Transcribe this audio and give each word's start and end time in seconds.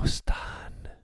Ciao 0.00 0.08
Stan. 0.08 0.98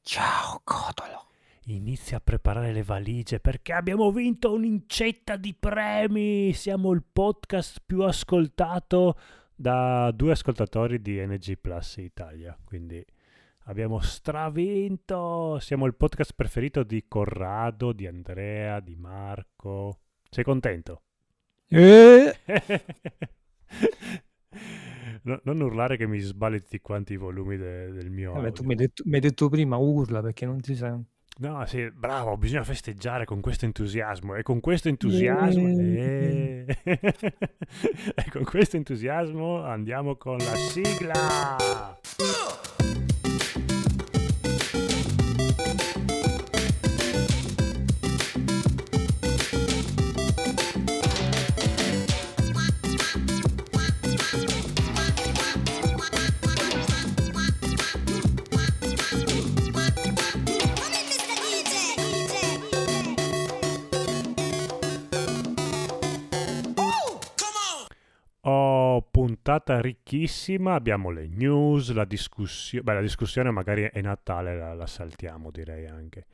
Ciao 0.00 0.60
Codolo. 0.62 1.26
Inizia 1.64 2.18
a 2.18 2.20
preparare 2.20 2.70
le 2.72 2.84
valigie 2.84 3.40
perché 3.40 3.72
abbiamo 3.72 4.12
vinto 4.12 4.52
un'incetta 4.52 5.36
di 5.36 5.52
premi. 5.52 6.52
Siamo 6.52 6.92
il 6.92 7.02
podcast 7.02 7.82
più 7.84 8.02
ascoltato 8.02 9.18
da 9.52 10.12
due 10.12 10.30
ascoltatori 10.30 11.02
di 11.02 11.18
NG 11.26 11.58
Plus 11.58 11.96
Italia. 11.96 12.56
Quindi 12.64 13.04
abbiamo 13.64 13.98
stravinto. 13.98 15.58
Siamo 15.58 15.86
il 15.86 15.96
podcast 15.96 16.34
preferito 16.36 16.84
di 16.84 17.06
Corrado, 17.08 17.92
di 17.92 18.06
Andrea, 18.06 18.78
di 18.78 18.94
Marco. 18.94 20.02
Sei 20.30 20.44
contento? 20.44 21.02
Eh, 21.66 22.32
No- 25.26 25.40
non 25.42 25.60
urlare 25.60 25.96
che 25.96 26.06
mi 26.06 26.20
sbagli 26.20 26.58
tutti 26.60 26.80
quanti 26.80 27.14
i 27.14 27.16
volumi 27.16 27.56
de- 27.56 27.90
del 27.90 28.10
mio 28.10 28.32
vabbè, 28.32 28.52
tu 28.52 28.62
audio. 28.62 28.64
mi 28.64 28.70
hai 28.70 28.76
detto, 28.76 29.02
mi 29.06 29.14
hai 29.16 29.20
detto 29.20 29.48
prima 29.48 29.76
urla 29.76 30.20
perché 30.22 30.46
non 30.46 30.60
ti 30.60 30.74
sento. 30.76 31.10
No, 31.38 31.66
sì, 31.66 31.90
bravo, 31.90 32.36
bisogna 32.38 32.62
festeggiare 32.64 33.24
con 33.26 33.40
questo 33.40 33.64
entusiasmo 33.66 34.36
e 34.36 34.42
con 34.42 34.60
questo 34.60 34.88
entusiasmo 34.88 35.68
Yeah. 35.68 36.64
eh. 36.64 36.66
e 38.14 38.30
con 38.30 38.44
questo 38.44 38.76
entusiasmo 38.76 39.62
andiamo 39.64 40.16
con 40.16 40.38
la 40.38 40.54
sigla. 40.54 41.56
Puntata 69.46 69.80
ricchissima, 69.80 70.74
abbiamo 70.74 71.10
le 71.10 71.28
news, 71.28 71.92
la 71.92 72.04
discussione, 72.04 72.82
beh 72.84 72.94
la 72.94 73.00
discussione 73.00 73.50
magari 73.50 73.82
è 73.84 74.00
Natale, 74.00 74.56
la, 74.56 74.74
la 74.74 74.86
saltiamo 74.86 75.50
direi 75.52 75.86
anche. 75.86 76.26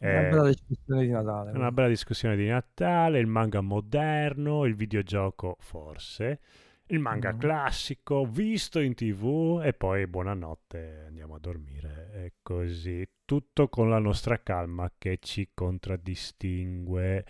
Una 0.00 0.24
Eh, 0.24 0.24
bella 0.24 0.48
discussione 0.48 1.02
di 1.04 1.10
Natale. 1.12 1.52
Una 1.52 1.72
bella 1.72 1.88
discussione 1.88 2.36
di 2.36 2.46
Natale, 2.46 3.18
il 3.18 3.26
manga 3.26 3.60
moderno, 3.60 4.64
il 4.64 4.74
videogioco 4.74 5.56
forse, 5.60 6.40
il 6.86 6.98
manga 7.00 7.34
Mm. 7.34 7.36
classico, 7.36 8.24
visto 8.26 8.80
in 8.80 8.94
tv 8.94 9.60
e 9.64 9.72
poi 9.74 10.06
buonanotte, 10.06 11.04
andiamo 11.06 11.34
a 11.36 11.38
dormire 11.38 12.10
e 12.14 12.32
così. 12.42 13.06
Tutto 13.24 13.68
con 13.68 13.88
la 13.90 13.98
nostra 13.98 14.42
calma 14.42 14.90
che 14.96 15.18
ci 15.20 15.50
contraddistingue. 15.54 17.24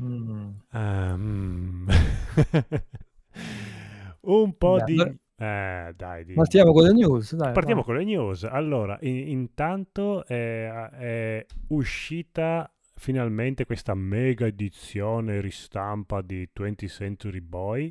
Mm. 0.00 0.60
Mm. 0.74 1.86
Un 4.22 4.56
po' 4.56 4.76
Beh, 4.76 4.84
di... 4.84 4.92
allora- 5.00 5.14
Eh, 5.42 5.92
dai, 5.96 6.24
di... 6.26 6.34
Partiamo 6.34 6.72
con 6.72 6.82
le 6.82 6.92
news, 6.92 7.34
dai. 7.34 7.52
Partiamo 7.52 7.82
vai. 7.82 7.84
con 7.84 7.96
le 7.96 8.04
news. 8.04 8.44
Allora, 8.44 8.98
in- 9.00 9.28
intanto 9.28 10.26
è, 10.26 10.68
è 10.68 11.46
uscita 11.68 12.70
finalmente 12.96 13.64
questa 13.64 13.94
mega 13.94 14.44
edizione 14.46 15.40
ristampa 15.40 16.20
di 16.20 16.46
20th 16.52 16.88
Century 16.88 17.40
Boy 17.40 17.90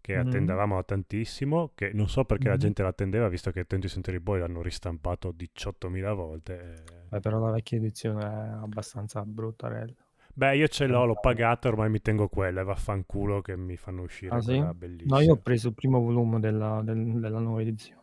che 0.00 0.16
Mhm. 0.18 0.26
attendevamo 0.26 0.84
tantissimo, 0.84 1.70
che 1.76 1.92
non 1.92 2.08
so 2.08 2.24
perché 2.24 2.48
la 2.48 2.54
Mhm. 2.54 2.60
gente 2.60 2.82
l'attendeva 2.82 3.28
visto 3.28 3.52
che 3.52 3.64
20th 3.64 3.86
Century 3.92 4.18
Boy 4.18 4.40
l'hanno 4.40 4.60
ristampato 4.62 5.30
18.000 5.30 6.12
volte. 6.12 6.58
eh. 6.58 6.82
Beh, 7.10 7.20
però 7.20 7.38
la 7.38 7.52
vecchia 7.52 7.76
edizione 7.78 8.24
è 8.24 8.48
abbastanza 8.62 9.22
bruttarella. 9.24 9.94
Beh, 10.40 10.56
io 10.56 10.68
ce 10.68 10.86
l'ho, 10.86 11.04
l'ho 11.04 11.16
pagata, 11.16 11.68
ormai 11.68 11.90
mi 11.90 12.00
tengo 12.00 12.28
quella 12.28 12.62
e 12.62 12.64
vaffanculo 12.64 13.42
che 13.42 13.56
mi 13.56 13.76
fanno 13.76 14.02
uscire 14.02 14.36
Ah, 14.36 14.40
sì? 14.40 14.58
quella 14.58 14.72
No, 14.72 14.74
bellissima. 14.74 15.20
io 15.20 15.32
ho 15.34 15.36
preso 15.36 15.68
il 15.68 15.74
primo 15.74 16.00
volume 16.00 16.40
della, 16.40 16.80
del- 16.82 17.20
della 17.20 17.38
nuova 17.40 17.60
edizione. 17.60 17.98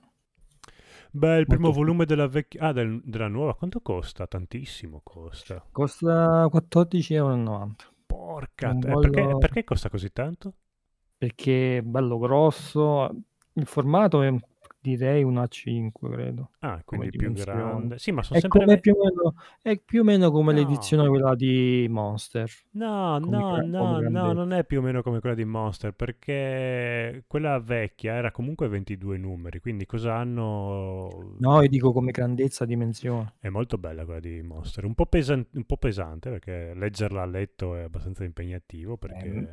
Beh, 1.12 1.40
il 1.40 1.48
primo 1.48 1.66
Molto 1.66 1.80
volume 1.80 2.06
della 2.06 2.28
vecchia... 2.28 2.62
Ah, 2.62 2.72
del- 2.72 3.02
della 3.04 3.28
nuova, 3.28 3.56
quanto 3.56 3.82
costa? 3.82 4.26
Tantissimo 4.28 5.02
costa. 5.04 5.66
Costa 5.72 6.48
14,90 6.50 7.14
euro. 7.16 7.76
Porca... 8.06 8.74
T- 8.74 8.86
eh, 8.86 8.98
perché, 8.98 9.36
perché 9.38 9.64
costa 9.64 9.90
così 9.90 10.12
tanto? 10.12 10.54
Perché 11.18 11.78
è 11.78 11.82
bello 11.82 12.18
grosso. 12.18 13.10
Il 13.54 13.66
formato 13.66 14.22
è 14.22 14.34
direi 14.80 15.24
un 15.24 15.38
A5, 15.38 16.10
credo. 16.12 16.52
Ah, 16.60 16.82
quindi 16.86 17.10
più 17.10 17.20
dimensione. 17.30 17.58
grande. 17.60 18.00
Sì, 18.00 18.12
ma 18.12 18.24
sono 18.24 18.40
È, 18.40 18.42
sempre... 18.42 18.80
più 18.80 18.94
o 18.94 19.04
meno, 19.04 19.34
è 19.62 19.78
più 19.80 20.02
o 20.02 20.04
meno 20.04 20.32
come 20.32 20.54
No. 20.54 20.60
l'edizione 20.60 21.08
quella 21.08 21.36
di 21.36 21.88
Monster. 21.90 22.50
No, 22.72 23.18
no, 23.20 23.58
no, 23.66 24.00
no, 24.02 24.34
non 24.34 24.54
è 24.54 24.64
più 24.64 24.80
o 24.80 24.82
meno 24.82 25.02
come 25.02 25.20
quella 25.20 25.36
di 25.36 25.46
Monster, 25.46 25.92
perché 25.94 27.24
quella 27.28 27.60
vecchia 27.60 28.14
era 28.14 28.32
comunque 28.32 28.68
22 28.68 29.18
numeri, 29.18 29.60
quindi 29.60 29.86
cosa 29.86 30.16
hanno... 30.16 31.36
No, 31.40 31.62
io 31.62 31.70
dico 31.70 31.92
come 31.92 32.12
grandezza, 32.12 32.66
dimensione. 32.66 33.34
È 33.40 33.50
molto 33.50 33.78
bella 33.78 34.06
quella 34.06 34.20
di 34.20 34.42
Monster, 34.42 34.86
un 34.86 34.94
po', 34.96 35.06
pesan- 35.06 35.46
un 35.54 35.64
po' 35.66 35.78
pesante 35.78 36.30
perché 36.30 36.74
leggerla 36.76 37.22
a 37.22 37.26
letto 37.26 37.76
è 37.76 37.82
abbastanza 37.84 38.24
impegnativo 38.24 38.98
perché 38.98 39.28
Eh, 39.28 39.48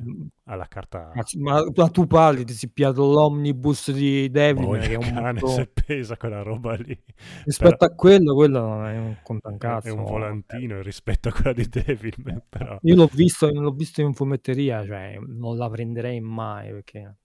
ha 0.45 0.55
la 0.55 0.67
carta... 0.67 1.13
ma, 1.39 1.63
ma 1.75 1.89
tu 1.89 2.07
parli, 2.07 2.45
ti 2.45 2.53
si 2.53 2.69
piato 2.71 3.11
l'omnibus 3.11 3.91
di 3.93 4.31
Devil, 4.31 4.65
Poi 4.65 4.81
che 4.81 4.93
è 4.95 4.97
un 4.97 5.14
montone. 5.23 5.53
se 5.53 5.67
pesa 5.87 6.17
quella 6.17 6.43
roba 6.43 6.75
lì. 6.75 6.97
Rispetto 7.45 7.85
a 7.85 7.91
quello, 7.91 8.35
quello 8.35 8.85
è 8.85 8.97
un 8.99 9.17
conto 9.23 9.49
un 9.49 9.55
È- 9.55 9.59
cazzo. 9.59 9.89
È 9.89 9.91
un 9.91 10.05
volantino 10.05 10.81
rispetto 10.83 11.29
a 11.29 11.33
quella 11.33 11.53
di 11.53 11.69
Devilman, 11.69 12.43
però... 12.49 12.79
Io 12.83 12.95
l'ho 12.95 13.09
visto, 13.13 13.51
l'ho 13.51 13.73
visto 13.73 14.01
in 14.01 14.15
fumetteria, 14.15 14.85
cioè 14.85 15.19
non 15.27 15.57
la 15.57 15.69
prenderei 15.71 16.21
mai 16.21 16.71
perché 16.71 17.17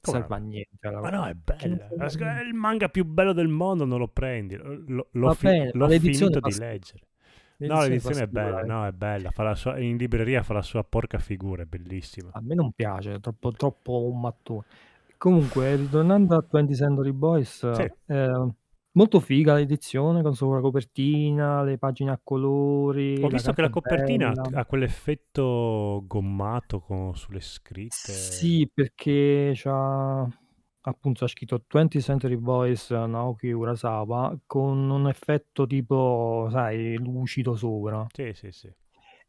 Come 0.00 0.18
serve 0.18 0.34
a 0.34 0.38
no? 0.38 0.46
niente. 0.46 0.86
alla- 0.86 1.00
Ma 1.00 1.10
no, 1.10 1.26
è 1.26 1.34
bella. 1.34 1.58
a 1.58 2.06
È 2.06 2.16
niente. 2.16 2.42
il 2.46 2.54
manga 2.54 2.88
più 2.88 3.04
bello 3.04 3.32
del 3.32 3.48
mondo, 3.48 3.84
non 3.84 3.98
lo 3.98 4.08
prendi. 4.08 4.56
L- 4.56 4.84
L'ho, 5.10 5.26
Va 5.26 5.34
fi- 5.34 5.46
bene, 5.46 5.70
l'ho 5.74 5.88
finito 5.88 6.30
fa 6.40 6.48
di 6.48 6.58
leggere. 6.58 7.04
No, 7.60 7.82
L'edizione 7.82 7.98
fa 8.00 8.08
l'edizione 8.08 8.22
è 8.22 8.26
bella, 8.26 8.62
no, 8.64 8.86
è 8.86 8.92
bella. 8.92 9.30
Fa 9.32 9.42
la 9.42 9.54
sua- 9.54 9.78
in 9.78 9.98
libreria 9.98 10.42
fa 10.42 10.54
la 10.54 10.62
sua 10.62 10.82
porca 10.82 11.18
figura, 11.18 11.62
è 11.62 11.66
bellissima. 11.66 12.30
A 12.32 12.40
me 12.40 12.54
non 12.54 12.72
piace, 12.72 13.12
è 13.12 13.20
troppo, 13.20 13.52
troppo 13.52 14.02
un 14.10 14.18
mattone. 14.18 14.64
Comunque, 15.20 15.76
ritornando 15.76 16.34
a 16.34 16.42
20 16.50 16.74
Century 16.74 17.12
Boys, 17.12 17.70
Sì. 17.72 17.86
eh, 18.06 18.48
molto 18.92 19.20
figa 19.20 19.52
l'edizione 19.52 20.22
con 20.22 20.34
sopra 20.34 20.56
la 20.56 20.62
copertina, 20.62 21.62
le 21.62 21.76
pagine 21.76 22.10
a 22.10 22.18
colori. 22.24 23.22
Ho 23.22 23.28
visto 23.28 23.52
che 23.52 23.60
la 23.60 23.66
è 23.66 23.70
copertina 23.70 24.32
bella. 24.32 24.60
ha 24.60 24.64
quell'effetto 24.64 26.04
gommato 26.06 26.80
con- 26.80 27.14
sulle 27.14 27.40
scritte. 27.40 28.12
Sì, 28.12 28.66
perché 28.72 29.52
c'ha 29.54 30.26
appunto 30.82 31.24
ha 31.26 31.28
scritto 31.28 31.62
20 31.68 32.00
Century 32.00 32.36
Boys 32.36 32.88
Naoki 32.90 33.50
Urasawa 33.50 34.34
con 34.46 34.88
un 34.88 35.06
effetto 35.06 35.66
tipo, 35.66 36.48
sai, 36.50 36.96
lucido 36.96 37.54
sopra. 37.54 38.06
Sì, 38.10 38.32
sì, 38.32 38.50
sì. 38.52 38.72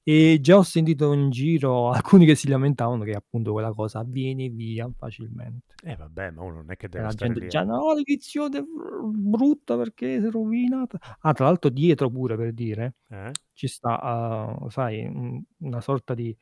E 0.04 0.40
già 0.42 0.58
ho 0.58 0.64
sentito 0.64 1.14
in 1.14 1.30
giro 1.30 1.90
alcuni 1.92 2.26
che 2.26 2.36
si 2.36 2.48
lamentavano 2.48 3.04
che 3.04 3.12
appunto 3.14 3.52
quella 3.52 3.72
cosa 3.74 4.00
avviene 4.00 4.50
via 4.50 4.90
facilmente. 4.98 5.76
Eh 5.84 5.96
vabbè, 5.96 6.32
ma 6.32 6.42
uno 6.44 6.56
non 6.56 6.72
è 6.72 6.76
che 6.76 6.88
E 6.88 6.90
deve 6.90 7.04
la 7.06 7.12
stare 7.12 7.34
gente 7.34 7.40
lì. 7.40 7.46
dice: 7.46 7.64
No, 7.64 7.94
l'edizione 7.94 8.58
è 8.60 8.64
brutta 9.14 9.78
perché 9.78 10.20
si 10.20 10.26
è 10.28 10.30
rovinata. 10.32 10.98
Ah, 11.20 11.34
tra 11.34 11.46
l'altro, 11.46 11.70
dietro 11.70 12.10
pure 12.10 12.36
per 12.36 12.52
dire 12.54 12.96
Eh? 13.10 13.32
ci 13.54 13.68
sta, 13.68 14.58
uh, 14.60 14.70
sai, 14.70 15.06
un- 15.06 15.42
una 15.60 15.82
sorta 15.82 16.14
di 16.16 16.36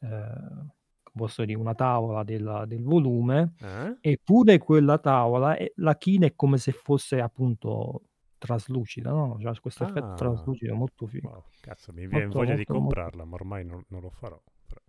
eh, 0.00 0.08
come 0.08 1.26
posso 1.26 1.44
dire, 1.44 1.58
una 1.58 1.74
tavola 1.74 2.24
del, 2.24 2.64
del 2.66 2.82
volume. 2.82 3.54
Eh? 3.60 3.96
Eppure 4.00 4.58
quella 4.58 4.98
tavola, 4.98 5.56
la 5.76 5.96
china 5.96 6.26
è 6.26 6.34
come 6.34 6.58
se 6.58 6.72
fosse 6.72 7.20
appunto 7.20 8.02
traslucida, 8.38 9.10
no? 9.10 9.36
C'ha 9.40 9.54
questo 9.60 9.84
effetto 9.84 10.06
Ah. 10.12 10.14
traslucido 10.14 10.74
molto 10.74 11.06
figo. 11.06 11.28
Wow, 11.28 11.44
cazzo, 11.60 11.92
mi 11.92 12.06
viene 12.06 12.24
Molto, 12.24 12.38
voglia 12.38 12.54
di 12.54 12.64
molto, 12.66 12.72
molto. 12.74 12.86
comprarla, 12.94 13.24
ma 13.24 13.34
ormai 13.34 13.64
non, 13.64 13.84
non 13.88 14.00
lo 14.00 14.10
farò. 14.10 14.40
Però. 14.66 14.80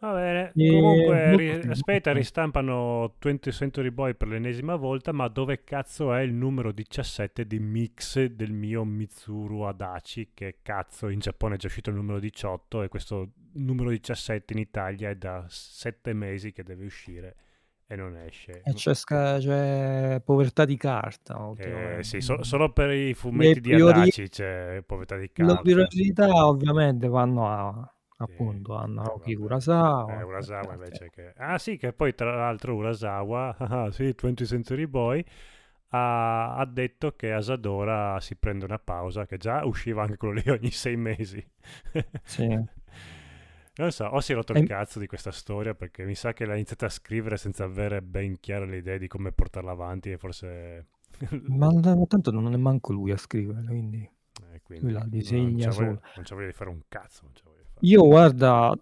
Va 0.00 0.12
bene, 0.12 0.52
E 0.54 0.68
comunque, 0.68 1.26
molto 1.28 1.36
ri- 1.38 1.50
aspetta, 1.50 1.92
molto 1.92 2.12
ristampano 2.12 3.14
20th 3.18 3.50
Century 3.52 3.90
Boy 3.90 4.14
per 4.14 4.28
l'ennesima 4.28 4.76
volta, 4.76 5.12
ma 5.12 5.28
dove 5.28 5.64
cazzo 5.64 6.12
è 6.12 6.20
il 6.20 6.34
numero 6.34 6.72
17 6.72 7.46
di 7.46 7.58
mix 7.58 8.22
del 8.24 8.52
mio 8.52 8.84
Mitsuru 8.84 9.60
Adachi, 9.62 10.30
che 10.34 10.58
cazzo 10.60 11.08
in 11.08 11.20
Giappone 11.20 11.54
è 11.54 11.58
già 11.58 11.68
uscito 11.68 11.88
il 11.88 11.96
numero 11.96 12.18
18 12.18 12.82
e 12.82 12.88
questo 12.88 13.30
numero 13.52 13.88
17 13.88 14.52
in 14.52 14.58
Italia 14.58 15.08
è 15.08 15.16
da 15.16 15.46
7 15.48 16.12
mesi 16.12 16.52
che 16.52 16.62
deve 16.64 16.84
uscire 16.84 17.36
e 17.86 17.96
non 17.96 18.16
esce. 18.16 18.62
E 18.64 18.72
c'è, 18.72 18.94
sca- 18.94 19.38
c'è 19.38 20.20
povertà 20.24 20.64
di 20.64 20.76
carta 20.76 21.52
Eh, 21.56 21.98
sì, 22.02 22.20
so- 22.20 22.42
solo 22.42 22.72
per 22.72 22.90
i 22.90 23.14
fumetti 23.14 23.60
di 23.60 23.70
priori- 23.70 24.00
Adachi 24.00 24.28
c'è 24.28 24.82
povertà 24.86 25.16
di 25.16 25.30
Le 25.34 25.44
carta. 25.46 25.60
priorità 25.62 26.46
ovviamente 26.46 27.08
vanno 27.08 27.48
a, 27.48 27.94
appunto 28.18 28.76
a 28.76 28.84
Eh, 28.84 28.88
Naoki 28.88 29.34
vabbè. 29.34 29.44
Urasawa. 29.44 30.18
Eh, 30.20 30.22
Urasawa 30.22 30.72
invece 30.74 31.10
che... 31.10 31.32
Ah 31.36 31.58
sì, 31.58 31.76
che 31.76 31.92
poi 31.92 32.14
tra 32.14 32.34
l'altro 32.34 32.74
Urasawa, 32.74 33.56
ah, 33.86 33.90
sì, 33.90 34.14
20th 34.14 34.44
Century 34.46 34.86
Boy, 34.86 35.24
ha, 35.90 36.56
ha 36.56 36.64
detto 36.66 37.12
che 37.14 37.32
Asadora 37.32 38.18
si 38.20 38.34
prende 38.36 38.64
una 38.64 38.78
pausa, 38.78 39.26
che 39.26 39.36
già 39.36 39.64
usciva 39.64 40.02
anche 40.02 40.16
quello 40.16 40.34
lì 40.34 40.50
ogni 40.50 40.70
sei 40.70 40.96
mesi. 40.96 41.44
Sì. 42.24 42.48
Non 43.76 43.90
so, 43.90 44.04
o 44.04 44.20
si 44.20 44.32
è 44.32 44.34
rotto 44.36 44.52
il 44.52 44.66
cazzo 44.66 44.98
di 45.00 45.06
questa 45.06 45.32
storia 45.32 45.74
perché 45.74 46.04
mi 46.04 46.14
sa 46.14 46.32
che 46.32 46.44
l'ha 46.46 46.54
iniziata 46.54 46.86
a 46.86 46.90
scrivere 46.90 47.36
senza 47.36 47.64
avere 47.64 48.02
ben 48.02 48.38
chiare 48.38 48.66
le 48.66 48.76
idee 48.76 48.98
di 48.98 49.08
come 49.08 49.32
portarla 49.32 49.72
avanti 49.72 50.10
e 50.12 50.16
forse... 50.18 50.86
Ma 51.48 51.70
ma 51.72 52.06
tanto 52.06 52.30
non 52.30 52.52
è 52.52 52.56
manco 52.56 52.92
lui 52.92 53.10
a 53.12 53.16
scrivere, 53.16 53.62
quindi 53.64 54.08
Eh, 54.52 54.60
quindi 54.62 54.84
lui 54.84 54.92
la 54.94 55.04
disegna 55.06 55.70
solo. 55.70 56.00
non 56.14 56.24
c'è 56.24 56.34
voglia 56.34 56.46
di 56.48 56.52
fare 56.52 56.70
un 56.70 56.82
cazzo. 56.88 57.28
Fare. 57.32 57.64
Io 57.80 58.04
guarda, 58.06 58.76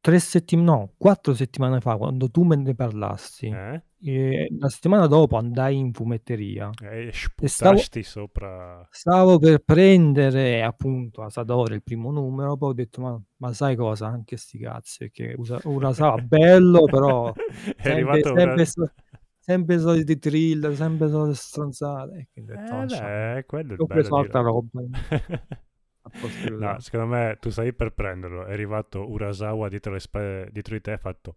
tre 0.00 0.18
settimane, 0.18 0.68
no, 0.70 0.92
quattro 0.96 1.34
settimane 1.34 1.80
fa, 1.80 1.96
quando 1.96 2.30
tu 2.30 2.42
me 2.44 2.56
ne 2.56 2.74
parlasti, 2.74 3.46
Eh? 3.46 3.82
Eh, 4.02 4.48
la 4.58 4.68
settimana 4.68 5.06
dopo 5.06 5.36
andai 5.36 5.76
in 5.76 5.92
fumetteria. 5.92 6.70
E 6.82 7.12
e 7.40 7.48
stavo, 7.48 7.78
sopra... 8.02 8.86
stavo 8.90 9.38
per 9.38 9.58
prendere 9.62 10.62
appunto 10.62 11.22
Asadore 11.22 11.74
il 11.74 11.82
primo 11.82 12.10
numero, 12.10 12.56
poi 12.56 12.70
ho 12.70 12.72
detto 12.74 13.00
ma, 13.02 13.20
ma 13.36 13.52
sai 13.52 13.76
cosa, 13.76 14.06
anche 14.06 14.36
sti 14.36 14.58
cazzi, 14.58 14.98
perché 14.98 15.34
Usa- 15.36 15.60
Urasawa 15.64 16.16
bello, 16.18 16.84
però 16.84 17.32
È 17.76 17.82
sempre, 17.82 18.22
sempre, 18.22 18.64
so- 18.66 18.90
sempre 19.38 19.78
soliti 19.78 20.18
thriller, 20.18 20.74
sempre 20.74 21.08
solite 21.08 21.36
stronzate, 21.36 22.28
e 22.32 22.42
detto 22.42 22.82
Eh 22.82 22.86
beh, 22.86 23.44
quello 23.46 23.74
è 23.74 23.76
ho 23.78 23.86
preso 23.86 24.16
altra 24.16 24.40
Ra- 24.40 24.46
roba. 24.46 24.80
No, 26.02 26.16
Urasawa. 26.56 26.80
secondo 26.80 27.06
me 27.06 27.36
tu 27.40 27.50
stai 27.50 27.72
per 27.72 27.92
prenderlo. 27.92 28.44
È 28.44 28.52
arrivato 28.52 29.08
Urasawa 29.08 29.68
dietro, 29.68 29.92
le 29.92 30.00
spalle, 30.00 30.48
dietro 30.50 30.74
di 30.74 30.80
te 30.80 30.90
e 30.90 30.94
ha 30.94 30.98
fatto... 30.98 31.36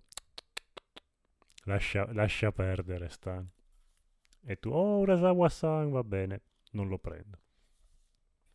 Lascia, 1.65 2.07
lascia 2.13 2.51
perdere, 2.51 3.10
Stan. 3.10 3.48
E 4.45 4.60
tu, 4.60 4.69
oh, 4.69 5.00
Urasawa-san, 5.00 5.89
va 5.92 6.04
bene, 6.04 6.42
non 6.71 6.88
lo 6.89 6.98
prendo. 7.00 7.39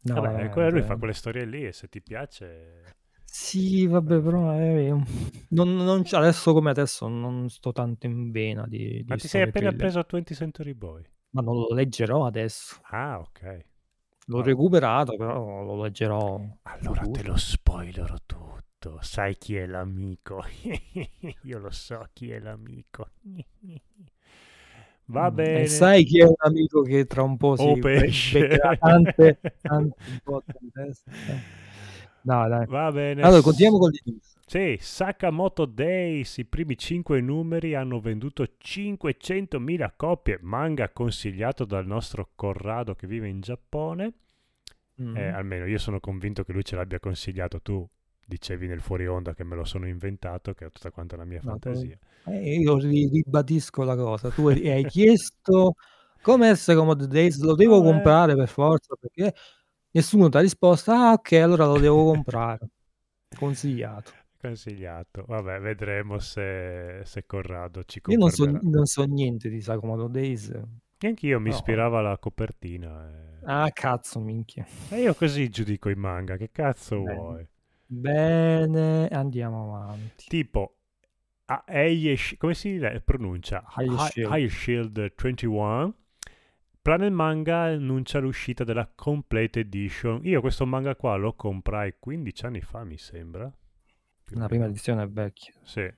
No, 0.02 0.14
Vabbè, 0.14 0.28
veramente. 0.28 0.70
lui 0.70 0.82
fa 0.82 0.96
quelle 0.96 1.12
storie 1.14 1.44
lì 1.44 1.64
e 1.66 1.72
se 1.72 1.88
ti 1.88 2.00
piace... 2.02 2.96
Sì, 3.24 3.86
vabbè, 3.86 4.20
però 4.20 4.52
eh, 4.58 4.90
non, 5.50 5.74
non 5.76 6.02
adesso 6.12 6.52
come 6.54 6.70
adesso 6.70 7.08
non 7.08 7.48
sto 7.50 7.72
tanto 7.72 8.06
in 8.06 8.30
vena 8.30 8.66
di, 8.66 9.04
Ma 9.06 9.14
di 9.14 9.20
ti 9.20 9.28
sei 9.28 9.42
appena 9.42 9.70
thriller. 9.70 9.76
preso 9.76 10.06
20 10.10 10.34
Century 10.34 10.72
Boy? 10.74 11.04
Ma 11.30 11.42
non 11.42 11.56
lo 11.56 11.74
leggerò 11.74 12.24
adesso. 12.26 12.80
Ah, 12.90 13.18
ok. 13.18 13.64
L'ho 14.26 14.38
Ah. 14.38 14.42
recuperato, 14.42 15.16
però 15.16 15.62
lo 15.62 15.82
leggerò 15.82 16.40
Allora 16.62 17.06
te 17.10 17.22
lo 17.22 17.36
spoilerò 17.36 18.14
tutto. 18.24 18.56
Sai 19.02 19.36
chi 19.36 19.56
è 19.56 19.66
l'amico? 19.66 20.42
Io 21.42 21.58
lo 21.58 21.70
so 21.70 22.08
chi 22.12 22.30
è 22.30 22.38
l'amico. 22.38 23.10
Va 25.06 25.30
Mm, 25.30 25.34
bene. 25.34 25.62
E 25.62 25.66
sai 25.66 26.04
chi 26.04 26.20
è 26.20 26.24
un 26.24 26.34
amico 26.38 26.82
che 26.82 27.06
tra 27.06 27.22
un 27.22 27.36
po' 27.36 27.56
si 27.56 27.64
O 27.64 27.76
be- 27.76 28.00
pesce. 28.00 28.58
tante, 28.78 29.40
tante? 29.60 29.96
Eh. 31.26 31.42
Dai, 32.20 32.48
dai. 32.50 32.66
Va 32.66 32.90
bene. 32.92 33.22
Allora, 33.22 33.40
continuiamo 33.42 33.78
con 33.78 33.90
news. 34.04 34.36
Sì, 34.46 34.78
Sakamoto 34.80 35.66
Days, 35.66 36.38
i 36.38 36.44
primi 36.46 36.76
5 36.78 37.20
numeri 37.20 37.74
hanno 37.74 38.00
venduto 38.00 38.46
500.000 38.56 39.92
copie, 39.96 40.38
manga 40.40 40.88
consigliato 40.90 41.64
dal 41.66 41.86
nostro 41.86 42.30
Corrado 42.34 42.94
che 42.94 43.06
vive 43.06 43.28
in 43.28 43.40
Giappone. 43.40 44.12
Mm. 45.00 45.16
Eh, 45.16 45.28
almeno 45.28 45.66
io 45.66 45.78
sono 45.78 46.00
convinto 46.00 46.44
che 46.44 46.52
lui 46.52 46.64
ce 46.64 46.76
l'abbia 46.76 46.98
consigliato. 46.98 47.60
Tu 47.60 47.86
dicevi 48.28 48.66
nel 48.66 48.80
fuori 48.80 49.06
onda 49.06 49.34
che 49.34 49.42
me 49.42 49.56
lo 49.56 49.64
sono 49.64 49.88
inventato, 49.88 50.52
che 50.52 50.66
è 50.66 50.70
tutta 50.70 50.90
quanta 50.90 51.16
la 51.16 51.24
mia 51.24 51.40
fantasia. 51.40 51.98
Eh, 52.26 52.58
io 52.58 52.76
ri- 52.78 53.08
ribadisco 53.08 53.84
la 53.84 53.96
cosa. 53.96 54.30
Tu 54.30 54.48
hai 54.48 54.84
chiesto 54.84 55.74
come 56.20 56.54
Commodore 56.66 57.08
Days, 57.08 57.40
lo 57.40 57.54
devo 57.54 57.78
Vabbè. 57.78 57.92
comprare 57.92 58.34
per 58.36 58.48
forza 58.48 58.94
perché 58.96 59.34
nessuno 59.92 60.28
ti 60.28 60.36
ha 60.36 60.40
risposto. 60.40 60.90
Ah, 60.92 61.12
ok, 61.12 61.32
allora 61.32 61.66
lo 61.66 61.78
devo 61.78 62.04
comprare. 62.04 62.68
Consigliato. 63.34 64.12
Consigliato. 64.40 65.24
Vabbè, 65.26 65.58
vedremo 65.60 66.18
se, 66.18 67.00
se 67.04 67.24
Corrado 67.26 67.82
ci 67.84 68.00
Io 68.06 68.18
non 68.18 68.30
so, 68.30 68.44
confermerà. 68.44 68.70
non 68.70 68.84
so 68.86 69.04
niente 69.04 69.48
di 69.48 69.62
Commodore 69.62 70.12
Days. 70.12 70.52
Anche 71.00 71.26
io 71.26 71.40
mi 71.40 71.48
No. 71.48 71.54
ispirava 71.54 72.00
la 72.00 72.18
copertina. 72.18 73.08
eh. 73.08 73.46
Ah, 73.46 73.70
cazzo, 73.70 74.20
minchia. 74.20 74.66
E 74.90 75.00
io 75.00 75.14
così 75.14 75.48
giudico 75.48 75.88
i 75.88 75.94
manga, 75.94 76.36
che 76.36 76.50
cazzo 76.52 76.96
Bene. 76.98 77.14
vuoi? 77.14 77.48
Bene, 77.90 79.08
andiamo 79.08 79.74
avanti. 79.82 80.26
Tipo, 80.28 80.76
a- 81.46 81.64
Eie 81.66 82.14
Sh- 82.16 82.36
come 82.36 82.54
si 82.54 82.78
pronuncia? 83.04 83.64
High 83.76 83.90
Hi- 83.90 84.06
Shield. 84.10 84.32
High 84.34 84.48
Shield 84.48 85.14
21. 85.16 85.94
Planet 86.82 87.10
Manga 87.12 87.62
annuncia 87.62 88.18
l'uscita 88.18 88.62
della 88.64 88.90
Complete 88.94 89.60
Edition. 89.60 90.20
Io 90.24 90.40
questo 90.40 90.64
manga 90.66 90.94
qua 90.96 91.16
lo 91.16 91.34
comprai 91.34 91.94
15 91.98 92.46
anni 92.46 92.60
fa, 92.60 92.84
mi 92.84 92.98
sembra. 92.98 93.50
La 94.32 94.46
prima 94.46 94.66
edizione 94.66 95.02
è 95.02 95.08
vecchia. 95.08 95.54
Sì. 95.62 95.90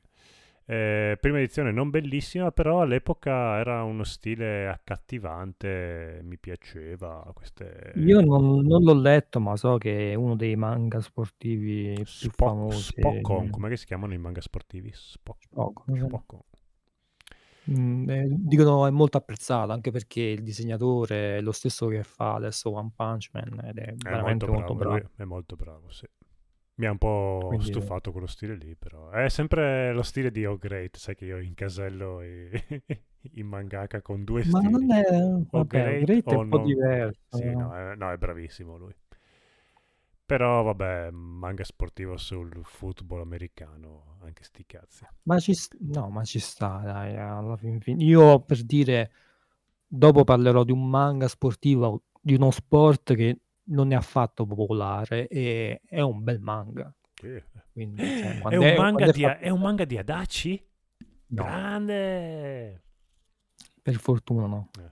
Eh, 0.71 1.19
prima 1.21 1.39
edizione 1.39 1.73
non 1.73 1.91
bellissima, 1.91 2.53
però 2.53 2.83
all'epoca 2.83 3.59
era 3.59 3.83
uno 3.83 4.05
stile 4.05 4.69
accattivante, 4.69 6.21
mi 6.23 6.39
piaceva. 6.39 7.29
Queste... 7.35 7.93
Io 7.97 8.21
non, 8.21 8.65
non 8.65 8.85
l'ho 8.85 8.95
letto, 8.95 9.41
ma 9.41 9.57
so 9.57 9.79
che 9.79 10.13
è 10.13 10.15
uno 10.15 10.37
dei 10.37 10.55
manga 10.55 11.01
sportivi 11.01 11.95
più 11.95 12.05
Spock, 12.05 12.37
famosi. 12.37 12.95
Spockon, 12.97 13.51
come 13.51 13.77
si 13.77 13.85
chiamano 13.85 14.15
i 14.15 14.19
manga 14.19 14.41
sportivi? 14.41 14.93
So. 14.93 15.19
Spockon. 15.43 16.41
Mm, 17.69 18.09
eh, 18.09 18.27
dicono 18.31 18.87
è 18.87 18.91
molto 18.91 19.19
apprezzato 19.19 19.73
anche 19.73 19.91
perché 19.91 20.23
il 20.23 20.43
disegnatore 20.43 21.39
è 21.39 21.41
lo 21.41 21.53
stesso 21.53 21.89
che 21.89 22.03
fa 22.05 22.35
adesso 22.35 22.73
One 22.75 22.91
Punch 22.95 23.31
Man 23.33 23.61
ed 23.65 23.77
è 23.77 23.93
È 23.93 23.95
veramente 23.97 24.47
molto 24.47 24.53
molto 24.53 24.75
bravo, 24.75 24.91
bravo. 24.95 25.11
lui 25.15 25.25
è 25.25 25.25
molto 25.25 25.57
bravo, 25.57 25.91
sì. 25.91 26.07
Mi 26.81 26.87
ha 26.87 26.91
un 26.93 26.99
po' 26.99 27.45
Quindi- 27.49 27.67
stufato 27.67 28.11
quello 28.11 28.27
stile 28.27 28.55
lì, 28.57 28.75
però. 28.75 29.11
È 29.11 29.29
sempre 29.29 29.93
lo 29.93 30.03
stile 30.03 30.31
di 30.31 30.47
O 30.47 30.57
Great, 30.57 30.97
sai 30.97 31.15
che 31.15 31.27
io 31.27 31.39
incasello 31.39 32.23
i, 32.23 32.51
i 33.35 33.43
mangaka 33.43 34.01
con 34.01 34.25
due 34.25 34.43
Ma 34.47 34.59
stili. 34.61 34.71
non 34.73 34.93
è... 34.93 35.05
O 35.13 35.47
Vabbè, 35.51 35.67
great 35.67 36.05
Great 36.05 36.25
è 36.31 36.35
un 36.37 36.49
po' 36.49 36.57
non- 36.57 36.67
diverso. 36.67 37.21
Sì, 37.31 37.45
no, 37.55 37.75
è, 37.77 37.95
no, 37.97 38.11
è 38.11 38.17
bravissimo 38.17 38.77
lui. 38.79 38.95
Però 40.25 40.63
vabbè, 40.63 41.11
manga 41.11 41.65
sportivo 41.65 42.17
sul 42.17 42.61
football 42.63 43.21
americano, 43.21 44.17
anche 44.23 44.45
sti 44.45 44.65
cazzi. 44.65 45.05
Ma 45.25 45.39
ci, 45.41 45.53
s- 45.55 45.69
no, 45.81 46.09
ma 46.09 46.23
ci 46.23 46.39
sta, 46.39 46.81
dai, 46.85 47.17
alla 47.17 47.57
fin 47.57 47.81
fine. 47.81 48.03
Io 48.05 48.39
per 48.41 48.63
dire, 48.63 49.11
dopo 49.87 50.23
parlerò 50.23 50.63
di 50.63 50.71
un 50.71 50.89
manga 50.89 51.27
sportivo, 51.27 52.05
di 52.21 52.35
uno 52.35 52.53
sport 52.53 53.15
che 53.17 53.39
non 53.65 53.93
è 53.93 53.95
affatto 53.95 54.47
popolare 54.47 55.29
e 55.29 55.81
è 55.87 56.01
un 56.01 56.23
bel 56.23 56.41
manga. 56.41 56.93
Sì. 57.15 57.43
Quindi, 57.73 58.03
cioè, 58.03 58.39
È 58.49 58.57
un, 58.57 58.63
è- 58.65 58.77
manga 58.77 59.11
di, 59.11 59.23
fatto- 59.23 59.41
è 59.45 59.49
un 59.51 59.61
manga 59.61 59.85
di 59.85 59.99
Adachi? 59.99 60.65
No, 61.29 61.43
Grande! 61.45 62.83
per 63.83 63.95
fortuna 63.97 64.47
no. 64.47 64.69
Eh. 64.79 64.89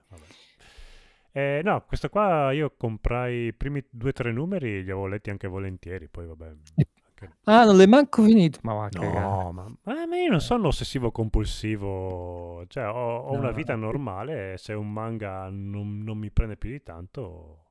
Eh, 1.30 1.60
no, 1.62 1.84
questo 1.84 2.08
qua 2.08 2.52
io 2.52 2.74
comprai 2.76 3.46
i 3.48 3.52
primi 3.54 3.84
due 3.90 4.10
o 4.10 4.12
tre 4.12 4.32
numeri, 4.32 4.70
li 4.82 4.90
avevo 4.90 5.06
letti 5.06 5.30
anche 5.30 5.46
volentieri, 5.46 6.08
poi 6.08 6.26
vabbè. 6.26 6.46
Anche- 6.46 7.36
Ah, 7.44 7.64
non 7.64 7.76
l'hai 7.76 7.86
manco 7.88 8.22
finito? 8.22 8.60
Ma 8.62 8.74
va. 8.74 8.88
No, 8.92 9.52
ma, 9.52 9.72
ma- 9.82 10.16
io 10.16 10.30
non 10.30 10.40
sono 10.40 10.68
ossessivo 10.68 11.10
compulsivo, 11.10 12.64
cioè 12.68 12.86
ho, 12.88 13.16
ho 13.18 13.32
una 13.32 13.48
No. 13.50 13.54
vita 13.54 13.74
normale 13.74 14.56
se 14.56 14.72
un 14.72 14.90
manga 14.92 15.48
non, 15.50 15.98
non 15.98 16.16
mi 16.18 16.30
prende 16.30 16.56
più 16.56 16.70
di 16.70 16.82
tanto 16.82 17.67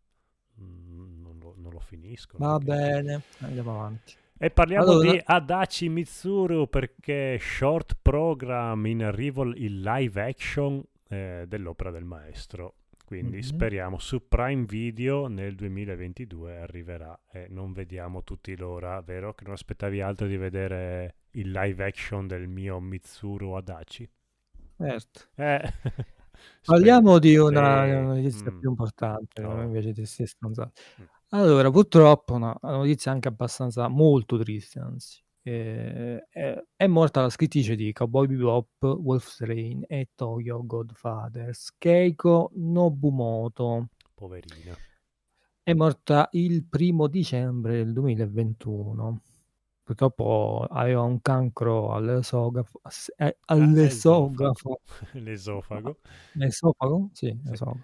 non 0.58 1.38
lo, 1.40 1.56
non 1.58 1.72
lo 1.72 1.80
finisco. 1.80 2.38
Va 2.38 2.58
perché- 2.58 2.74
bene, 2.82 3.22
andiamo 3.40 3.72
avanti. 3.80 4.14
E 4.40 4.52
parliamo 4.52 4.92
Allora- 4.92 5.12
di 5.12 5.22
Adachi 5.24 5.90
Mitsuru 5.90 6.68
perché 6.70 7.38
short 7.40 7.98
program 8.02 8.86
in 8.86 9.04
arrivo 9.04 9.44
il 9.44 9.82
live 9.82 10.22
action 10.22 10.84
eh, 11.10 11.46
dell'opera 11.48 11.90
del 11.90 12.04
maestro. 12.04 12.76
Quindi 13.06 13.38
Mhm. 13.38 13.42
speriamo 13.42 13.98
su 14.00 14.28
Prime 14.28 14.66
Video 14.66 15.28
nel 15.28 15.56
2022 15.56 16.58
arriverà 16.58 17.18
e 17.32 17.48
non 17.50 17.72
vediamo 17.72 18.24
tutti 18.26 18.56
l'ora, 18.58 19.00
vero? 19.00 19.34
Che 19.34 19.46
non 19.46 19.54
aspettavi 19.54 20.02
altro 20.02 20.28
di 20.28 20.36
vedere 20.36 21.16
il 21.32 21.50
live 21.52 21.86
action 21.86 22.28
del 22.28 22.48
mio 22.50 22.82
Mitsuru 22.82 23.54
Adachi? 23.54 24.08
Certo. 24.78 25.22
Eh. 25.36 25.62
Parliamo 26.63 27.20
di 27.20 27.38
una, 27.38 28.01
notizia 28.01 28.51
mm. 28.51 28.60
più 28.60 28.70
importante, 28.70 29.41
No. 29.41 29.62
invece 29.62 29.89
di 29.89 30.00
queste 30.01 30.25
stronzate. 30.25 30.82
Mm. 31.01 31.06
Allora, 31.29 31.70
purtroppo 31.70 32.34
una, 32.34 32.56
una 32.62 32.77
notizia 32.77 33.12
anche 33.12 33.27
abbastanza 33.27 33.88
molto 33.88 34.38
triste, 34.38 34.79
anzi. 34.79 35.22
Eh, 35.44 36.27
è, 36.29 36.63
è 36.75 36.88
morta 36.88 37.22
la 37.22 37.29
scrittrice 37.29 37.75
di 37.75 37.94
Cowboy 37.94 38.27
Bebop, 38.27 38.84
Wolf's 38.84 39.39
Rain 39.41 39.84
e 39.88 40.10
Toyo 40.13 40.65
Godfathers, 40.65 41.74
Keiko 41.77 42.51
Nobumoto. 42.56 43.88
Poverina. 44.13 44.75
È 45.63 45.74
morta 45.74 46.29
il 46.32 46.65
primo 46.65 47.08
dicembre 47.08 47.77
del 47.77 47.94
2021. 47.94 49.22
Purtroppo 49.88 50.67
aveva 50.70 51.01
un 51.03 51.22
cancro 51.22 51.94
all'esogafo, 51.94 52.79
ass- 52.84 53.13
eh, 53.15 53.38
Ah, 53.46 53.56
L'esofago. 53.56 54.53
l'esofago? 56.34 57.10
Sì, 57.13 57.27
Sì. 57.27 57.51
esofago. 57.51 57.79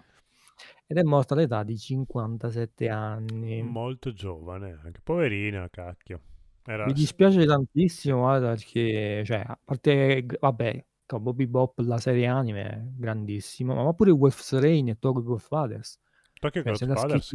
Ed 0.86 0.98
è 0.98 1.02
morta 1.02 1.32
all'età 1.32 1.62
di 1.62 1.78
57 1.78 2.90
anni. 2.90 3.62
Molto 3.62 4.12
giovane, 4.12 4.78
anche 4.84 5.00
poverina, 5.02 5.66
cacchio. 5.70 6.20
Era... 6.66 6.84
Mi 6.84 6.92
dispiace 6.92 7.46
tantissimo, 7.46 8.18
guarda, 8.20 8.48
perché, 8.48 9.22
cioè, 9.24 9.42
a 9.46 9.58
parte, 9.64 10.26
vabbè, 10.38 10.84
Cowboy 11.06 11.32
Bebop, 11.34 11.78
la 11.80 11.98
serie 11.98 12.26
anime, 12.26 12.62
è 12.64 12.82
grandissima, 12.96 13.74
ma 13.74 13.92
pure 13.94 14.10
Wolf's 14.10 14.52
Rain 14.58 14.88
e 14.88 14.98
Tokyo 14.98 15.22
Godfathers. 15.22 15.98
Tokyo 16.40 16.62
Cioè, 16.62 16.72
Godfathers, 16.86 17.32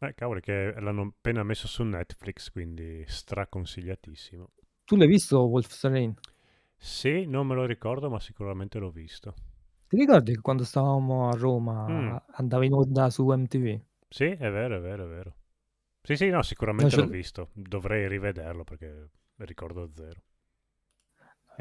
eh, 0.00 0.14
cavolo, 0.14 0.40
che 0.40 0.74
l'hanno 0.78 1.02
appena 1.02 1.42
messo 1.42 1.68
su 1.68 1.82
Netflix, 1.84 2.50
quindi 2.50 3.04
straconsigliatissimo. 3.06 4.50
tu 4.86 4.96
l'hai 4.96 5.06
visto 5.08 5.40
Wolf's 5.46 5.82
Rain? 5.84 6.14
Sì, 6.76 7.24
non 7.26 7.46
me 7.46 7.54
lo 7.54 7.64
ricordo, 7.64 8.10
ma 8.10 8.20
sicuramente 8.20 8.78
l'ho 8.78 8.90
visto. 8.90 9.34
Ti 9.88 9.96
ricordi 9.96 10.34
che 10.34 10.40
quando 10.40 10.64
stavamo 10.64 11.28
a 11.28 11.36
Roma 11.36 11.88
Mm. 11.90 12.16
andava 12.36 12.64
in 12.64 12.72
onda 12.72 13.10
su 13.10 13.26
MTV? 13.26 13.80
Sì, 14.08 14.24
è 14.24 14.50
vero, 14.50 14.76
è 14.76 14.80
vero, 14.80 15.04
è 15.04 15.08
vero. 15.08 15.36
Sì, 16.02 16.16
sì, 16.16 16.28
no, 16.30 16.42
sicuramente 16.42 16.96
No, 16.96 17.02
l'ho 17.04 17.08
visto. 17.08 17.50
Dovrei 17.54 18.08
rivederlo 18.08 18.64
perché 18.64 19.10
ricordo 19.36 19.90
zero. 19.94 20.20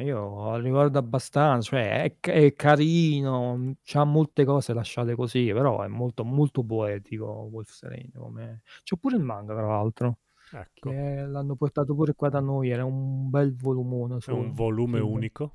Io 0.02 0.58
ricordo 0.58 1.00
abbastanza, 1.00 1.70
cioè 1.70 2.04
è, 2.04 2.30
è 2.30 2.54
carino, 2.54 3.76
c'ha 3.84 4.04
molte 4.04 4.46
cose 4.46 4.74
lasciate 4.74 5.16
così, 5.16 5.52
però 5.54 5.82
è 5.82 5.88
molto, 5.88 6.24
molto 6.24 6.64
poetico 6.64 7.26
Wolf's 7.52 7.84
Rain. 7.84 8.12
Come... 8.14 8.62
C'è 8.84 8.98
pure 8.98 9.18
il 9.18 9.24
manga, 9.24 9.54
tra 9.54 9.68
l'altro, 9.68 10.18
Ecco, 10.54 10.90
che 10.90 11.26
l'hanno 11.26 11.56
portato 11.56 11.96
pure 11.96 12.14
qua 12.14 12.30
da 12.30 12.40
noi, 12.40 12.70
era 12.70 12.84
un 12.84 13.30
bel 13.30 13.56
volumone. 13.56 14.18
è 14.24 14.32
un 14.32 14.52
volume 14.54 14.98
Sì, 15.00 15.04
unico. 15.04 15.52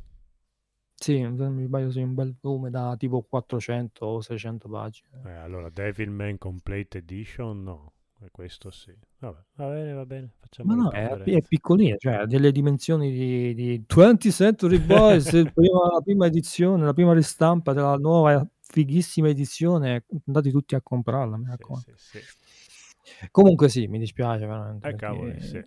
Sì, 0.99 1.23
mi 1.23 1.65
sbaglio, 1.65 1.91
sì, 1.91 2.01
un 2.01 2.15
bel 2.15 2.35
volume 2.41 2.71
da 2.71 2.97
tipo 2.97 3.21
400 3.21 4.07
o 4.07 4.21
600 4.21 4.69
pagine. 4.69 5.21
Eh, 5.27 5.33
allora, 5.35 5.69
Devilman 5.69 6.39
Complete 6.39 6.99
Edition, 6.99 7.63
no. 7.63 7.93
Questo 8.31 8.71
sì. 8.71 8.95
Vabbè, 9.19 9.39
va 9.57 9.69
bene, 9.69 9.93
va 9.93 10.07
bene. 10.07 10.31
Facciamo 10.41 10.75
Ma 10.75 10.83
no, 10.83 10.91
è, 10.91 11.07
è 11.07 11.43
piccolino, 11.43 11.97
cioè 11.97 12.15
ha 12.15 12.27
delle 12.27 12.51
dimensioni 12.51 13.11
di, 13.11 13.55
di 13.55 13.85
20th 13.87 14.31
Century 14.31 14.79
Boys, 14.79 15.31
prima- 15.31 15.93
la 15.93 16.01
prima 16.03 16.27
edizione, 16.27 16.85
la 16.85 16.93
prima 16.93 17.13
ristampa 17.13 17.73
della 17.73 17.97
nuova 17.97 18.47
fighissima 18.61 19.29
edizione, 19.29 20.05
andate 20.27 20.51
tutti 20.51 20.75
a 20.75 20.81
comprarla, 20.83 21.37
mi 21.37 21.45
Sì, 21.45 21.51
raccomando. 21.51 21.93
sì, 21.97 22.19
sì. 22.19 23.29
Comunque 23.31 23.69
sì, 23.69 23.87
mi 23.87 23.99
dispiace 23.99 24.47
veramente. 24.47 24.89
Eh, 24.89 24.95
perché 24.95 25.41
sì. 25.41 25.65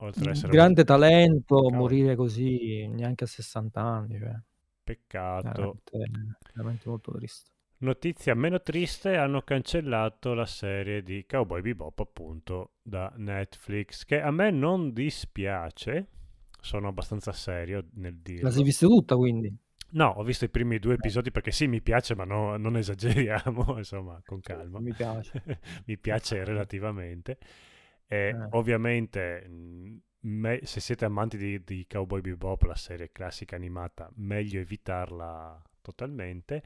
Oltre 0.00 0.30
ad 0.30 0.48
grande 0.48 0.84
talento, 0.84 1.56
Cavolo. 1.56 1.76
morire 1.76 2.16
così 2.16 2.86
neanche 2.86 3.24
a 3.24 3.26
60 3.26 3.80
anni, 3.80 4.18
cioè, 4.18 4.38
peccato. 4.84 5.48
veramente, 5.48 6.38
veramente 6.52 6.88
molto 6.88 7.12
triste. 7.12 7.50
Notizia 7.78 8.34
meno 8.34 8.60
triste, 8.62 9.16
hanno 9.16 9.42
cancellato 9.42 10.32
la 10.32 10.46
serie 10.46 11.02
di 11.02 11.26
Cowboy 11.26 11.60
Bebop 11.60 11.98
appunto 12.00 12.76
da 12.82 13.12
Netflix, 13.16 14.04
che 14.04 14.20
a 14.20 14.30
me 14.30 14.50
non 14.50 14.92
dispiace, 14.94 16.08
sono 16.58 16.88
abbastanza 16.88 17.32
serio 17.32 17.86
nel 17.94 18.14
La 18.14 18.20
dirlo. 18.22 18.50
sei 18.50 18.62
vista 18.64 18.86
tutta 18.86 19.16
quindi? 19.16 19.54
No, 19.90 20.08
ho 20.08 20.22
visto 20.24 20.44
i 20.46 20.48
primi 20.50 20.78
due 20.78 20.94
episodi 20.94 21.30
perché 21.30 21.50
sì, 21.52 21.66
mi 21.68 21.80
piace, 21.82 22.14
ma 22.14 22.24
no- 22.24 22.56
non 22.56 22.76
esageriamo, 22.76 23.76
insomma, 23.78 24.20
con 24.24 24.40
calma. 24.40 24.80
Mi 24.80 24.92
piace. 24.94 25.42
mi 25.86 25.98
piace 25.98 26.42
relativamente. 26.44 27.38
E 28.06 28.28
Eh. 28.28 28.46
ovviamente, 28.52 29.46
mh, 29.46 30.00
me- 30.28 30.60
se 30.64 30.80
siete 30.80 31.04
amanti 31.04 31.36
di, 31.36 31.62
di 31.62 31.86
Cowboy 31.88 32.20
Bebop, 32.20 32.62
la 32.62 32.74
serie 32.74 33.10
classica 33.12 33.54
animata, 33.56 34.10
meglio 34.16 34.60
evitarla 34.60 35.62
totalmente. 35.82 36.62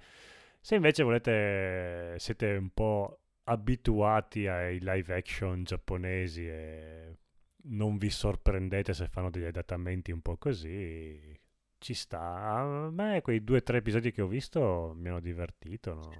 Se 0.60 0.74
invece 0.74 1.02
volete, 1.02 2.14
siete 2.18 2.56
un 2.56 2.70
po' 2.70 3.20
abituati 3.44 4.46
ai 4.46 4.78
live 4.80 5.14
action 5.14 5.64
giapponesi 5.64 6.46
e 6.46 7.16
non 7.62 7.98
vi 7.98 8.10
sorprendete 8.10 8.92
se 8.92 9.08
fanno 9.08 9.30
degli 9.30 9.44
adattamenti 9.44 10.12
un 10.12 10.20
po' 10.20 10.36
così, 10.36 11.38
ci 11.78 11.94
sta. 11.94 12.20
A 12.20 12.90
me 12.90 13.22
quei 13.22 13.42
due 13.42 13.58
o 13.58 13.62
tre 13.62 13.78
episodi 13.78 14.12
che 14.12 14.22
ho 14.22 14.26
visto 14.26 14.92
mi 14.96 15.08
hanno 15.08 15.20
divertito. 15.20 15.94
no? 15.94 16.10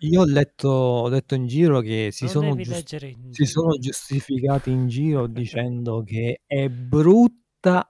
Io 0.00 0.20
ho 0.20 0.26
letto, 0.26 0.68
ho 0.68 1.08
letto 1.08 1.34
in 1.34 1.46
giro 1.46 1.80
che 1.80 2.10
si 2.12 2.28
sono, 2.28 2.50
devi 2.50 2.64
gius- 2.64 2.76
leggere 2.76 3.08
in 3.08 3.32
si 3.32 3.46
sono 3.46 3.78
giustificati 3.78 4.70
in 4.70 4.88
giro 4.88 5.26
dicendo 5.26 6.02
che 6.02 6.42
è 6.46 6.68
brutta 6.68 7.88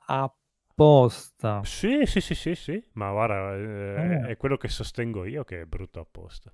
apposta. 0.76 1.54
Sì, 1.62 2.06
sì, 2.06 2.20
sì, 2.22 2.34
sì, 2.34 2.54
sì, 2.54 2.82
ma 2.92 3.10
guarda, 3.10 3.54
eh, 3.54 4.20
Eh. 4.22 4.30
è 4.30 4.36
quello 4.38 4.56
che 4.56 4.68
sostengo 4.68 5.24
io 5.26 5.44
che 5.44 5.60
è 5.62 5.64
brutto 5.66 6.00
apposta. 6.00 6.50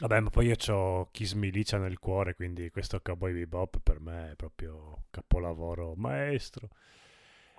Vabbè, 0.00 0.20
ma 0.20 0.30
poi 0.30 0.46
io 0.46 0.56
ho 0.74 1.08
Kiss 1.10 1.32
Milicia 1.34 1.76
nel 1.78 1.98
cuore, 1.98 2.34
quindi 2.34 2.70
questo 2.70 3.00
Cowboy 3.00 3.32
Bebop 3.32 3.80
per 3.82 3.98
me 4.00 4.30
è 4.32 4.34
proprio 4.36 5.06
capolavoro 5.10 5.94
maestro. 5.96 6.68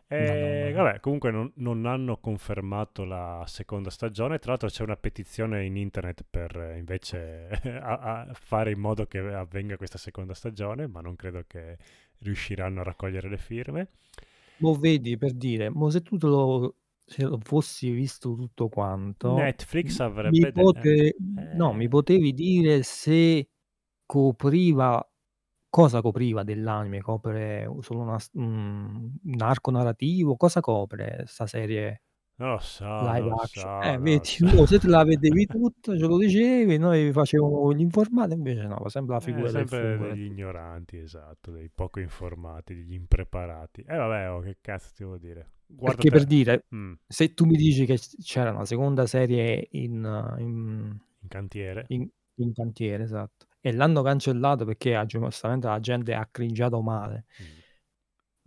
E, 0.08 0.72
Madonna. 0.72 0.76
vabbè, 0.76 1.00
comunque 1.02 1.32
non, 1.32 1.52
non 1.58 1.86
hanno 1.86 2.18
confermato 2.18 3.04
la 3.06 3.44
seconda 3.48 3.90
stagione. 3.92 4.40
Tra 4.40 4.52
l'altro 4.52 4.70
c'è 4.70 4.84
una 4.84 4.96
petizione 4.98 5.66
in 5.66 5.76
internet 5.78 6.24
per 6.30 6.56
eh, 6.58 6.78
invece 6.78 7.50
a- 7.82 8.22
a 8.22 8.34
fare 8.34 8.72
in 8.72 8.80
modo 8.80 9.06
che 9.06 9.20
avvenga 9.20 9.78
questa 9.78 9.98
seconda 10.00 10.34
stagione, 10.34 10.88
ma 10.88 11.02
non 11.02 11.16
credo 11.18 11.44
che 11.46 11.78
riusciranno 12.20 12.80
a 12.82 12.84
raccogliere 12.84 13.30
le 13.30 13.38
firme. 13.38 13.88
Mo 14.62 14.74
vedi 14.76 15.18
per 15.18 15.34
dire, 15.34 15.70
mo 15.70 15.90
se 15.90 16.02
tu 16.02 16.18
te 16.18 16.28
lo, 16.28 16.76
se 17.06 17.24
lo 17.24 17.40
fossi 17.42 17.92
visto 17.92 18.36
tutto 18.36 18.68
quanto, 18.68 19.30
Netflix 19.36 20.00
mi 20.22 20.46
avrebbe... 20.46 20.52
de- 20.52 20.52
pote- 20.52 21.16
no, 21.52 21.72
eh, 21.72 21.74
mi 21.74 21.88
potevi 21.88 22.34
dire 22.34 22.84
se 22.84 23.50
copriva 24.06 25.02
cosa 25.70 26.02
copriva 26.02 26.44
dell'anime, 26.44 27.02
copre 27.02 27.70
solo 27.82 28.02
una 28.02 28.18
un, 28.34 29.12
un 29.24 29.42
arco 29.42 29.72
narrativo, 29.72 30.36
cosa 30.36 30.60
copre 30.62 31.24
sta 31.28 31.48
serie 31.48 32.04
Non 32.40 32.52
lo 32.52 32.58
so, 32.60 32.86
live 32.86 33.28
lo 33.28 33.36
action? 33.36 33.74
so, 33.74 33.82
Eh, 33.82 33.98
vedi, 33.98 34.26
so. 34.26 34.66
se 34.66 34.80
te 34.80 34.88
la 34.88 35.04
vedevi 35.04 35.46
tutta, 35.46 35.98
ce 35.98 36.06
lo 36.06 36.18
dicevi, 36.18 36.78
noi 36.78 37.12
facevamo 37.12 37.74
gli 37.74 37.82
informati, 37.82 38.34
invece 38.34 38.66
no, 38.68 38.78
fa 38.82 38.90
sempre 38.90 39.14
la 39.16 39.20
Eh, 39.20 39.22
figura 39.22 39.52
del 39.52 39.68
sempre 39.68 39.80
fungo. 39.98 40.06
degli 40.08 40.24
ignoranti, 40.26 40.98
esatto, 40.98 41.52
dei 41.52 41.70
poco 41.70 42.00
informati, 42.00 42.74
degli 42.76 42.94
impreparati. 42.94 43.82
E 43.88 43.96
vabbè, 43.96 44.32
oh, 44.32 44.40
che 44.42 44.58
cazzo 44.62 44.90
ti 44.94 45.04
devo 45.04 45.18
dire? 45.18 45.52
Guarda 45.68 46.04
Perché 46.04 46.10
per 46.10 46.22
te. 46.22 46.26
dire, 46.26 46.66
Mm, 46.76 46.94
se 47.08 47.34
tu 47.34 47.46
mi 47.46 47.56
dici 47.56 47.86
che 47.86 47.98
c'era 48.22 48.52
una 48.52 48.66
seconda 48.66 49.06
serie 49.06 49.68
in, 49.72 50.36
in, 50.40 50.98
in 51.22 51.28
cantiere. 51.30 51.86
in- 51.88 52.10
in 52.40 52.54
cantiere, 52.54 53.04
esatto, 53.04 53.48
e 53.60 53.74
l'hanno 53.74 54.02
cancellato 54.02 54.64
perché 54.66 54.96
ah, 54.96 55.06
giustamente 55.06 55.68
la 55.68 55.80
gente 55.80 56.14
ha 56.14 56.28
cringiato 56.32 56.82
male, 56.82 57.26
Mm. 57.42 57.59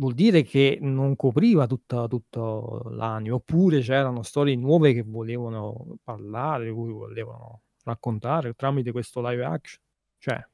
Vuol 0.03 0.15
dire 0.15 0.43
che 0.43 0.79
non 0.81 1.15
copriva 1.17 1.67
tutta, 1.67 2.07
tutto 2.09 2.83
l'anime, 2.91 3.35
oppure 3.35 3.81
c'erano 3.81 4.23
storie 4.23 4.57
nuove 4.57 4.93
che 4.93 5.03
volevano 5.03 5.99
parlare, 6.03 6.67
di 6.67 6.73
cui 6.73 6.93
volevano 6.93 7.63
raccontare 7.85 8.55
tramite 8.55 8.93
questo 8.93 9.21
live 9.27 9.45
action. 9.45 9.83
Cioè, 10.19 10.45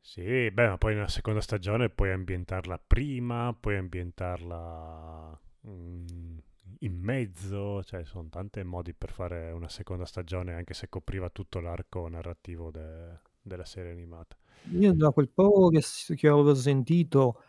Sì, 0.00 0.50
beh, 0.50 0.68
ma 0.68 0.78
poi 0.78 0.94
nella 0.94 1.08
seconda 1.08 1.40
stagione 1.40 1.90
puoi 1.90 2.10
ambientarla 2.12 2.80
prima, 2.84 3.54
puoi 3.58 3.76
ambientarla 3.76 5.38
mm, 5.68 6.38
in 6.80 6.94
mezzo, 7.00 7.82
cioè 7.84 8.04
sono 8.04 8.28
tanti 8.30 8.62
modi 8.64 8.94
per 8.94 9.10
fare 9.12 9.50
una 9.52 9.68
seconda 9.68 10.06
stagione 10.06 10.54
anche 10.54 10.72
se 10.74 10.88
copriva 10.88 11.28
tutto 11.28 11.60
l'arco 11.60 12.08
narrativo 12.08 12.70
de- 12.70 13.20
della 13.42 13.64
serie 13.66 13.92
animata. 13.92 14.36
io 14.70 14.92
da 14.94 15.10
quel 15.10 15.28
poco 15.30 15.68
che, 15.68 15.80
che 16.14 16.28
avevo 16.28 16.54
sentito, 16.54 17.42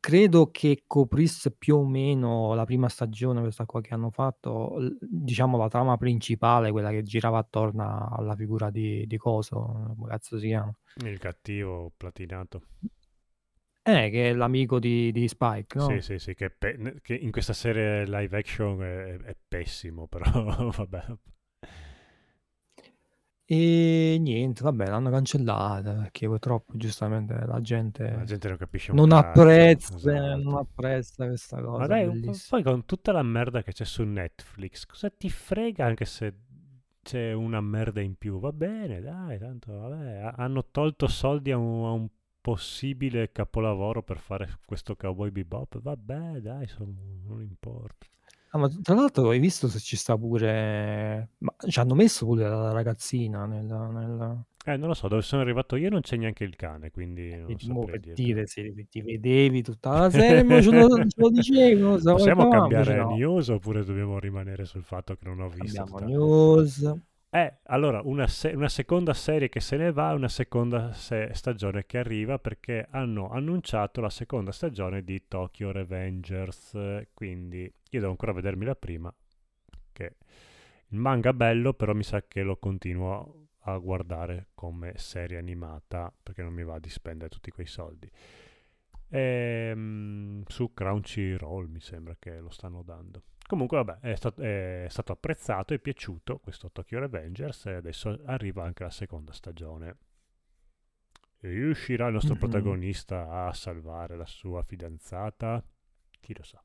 credo 0.00 0.50
che 0.50 0.84
coprisse 0.86 1.50
più 1.50 1.76
o 1.76 1.86
meno 1.86 2.54
la 2.54 2.64
prima 2.64 2.88
stagione, 2.88 3.40
questa 3.40 3.66
qua 3.66 3.80
che 3.80 3.94
hanno 3.94 4.10
fatto, 4.10 4.76
diciamo 5.00 5.56
la 5.56 5.68
trama 5.68 5.96
principale, 5.96 6.70
quella 6.70 6.90
che 6.90 7.02
girava 7.02 7.38
attorno 7.38 8.08
alla 8.10 8.34
figura 8.34 8.70
di, 8.70 9.06
di 9.06 9.16
Coso, 9.16 9.94
come 9.96 10.08
cazzo 10.10 10.38
si 10.38 10.46
chiama? 10.46 10.72
Il 11.04 11.18
cattivo 11.18 11.92
platinato. 11.96 12.62
Eh, 13.82 14.10
che 14.10 14.30
è 14.30 14.32
l'amico 14.34 14.78
di, 14.78 15.10
di 15.12 15.26
Spike, 15.28 15.78
no? 15.78 15.88
Sì, 15.88 16.00
sì, 16.00 16.18
sì, 16.18 16.34
che, 16.34 16.50
pe- 16.50 16.98
che 17.00 17.14
in 17.14 17.30
questa 17.30 17.54
serie 17.54 18.04
live 18.06 18.36
action 18.36 18.82
è, 18.82 19.16
è 19.16 19.36
pessimo, 19.48 20.06
però 20.08 20.70
vabbè. 20.70 21.04
E 23.50 24.18
niente, 24.20 24.62
vabbè, 24.62 24.86
l'hanno 24.88 25.08
cancellata 25.10 25.94
perché 25.94 26.26
purtroppo 26.26 26.76
giustamente 26.76 27.34
la 27.46 27.60
gente 27.62 28.10
La 28.10 28.24
gente 28.24 28.46
non 28.48 28.56
capisce 28.58 28.92
non 28.92 29.08
cazzo, 29.08 29.16
apprezza, 29.40 29.96
esatto. 29.96 30.36
non 30.36 30.56
apprezza 30.56 31.26
questa 31.26 31.60
Ma 31.72 31.86
cosa, 31.86 31.86
dai, 31.86 32.04
po'- 32.04 32.12
bellissima. 32.12 32.62
poi 32.62 32.62
con 32.62 32.84
tutta 32.84 33.12
la 33.12 33.22
merda 33.22 33.62
che 33.62 33.72
c'è 33.72 33.84
su 33.84 34.02
Netflix, 34.04 34.84
cosa 34.86 35.08
ti 35.10 35.30
frega 35.30 35.84
anche 35.86 36.04
se 36.04 36.34
c'è 37.02 37.32
una 37.32 37.60
merda 37.62 38.00
in 38.02 38.16
più? 38.16 38.38
Va 38.38 38.52
bene, 38.52 39.00
dai, 39.00 39.38
tanto 39.38 39.72
vabbè, 39.78 40.18
ha- 40.18 40.34
hanno 40.36 40.66
tolto 40.70 41.06
soldi 41.06 41.50
a 41.50 41.56
un, 41.56 41.84
a 41.86 41.90
un 41.92 42.08
possibile 42.40 43.32
capolavoro 43.32 44.02
per 44.02 44.18
fare 44.18 44.58
questo 44.66 44.94
Cowboy 44.96 45.30
Bebop, 45.30 45.80
vabbè, 45.80 46.40
dai, 46.40 46.66
sono- 46.68 46.94
non 47.26 47.40
importa. 47.42 48.06
Ah, 48.58 48.60
ma 48.60 48.68
tra 48.82 48.94
l'altro 48.94 49.30
hai 49.30 49.38
visto 49.38 49.68
se 49.68 49.78
ci 49.78 49.96
sta 49.96 50.16
pure... 50.16 51.30
Ma 51.38 51.54
ci 51.68 51.78
hanno 51.78 51.94
messo 51.94 52.26
pure 52.26 52.48
la 52.48 52.72
ragazzina 52.72 53.46
nel... 53.46 53.64
nel... 53.64 54.42
Eh, 54.64 54.76
non 54.76 54.88
lo 54.88 54.94
so, 54.94 55.08
dove 55.08 55.22
sono 55.22 55.40
arrivato 55.40 55.76
io 55.76 55.88
non 55.88 56.00
c'è 56.02 56.16
neanche 56.16 56.44
il 56.44 56.54
cane, 56.56 56.90
quindi 56.90 57.34
non 57.34 57.46
Vedi, 57.46 57.68
mo 57.70 57.80
saprei 57.80 58.00
per 58.00 58.12
dire 58.12 58.46
se 58.46 58.86
ti 58.90 59.00
vedevi 59.00 59.62
tutta 59.62 59.92
la 59.92 60.10
serie, 60.10 60.42
mo 60.42 60.60
ce 60.60 60.70
lo, 60.70 60.88
ce 61.06 61.14
lo 61.16 61.78
non 61.88 62.00
so, 62.00 62.12
Possiamo 62.12 62.48
cambiare 62.48 62.96
no. 62.96 63.14
news 63.14 63.48
oppure 63.48 63.82
dobbiamo 63.84 64.18
rimanere 64.18 64.66
sul 64.66 64.82
fatto 64.82 65.14
che 65.14 65.24
non 65.26 65.40
ho 65.40 65.48
visto 65.48 65.80
Abbiamo 65.80 65.98
tutta- 65.98 66.04
news. 66.04 66.94
Eh, 67.30 67.58
allora, 67.64 68.00
una, 68.04 68.26
se- 68.26 68.52
una 68.54 68.68
seconda 68.70 69.12
serie 69.12 69.50
che 69.50 69.60
se 69.60 69.76
ne 69.76 69.92
va, 69.92 70.12
una 70.14 70.28
seconda 70.28 70.92
se- 70.94 71.30
stagione 71.34 71.84
che 71.84 71.98
arriva 71.98 72.38
perché 72.38 72.86
hanno 72.90 73.28
annunciato 73.30 74.00
la 74.00 74.08
seconda 74.08 74.50
stagione 74.50 75.04
di 75.04 75.24
Tokyo 75.28 75.70
Revengers. 75.70 76.76
Quindi 77.12 77.62
io 77.64 78.00
devo 78.00 78.10
ancora 78.10 78.32
vedermi 78.32 78.64
la 78.64 78.74
prima, 78.74 79.14
che 79.92 80.16
il 80.88 80.98
manga 80.98 81.34
bello, 81.34 81.74
però 81.74 81.92
mi 81.92 82.02
sa 82.02 82.22
che 82.26 82.42
lo 82.42 82.56
continuo 82.56 83.48
a 83.62 83.76
guardare 83.76 84.48
come 84.54 84.94
serie 84.96 85.36
animata 85.36 86.10
perché 86.22 86.42
non 86.42 86.54
mi 86.54 86.64
va 86.64 86.78
di 86.78 86.88
spendere 86.88 87.28
tutti 87.28 87.50
quei 87.50 87.66
soldi. 87.66 88.10
Ehm, 89.10 90.42
su 90.46 90.72
Crunchyroll 90.74 91.66
mi 91.70 91.80
sembra 91.80 92.16
che 92.18 92.38
lo 92.38 92.50
stanno 92.50 92.82
dando. 92.82 93.22
Comunque, 93.48 93.82
vabbè, 93.82 94.00
è, 94.00 94.14
sta- 94.14 94.34
è 94.36 94.86
stato 94.90 95.12
apprezzato 95.12 95.72
e 95.72 95.78
piaciuto 95.78 96.38
questo 96.38 96.70
Tokyo 96.70 96.98
Revengers 97.00 97.64
e 97.64 97.72
adesso 97.76 98.20
arriva 98.26 98.62
anche 98.62 98.82
la 98.84 98.90
seconda 98.90 99.32
stagione. 99.32 99.96
Riuscirà 101.40 102.08
il 102.08 102.12
nostro 102.12 102.34
Mhm. 102.34 102.40
protagonista 102.40 103.46
a 103.46 103.52
salvare 103.54 104.16
la 104.18 104.26
sua 104.26 104.62
fidanzata? 104.64 105.64
Chi 106.20 106.34
lo 106.36 106.42
sa. 106.42 106.62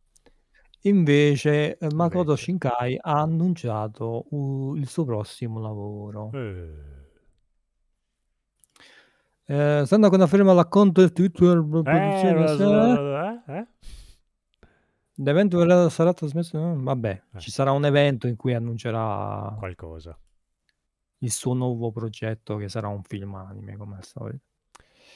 Invece 0.81 1.77
eh, 1.77 1.87
Makoto 1.93 2.31
Invece. 2.31 2.43
Shinkai 2.43 2.97
ha 2.99 3.21
annunciato 3.21 4.25
uh, 4.31 4.75
il 4.75 4.85
suo 4.89 5.05
prossimo 5.05 5.61
lavoro. 5.61 6.31
Eh, 6.33 6.91
Eh, 9.45 9.83
stando 9.85 10.09
con 10.09 10.19
la 10.19 10.27
firma 10.27 10.53
la 10.53 10.65
conto 10.65 11.09
Twitter 11.11 11.57
eh, 11.85 13.41
eh, 13.47 13.57
eh? 13.57 13.67
L'evento 15.15 15.57
verrà- 15.57 15.89
sarà 15.89 16.13
trasmesso 16.13 16.57
eh, 16.57 16.75
vabbè 16.75 17.23
Eh. 17.33 17.39
ci 17.39 17.51
sarà 17.51 17.71
un 17.71 17.85
evento 17.85 18.27
in 18.27 18.35
cui 18.35 18.53
annuncerà 18.53 19.53
qualcosa. 19.57 20.17
il 21.19 21.31
suo 21.31 21.53
nuovo 21.55 21.91
progetto 21.91 22.55
che 22.57 22.69
sarà 22.69 22.87
un 22.87 23.01
film 23.01 23.33
anime 23.33 23.75
come 23.77 23.95
al 23.95 24.05
solito 24.05 24.43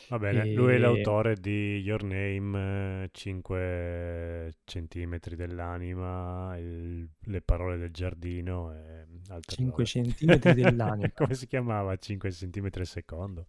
Va 0.10 0.20
bene, 0.20 0.48
lui 0.54 0.74
è 0.76 0.76
E- 0.76 0.80
l'autore 0.80 1.36
di 1.36 1.80
Your 1.84 2.02
Name, 2.04 3.10
5 3.12 4.54
centimetri 4.64 5.36
dell'anima, 5.36 6.56
il- 6.58 7.10
le 7.26 7.42
parole 7.42 7.78
del 7.78 7.92
giardino 7.92 8.74
e 8.74 9.06
altre 9.28 9.56
5 9.56 9.84
robe. 9.84 9.86
centimetri 9.86 10.54
dell'anima 10.54 11.12
Come 11.14 11.34
si 11.34 11.46
chiamava? 11.48 11.96
5 11.98 12.32
centimetri 12.32 12.82
al 12.82 12.88
secondo? 12.88 13.48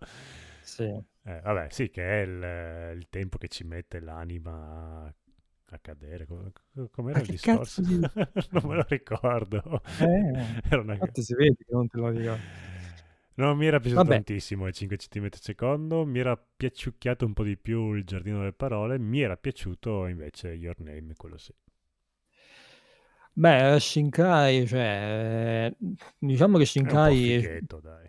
sì. 0.60 1.02
Eh, 1.24 1.40
vabbè, 1.42 1.68
sì, 1.70 1.90
che 1.90 2.02
è 2.02 2.22
il, 2.24 2.96
il 2.98 3.06
tempo 3.10 3.36
che 3.38 3.48
ci 3.48 3.64
mette 3.64 4.00
l'anima 4.00 5.12
a 5.70 5.78
cadere. 5.78 6.26
Com- 6.26 6.50
Com'era 6.90 7.20
il 7.20 7.28
discorso? 7.28 7.80
di- 7.82 7.98
non 8.50 8.62
me 8.66 8.76
lo 8.76 8.84
ricordo. 8.88 9.82
Eh, 9.96 10.62
Era 10.70 10.80
una... 10.82 10.98
infatti 10.98 11.22
si 11.22 11.34
vede 11.34 11.56
che 11.56 11.64
non 11.72 11.88
te 11.88 11.98
lo 11.98 12.08
ricordo 12.10 12.46
No, 13.36 13.54
mi 13.54 13.64
era 13.66 13.80
piaciuto 13.80 14.02
Vabbè. 14.02 14.14
tantissimo 14.14 14.66
il 14.66 14.74
5 14.74 14.96
cm 14.98 15.28
secondo, 15.40 16.04
mi 16.04 16.18
era 16.18 16.36
piaciucchiato 16.36 17.24
un 17.24 17.32
po' 17.32 17.42
di 17.44 17.56
più 17.56 17.94
il 17.94 18.04
giardino 18.04 18.38
delle 18.40 18.52
parole, 18.52 18.98
mi 18.98 19.20
era 19.22 19.36
piaciuto 19.38 20.06
invece 20.08 20.48
Your 20.50 20.78
Name, 20.80 21.14
quello 21.16 21.38
sì. 21.38 21.54
beh 23.34 23.78
Shinkai 23.80 24.66
cioè 24.66 25.72
diciamo 26.18 26.58
che 26.58 26.64
È 26.82 26.88
un 26.88 27.02
po' 27.02 27.14
Shinkai 27.14 27.14
fighetto, 27.14 27.78
dai. 27.78 28.08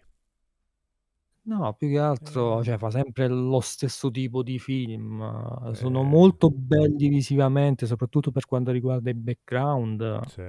No, 1.49 1.73
più 1.73 1.89
che 1.89 1.97
altro, 1.97 2.59
Eh. 2.59 2.63
cioè, 2.63 2.77
fa 2.77 2.91
sempre 2.91 3.27
lo 3.27 3.59
stesso 3.59 4.11
tipo 4.11 4.43
di 4.43 4.59
film. 4.59 5.71
Sono 5.73 6.01
Eh. 6.01 6.05
molto 6.05 6.51
belli 6.51 7.07
visivamente, 7.09 7.87
soprattutto 7.87 8.29
per 8.31 8.45
quanto 8.45 8.71
riguarda 8.71 9.09
i 9.09 9.15
background. 9.15 10.25
Sì. 10.27 10.43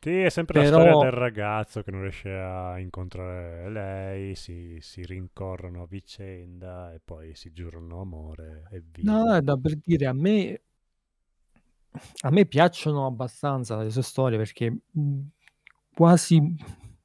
Sì, 0.00 0.10
è 0.20 0.28
sempre 0.30 0.60
la 0.60 0.66
storia 0.68 0.96
del 0.96 1.10
ragazzo 1.10 1.82
che 1.82 1.90
non 1.90 2.02
riesce 2.02 2.30
a 2.32 2.78
incontrare 2.78 3.68
lei, 3.68 4.34
si, 4.36 4.78
si 4.80 5.04
rincorrono 5.04 5.82
a 5.82 5.86
vicenda 5.86 6.94
e 6.94 7.00
poi 7.04 7.34
si 7.34 7.52
giurano 7.52 8.00
amore 8.00 8.68
e. 8.70 8.82
No, 9.02 9.34
è 9.34 9.42
da 9.42 9.56
per 9.56 9.76
dire, 9.84 10.06
a 10.06 10.12
me, 10.12 10.62
a 12.22 12.30
me 12.30 12.46
piacciono 12.46 13.06
abbastanza 13.06 13.76
le 13.82 13.90
sue 13.90 14.02
storie 14.02 14.38
perché 14.38 14.70
mh, 14.92 15.20
quasi, 15.94 16.40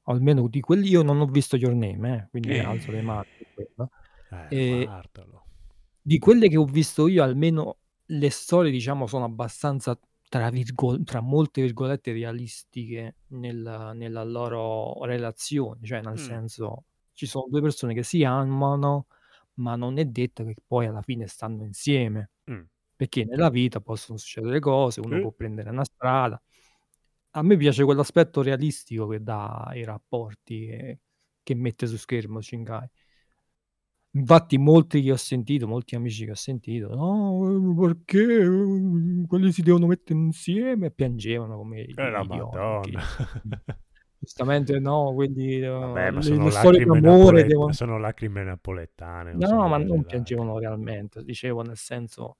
almeno 0.03 0.47
di 0.47 0.59
quelli, 0.61 0.89
io 0.89 1.01
non 1.03 1.19
ho 1.21 1.25
visto 1.27 1.55
Your 1.57 1.73
Name, 1.75 2.15
eh, 2.25 2.27
quindi 2.29 2.57
Eh. 2.57 2.59
alzo 2.59 2.91
le 2.91 3.01
mani. 3.01 3.23
Eh. 4.31 4.53
Di 6.05 6.19
quelle 6.19 6.49
che 6.49 6.57
ho 6.57 6.65
visto 6.65 7.07
io, 7.07 7.23
almeno 7.23 7.77
le 8.07 8.29
storie, 8.29 8.71
diciamo, 8.71 9.07
sono 9.07 9.23
abbastanza, 9.23 9.97
tra, 10.27 10.49
virgo- 10.49 11.01
tra 11.03 11.21
molte 11.21 11.61
virgolette, 11.61 12.11
realistiche 12.11 13.15
nella, 13.27 13.93
nella 13.93 14.23
loro 14.25 15.03
relazione. 15.05 15.79
Cioè, 15.85 16.01
nel 16.01 16.13
Mm. 16.13 16.15
senso, 16.17 16.85
ci 17.13 17.25
sono 17.25 17.45
due 17.49 17.61
persone 17.61 17.93
che 17.93 18.03
si 18.03 18.23
amano, 18.25 19.07
ma 19.55 19.75
non 19.77 19.97
è 19.97 20.03
detto 20.05 20.43
che 20.43 20.55
poi 20.65 20.87
alla 20.87 21.01
fine 21.01 21.25
stanno 21.27 21.63
insieme. 21.63 22.31
Mm. 22.51 22.63
Perché 22.97 23.23
nella 23.25 23.49
vita 23.49 23.79
possono 23.79 24.17
succedere 24.17 24.59
cose, 24.59 24.99
uno 24.99 25.15
Sì. 25.15 25.21
può 25.21 25.31
prendere 25.31 25.69
una 25.69 25.85
strada. 25.85 26.41
A 27.35 27.41
me 27.41 27.57
piace 27.57 27.83
quell'aspetto 27.83 28.41
realistico 28.41 29.07
che 29.07 29.21
dà 29.21 29.63
ai 29.65 29.83
rapporti 29.83 30.67
che, 30.67 30.99
che 31.41 31.55
mette 31.55 31.87
su 31.87 31.97
schermo 31.97 32.41
Shinkai. 32.41 32.89
Infatti, 34.15 34.59
molti 34.59 35.01
che 35.01 35.11
ho 35.11 35.15
sentito, 35.15 35.67
molti 35.67 35.95
amici 35.95 36.25
che 36.25 36.31
ho 36.31 36.35
sentito, 36.35 36.93
no, 36.93 37.75
perché 37.79 38.43
eh, 38.43 39.25
quelli 39.27 39.51
si 39.51 39.63
devono 39.63 39.87
mettere 39.87 40.19
insieme 40.19 40.87
e 40.87 40.91
piangevano 40.91 41.57
come 41.57 41.81
Eh, 41.81 41.93
la 41.95 42.21
idioti, 42.21 42.91
madonna. 42.91 43.01
giustamente 44.19 44.79
no, 44.79 45.13
quelli, 45.15 45.61
eh, 45.61 45.67
Vabbè, 45.67 46.11
ma 46.11 46.17
le, 46.17 46.21
sono 46.21 46.43
le 46.43 46.51
storie 46.51 46.85
d'amore 46.85 47.43
devono... 47.45 47.73
sono 47.73 47.97
lacrime 47.97 48.43
napoletane. 48.43 49.33
No, 49.33 49.47
sono 49.47 49.67
ma 49.67 49.77
non 49.77 50.03
piangevano 50.05 50.59
realmente, 50.59 51.23
dicevo 51.23 51.63
nel 51.63 51.77
senso, 51.77 52.37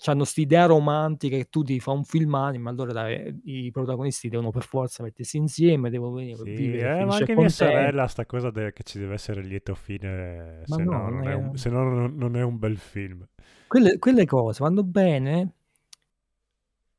c'hanno 0.00 0.18
quest'idea 0.20 0.64
romantica 0.66 1.36
che 1.36 1.48
tu 1.50 1.62
ti 1.62 1.78
fa 1.80 1.90
un 1.92 2.04
film 2.04 2.34
anime, 2.34 2.70
allora 2.70 2.92
dai, 2.92 3.38
i 3.44 3.70
protagonisti 3.70 4.28
devono 4.28 4.50
per 4.50 4.64
forza 4.64 5.02
mettersi 5.02 5.36
insieme, 5.36 5.90
devono 5.90 6.14
venire 6.14 6.36
per 6.38 6.50
Sì, 6.52 6.52
vivere 6.52 6.92
eh, 7.00 7.04
ma 7.04 7.16
anche 7.16 7.36
mia 7.36 7.48
sorella 7.50 8.06
sta 8.06 8.24
cosa 8.24 8.50
de- 8.50 8.72
che 8.72 8.82
ci 8.84 8.98
deve 8.98 9.14
essere 9.14 9.42
lieto 9.42 9.74
fine, 9.74 10.62
Ma 10.68 10.76
se 10.76 10.84
no, 10.84 10.94
no, 10.94 11.10
non 11.10 11.28
è 11.28 11.34
un, 11.34 11.56
se 11.56 11.68
no 11.70 11.82
non, 11.82 12.14
non 12.16 12.36
è 12.36 12.42
un 12.42 12.58
bel 12.58 12.78
film. 12.78 13.26
Quelle, 13.66 13.98
quelle 13.98 14.26
cose 14.26 14.62
vanno 14.62 14.84
bene, 14.84 15.54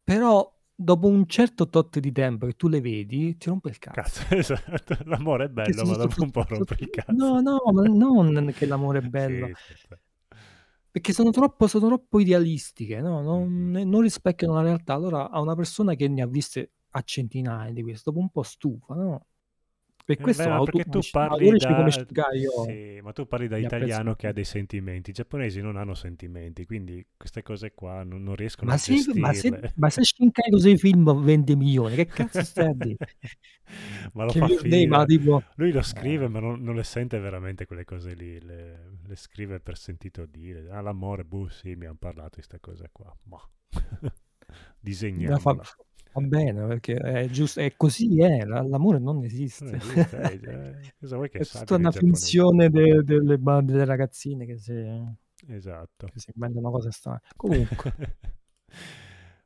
però 0.03 0.53
dopo 0.75 1.07
un 1.07 1.25
certo 1.27 1.67
tot 1.69 1.97
di 1.99 2.11
tempo 2.11 2.45
che 2.45 2.53
tu 2.55 2.67
le 2.67 2.81
vedi, 2.81 3.35
ti 3.37 3.47
rompe 3.49 3.69
il 3.69 3.79
cazzo. 3.79 4.21
Cazzo, 4.23 4.23
esatto, 4.35 4.97
l'amore 5.05 5.45
è 5.45 5.49
bello, 5.49 5.85
ma 5.85 5.95
dopo 5.95 6.23
un 6.23 6.31
po' 6.31 6.43
rompe 6.47 6.75
il 6.79 6.89
cazzo. 6.89 7.13
No, 7.17 7.41
no, 7.41 7.59
ma 7.73 7.83
non 7.83 8.51
che 8.55 8.65
l'amore 8.65 8.99
è 8.99 9.01
bello. 9.01 9.49
Sì, 9.53 9.73
sì. 9.75 9.75
Perché 10.95 11.13
sono 11.13 11.29
troppo, 11.29 11.67
sono 11.67 11.87
troppo 11.87 12.19
idealistiche, 12.19 12.99
no? 12.99 13.21
non, 13.21 13.47
Mhm. 13.47 13.87
non 13.89 14.01
rispecchiano 14.01 14.55
la 14.55 14.61
realtà. 14.61 14.93
Allora, 14.93 15.29
a 15.29 15.39
una 15.39 15.55
persona 15.55 15.95
che 15.95 16.09
ne 16.09 16.21
ha 16.21 16.27
viste 16.27 16.71
a 16.89 17.01
centinaia 17.01 17.71
di 17.71 17.81
queste, 17.81 18.01
dopo 18.11 18.19
un 18.19 18.29
po' 18.29 18.43
stufa, 18.43 18.93
no? 18.95 19.25
Per 20.05 20.17
questo 20.17 20.43
beh, 20.49 20.63
perché 20.63 20.85
tu 20.85 20.99
parli 21.09 21.55
da... 21.57 22.03
io 22.33 22.51
Sì, 22.63 22.99
ma 23.01 23.11
tu 23.13 23.27
parli 23.27 23.47
da 23.47 23.57
italiano 23.57 24.15
che 24.15 24.27
ha 24.27 24.31
dei 24.33 24.45
sentimenti. 24.45 25.11
I 25.11 25.13
giapponesi 25.13 25.61
non 25.61 25.77
hanno 25.77 25.93
sentimenti, 25.93 26.65
quindi 26.65 27.05
queste 27.17 27.43
cose 27.43 27.73
qua 27.73 28.03
non, 28.03 28.23
non 28.23 28.35
riescono 28.35 28.69
Ma 28.69 28.75
a 28.75 28.77
se, 28.77 28.93
ma, 29.13 29.33
se, 29.33 29.49
gestirle. 29.51 29.73
ma 29.75 29.89
se 29.89 30.03
Shinkai 30.03 30.49
così 30.51 30.77
film 30.77 31.23
vende 31.23 31.55
milioni, 31.55 31.95
che 31.95 32.05
cazzo 32.05 32.43
stai 32.43 32.67
a 32.67 32.73
dire? 32.73 32.97
ma 34.13 34.25
lo 34.25 34.31
Che 34.31 34.39
fa 34.39 34.45
ha 34.45 35.05
tipo... 35.05 35.43
Lui 35.55 35.71
lo 35.71 35.81
scrive, 35.81 36.25
Eh. 36.25 36.27
ma 36.27 36.39
non, 36.39 36.61
non 36.63 36.75
le 36.75 36.83
sente 36.83 37.19
veramente 37.19 37.65
quelle 37.65 37.83
cose 37.85 38.13
lì. 38.13 38.39
Le, 38.41 38.97
le 39.05 39.15
scrive 39.15 39.59
per 39.59 39.77
sentito 39.77 40.25
dire. 40.25 40.69
Ah, 40.69 40.81
l'amore, 40.81 41.23
boh, 41.25 41.49
sì, 41.49 41.75
mi 41.75 41.85
hanno 41.85 41.97
parlato 41.99 42.39
di 42.39 42.45
questa 42.47 42.59
cosa 42.59 42.89
qua. 42.91 43.15
Ma 45.25 45.37
fa- 45.37 45.57
disegniamola. 45.59 45.63
Va 46.13 46.21
bene, 46.21 46.65
perché 46.67 46.95
è 46.95 47.29
giusto, 47.29 47.61
è 47.61 47.73
così, 47.77 48.21
è, 48.21 48.43
la- 48.43 48.61
l'amore 48.63 48.99
non 48.99 49.23
Non 49.59 49.73
esiste. 49.73 49.77
esiste, 49.77 50.17
eh, 50.43 50.51
eh, 50.51 50.93
cosa 50.99 51.15
vuoi 51.15 51.29
che 51.29 51.41
È 51.41 51.45
tutta 51.45 51.75
una 51.75 51.91
finzione 51.91 52.69
de- 52.69 53.03
delle, 53.03 53.37
ba- 53.37 53.61
delle 53.61 53.85
ragazzine 53.85 54.45
che 54.45 54.57
si, 54.57 54.73
Esatto. 55.47 56.11
che 56.11 56.19
si 56.19 56.31
inventano 56.35 56.69
cose 56.71 56.91
strane. 56.91 57.21
Comunque, 57.35 57.95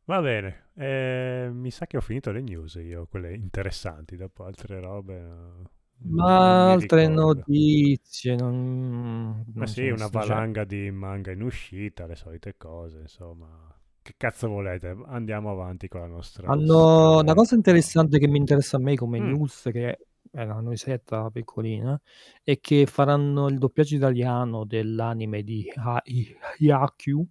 Va 0.05 0.21
bene, 0.21 0.69
eh, 0.75 1.49
mi 1.51 1.71
sa 1.71 1.87
che 1.87 1.97
ho 1.97 2.01
finito 2.01 2.31
le 2.31 2.41
news 2.41 2.75
io, 2.75 3.07
quelle 3.07 3.33
interessanti, 3.33 4.15
dopo 4.15 4.43
altre 4.45 4.79
robe 4.79 5.19
no, 5.19 5.65
Ma 6.07 6.71
altre 6.71 7.07
notizie 7.07 8.35
non, 8.35 9.43
non 9.53 9.53
Ma 9.55 9.65
sì, 9.65 9.89
una 9.89 10.07
valanga 10.07 10.63
di 10.63 10.89
manga 10.91 11.31
in 11.31 11.41
uscita, 11.41 12.05
le 12.05 12.15
solite 12.15 12.55
cose, 12.55 12.99
insomma. 12.99 13.74
Che 14.05 14.13
cazzo 14.17 14.47
volete? 14.47 14.95
Andiamo 15.07 15.49
avanti 15.49 15.87
con 15.87 16.01
la 16.01 16.05
nostra. 16.05 16.47
Hanno 16.47 17.21
una 17.21 17.33
cosa 17.33 17.55
interessante 17.55 18.19
che 18.19 18.27
mi 18.27 18.37
interessa 18.37 18.77
a 18.77 18.79
me 18.79 18.93
come 18.95 19.19
mm. 19.19 19.25
news, 19.31 19.69
che 19.71 19.97
è 20.29 20.43
una 20.43 20.59
noisetta 20.59 21.31
piccolina, 21.31 21.99
è 22.43 22.59
che 22.59 22.85
faranno 22.85 23.47
il 23.47 23.57
doppiaggio 23.57 23.95
italiano 23.95 24.63
dell'anime 24.63 25.41
di 25.41 25.65
Haikyuu. 25.73 27.27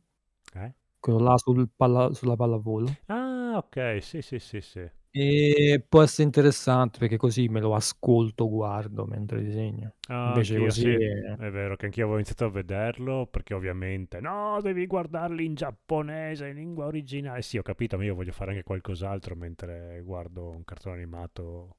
Eh? 0.53 0.75
Quello 0.99 1.21
là 1.21 1.39
sul 1.39 1.69
palla, 1.77 2.13
sulla 2.13 2.35
pallavolo. 2.35 2.93
Ah, 3.07 3.53
ok, 3.55 3.99
sì, 4.03 4.21
sì, 4.21 4.41
sì, 4.41 4.61
sì. 4.61 4.91
E 5.17 5.85
può 5.89 6.03
essere 6.03 6.25
interessante 6.25 6.99
perché 6.99 7.17
così 7.17 7.47
me 7.49 7.61
lo 7.61 7.77
ascolto, 7.77 8.49
guardo 8.49 9.07
mentre 9.07 9.41
disegno. 9.45 9.95
Ah, 10.09 10.27
Invece 10.29 10.59
così 10.59 10.81
sì. 10.81 10.89
è... 10.91 11.37
è... 11.37 11.51
vero 11.53 11.77
che 11.77 11.85
anch'io 11.85 12.03
avevo 12.03 12.19
iniziato 12.19 12.47
a 12.47 12.51
vederlo 12.51 13.27
perché 13.29 13.55
ovviamente 13.55 14.21
no, 14.21 14.59
devi 14.61 14.87
guardarli 14.87 15.45
in 15.45 15.55
giapponese, 15.55 16.49
in 16.49 16.57
lingua 16.57 16.87
originale. 16.87 17.43
Sì, 17.43 17.59
ho 17.59 17.63
capito, 17.63 17.97
ma 17.97 18.03
io 18.03 18.17
voglio 18.17 18.33
fare 18.33 18.51
anche 18.51 18.65
qualcos'altro 18.65 19.37
mentre 19.37 20.03
guardo 20.05 20.49
un 20.51 20.65
cartone 20.65 20.97
animato. 20.97 21.77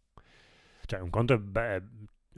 Cioè, 0.86 1.02
un 1.02 1.10
conto 1.10 1.34
è 1.34 1.38
beh, 1.38 1.84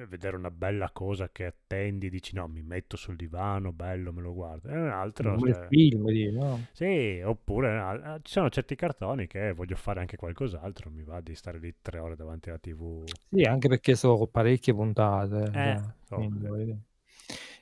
vedere 0.06 0.36
una 0.36 0.52
bella 0.52 0.92
cosa 0.92 1.30
che 1.32 1.46
attendi, 1.46 2.10
dici 2.10 2.36
no, 2.36 2.48
mi 2.48 2.62
metto 2.62 2.96
sul 2.98 3.16
divano, 3.16 3.72
bello, 3.72 4.14
me 4.14 4.22
lo 4.22 4.34
guardo. 4.34 4.70
E 4.70 4.78
un 4.78 4.90
altro... 4.90 5.34
Un 5.34 5.54
cioè... 5.54 5.68
film, 5.68 6.06
no? 6.34 6.68
Sì, 6.72 7.22
oppure 7.24 7.78
eh, 7.78 8.20
ci 8.22 8.34
sono 8.34 8.50
certi 8.50 8.76
cartoni 8.76 9.28
che 9.28 9.54
voglio 9.54 9.76
fare 9.76 10.00
anche 10.00 10.18
qualcos'altro, 10.18 10.92
mi 10.92 11.04
va 11.04 11.22
di 11.22 11.34
stare 11.36 11.60
lì 11.60 11.74
tre 11.82 12.00
ore 12.00 12.16
davanti 12.16 12.50
alla 12.50 12.60
tv. 12.60 13.04
Sì, 13.30 13.42
anche 13.44 13.68
perché 13.68 13.96
sono 13.96 14.28
parecchie 14.28 14.74
puntate. 14.74 15.52
Eh, 15.54 15.82
quindi, 16.08 16.86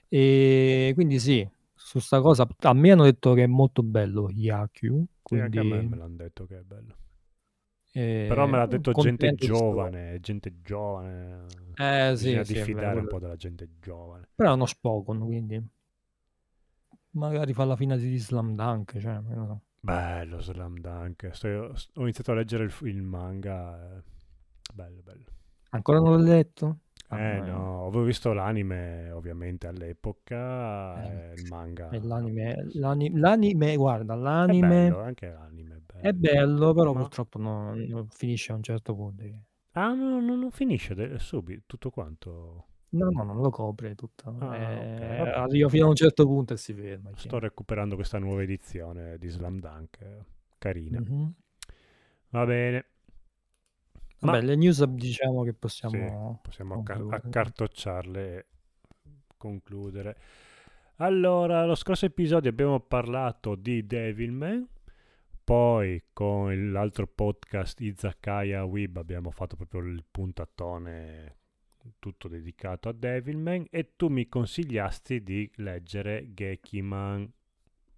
e 0.10 0.92
quindi 0.94 1.20
sì, 1.20 1.48
su 1.74 2.00
sta 2.00 2.22
cosa, 2.22 2.48
a 2.60 2.74
me 2.74 2.92
hanno 2.92 3.04
detto 3.04 3.34
che 3.34 3.44
è 3.44 3.48
molto 3.48 3.84
bello 3.84 4.30
Yaku. 4.30 5.06
Quindi... 5.22 5.52
Sì, 5.52 5.58
anche 5.58 5.60
a 5.60 5.64
me 5.64 5.82
me 5.88 5.96
l'hanno 5.96 6.16
detto 6.16 6.46
che 6.46 6.58
è 6.58 6.62
bello. 6.62 6.96
Eh, 7.98 8.26
Però 8.28 8.46
me 8.46 8.58
l'ha 8.58 8.66
detto 8.66 8.92
gente 8.92 9.36
giovane, 9.36 10.20
gente 10.20 10.62
giovane. 10.62 11.46
Eh 11.76 12.14
sì, 12.18 12.26
Bisogna 12.26 12.44
sì, 12.44 12.54
diffidare 12.54 13.00
un 13.00 13.08
po' 13.08 13.20
della 13.20 13.38
gente 13.38 13.70
giovane. 13.80 14.28
Però 14.36 14.52
è 14.52 14.54
uno 14.54 15.26
quindi 15.26 15.66
magari 17.12 17.54
fa 17.54 17.64
la 17.64 17.78
fine 17.78 17.98
di 17.98 18.18
Slam 18.18 18.54
Dunk, 18.54 19.00
cioè, 19.00 19.22
so. 19.34 19.62
Bello 19.80 20.42
Slam 20.42 20.78
Dunk. 20.80 21.30
Sto, 21.32 21.48
ho 21.48 22.02
iniziato 22.02 22.32
a 22.32 22.36
leggere 22.36 22.66
il, 22.66 22.74
il 22.82 23.02
manga. 23.02 23.96
Eh. 23.96 24.02
Bello, 24.74 25.02
bello. 25.02 25.26
Ancora 25.70 26.00
non 26.00 26.18
l'ho 26.18 26.24
letto? 26.24 26.80
Ah, 27.08 27.20
eh 27.20 27.40
no, 27.40 27.86
avevo 27.86 28.04
visto 28.04 28.34
l'anime 28.34 29.12
ovviamente 29.12 29.68
all'epoca, 29.68 31.32
eh, 31.32 31.34
il 31.36 31.48
manga. 31.48 31.90
L'anime, 32.02 32.68
l'anime, 32.74 33.20
l'anime, 33.20 33.76
guarda, 33.78 34.16
l'anime... 34.16 34.88
È 34.88 34.90
bello, 34.90 35.02
anche 35.02 35.30
l'anime. 35.30 35.75
È 36.00 36.12
bello, 36.14 36.74
però 36.74 36.94
Ma... 36.94 37.02
purtroppo 37.02 37.40
non, 37.40 37.80
non, 37.88 38.08
finisce 38.10 38.52
a 38.52 38.56
un 38.56 38.64
certo 38.64 38.96
punto. 38.96 39.24
Ah, 39.72 39.94
no, 39.94 40.20
no 40.20 40.36
non 40.36 40.52
finisce 40.52 40.94
de- 40.94 41.20
subito, 41.20 41.64
tutto 41.66 41.90
quanto? 41.90 42.66
No, 42.90 43.10
no, 43.10 43.24
non 43.24 43.42
lo 43.42 43.50
copre 43.50 43.96
tutto. 43.96 44.36
Ah, 44.40 44.56
eh, 44.56 45.22
okay. 45.22 45.34
Arriva 45.34 45.70
fino 45.70 45.86
a 45.86 45.90
un 45.90 45.96
certo 45.96 46.26
punto 46.26 46.54
e 46.54 46.58
si 46.58 46.74
ferma. 46.74 47.12
Sto 47.16 47.40
recuperando 47.40 47.96
questa 47.96 48.20
nuova 48.20 48.42
edizione 48.44 49.18
di 49.18 49.28
Slam 49.28 49.60
Dunk, 49.60 49.98
carina. 50.58 51.00
Mm-hmm. 51.00 51.26
Va 52.30 52.46
bene. 52.46 52.86
Vabbè, 54.20 54.40
Ma... 54.40 54.44
le 54.46 54.56
news 54.56 54.84
diciamo 54.86 55.44
che 55.44 55.54
possiamo... 55.54 56.34
Sì, 56.36 56.40
possiamo 56.42 56.76
accar- 56.76 57.14
accartocciarle 57.14 58.38
e 58.38 58.46
concludere. 59.38 60.18
Allora, 60.98 61.66
lo 61.66 61.76
scorso 61.76 62.06
episodio 62.06 62.50
abbiamo 62.50 62.80
parlato 62.80 63.56
di 63.56 63.86
Devilman, 63.86 64.66
poi 65.46 66.04
con 66.12 66.72
l'altro 66.72 67.06
podcast 67.08 67.80
Izakaya 67.80 68.66
Web 68.66 68.98
abbiamo 68.98 69.30
fatto 69.30 69.56
proprio 69.56 69.82
il 69.82 70.04
puntatone 70.10 71.38
tutto 72.00 72.28
dedicato 72.28 72.90
a 72.90 72.94
Devilman 72.94 73.68
e 73.70 73.96
tu 73.96 74.08
mi 74.08 74.28
consigliasti 74.28 75.22
di 75.22 75.50
leggere 75.58 76.34
Gekiman 76.34 77.32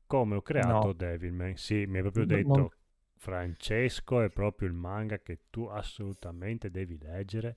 come 0.05 0.36
ho 0.36 0.41
creato 0.41 0.88
no. 0.88 0.93
Devilman. 0.93 1.55
Sì, 1.55 1.86
mi 1.86 1.97
hai 1.97 2.01
proprio 2.01 2.25
detto 2.25 2.57
no. 2.57 2.71
Francesco 3.15 4.21
è 4.21 4.29
proprio 4.29 4.67
il 4.67 4.73
manga 4.73 5.19
che 5.19 5.39
tu 5.49 5.65
assolutamente 5.65 6.69
devi 6.69 6.97
leggere. 6.97 7.55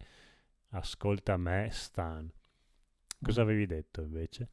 Ascolta 0.71 1.37
me, 1.37 1.69
Stan. 1.73 2.31
Cosa 3.21 3.43
avevi 3.43 3.67
detto 3.67 4.03
invece? 4.03 4.51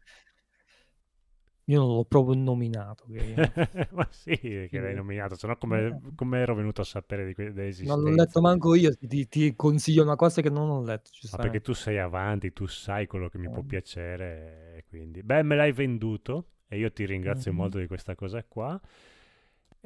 Io 1.70 1.80
non 1.80 1.96
l'ho 1.96 2.06
proprio 2.06 2.36
nominato. 2.36 3.06
Che... 3.12 3.88
Ma 3.92 4.08
sì, 4.10 4.38
che 4.38 4.80
l'hai 4.80 4.96
nominato, 4.96 5.36
se 5.36 5.48
no 5.48 5.58
come, 5.58 5.88
eh. 5.88 6.00
come, 6.16 6.40
ero 6.40 6.56
venuto 6.56 6.82
a 6.82 6.86
sapere 6.86 7.26
di 7.26 7.34
que- 7.34 7.52
dell'esistenza? 7.52 7.96
Non 7.96 8.10
l'ho 8.10 8.16
letto 8.16 8.42
manco 8.42 8.74
io, 8.74 8.96
ti, 8.96 9.28
ti, 9.28 9.56
consiglio 9.56 10.04
una 10.04 10.16
cosa 10.16 10.42
che 10.42 10.50
non 10.50 10.70
ho 10.70 10.82
letto. 10.82 11.10
Ma 11.32 11.38
perché 11.38 11.62
tu 11.62 11.74
sei 11.74 11.98
avanti, 11.98 12.54
tu 12.54 12.68
sai 12.68 13.06
quello 13.06 13.28
che 13.28 13.38
mi 13.38 13.50
può 13.50 13.64
piacere, 13.64 14.86
quindi... 14.88 15.24
Beh, 15.24 15.44
me 15.44 15.56
l'hai 15.56 15.72
venduto 15.74 16.46
e 16.68 16.78
io 16.78 16.92
ti 16.92 17.06
ringrazio 17.06 17.52
mm-hmm. 17.52 17.60
molto 17.60 17.80
di 17.80 17.88
questa 17.88 18.16
cosa 18.16 18.44
qua. 18.44 18.80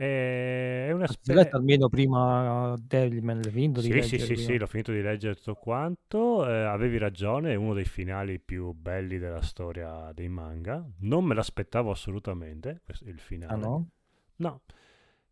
È 0.01 0.89
una 0.91 1.05
specie... 1.05 1.33
letto 1.35 1.57
almeno 1.57 1.87
prima 1.87 2.75
Devilman, 2.81 3.39
l'hai 3.39 3.51
finito 3.51 3.81
di 3.81 4.01
sì, 4.01 4.17
Sì, 4.17 4.25
sì, 4.25 4.35
sì, 4.35 4.57
l'ho 4.57 4.65
finito 4.65 4.91
di 4.91 4.99
leggere 4.99 5.35
tutto 5.35 5.53
quanto. 5.53 6.47
Eh, 6.49 6.63
avevi 6.63 6.97
ragione, 6.97 7.51
è 7.51 7.55
uno 7.55 7.75
dei 7.75 7.85
finali 7.85 8.39
più 8.39 8.71
belli 8.71 9.19
della 9.19 9.43
storia 9.43 10.11
dei 10.11 10.27
manga. 10.27 10.83
Non 11.01 11.23
me 11.23 11.35
l'aspettavo 11.35 11.91
assolutamente, 11.91 12.81
il 13.05 13.19
finale. 13.19 13.53
Ah 13.53 13.55
no? 13.57 13.89
No, 14.37 14.61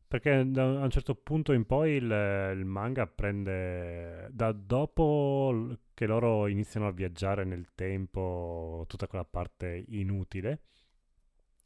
perché 0.08 0.43
da 0.45 0.65
un 0.65 0.89
certo 0.91 1.15
punto 1.15 1.51
in 1.53 1.65
poi 1.65 1.93
il, 1.93 2.03
il 2.03 2.65
manga 2.65 3.08
prende... 3.08 4.27
Da 4.29 4.51
dopo 4.51 5.77
che 5.95 6.05
loro 6.05 6.45
iniziano 6.45 6.86
a 6.86 6.91
viaggiare 6.91 7.43
nel 7.43 7.69
tempo, 7.73 8.86
tutta 8.88 9.08
quella 9.08 9.25
parte 9.25 9.84
inutile 9.88 10.62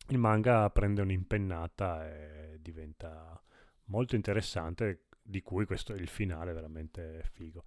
il 0.09 0.17
manga 0.17 0.69
prende 0.69 1.01
un'impennata 1.01 2.09
e 2.09 2.52
diventa 2.63 3.39
molto 3.85 4.15
interessante, 4.15 5.05
di 5.21 5.41
cui 5.41 5.65
questo 5.65 5.93
è 5.93 5.97
il 5.97 6.07
finale 6.07 6.53
veramente 6.53 7.21
figo. 7.31 7.63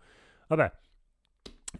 Vabbè, 0.48 0.72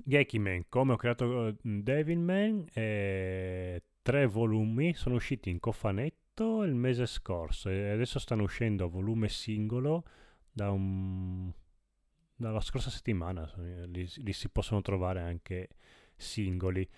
Gekiman, 0.04 0.66
come 0.68 0.92
ho 0.92 0.96
creato 0.96 1.48
eh, 1.48 1.56
Devilman, 1.60 2.66
eh, 2.72 3.82
tre 4.02 4.26
volumi 4.26 4.94
sono 4.94 5.16
usciti 5.16 5.50
in 5.50 5.58
cofanetto 5.58 6.62
il 6.62 6.74
mese 6.74 7.06
scorso 7.06 7.68
e 7.70 7.90
adesso 7.90 8.18
stanno 8.18 8.42
uscendo 8.42 8.84
a 8.84 8.88
volume 8.88 9.28
singolo 9.28 10.04
da 10.52 10.70
un, 10.70 11.50
dalla 12.34 12.60
scorsa 12.60 12.90
settimana, 12.90 13.50
li, 13.56 14.08
li 14.16 14.32
si 14.32 14.48
possono 14.50 14.82
trovare 14.82 15.20
anche 15.20 15.70
singoli. 16.14 16.88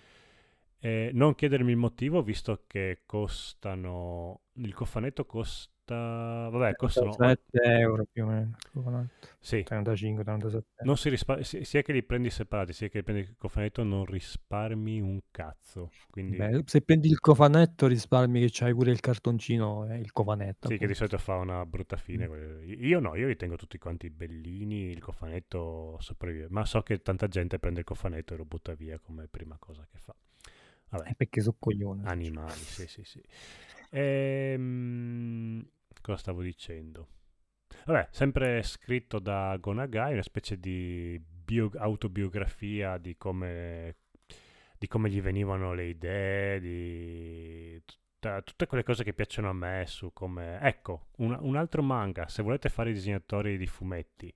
Eh, 0.81 1.11
non 1.13 1.35
chiedermi 1.35 1.71
il 1.71 1.77
motivo, 1.77 2.21
visto 2.23 2.63
che 2.67 3.01
costano. 3.05 4.41
Il 4.53 4.73
cofanetto 4.73 5.25
costa. 5.25 5.71
Vabbè, 5.95 6.75
costano 6.75 7.11
7 7.11 7.61
euro 7.61 8.05
più 8.11 8.25
o 8.25 8.27
meno. 8.27 9.09
Sì. 9.39 9.63
35, 9.63 10.23
37. 10.23 10.83
Non 10.83 10.97
si 10.97 11.09
rispar- 11.09 11.41
sia 11.41 11.81
che 11.81 11.93
li 11.93 12.03
prendi 12.03 12.29
separati, 12.29 12.73
sia 12.73 12.87
che 12.89 12.99
li 12.99 13.03
prendi 13.03 13.21
il 13.21 13.35
cofanetto, 13.37 13.83
non 13.83 14.05
risparmi 14.05 14.99
un 14.99 15.19
cazzo. 15.31 15.91
Quindi... 16.09 16.37
Beh, 16.37 16.63
se 16.65 16.81
prendi 16.81 17.07
il 17.07 17.19
cofanetto, 17.19 17.87
risparmi 17.87 18.41
che 18.41 18.49
c'hai 18.51 18.73
pure 18.73 18.91
il 18.91 18.99
cartoncino 18.99 19.89
e 19.89 19.97
il 19.97 20.11
cofanetto. 20.11 20.67
Sì, 20.67 20.73
appunto. 20.73 20.81
che 20.81 20.87
di 20.87 20.93
solito 20.93 21.17
fa 21.17 21.35
una 21.35 21.65
brutta 21.65 21.97
fine. 21.97 22.27
Mm. 22.27 22.61
Io 22.83 22.99
no, 22.99 23.15
io 23.15 23.27
li 23.27 23.35
tengo 23.35 23.55
tutti 23.55 23.77
quanti 23.77 24.09
bellini. 24.09 24.89
Il 24.89 24.99
cofanetto 24.99 25.97
sopravvive. 25.99 26.47
Ma 26.49 26.65
so 26.65 26.81
che 26.81 27.01
tanta 27.01 27.27
gente 27.27 27.59
prende 27.59 27.79
il 27.79 27.85
cofanetto 27.85 28.33
e 28.33 28.37
lo 28.37 28.45
butta 28.45 28.73
via 28.73 28.99
come 28.99 29.27
prima 29.27 29.57
cosa 29.57 29.87
che 29.89 29.97
fa. 29.97 30.15
Vabbè. 30.89 31.13
perché 31.15 31.41
sono 31.41 31.55
coglione. 31.59 32.03
Animali, 32.05 32.59
sì, 32.59 32.87
sì, 32.87 33.03
sì. 33.03 33.21
Ehm, 33.91 35.67
cosa 36.01 36.17
stavo 36.17 36.41
dicendo? 36.41 37.07
Vabbè, 37.85 38.07
sempre 38.11 38.61
scritto 38.63 39.19
da 39.19 39.55
Gonagai, 39.57 40.13
una 40.13 40.21
specie 40.21 40.59
di 40.59 41.19
bio- 41.19 41.71
autobiografia 41.77 42.97
di 42.97 43.15
come, 43.17 43.95
di 44.77 44.87
come 44.87 45.09
gli 45.09 45.21
venivano 45.21 45.73
le 45.73 45.85
idee, 45.85 46.59
di 46.59 47.81
tutta, 47.85 48.41
tutte 48.41 48.67
quelle 48.67 48.83
cose 48.83 49.03
che 49.03 49.13
piacciono 49.13 49.49
a 49.49 49.53
me 49.53 49.85
su 49.87 50.11
come... 50.13 50.59
Ecco, 50.61 51.07
un, 51.17 51.37
un 51.39 51.55
altro 51.55 51.81
manga, 51.81 52.27
se 52.27 52.43
volete 52.43 52.69
fare 52.69 52.91
i 52.91 52.93
disegnatori 52.93 53.57
di 53.57 53.67
fumetti, 53.67 54.33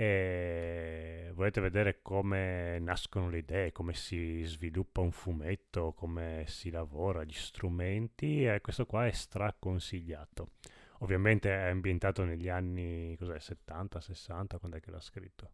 e 0.00 1.32
volete 1.34 1.60
vedere 1.60 2.02
come 2.02 2.78
nascono 2.78 3.28
le 3.28 3.38
idee, 3.38 3.72
come 3.72 3.94
si 3.94 4.44
sviluppa 4.44 5.00
un 5.00 5.10
fumetto, 5.10 5.92
come 5.92 6.44
si 6.46 6.70
lavora, 6.70 7.24
gli 7.24 7.32
strumenti, 7.32 8.44
e 8.44 8.60
questo 8.60 8.86
qua 8.86 9.06
è 9.06 9.10
straconsigliato. 9.10 10.50
Ovviamente 10.98 11.50
è 11.50 11.68
ambientato 11.68 12.24
negli 12.24 12.48
anni 12.48 13.14
cos'è, 13.16 13.38
70, 13.38 14.00
60, 14.00 14.58
quando 14.58 14.76
è 14.76 14.80
che 14.80 14.90
l'ha 14.90 15.00
scritto? 15.00 15.52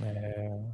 Eh, 0.00 0.70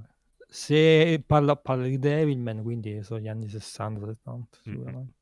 se 0.47 1.23
parla, 1.27 1.57
parla 1.57 1.85
di 1.85 1.99
Devilman, 1.99 2.63
quindi 2.63 3.03
sono 3.03 3.21
gli 3.21 3.29
anni 3.29 3.47
60-70 3.47 4.21
Mm, 4.31 4.33
mm. 4.33 4.45
sicuramente. 4.53 5.19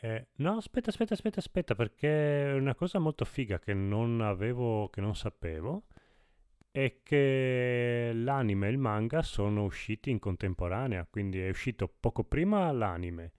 Eh, 0.00 0.28
no, 0.36 0.56
aspetta, 0.56 0.90
aspetta, 0.90 1.14
aspetta, 1.14 1.40
aspetta, 1.40 1.74
perché 1.74 2.54
una 2.56 2.74
cosa 2.76 3.00
molto 3.00 3.24
figa 3.24 3.58
che 3.58 3.74
non 3.74 4.20
avevo, 4.20 4.88
che 4.90 5.00
non 5.00 5.16
sapevo, 5.16 5.86
è 6.70 7.00
che 7.02 8.12
l'anime 8.14 8.68
e 8.68 8.70
il 8.70 8.78
manga 8.78 9.22
sono 9.22 9.64
usciti 9.64 10.10
in 10.10 10.20
contemporanea, 10.20 11.06
quindi 11.10 11.40
è 11.40 11.48
uscito 11.48 11.88
poco 11.88 12.22
prima 12.22 12.70
l'anime 12.70 13.32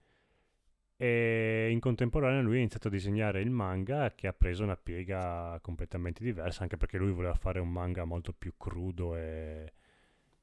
e 1.02 1.68
in 1.70 1.80
contemporanea 1.80 2.42
lui 2.42 2.56
ha 2.56 2.58
iniziato 2.58 2.88
a 2.88 2.90
disegnare 2.90 3.40
il 3.40 3.48
manga 3.48 4.12
che 4.14 4.26
ha 4.26 4.34
preso 4.34 4.64
una 4.64 4.76
piega 4.76 5.58
completamente 5.62 6.22
diversa, 6.22 6.60
anche 6.62 6.76
perché 6.76 6.98
lui 6.98 7.10
voleva 7.10 7.32
fare 7.32 7.58
un 7.58 7.70
manga 7.70 8.04
molto 8.04 8.34
più 8.34 8.52
crudo 8.58 9.16
e, 9.16 9.72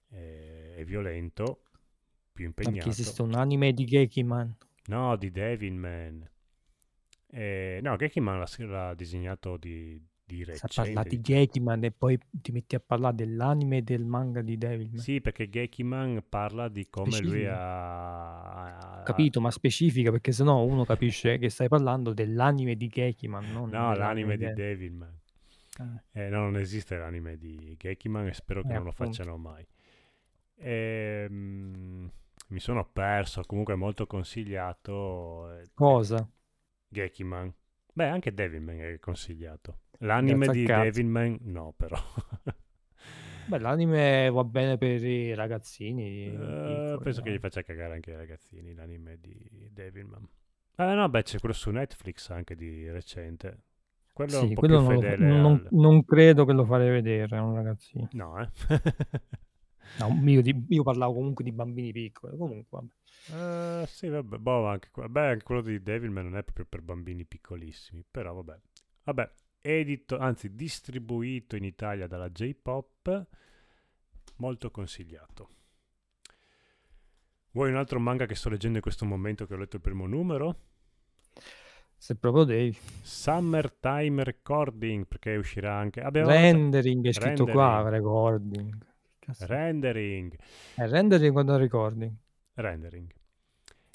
e- 0.09 0.73
e 0.77 0.83
violento, 0.83 1.61
più 2.33 2.45
Anche 2.47 2.61
impegnato. 2.63 2.89
esiste 2.89 3.21
un 3.21 3.35
anime 3.35 3.71
di 3.71 3.85
Gekiman. 3.85 4.55
No, 4.87 5.15
di 5.15 5.29
Devilman. 5.29 6.27
Eh, 7.29 7.79
no, 7.83 7.95
Gekiman 7.95 8.39
l'ha, 8.39 8.65
l'ha 8.65 8.93
disegnato 8.95 9.57
di, 9.57 10.01
di 10.27 10.43
recente. 10.43 10.73
parla 10.75 11.03
di 11.03 11.21
Gekiman 11.21 11.83
e 11.85 11.91
poi 11.91 12.19
ti 12.29 12.51
metti 12.51 12.75
a 12.75 12.79
parlare 12.81 13.15
dell'anime 13.15 13.77
e 13.77 13.81
del 13.81 14.03
manga 14.05 14.41
di 14.41 14.57
Devilman. 14.57 14.99
Sì, 14.99 15.21
perché 15.21 15.47
Gekiman 15.49 16.21
parla 16.27 16.67
di 16.67 16.87
come 16.89 17.09
lui 17.21 17.45
Specifica. 17.45 17.57
ha... 17.59 18.99
ha- 18.99 19.03
Capito, 19.03 19.39
ma 19.39 19.51
specifica 19.51 20.11
perché 20.11 20.33
sennò 20.33 20.63
uno 20.63 20.83
capisce 20.83 21.37
che 21.37 21.49
stai 21.49 21.69
parlando 21.69 22.13
dell'anime 22.13 22.75
di 22.75 22.87
Gekiman, 22.89 23.49
non 23.51 23.69
No, 23.69 23.93
l'anime 23.95 24.35
di 24.35 24.45
de- 24.45 24.53
Devilman. 24.53 25.17
Eh, 26.13 26.25
Eh, 26.25 26.29
no, 26.29 26.41
non 26.41 26.57
esiste 26.57 26.97
l'anime 26.97 27.37
di 27.37 27.75
Gekiman 27.77 28.27
e 28.27 28.33
spero 28.33 28.63
che 28.63 28.69
Eh, 28.71 28.73
non 28.73 28.83
lo 28.83 28.89
appunto. 28.89 29.13
facciano 29.13 29.37
mai. 29.37 29.65
Ehm, 30.55 32.11
mi 32.49 32.59
sono 32.59 32.85
perso, 32.91 33.43
comunque 33.45 33.73
è 33.73 33.77
molto 33.77 34.05
consigliato. 34.07 35.51
eh, 35.57 35.69
Cosa? 35.73 36.27
Gekiman. 36.89 37.53
Beh, 37.97 38.09
anche 38.09 38.31
Devilman 38.31 38.79
è 38.79 38.99
consigliato. 38.99 39.79
L'anime 40.01 40.45
Grazie 40.45 40.61
di. 40.61 40.65
Devilman 40.65 41.37
no, 41.45 41.73
però. 41.75 41.97
Beh, 43.47 43.57
l'anime 43.57 44.29
va 44.29 44.43
bene 44.43 44.77
per 44.77 45.03
i 45.03 45.33
ragazzini. 45.33 46.25
Eh, 46.27 46.29
piccoli, 46.29 46.99
penso 47.01 47.21
che 47.23 47.31
gli 47.31 47.39
faccia 47.39 47.63
cagare 47.63 47.93
anche 47.95 48.11
ai 48.11 48.17
ragazzini 48.17 48.75
l'anime 48.75 49.17
di 49.19 49.67
Devilman. 49.71 50.29
Ah 50.75 50.93
no, 50.93 51.09
beh, 51.09 51.23
c'è 51.23 51.39
quello 51.39 51.55
su 51.55 51.71
Netflix 51.71 52.29
anche 52.29 52.55
di 52.55 52.87
recente. 52.91 53.63
Quello 54.13 54.37
è 54.37 54.41
un 54.41 54.47
Sì, 54.49 54.53
po' 54.53 54.61
più 54.61 54.69
non, 54.69 54.83
lo- 54.93 55.01
fedele 55.01 55.25
non- 55.25 55.51
al... 55.53 55.67
non 55.71 56.05
credo 56.05 56.45
che 56.45 56.53
lo 56.53 56.65
farei 56.65 56.91
vedere 56.91 57.35
a 57.35 57.41
un 57.41 57.55
ragazzino. 57.55 58.09
No, 58.11 58.39
eh. 58.39 58.49
No, 59.99 60.21
io, 60.29 60.41
di- 60.41 60.65
io 60.69 60.83
parlavo 60.83 61.13
comunque 61.13 61.43
di 61.43 61.51
bambini 61.51 61.91
piccoli. 61.91 62.37
Comunque, 62.37 62.79
vabbè. 63.29 63.83
Eh, 63.83 63.87
sì, 63.87 64.07
vabbè, 64.07 64.37
boh, 64.37 64.67
anche, 64.67 64.89
beh, 64.91 65.27
anche 65.27 65.43
quello 65.43 65.61
di 65.61 65.81
Devilman 65.81 66.25
non 66.25 66.37
è 66.37 66.43
proprio 66.43 66.65
per 66.67 66.81
bambini 66.81 67.25
piccolissimi, 67.25 68.03
però 68.09 68.33
vabbè. 68.33 68.59
Vabbè, 69.03 69.31
edito, 69.61 70.17
anzi 70.17 70.53
distribuito 70.55 71.55
in 71.55 71.63
Italia 71.63 72.07
dalla 72.07 72.29
J-Pop, 72.29 73.27
molto 74.37 74.71
consigliato. 74.71 75.49
Vuoi 77.51 77.69
un 77.69 77.77
altro 77.77 77.99
manga 77.99 78.25
che 78.25 78.35
sto 78.35 78.49
leggendo 78.49 78.77
in 78.77 78.83
questo 78.83 79.05
momento 79.05 79.47
che 79.47 79.53
ho 79.53 79.57
letto 79.57 79.77
il 79.77 79.81
primo 79.81 80.05
numero? 80.05 80.67
se 81.97 82.15
proprio 82.15 82.43
devi. 82.43 82.77
Summertime 83.01 84.23
Recording, 84.23 85.05
perché 85.07 85.35
uscirà 85.35 85.75
anche... 85.75 86.01
Abbiamo 86.01 86.29
Rendering 86.29 87.05
è 87.07 87.11
scritto 87.11 87.45
qua, 87.45 87.81
Rendering. 87.81 87.95
recording. 87.95 88.86
Cazzo? 89.27 89.45
Rendering. 89.45 90.33
Eh, 90.77 90.87
rendering 90.87 91.33
quando 91.33 91.57
recording. 91.57 92.13
Rendering. 92.53 93.11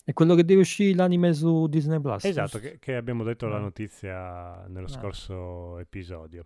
È 0.04 0.12
quello 0.12 0.34
che 0.34 0.44
deve 0.44 0.60
uscire 0.60 0.94
l'anime 0.94 1.32
su 1.32 1.66
Disney 1.68 2.00
Plus. 2.00 2.24
Esatto, 2.24 2.58
che, 2.58 2.78
che 2.78 2.96
abbiamo 2.96 3.24
detto 3.24 3.46
la 3.48 3.56
Ah. 3.56 3.60
notizia 3.60 4.66
nello 4.68 4.86
Ah. 4.86 4.90
scorso 4.90 5.78
episodio. 5.78 6.44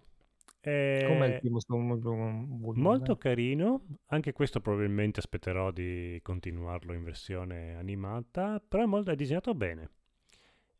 Com'è 0.60 1.26
il 1.26 1.32
Eh, 1.34 1.38
primo 1.40 1.58
volume? 1.68 2.74
molto 2.74 3.16
carino, 3.16 3.82
anche 4.06 4.32
questo 4.32 4.60
probabilmente 4.60 5.20
aspetterò 5.20 5.70
di 5.70 6.18
continuarlo 6.22 6.92
in 6.92 7.02
versione 7.04 7.76
animata, 7.76 8.60
però 8.66 8.82
è, 8.82 8.86
molto, 8.86 9.10
è 9.10 9.16
disegnato 9.16 9.54
bene. 9.54 9.90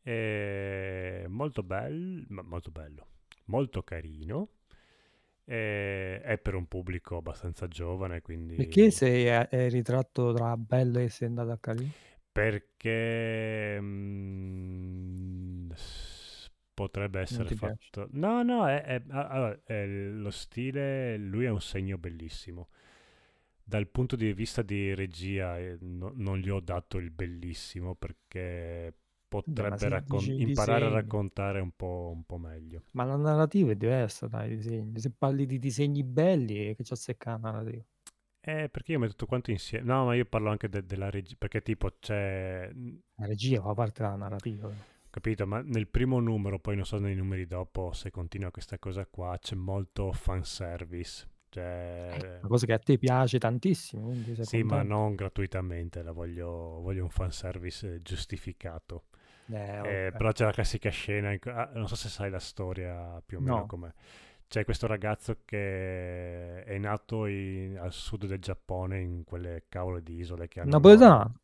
È 0.01 1.25
molto 1.27 1.63
bello, 1.63 2.25
molto 2.43 2.71
bello, 2.71 3.07
molto 3.45 3.81
carino. 3.83 4.49
E 5.49 6.21
è 6.21 6.37
per 6.37 6.55
un 6.55 6.67
pubblico 6.67 7.17
abbastanza 7.17 7.67
giovane, 7.67 8.21
quindi... 8.21 8.53
Perché 8.53 8.91
se 8.91 9.47
è, 9.49 9.69
ritratto 9.69 10.33
tra 10.33 10.57
bello 10.57 10.99
e 10.99 11.07
sei 11.07 11.29
andato 11.29 11.51
a 11.51 11.57
carino? 11.59 11.93
Perché 12.31 13.77
mm, 13.81 15.71
s- 15.73 16.49
potrebbe 16.73 17.19
essere 17.19 17.49
ti 17.49 17.55
piace? 17.55 17.91
fatto. 17.91 18.07
No, 18.11 18.43
no, 18.43 18.67
è, 18.67 18.81
è- 18.83 19.03
allora, 19.09 19.59
è 19.65 19.85
lo 19.85 20.29
stile. 20.31 21.17
Lui 21.17 21.45
è 21.45 21.49
un 21.49 21.61
segno 21.61 21.97
bellissimo. 21.97 22.69
Dal 23.63 23.87
punto 23.87 24.15
di 24.15 24.33
vista 24.33 24.61
di 24.61 24.93
regia, 24.95 25.57
eh, 25.59 25.77
no- 25.81 26.11
non 26.15 26.37
gli 26.39 26.49
ho 26.49 26.59
dato 26.61 26.97
il 26.97 27.11
bellissimo 27.11 27.95
perché 27.95 28.93
potrebbe 29.27 29.77
se 29.77 29.89
raccon- 29.89 30.23
imparare 30.23 30.85
a 30.85 30.87
disegni. 30.87 31.01
raccontare 31.01 31.59
un 31.59 31.71
po', 31.75 32.11
un 32.13 32.23
po' 32.23 32.37
meglio. 32.37 32.83
Ma 32.91 33.03
la 33.03 33.15
narrativa 33.17 33.71
è 33.71 33.75
diversa 33.75 34.27
dai 34.27 34.55
disegni. 34.55 34.99
Se 34.99 35.11
parli 35.17 35.45
di 35.45 35.59
disegni 35.59 36.03
belli, 36.03 36.73
che 36.75 36.83
ci 36.83 36.93
azzecca 36.93 37.31
la 37.31 37.37
narrativa. 37.37 37.83
Eh, 38.39 38.69
perché 38.69 38.93
io 38.93 38.99
metto 38.99 39.11
tutto 39.11 39.25
quanto 39.25 39.51
insieme. 39.51 39.85
No, 39.85 40.05
ma 40.05 40.15
io 40.15 40.23
parlo 40.25 40.49
anche 40.49 40.69
de- 40.69 40.85
della 40.85 41.09
regia. 41.09 41.35
Perché, 41.37 41.61
tipo, 41.61 41.91
c'è. 41.99 42.71
La 43.15 43.25
regia 43.25 43.61
fa 43.61 43.73
parte 43.73 44.03
della 44.03 44.15
narrativa. 44.15 44.69
Capito? 45.09 45.45
Ma 45.47 45.61
nel 45.61 45.87
primo 45.87 46.19
numero, 46.19 46.57
poi 46.59 46.75
non 46.75 46.85
so 46.85 46.97
nei 46.99 47.15
numeri 47.15 47.45
dopo 47.47 47.91
se 47.91 48.09
continua 48.11 48.51
questa 48.51 48.77
cosa 48.79 49.05
qua, 49.05 49.37
c'è 49.39 49.55
molto 49.55 50.11
fanservice. 50.13 51.27
Cioè, 51.49 52.37
Una 52.39 52.47
cosa 52.47 52.65
che 52.65 52.73
a 52.73 52.77
te 52.79 52.97
piace 52.97 53.39
tantissimo. 53.39 54.13
Sì, 54.41 54.61
ma 54.63 54.75
contento. 54.77 54.83
non 54.83 55.15
gratuitamente, 55.15 56.03
la 56.03 56.11
voglio, 56.11 56.79
voglio 56.81 57.03
un 57.03 57.09
fanservice 57.09 57.95
eh, 57.95 58.01
giustificato. 58.01 59.05
Eh, 59.49 59.55
Eh, 59.55 60.07
ok. 60.07 60.17
però 60.17 60.31
c'è 60.31 60.45
la 60.45 60.51
classica 60.51 60.89
scena, 60.89 61.31
in 61.31 61.39
ah, 61.45 61.69
non 61.73 61.87
so 61.87 61.95
se 61.95 62.09
sai 62.09 62.29
la 62.29 62.39
storia 62.39 63.21
più 63.25 63.37
o 63.37 63.41
meno 63.41 63.55
No. 63.57 63.65
com'è. 63.65 63.91
C'è 64.47 64.63
questo 64.63 64.87
ragazzo 64.87 65.39
che 65.45 66.63
è 66.63 66.77
nato 66.77 67.25
in- 67.25 67.77
al 67.77 67.91
sud 67.91 68.25
del 68.25 68.39
Giappone, 68.39 68.99
in 68.99 69.23
quelle 69.25 69.65
cavolo 69.69 69.99
di 69.99 70.15
isole 70.19 70.47
che 70.47 70.61
hanno... 70.61 70.71
Napoletano. 70.71 71.39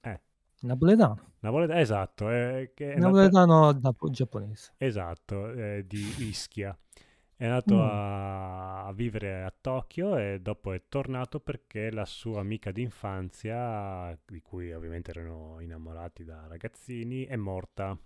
Eh. 0.00 0.20
Napoletano. 0.60 1.32
Napole- 1.40 1.78
esatto, 1.80 2.30
eh, 2.30 2.72
che 2.74 2.92
è 2.92 2.94
nato- 2.96 3.06
Napoletano 3.16 3.72
napo- 3.82 4.08
giapponese. 4.10 4.72
Esatto, 4.78 5.50
eh, 5.52 5.84
di 5.86 6.00
Ischia. 6.28 6.76
È 7.44 7.46
andato 7.46 7.74
Mm. 7.74 7.78
a, 7.78 8.86
a 8.86 8.92
vivere 8.94 9.42
a 9.42 9.52
Tokyo 9.60 10.16
e 10.16 10.40
dopo 10.40 10.72
è 10.72 10.80
tornato 10.88 11.40
perché 11.40 11.90
la 11.90 12.06
sua 12.06 12.40
amica 12.40 12.72
d'infanzia, 12.72 14.18
di 14.24 14.40
cui 14.40 14.72
ovviamente 14.72 15.10
erano 15.10 15.60
innamorati 15.60 16.24
da 16.24 16.46
ragazzini, 16.48 17.26
è 17.26 17.36
morta. 17.36 17.98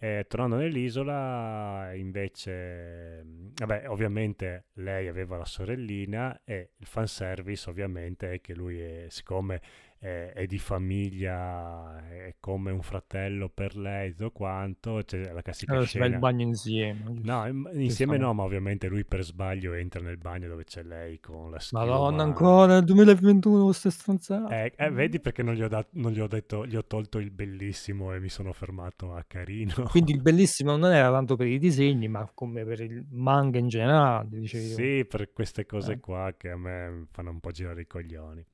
E 0.00 0.26
tornando 0.28 0.56
nell'isola, 0.56 1.90
invece, 1.94 3.22
mh, 3.24 3.52
vabbè, 3.56 3.88
ovviamente 3.90 4.66
lei 4.74 5.08
aveva 5.08 5.36
la 5.36 5.44
sorellina 5.44 6.40
e 6.44 6.70
il 6.76 6.86
fanservice 6.86 7.68
ovviamente 7.68 8.32
è 8.34 8.40
che 8.40 8.54
lui, 8.54 8.78
è, 8.80 9.06
siccome 9.08 9.60
è, 9.98 10.32
è 10.34 10.46
di 10.46 10.58
famiglia, 10.58 12.06
è 12.08 12.36
come 12.38 12.70
un 12.70 12.82
fratello 12.82 13.48
per 13.48 13.76
lei, 13.76 14.10
tutto 14.12 14.30
quanto, 14.30 15.02
c'è 15.04 15.32
la 15.32 15.42
classica 15.42 15.72
Allora 15.72 15.86
fa 15.86 15.98
il 15.98 16.02
scena. 16.04 16.18
bagno 16.18 16.42
insieme. 16.42 17.14
No, 17.22 17.46
in- 17.46 17.68
insieme 17.74 18.16
no, 18.16 18.32
ma 18.32 18.42
ovviamente 18.44 18.86
lui 18.88 19.04
per 19.04 19.24
sbaglio 19.24 19.72
entra 19.72 20.00
nel 20.00 20.16
bagno 20.18 20.48
dove 20.48 20.64
c'è 20.64 20.82
lei 20.82 21.18
con 21.20 21.50
la 21.50 21.58
schiuma. 21.58 21.84
Madonna, 21.84 22.22
ancora 22.22 22.74
nel 22.74 22.84
2021 22.84 23.64
queste 23.64 23.90
stronzate. 23.90 24.72
Eh, 24.76 24.84
eh, 24.84 24.90
vedi 24.90 25.20
perché 25.20 25.42
non 25.42 25.54
gli 25.54 25.62
ho, 25.62 25.68
dat- 25.68 25.88
non 25.92 26.12
gli 26.12 26.20
ho 26.20 26.26
detto, 26.28 26.64
gli 26.66 26.76
ho 26.76 26.84
tolto 26.84 27.18
il 27.18 27.30
bellissimo 27.30 28.12
e 28.14 28.20
mi 28.20 28.28
sono 28.28 28.52
fermato 28.52 29.14
a 29.14 29.24
carino. 29.26 29.74
Quindi 29.90 30.12
il 30.12 30.22
bellissimo 30.22 30.76
non 30.76 30.92
era 30.92 31.10
tanto 31.10 31.36
per 31.36 31.46
i 31.48 31.58
disegni, 31.58 32.08
ma 32.08 32.30
come 32.34 32.64
per 32.64 32.80
il 32.80 33.04
manga 33.10 33.58
in 33.58 33.68
generale, 33.68 34.28
dicevi. 34.30 34.64
Sì, 34.68 35.06
per 35.08 35.32
queste 35.32 35.66
cose 35.66 35.94
Eh. 35.94 36.00
qua 36.00 36.32
che 36.36 36.50
a 36.50 36.56
me 36.56 37.06
fanno 37.10 37.30
un 37.30 37.40
po' 37.40 37.50
girare 37.50 37.80
i 37.80 37.86
coglioni. 37.86 38.44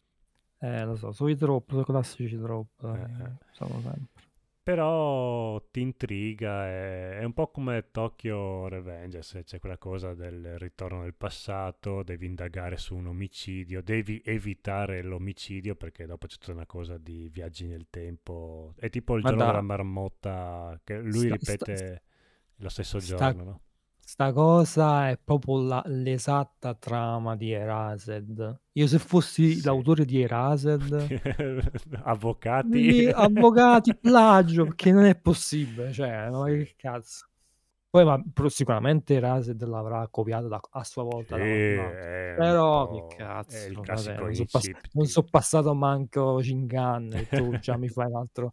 Eh, 0.67 0.85
lo 0.85 0.97
so, 0.97 1.13
sono 1.13 1.29
i 1.31 1.35
drop, 1.35 1.69
sono 1.71 1.83
i 1.83 1.85
classici 1.85 2.37
drop. 2.37 2.69
Eh, 2.85 3.25
eh, 3.25 3.31
sono 3.53 3.81
sempre. 3.81 4.23
Però 4.63 5.61
ti 5.71 5.83
intriga, 5.83 6.67
è, 6.67 7.19
è 7.19 7.25
un 7.25 7.35
po' 7.35 7.51
come 7.51 7.91
Tokyo 7.91 8.67
Revengers, 8.67 9.43
c'è 9.45 9.59
quella 9.59 9.77
cosa 9.77 10.15
del 10.15 10.59
ritorno 10.59 11.03
nel 11.03 11.13
passato, 11.15 12.03
devi 12.03 12.25
indagare 12.25 12.79
su 12.79 12.97
un 12.97 13.09
omicidio, 13.09 13.83
devi 13.83 14.23
evitare 14.25 15.03
l'omicidio 15.03 15.75
perché 15.75 16.07
dopo 16.07 16.27
c'è 16.27 16.39
tutta 16.39 16.53
una 16.53 16.65
cosa 16.65 16.97
di 16.97 17.29
viaggi 17.31 17.67
nel 17.67 17.89
tempo. 17.91 18.73
È 18.79 18.89
tipo 18.89 19.17
il 19.17 19.23
Ma 19.23 19.29
giorno 19.29 19.45
da- 19.45 19.51
della 19.51 19.63
marmotta 19.63 20.81
che 20.83 20.99
lui 20.99 21.27
sta- 21.27 21.35
ripete 21.35 21.77
sta- 21.77 22.01
lo 22.57 22.69
stesso 22.71 23.01
sta- 23.01 23.17
giorno, 23.17 23.45
no? 23.45 23.61
Sta 24.07 24.33
cosa 24.33 25.09
è 25.09 25.19
proprio 25.23 25.61
la- 25.63 25.83
l'esatta 25.87 26.75
trama 26.75 27.37
di 27.37 27.51
Erased. 27.53 28.61
Io 28.73 28.87
se 28.87 28.99
fossi 28.99 29.55
Sì. 29.57 29.65
l'autore 29.65 30.05
di 30.05 30.21
Erased, 30.21 30.93
Avvocati. 32.05 33.07
avvocati, 33.09 33.95
plagio, 33.97 34.65
perché 34.65 34.93
non 34.93 35.05
è 35.05 35.17
possibile, 35.17 35.93
cioè, 35.93 36.29
ma 36.31 36.45
che 36.47 36.75
cazzo. 36.77 37.27
Poi 37.91 38.05
ma, 38.05 38.21
sicuramente 38.49 39.15
Erased 39.15 39.63
l'avrà 39.65 40.07
copiata 40.11 40.49
da- 40.49 40.61
a 40.71 40.83
sua 40.85 41.05
volta 41.05 41.37
Sì, 41.37 41.43
un 41.43 41.95
Però 42.37 42.89
che 42.89 43.15
cazzo, 43.17 43.73
vabbè, 43.83 44.17
non 44.19 44.35
sono 44.35 44.47
pass- 44.51 44.71
so 45.07 45.23
passato 45.23 45.75
manco 45.75 46.43
5 46.43 46.77
anni 46.77 47.15
e 47.21 47.29
tu 47.29 47.57
già 47.61 47.77
mi 47.77 47.89
fai 47.89 48.07
un 48.11 48.17
altro 48.17 48.53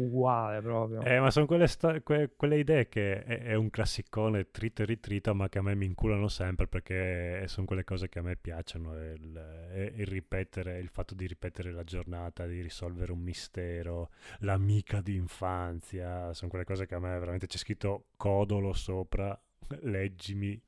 uguale 0.00 0.60
proprio. 0.60 1.00
Eh, 1.02 1.20
ma 1.20 1.30
sono 1.30 1.46
quelle, 1.46 1.66
sta- 1.66 2.00
que- 2.00 2.32
quelle 2.36 2.58
idee 2.58 2.88
che 2.88 3.22
è, 3.24 3.42
è 3.44 3.54
un 3.54 3.70
classicone 3.70 4.50
trita 4.50 4.82
e 4.82 4.86
ritrita, 4.86 5.32
ma 5.32 5.48
che 5.48 5.58
a 5.58 5.62
me 5.62 5.74
mi 5.74 5.86
inculano 5.86 6.28
sempre 6.28 6.66
perché 6.66 7.44
sono 7.46 7.66
quelle 7.66 7.84
cose 7.84 8.08
che 8.08 8.18
a 8.18 8.22
me 8.22 8.36
piacciono. 8.36 8.94
Il, 8.96 9.92
il 9.96 10.06
ripetere, 10.06 10.78
il 10.78 10.88
fatto 10.88 11.14
di 11.14 11.26
ripetere 11.26 11.70
la 11.72 11.84
giornata, 11.84 12.46
di 12.46 12.60
risolvere 12.60 13.12
un 13.12 13.20
mistero, 13.20 14.10
l'amica 14.40 15.00
di 15.00 15.14
infanzia, 15.16 16.32
sono 16.34 16.50
quelle 16.50 16.64
cose 16.64 16.86
che 16.86 16.94
a 16.94 16.98
me 17.00 17.18
veramente 17.18 17.46
c'è 17.46 17.58
scritto 17.58 18.06
codolo 18.16 18.72
sopra, 18.72 19.38
leggimi, 19.82 20.60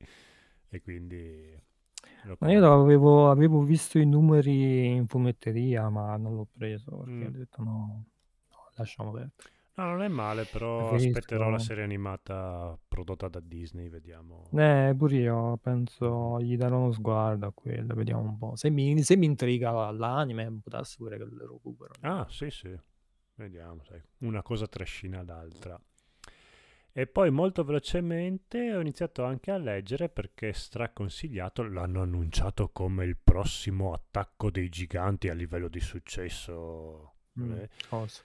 e 0.69 0.81
quindi. 0.81 1.59
Ma 2.39 2.51
io 2.51 2.71
avevo, 2.81 3.29
avevo 3.31 3.61
visto 3.63 3.97
i 3.97 4.05
numeri 4.05 4.85
in 4.93 5.07
fumetteria, 5.07 5.89
ma 5.89 6.15
non 6.17 6.35
l'ho 6.35 6.47
preso 6.51 6.97
perché 6.97 7.11
Mm. 7.11 7.25
ho 7.25 7.29
detto 7.31 7.63
no, 7.63 8.05
lasciamo 8.75 9.11
perdere. 9.11 9.33
No, 9.73 9.85
non 9.85 10.01
è 10.01 10.07
male, 10.09 10.43
però 10.45 10.89
Preferisco- 10.89 11.17
aspetterò 11.17 11.49
la 11.49 11.57
serie 11.57 11.83
animata 11.83 12.77
prodotta 12.87 13.29
da 13.29 13.39
Disney, 13.39 13.87
vediamo. 13.89 14.43
Eh, 14.51 14.93
pure 14.97 15.15
io 15.15 15.57
penso 15.57 16.39
gli 16.41 16.57
darò 16.57 16.77
uno 16.79 16.91
sguardo 16.91 17.47
a 17.47 17.51
quello, 17.53 17.95
vediamo 17.95 18.21
un 18.21 18.37
po'. 18.37 18.55
Se 18.57 18.69
mi, 18.69 19.01
se 19.01 19.15
mi 19.15 19.25
intriga 19.27 19.89
l'anime, 19.91 20.59
darsi 20.65 20.97
pure 20.97 21.17
che 21.17 21.23
lo 21.23 21.53
recupero. 21.53 21.93
Ah, 22.01 22.27
sì, 22.29 22.49
sì. 22.51 22.77
Vediamo, 23.35 23.81
sai. 23.85 23.99
Una 24.19 24.41
cosa 24.43 24.67
trascina 24.67 25.23
l'altra. 25.23 25.79
E 26.93 27.07
poi 27.07 27.31
molto 27.31 27.63
velocemente 27.63 28.75
ho 28.75 28.81
iniziato 28.81 29.23
anche 29.23 29.49
a 29.51 29.57
leggere 29.57 30.09
perché 30.09 30.51
straconsigliato, 30.51 31.63
l'hanno 31.63 32.01
annunciato 32.01 32.67
come 32.69 33.05
il 33.05 33.15
prossimo 33.17 33.93
attacco 33.93 34.51
dei 34.51 34.67
giganti 34.67 35.29
a 35.29 35.33
livello 35.33 35.69
di 35.69 35.79
successo. 35.79 37.13
Mm, 37.39 37.51
Eh, 37.53 37.69
cosa? 37.87 38.21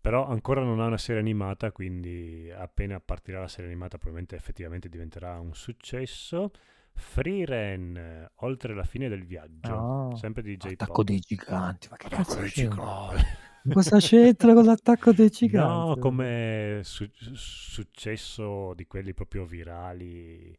Però 0.00 0.26
ancora 0.26 0.62
non 0.62 0.80
ha 0.80 0.86
una 0.86 0.96
serie 0.98 1.20
animata, 1.20 1.72
quindi 1.72 2.50
appena 2.50 3.00
partirà 3.00 3.40
la 3.40 3.48
serie 3.48 3.66
animata 3.70 3.96
probabilmente 3.98 4.34
effettivamente 4.36 4.88
diventerà 4.88 5.38
un 5.38 5.54
successo. 5.54 6.50
Free 6.94 7.44
Ren, 7.44 8.30
oltre 8.36 8.74
la 8.74 8.84
fine 8.84 9.08
del 9.08 9.24
viaggio, 9.24 9.76
Ah, 9.76 10.16
sempre 10.16 10.42
di 10.42 10.56
J-Pop. 10.56 10.72
Attacco 10.82 11.04
dei 11.04 11.18
giganti, 11.20 11.88
ma 11.90 11.96
che 11.96 12.06
Attacco 12.06 12.16
cazzo 12.16 12.40
dei 12.40 12.48
c'entra? 12.50 13.08
giganti. 13.10 13.24
Cosa 13.72 13.98
c'entra 13.98 14.54
con 14.54 14.64
l'attacco 14.64 15.12
dei 15.12 15.28
giganti? 15.28 15.88
No, 15.90 15.96
come 15.98 16.80
su- 16.84 17.10
successo 17.12 18.72
di 18.74 18.86
quelli 18.86 19.14
proprio 19.14 19.44
virali, 19.44 20.56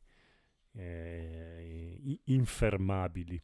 eh, 0.74 2.20
infermabili, 2.26 3.42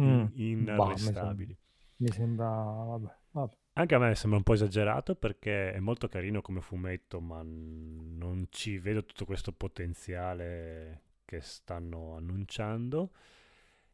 Mm, 0.00 0.24
inarrestabili. 0.34 1.56
Mi 1.98 2.10
sembra, 2.10 2.48
vabbè, 2.48 3.16
vabbè. 3.32 3.56
Anche 3.78 3.94
a 3.94 3.98
me 3.98 4.14
sembra 4.14 4.38
un 4.38 4.44
po' 4.44 4.54
esagerato 4.54 5.14
perché 5.14 5.72
è 5.72 5.80
molto 5.80 6.08
carino 6.08 6.40
come 6.40 6.62
fumetto, 6.62 7.20
ma 7.20 7.42
non 7.44 8.46
ci 8.48 8.78
vedo 8.78 9.04
tutto 9.04 9.26
questo 9.26 9.52
potenziale 9.52 11.02
che 11.26 11.40
stanno 11.42 12.16
annunciando. 12.16 13.10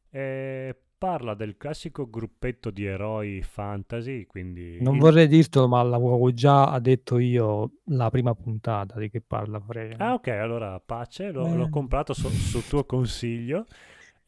E 0.08 0.76
parla 0.96 1.34
del 1.34 1.56
classico 1.56 2.08
gruppetto 2.08 2.70
di 2.70 2.84
eroi 2.84 3.42
fantasy, 3.42 4.24
quindi 4.24 4.80
Non 4.80 4.98
vorrei 4.98 5.26
dirtelo, 5.26 5.66
ma 5.66 5.82
l'avevo 5.82 6.32
già 6.32 6.78
detto 6.78 7.18
io 7.18 7.78
la 7.86 8.08
prima 8.08 8.36
puntata 8.36 9.00
di 9.00 9.10
che 9.10 9.20
parla 9.20 9.58
Freya. 9.58 9.96
Ah, 9.98 10.12
ok, 10.12 10.28
allora 10.28 10.78
pace, 10.78 11.32
l'ho, 11.32 11.52
l'ho 11.56 11.68
comprato 11.70 12.12
su, 12.12 12.28
sul 12.28 12.64
tuo 12.68 12.84
consiglio. 12.84 13.66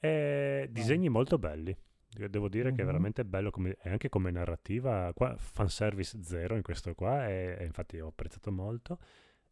E 0.01 0.69
disegni 0.73 1.09
molto 1.09 1.39
belli. 1.39 1.77
Devo 2.15 2.49
dire 2.49 2.73
che 2.73 2.83
è 2.83 2.85
veramente 2.85 3.25
bello 3.25 3.51
come, 3.51 3.77
e 3.83 3.91
anche 3.91 4.09
come 4.09 4.31
narrativa. 4.31 5.13
Qua, 5.15 5.37
fanservice 5.37 6.23
zero 6.23 6.57
in 6.57 6.63
questo 6.63 6.95
qua, 6.95 7.29
e, 7.29 7.57
e 7.59 7.65
infatti 7.65 7.99
ho 8.01 8.09
apprezzato 8.09 8.53
molto. 8.53 8.99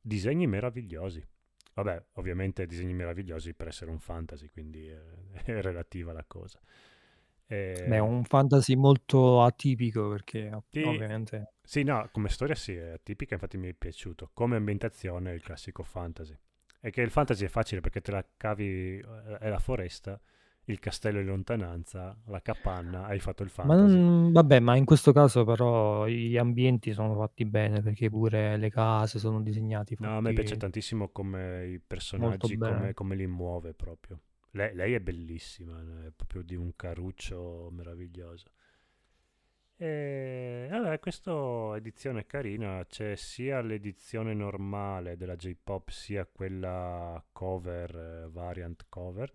Disegni 0.00 0.46
meravigliosi. 0.46 1.24
Vabbè, 1.74 2.04
ovviamente 2.14 2.66
disegni 2.66 2.94
meravigliosi 2.94 3.54
per 3.54 3.68
essere 3.68 3.90
un 3.90 3.98
fantasy, 4.00 4.48
quindi 4.48 4.88
eh, 4.88 5.00
è 5.44 5.60
relativa 5.60 6.12
la 6.12 6.24
cosa. 6.26 6.60
E- 7.46 7.84
Beh, 7.86 7.96
è 7.96 8.00
un 8.00 8.24
fantasy 8.24 8.74
molto 8.74 9.42
atipico 9.42 10.08
perché 10.08 10.50
Sì. 10.70 10.82
ovviamente 10.82 11.52
Sì, 11.64 11.82
no, 11.84 12.08
come 12.12 12.28
storia 12.28 12.54
sì, 12.54 12.74
è 12.74 13.00
tipica, 13.02 13.34
infatti 13.34 13.56
mi 13.56 13.68
è 13.68 13.74
piaciuto. 13.74 14.30
Come 14.34 14.56
ambientazione 14.56 15.30
è 15.30 15.34
il 15.34 15.42
classico 15.42 15.82
fantasy. 15.84 16.36
E 16.80 16.90
che 16.90 17.02
il 17.02 17.10
fantasy 17.10 17.44
è 17.44 17.48
facile 17.48 17.80
perché 17.80 18.00
te 18.00 18.10
la 18.10 18.26
cavi, 18.36 18.98
eh, 18.98 19.38
è 19.38 19.48
la 19.48 19.58
foresta, 19.60 20.20
il 20.66 20.78
castello 20.80 21.20
in 21.20 21.26
lontananza, 21.26 22.16
la 22.26 22.42
capanna, 22.42 23.04
hai 23.06 23.20
fatto 23.20 23.42
il 23.42 23.50
Ma 23.64 23.74
fantasy. 23.76 23.76
non- 23.76 24.32
vabbè, 24.32 24.58
ma 24.60 24.76
in 24.76 24.84
questo 24.84 25.12
caso 25.12 25.44
però 25.44 26.06
gli 26.06 26.36
ambienti 26.36 26.92
sono 26.92 27.14
fatti 27.16 27.44
bene 27.44 27.80
perché 27.80 28.08
pure 28.10 28.56
le 28.56 28.70
case 28.70 29.18
sono 29.18 29.40
disegnati 29.40 29.94
No, 29.98 30.16
a 30.18 30.20
me 30.20 30.30
fatti 30.30 30.34
piace 30.34 30.56
tantissimo 30.58 31.08
come 31.10 31.66
i 31.66 31.78
personaggi, 31.78 32.58
come, 32.58 32.92
come 32.92 33.14
li 33.14 33.26
muove 33.26 33.72
proprio. 33.72 34.20
Lei, 34.50 34.74
lei 34.74 34.92
è 34.94 35.00
bellissima, 35.00 35.80
è 36.06 36.10
proprio 36.14 36.42
di 36.42 36.56
un 36.56 36.74
caruccio 36.76 37.70
meraviglioso. 37.70 38.50
E 39.76 40.68
vabbè, 40.70 41.00
questa 41.00 41.32
edizione 41.76 42.20
è 42.20 42.26
carina, 42.26 42.84
c'è 42.88 43.16
sia 43.16 43.60
l'edizione 43.60 44.32
normale 44.32 45.16
della 45.16 45.34
J-Pop 45.36 45.88
sia 45.90 46.24
quella 46.24 47.22
cover, 47.32 47.96
eh, 48.26 48.28
variant 48.30 48.86
cover. 48.88 49.32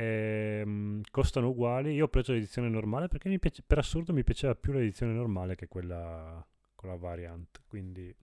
Ehm, 0.00 1.02
costano 1.10 1.48
uguali. 1.50 1.92
Io 1.92 2.06
ho 2.06 2.08
preso 2.08 2.32
l'edizione 2.32 2.68
normale 2.70 3.08
perché 3.08 3.38
piace- 3.38 3.62
per 3.66 3.78
assurdo 3.78 4.12
mi 4.14 4.24
piaceva 4.24 4.54
più 4.54 4.72
l'edizione 4.72 5.12
normale 5.12 5.54
che 5.56 5.68
quella 5.68 6.42
con 6.74 6.88
la 6.88 6.96
variant. 6.96 7.60
Quindi 7.66 8.14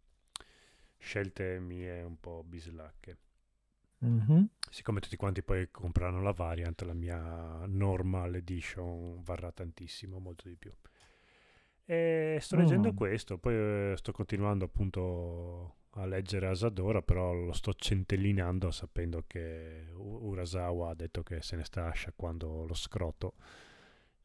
scelte 0.98 1.60
mie 1.60 2.02
un 2.02 2.20
po' 2.20 2.44
bislacche. 2.44 3.18
Mhm. 4.00 4.50
Siccome 4.70 5.00
tutti 5.00 5.16
quanti 5.16 5.44
poi 5.44 5.70
compreranno 5.72 6.22
la 6.22 6.32
variant, 6.32 6.82
la 6.82 6.94
mia 6.94 7.66
normal 7.68 8.36
edition 8.36 9.22
varrà 9.24 9.52
tantissimo, 9.52 10.20
molto 10.20 10.48
di 10.48 10.56
più. 10.56 10.72
E 11.86 12.38
sto 12.42 12.56
leggendo 12.58 12.92
Mm. 12.92 12.96
questo, 12.96 13.38
poi 13.38 13.54
eh, 13.56 13.94
sto 13.98 14.12
continuando 14.12 14.66
appunto 14.66 15.76
a 15.92 16.06
leggere 16.06 16.48
Asadora, 16.48 17.02
però 17.02 17.34
lo 17.34 17.54
sto 17.54 17.74
centellinando 17.74 18.72
sapendo 18.72 19.24
che 19.26 19.88
Urasawa 19.94 20.92
ha 20.92 20.96
detto 20.96 21.24
che 21.24 21.42
se 21.42 21.56
ne 21.56 21.64
sta 21.64 21.90
sciacquando 21.92 22.66
lo 22.66 22.74
scroto, 22.74 23.34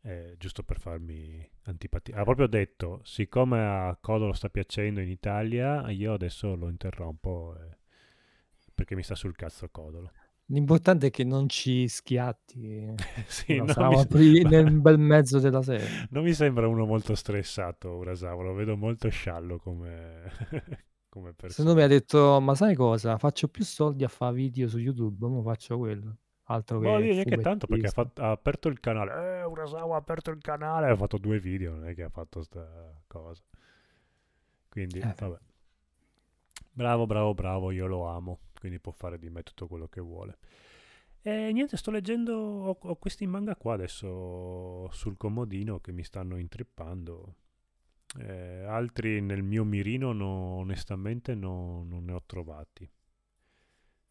eh, 0.03 0.35
giusto 0.39 0.63
per 0.63 0.79
farmi 0.79 1.49
antipatia. 1.65 2.17
Ha 2.17 2.25
proprio 2.25 2.47
detto, 2.47 3.01
siccome 3.05 3.61
a 3.61 3.97
Codo 4.01 4.27
lo 4.27 4.33
sta 4.33 4.49
piacendo 4.49 5.01
in 5.01 5.09
Italia, 5.09 5.89
io 5.91 6.13
adesso 6.13 6.55
lo 6.55 6.69
interrompo 6.69 7.57
eh, 7.59 7.77
perché 8.75 8.95
mi 8.95 9.03
sta 9.03 9.15
sul 9.15 9.37
cazzo 9.37 9.69
Codolo. 9.71 10.11
L'importante 10.47 11.07
è 11.07 11.11
che 11.11 11.25
non 11.25 11.49
ci 11.49 11.89
schiatti 11.89 12.93
sì, 13.27 13.57
no, 13.57 13.69
saremo 13.69 14.05
mi- 14.11 14.43
nel 14.43 14.71
bel 14.81 14.99
mezzo 14.99 15.39
della 15.39 15.63
serie. 15.63 16.09
Non 16.11 16.25
mi 16.25 16.35
sembra 16.35 16.67
uno 16.67 16.85
molto 16.85 17.15
stressato 17.15 17.91
Urasawa, 17.91 18.43
lo 18.43 18.53
vedo 18.53 18.77
molto 18.77 19.09
sciallo 19.09 19.59
come, 19.59 20.31
come 21.13 21.35
persona. 21.35 21.53
Secondo 21.53 21.75
me 21.79 21.83
ha 21.85 21.89
detto, 21.89 22.41
ma 22.41 22.55
sai 22.55 22.75
cosa? 22.75 23.19
Faccio 23.19 23.49
più 23.49 23.65
soldi 23.65 24.03
a 24.03 24.09
fare 24.09 24.35
video 24.35 24.67
su 24.67 24.79
YouTube, 24.79 25.27
ora 25.27 25.43
faccio 25.43 25.77
quello. 25.77 26.17
Altro 26.45 26.81
che 26.81 26.89
io 26.89 26.99
neanche 26.99 27.37
tanto 27.39 27.67
perché 27.67 27.87
ha, 27.89 27.91
fatto- 27.91 28.23
ha 28.23 28.31
aperto 28.31 28.69
il 28.69 28.81
canale. 28.81 29.41
Eh, 29.41 29.45
Urasawa 29.45 29.95
ha 29.95 29.99
aperto 29.99 30.31
il 30.31 30.41
canale. 30.41 30.89
Ha 30.91 30.97
fatto 30.97 31.19
due 31.19 31.39
video, 31.39 31.75
non 31.75 31.87
è 31.87 31.95
che 31.95 32.03
ha 32.03 32.09
fatto 32.09 32.43
sta 32.43 32.67
cosa. 33.07 33.43
Quindi, 34.71 35.01
Eh, 35.01 35.15
vabbè. 35.19 35.39
Bravo, 36.73 37.07
bravo, 37.07 37.35
bravo, 37.35 37.71
io 37.71 37.87
lo 37.87 38.07
amo. 38.07 38.39
Quindi 38.59 38.81
può 38.81 38.93
fare 38.93 39.19
di 39.19 39.29
me 39.29 39.43
tutto 39.43 39.67
quello 39.67 39.87
che 39.89 40.01
vuole. 40.01 40.39
E 41.21 41.53
niente, 41.53 41.77
sto 41.77 41.91
leggendo. 41.91 42.35
Ho, 42.35 42.77
ho 42.81 42.97
questi 42.97 43.27
manga 43.27 43.55
qua 43.55 43.75
adesso 43.75 44.89
sul 44.93 45.17
comodino 45.19 45.79
che 45.81 45.93
mi 45.93 46.03
stanno 46.05 46.39
intrippando. 46.39 47.35
Eh, 48.19 48.65
altri 48.67 49.21
nel 49.21 49.43
mio 49.43 49.65
mirino, 49.65 50.13
no- 50.13 50.57
onestamente, 50.59 51.35
no- 51.35 51.85
non 51.85 52.05
ne 52.05 52.13
ho 52.13 52.23
trovati. 52.25 52.89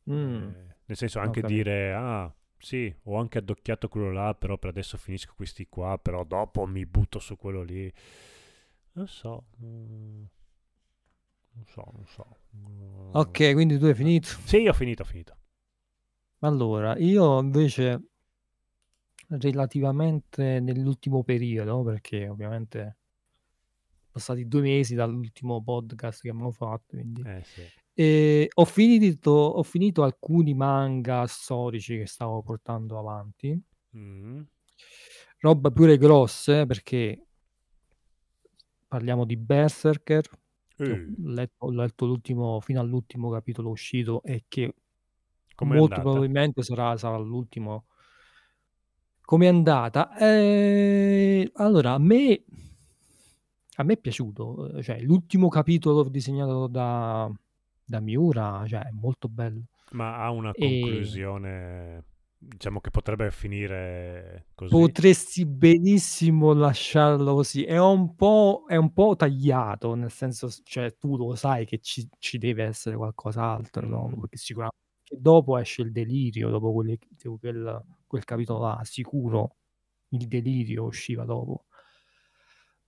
Mm, 0.10 0.49
Eh, 0.49 0.76
nel 0.86 0.97
senso 0.97 1.20
anche 1.20 1.41
capito. 1.41 1.47
dire, 1.64 1.93
ah 1.93 2.34
sì, 2.58 2.93
ho 3.04 3.18
anche 3.18 3.38
addocchiato 3.39 3.88
quello 3.88 4.12
là, 4.12 4.34
però 4.36 4.58
per 4.58 4.70
adesso 4.70 4.97
finisco 4.97 5.34
questi 5.36 5.68
qua, 5.68 5.97
però 5.97 6.24
dopo 6.24 6.66
mi 6.66 6.86
butto 6.86 7.20
su 7.20 7.36
quello 7.38 7.64
lì. 7.64 7.91
Non 8.93 9.08
so, 9.08 9.45
mm, 9.64 10.24
non 11.54 11.66
so, 11.66 11.84
non 11.93 12.06
so. 12.08 12.26
Mm. 12.56 13.12
Ok, 13.14 13.54
quindi 13.54 13.78
tu 13.78 13.86
hai 13.86 13.93
finito. 13.95 14.28
Sì, 14.43 14.68
ho 14.68 14.74
finito, 14.74 15.04
ho 15.04 15.06
finito. 15.06 15.36
Allora, 16.41 16.97
io 16.99 17.39
invece 17.39 17.99
relativamente 19.30 20.60
nell'ultimo 20.60 21.24
periodo, 21.24 21.82
perché 21.84 22.28
ovviamente 22.28 22.97
passati 24.12 24.47
due 24.47 24.62
mesi 24.62 24.95
dall'ultimo 24.95 25.62
podcast 25.64 26.22
che 26.22 26.30
abbiamo 26.30 26.51
fatto, 26.51 26.95
quindi 26.97 27.22
Eh 27.24 27.43
sì. 27.43 27.68
e 27.93 28.49
ho 28.53 28.66
finito, 28.66 29.32
ho 29.32 29.64
finito 29.64 30.03
alcuni 30.03 30.53
manga 30.53 31.26
storici 31.28 31.97
che 31.97 32.05
stavo 32.07 32.41
portando 32.43 32.97
avanti, 32.99 33.59
Mm. 33.97 34.41
roba 35.39 35.70
pure 35.72 35.97
grosse 35.97 36.66
perché 36.66 37.26
parliamo 38.88 39.26
di 39.26 39.38
Berserker, 39.38 40.24
ho 40.78 41.32
letto, 41.32 41.66
ho 41.66 41.72
letto 41.72 42.05
l'ultimo, 42.05 42.59
fino 42.62 42.80
all'ultimo 42.80 43.30
capitolo 43.30 43.70
uscito 43.70 44.22
e 44.24 44.45
che 44.47 44.74
com'è 45.55 45.78
molto 45.78 45.95
andata? 45.95 46.01
probabilmente 46.01 46.64
sarà, 46.64 46.97
sarà 46.97 47.18
l'ultimo. 47.18 47.86
Come 49.26 49.45
è 49.45 49.49
andata? 49.49 50.16
Eh, 50.18 51.49
allora, 51.55 51.93
a 51.93 51.97
me, 51.99 52.43
a 53.78 53.84
me 53.84 53.93
è 53.93 53.97
piaciuto, 53.99 54.74
eh, 54.78 54.84
cioè 54.84 54.99
l'ultimo 55.01 55.47
capitolo 55.49 56.03
disegnato 56.09 56.67
da, 56.67 57.32
da 57.84 57.99
Miura, 57.99 58.63
cioè 58.67 58.82
è 58.84 58.91
molto 58.91 59.28
bello. 59.30 59.63
Ma 59.93 60.17
ha 60.24 60.32
una 60.32 60.53
E 60.53 60.67
conclusione, 60.67 62.03
diciamo 62.38 62.80
che 62.82 62.91
potrebbe 62.91 63.30
finire 63.32 64.47
così? 64.55 64.93
potresti 64.93 65.45
benissimo 65.45 66.53
lasciarlo 66.53 67.34
così. 67.36 67.63
È 67.63 67.78
un 67.80 68.15
po', 68.15 68.63
è 68.67 68.76
un 68.76 68.93
po' 68.93 69.15
tagliato, 69.15 69.95
nel 69.95 70.11
senso, 70.11 70.49
cioè 70.63 70.95
tu 70.97 71.17
lo 71.17 71.36
sai 71.36 71.65
che 71.65 71.80
ci, 71.80 72.07
ci 72.19 72.38
deve 72.38 72.63
essere 72.63 72.95
qualcos'altro 72.95 73.86
Mm. 73.86 74.13
perché 74.19 74.38
sicuramente 74.38 74.78
dopo 75.17 75.57
esce 75.57 75.82
il 75.82 75.91
delirio, 75.91 76.49
dopo 76.49 76.72
quelle- 76.74 76.97
quel, 77.39 77.84
quel 78.07 78.24
capitolo 78.24 78.59
là, 78.65 78.80
sicuro 78.84 79.57
il 80.09 80.28
delirio 80.28 80.84
usciva 80.86 81.26
dopo. 81.26 81.65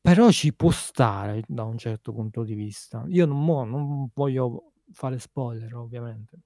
Però 0.05 0.29
ci 0.31 0.53
può 0.53 0.69
stare 0.69 1.43
da 1.47 1.63
un 1.63 1.77
certo 1.77 2.11
punto 2.11 2.43
di 2.43 2.55
vista. 2.55 3.05
Io 3.07 3.25
non, 3.25 3.43
mo- 3.43 3.63
non 3.63 4.09
voglio 4.13 4.73
fare 4.91 5.17
spoiler, 5.17 5.73
ovviamente. 5.75 6.39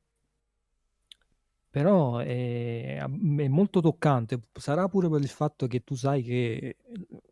Però 1.69 2.17
è, 2.17 2.97
è 2.97 3.47
molto 3.47 3.81
toccante. 3.81 4.39
Sarà 4.53 4.87
pure 4.87 5.09
per 5.09 5.21
il 5.21 5.27
fatto 5.27 5.67
che 5.67 5.83
tu 5.83 5.95
sai 5.95 6.23
che 6.23 6.77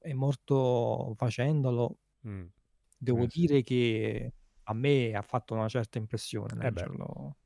è 0.01 0.13
morto 0.13 1.13
facendolo. 1.15 1.97
Mm. 2.27 2.45
Devo 2.97 3.23
Eh 3.23 3.29
sì. 3.29 3.39
dire 3.39 3.63
che 3.63 4.33
a 4.63 4.73
me 4.73 5.13
ha 5.13 5.21
fatto 5.21 5.53
una 5.53 5.67
certa 5.69 5.97
impressione 5.97 6.53
Eh 6.59 6.71
leggerlo. 6.71 7.37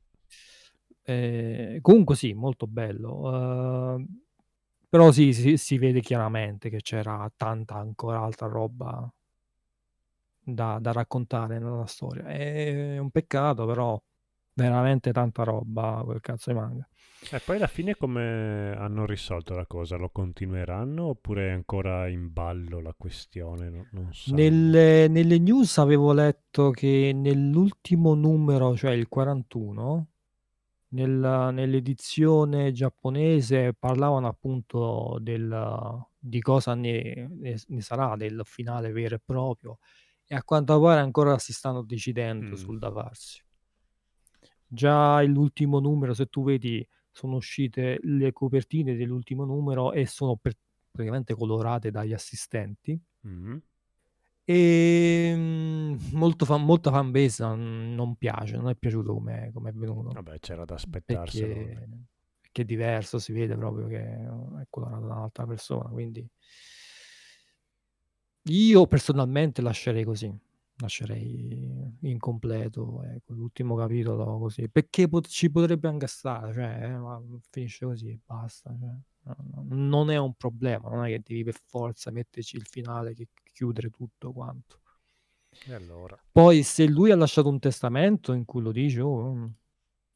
Eh, 1.02 1.78
comunque 1.82 2.14
sì, 2.16 2.32
molto 2.34 2.66
bello. 2.66 3.96
Eh, 3.98 4.06
però 4.90 5.12
sì, 5.12 5.32
si, 5.32 5.56
si 5.56 5.78
vede 5.78 6.00
chiaramente 6.00 6.68
che 6.68 6.80
c'era 6.82 7.30
tanta 7.36 7.76
ancora 7.76 8.20
altra 8.20 8.48
roba 8.48 9.08
da, 10.42 10.78
da 10.80 10.92
raccontare 10.92 11.60
nella 11.60 11.86
storia. 11.86 12.24
È 12.24 12.98
un 12.98 13.10
peccato, 13.10 13.66
però 13.66 14.00
veramente 14.52 15.12
tanta 15.12 15.44
roba 15.44 16.02
quel 16.04 16.20
cazzo 16.20 16.50
di 16.50 16.58
manga. 16.58 16.88
E 17.30 17.38
poi 17.38 17.56
alla 17.56 17.66
fine 17.66 17.94
come 17.94 18.74
hanno 18.76 19.06
risolto 19.06 19.54
la 19.54 19.66
cosa? 19.66 19.96
Lo 19.96 20.08
continueranno 20.08 21.04
oppure 21.04 21.48
è 21.48 21.52
ancora 21.52 22.08
in 22.08 22.32
ballo 22.32 22.80
la 22.80 22.94
questione? 22.96 23.68
Non, 23.68 23.88
non 23.92 24.12
sanno. 24.12 24.36
Nelle, 24.38 25.06
nelle 25.06 25.38
news 25.38 25.78
avevo 25.78 26.12
letto 26.12 26.70
che 26.70 27.12
nell'ultimo 27.14 28.14
numero, 28.14 28.74
cioè 28.74 28.92
il 28.92 29.06
41, 29.06 30.06
nella- 30.90 31.50
nell'edizione 31.50 32.72
giapponese 32.72 33.74
parlavano 33.74 34.28
appunto 34.28 35.18
del, 35.20 36.06
di 36.18 36.40
cosa 36.40 36.74
ne, 36.74 37.28
ne- 37.30 37.60
ne 37.66 37.80
sarà 37.80 38.16
del 38.16 38.42
finale 38.44 38.90
vero 38.92 39.16
e 39.16 39.20
proprio 39.24 39.78
e 40.26 40.34
a 40.36 40.42
quanto 40.44 40.80
pare 40.80 41.00
ancora 41.00 41.38
si 41.38 41.52
stanno 41.52 41.82
decidendo 41.82 42.54
Mm. 42.56 42.58
sul 42.58 42.78
da 42.78 42.92
farsi. 42.92 43.42
Già 44.66 45.20
l'ultimo 45.22 45.80
numero, 45.80 46.14
se 46.14 46.26
tu 46.26 46.44
vedi, 46.44 46.86
sono 47.10 47.36
uscite 47.36 47.98
le 48.02 48.32
copertine 48.32 48.94
dell'ultimo 48.96 49.44
numero 49.44 49.92
e 49.92 50.06
sono 50.06 50.36
per- 50.36 50.56
praticamente 50.90 51.34
colorate 51.34 51.90
dagli 51.90 52.12
assistenti. 52.12 53.00
Mm. 53.26 53.56
E 54.52 55.32
mm, 55.32 55.94
molto 56.10 56.44
fan, 56.44 56.64
molta 56.64 56.90
fanbase 56.90 57.44
non, 57.44 57.94
non 57.94 58.16
piace, 58.16 58.56
non 58.56 58.68
è 58.68 58.74
piaciuto 58.74 59.14
come 59.14 59.52
è 59.52 59.72
venuto. 59.72 60.10
Vabbè, 60.10 60.40
c'era 60.40 60.64
da 60.64 60.74
aspettarselo. 60.74 61.54
Perché, 61.54 61.88
perché 62.40 62.62
è 62.62 62.64
diverso, 62.64 63.20
si 63.20 63.32
vede 63.32 63.56
proprio 63.56 63.86
che 63.86 64.00
è 64.00 64.66
colorato 64.68 65.06
da 65.06 65.14
un'altra 65.14 65.46
persona. 65.46 65.88
Quindi 65.90 66.28
io 68.48 68.86
personalmente 68.88 69.62
lascerei 69.62 70.02
così, 70.02 70.36
lascerei 70.78 71.96
incompleto 72.00 73.04
ecco, 73.04 73.34
l'ultimo 73.34 73.76
capitolo 73.76 74.36
così, 74.40 74.68
perché 74.68 75.06
pot- 75.06 75.28
ci 75.28 75.48
potrebbe 75.48 75.86
anche 75.86 76.08
stare, 76.08 76.52
cioè, 76.52 76.86
eh, 76.86 76.98
ma 76.98 77.22
finisce 77.50 77.86
così 77.86 78.08
e 78.08 78.18
basta. 78.26 78.76
Cioè, 78.76 78.98
non 79.68 80.10
è 80.10 80.16
un 80.16 80.34
problema, 80.34 80.88
non 80.88 81.04
è 81.04 81.08
che 81.08 81.22
devi 81.24 81.44
per 81.44 81.60
forza 81.64 82.10
metterci 82.10 82.56
il 82.56 82.66
finale 82.66 83.14
che 83.14 83.28
chiudere 83.52 83.90
tutto 83.90 84.32
quanto. 84.32 84.80
E 85.66 85.74
allora? 85.74 86.18
Poi 86.32 86.62
se 86.62 86.86
lui 86.86 87.10
ha 87.10 87.16
lasciato 87.16 87.48
un 87.48 87.58
testamento 87.58 88.32
in 88.32 88.44
cui 88.44 88.62
lo 88.62 88.72
dice, 88.72 89.00
oh, 89.00 89.52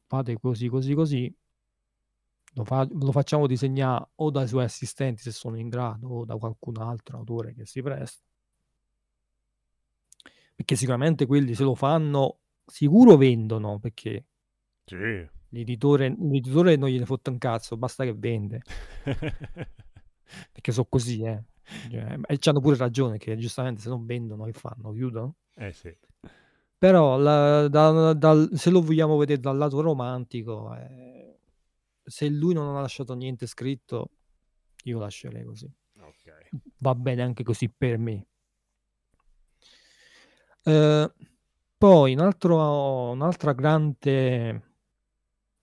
fate 0.07 0.37
così, 0.39 0.67
così, 0.67 0.93
così, 0.93 1.35
lo, 2.53 2.63
fa- 2.63 2.87
lo 2.89 3.11
facciamo 3.11 3.47
disegnare 3.47 4.09
o 4.15 4.31
dai 4.31 4.47
suoi 4.47 4.63
assistenti 4.63 5.21
se 5.21 5.31
sono 5.31 5.57
in 5.57 5.69
grado 5.69 6.07
o 6.07 6.25
da 6.25 6.35
qualcun 6.37 6.77
altro 6.77 7.17
autore 7.17 7.53
che 7.53 7.65
si 7.65 7.81
presta. 7.81 8.23
Perché 10.55 10.75
sicuramente 10.77 11.25
quelli 11.25 11.53
se 11.53 11.63
lo 11.63 11.75
fanno, 11.75 12.39
sicuro 12.65 13.17
vendono, 13.17 13.77
perché 13.77 14.25
Sì. 14.85 15.27
L'editore, 15.55 16.13
l'editore 16.19 16.75
non 16.75 16.89
gliene 16.89 17.05
fotte 17.05 17.29
un 17.29 17.37
cazzo, 17.37 17.77
basta 17.77 18.03
che 18.03 18.13
vende. 18.13 18.61
Perché 20.51 20.71
sono 20.71 20.87
così, 20.89 21.21
eh. 21.21 21.43
Cioè, 21.89 22.19
e 22.27 22.37
c'hanno 22.37 22.59
pure 22.59 22.75
ragione 22.75 23.17
che 23.17 23.35
giustamente 23.37 23.81
se 23.81 23.89
non 23.89 24.05
vendono 24.05 24.43
che 24.43 24.53
fanno? 24.53 24.91
Chiudono? 24.91 25.35
eh 25.55 25.71
sì. 25.71 25.95
Però 26.77 27.17
la- 27.17 27.67
da- 27.67 28.13
dal- 28.13 28.49
se 28.53 28.69
lo 28.69 28.81
vogliamo 28.81 29.17
vedere 29.17 29.39
dal 29.39 29.57
lato 29.57 29.81
romantico, 29.81 30.75
eh, 30.75 31.39
se 32.03 32.27
lui 32.29 32.53
non 32.53 32.75
ha 32.75 32.81
lasciato 32.81 33.15
niente 33.15 33.47
scritto, 33.47 34.09
io 34.83 34.99
lascerei 34.99 35.43
così. 35.43 35.71
Ok. 35.99 36.49
Va 36.79 36.93
bene 36.93 37.23
anche 37.23 37.43
così 37.43 37.69
per 37.69 37.97
me. 37.97 38.27
Eh, 40.63 41.11
poi 41.77 42.13
un 42.13 42.19
altro- 42.19 43.11
un'altra 43.11 43.53
grande 43.53 44.74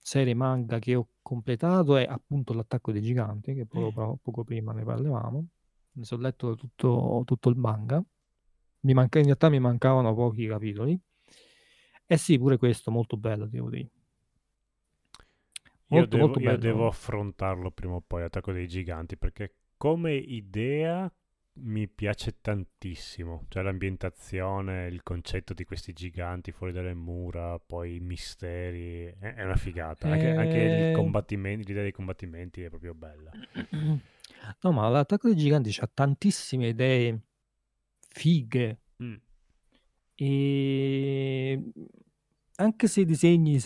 serie 0.03 0.35
manga 0.35 0.79
che 0.79 0.95
ho 0.95 1.07
completato 1.21 1.95
è 1.95 2.05
appunto 2.05 2.53
L'attacco 2.53 2.91
dei 2.91 3.01
giganti, 3.01 3.53
che 3.55 3.65
poco, 3.65 4.19
poco 4.21 4.43
prima 4.43 4.73
ne 4.73 4.83
parlavamo. 4.83 5.47
Mi 5.93 6.05
sono 6.05 6.21
letto 6.21 6.55
tutto, 6.55 7.23
tutto 7.25 7.49
il 7.49 7.55
manga. 7.55 8.03
Mi 8.81 8.93
manca, 8.93 9.19
in 9.19 9.25
realtà 9.25 9.49
mi 9.49 9.59
mancavano 9.59 10.13
pochi 10.13 10.45
capitoli. 10.45 10.99
Eh 12.05 12.17
sì, 12.17 12.37
pure 12.37 12.57
questo 12.57 12.91
molto 12.91 13.15
bello, 13.15 13.45
devo 13.45 13.69
dire. 13.69 13.89
Io, 15.87 15.99
Molto, 15.99 16.15
devo, 16.17 16.27
molto 16.27 16.39
io 16.41 16.57
devo 16.57 16.87
affrontarlo 16.87 17.71
prima 17.71 17.93
o 17.93 18.03
poi, 18.05 18.23
Attacco 18.23 18.51
dei 18.51 18.67
Giganti, 18.67 19.15
perché 19.15 19.55
come 19.77 20.13
idea 20.13 21.11
mi 21.55 21.87
piace 21.87 22.39
tantissimo. 22.41 23.45
Cioè 23.49 23.63
l'ambientazione, 23.63 24.87
il 24.87 25.03
concetto 25.03 25.53
di 25.53 25.63
questi 25.65 25.93
giganti 25.93 26.51
fuori 26.51 26.71
dalle 26.71 26.93
mura, 26.93 27.59
poi 27.59 27.95
i 27.95 27.99
misteri, 27.99 29.05
è, 29.19 29.35
è 29.35 29.43
una 29.43 29.55
figata. 29.55 30.09
Anche, 30.09 30.29
anche 30.29 30.57
il 30.57 30.71
Eh. 30.71 30.91
l'idea 31.63 31.83
dei 31.83 31.91
combattimenti 31.91 32.61
è 32.63 32.69
proprio 32.69 32.93
bella. 32.93 33.31
No, 34.61 34.71
ma 34.71 34.89
l'attacco 34.89 35.27
dei 35.27 35.37
giganti 35.37 35.75
ha 35.79 35.89
tantissime 35.91 36.67
idee 36.69 37.21
fighe. 38.09 38.79
Mm. 39.01 39.15
E 40.15 41.71
anche 42.55 42.87
se 42.87 43.01
i 43.01 43.05
disegni 43.05 43.59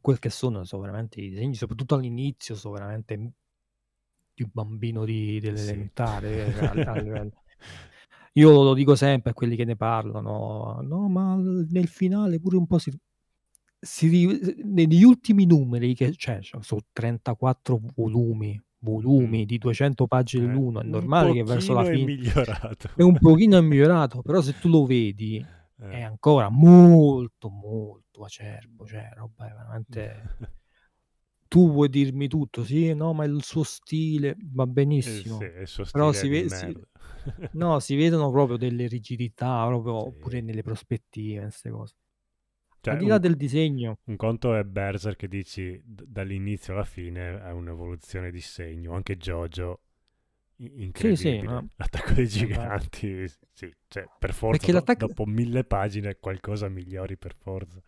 quel 0.00 0.18
che 0.18 0.30
sono, 0.30 0.64
sono 0.64 0.82
veramente 0.82 1.20
i 1.20 1.28
disegni, 1.28 1.54
soprattutto 1.54 1.94
all'inizio, 1.94 2.54
sono 2.54 2.74
veramente 2.74 3.32
di 4.34 4.42
un 4.42 4.50
bambino 4.52 5.04
di, 5.04 5.38
dell'elementare. 5.40 6.52
Sì. 6.52 6.58
a- 6.64 6.90
a 6.92 7.00
livello. 7.00 7.32
Io 8.36 8.62
lo 8.62 8.74
dico 8.74 8.96
sempre 8.96 9.30
a 9.30 9.34
quelli 9.34 9.54
che 9.56 9.64
ne 9.64 9.76
parlano, 9.76 10.80
no, 10.82 11.08
ma 11.08 11.36
nel 11.36 11.86
finale 11.86 12.40
pure 12.40 12.56
un 12.56 12.66
po' 12.66 12.78
si... 12.78 12.92
si 13.78 14.58
negli 14.64 15.04
ultimi 15.04 15.46
numeri, 15.46 15.94
che 15.94 16.12
cioè, 16.16 16.40
sono 16.42 16.80
34 16.92 17.80
volumi, 17.94 18.60
volumi 18.80 19.42
Mm. 19.42 19.46
di 19.46 19.58
200 19.58 20.06
pagine 20.08 20.46
Eh, 20.50 20.52
l'uno, 20.52 20.80
è 20.80 20.84
normale 20.84 21.32
che 21.32 21.44
verso 21.44 21.72
la 21.74 21.82
pochino 21.82 21.94
è 21.94 22.04
fine 22.06 22.16
migliorato. 22.16 22.90
è 22.96 23.02
un 23.02 23.18
pochino 23.18 23.62
migliorato, 23.62 24.20
però 24.22 24.40
se 24.40 24.58
tu 24.58 24.68
lo 24.68 24.84
vedi 24.84 25.36
Eh. 25.80 25.88
è 25.90 26.02
ancora 26.02 26.48
molto 26.48 27.48
molto 27.50 28.24
acerbo, 28.24 28.84
cioè 28.84 29.10
roba 29.14 29.46
è 29.48 29.52
veramente 29.52 30.36
tu 31.54 31.70
vuoi 31.70 31.88
dirmi 31.88 32.26
tutto, 32.26 32.64
sì, 32.64 32.92
no, 32.94 33.12
ma 33.12 33.24
il 33.24 33.44
suo 33.44 33.62
stile 33.62 34.36
va 34.52 34.64
Eh 34.64 34.66
benissimo, 34.66 35.36
sì, 35.36 35.44
il 35.44 35.68
suo 35.68 35.84
però 35.90 36.12
si, 36.12 36.26
ve- 36.26 36.48
si- 36.48 36.76
no, 37.52 37.78
si 37.78 37.94
vedono 37.94 38.28
proprio 38.32 38.56
delle 38.56 38.88
rigidità, 38.88 39.64
proprio 39.66 40.12
pure 40.18 40.40
Sì. 40.40 40.44
nelle 40.44 40.62
prospettive, 40.62 41.42
queste 41.42 41.70
cose. 41.70 41.94
Cioè, 42.80 42.94
Al 42.94 42.98
di 42.98 43.06
là 43.06 43.18
un, 43.18 43.20
del 43.20 43.36
disegno, 43.36 43.98
un 44.04 44.16
conto 44.16 44.54
è 44.56 44.64
Berserk 44.64 45.16
che 45.16 45.28
dici 45.28 45.80
dall'inizio 45.84 46.74
alla 46.74 46.84
fine 46.84 47.40
è 47.40 47.50
un'evoluzione 47.52 48.30
di 48.30 48.40
segno, 48.40 48.94
anche 48.94 49.16
Jojo 49.16 49.80
i- 50.56 50.82
sì, 50.92 51.16
sì, 51.16 51.40
incredibile. 51.40 51.42
ma- 51.42 51.64
L'attacco 51.76 52.12
dei 52.14 52.28
giganti, 52.28 53.26
sì, 53.52 53.74
cioè 53.88 54.08
per 54.18 54.34
forza 54.34 54.68
do- 54.68 54.72
l'attacco... 54.72 55.06
dopo 55.06 55.24
mille 55.26 55.64
pagine 55.64 56.16
qualcosa 56.18 56.68
migliori 56.68 57.16
per 57.16 57.34
forza. 57.34 57.80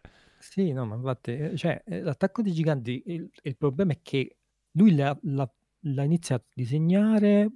Sì, 0.48 0.72
no, 0.72 0.86
ma 0.86 0.94
infatti, 0.94 1.32
eh, 1.32 1.56
cioè, 1.56 1.82
eh, 1.84 2.00
l'attacco 2.00 2.40
dei 2.42 2.52
giganti, 2.52 3.02
il, 3.06 3.28
il 3.42 3.56
problema 3.56 3.92
è 3.92 4.00
che 4.02 4.36
lui 4.72 4.94
l'ha, 4.94 5.16
l'ha- 5.22 5.52
l'ha 5.80 6.02
iniziato 6.02 6.44
a 6.48 6.52
disegnare 6.54 7.50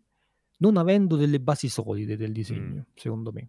non 0.58 0.76
avendo 0.76 1.16
delle 1.16 1.40
basi 1.40 1.68
solide 1.68 2.16
del 2.16 2.30
Mm, 2.30 2.32
disegno, 2.34 2.86
secondo 2.94 3.32
me, 3.32 3.48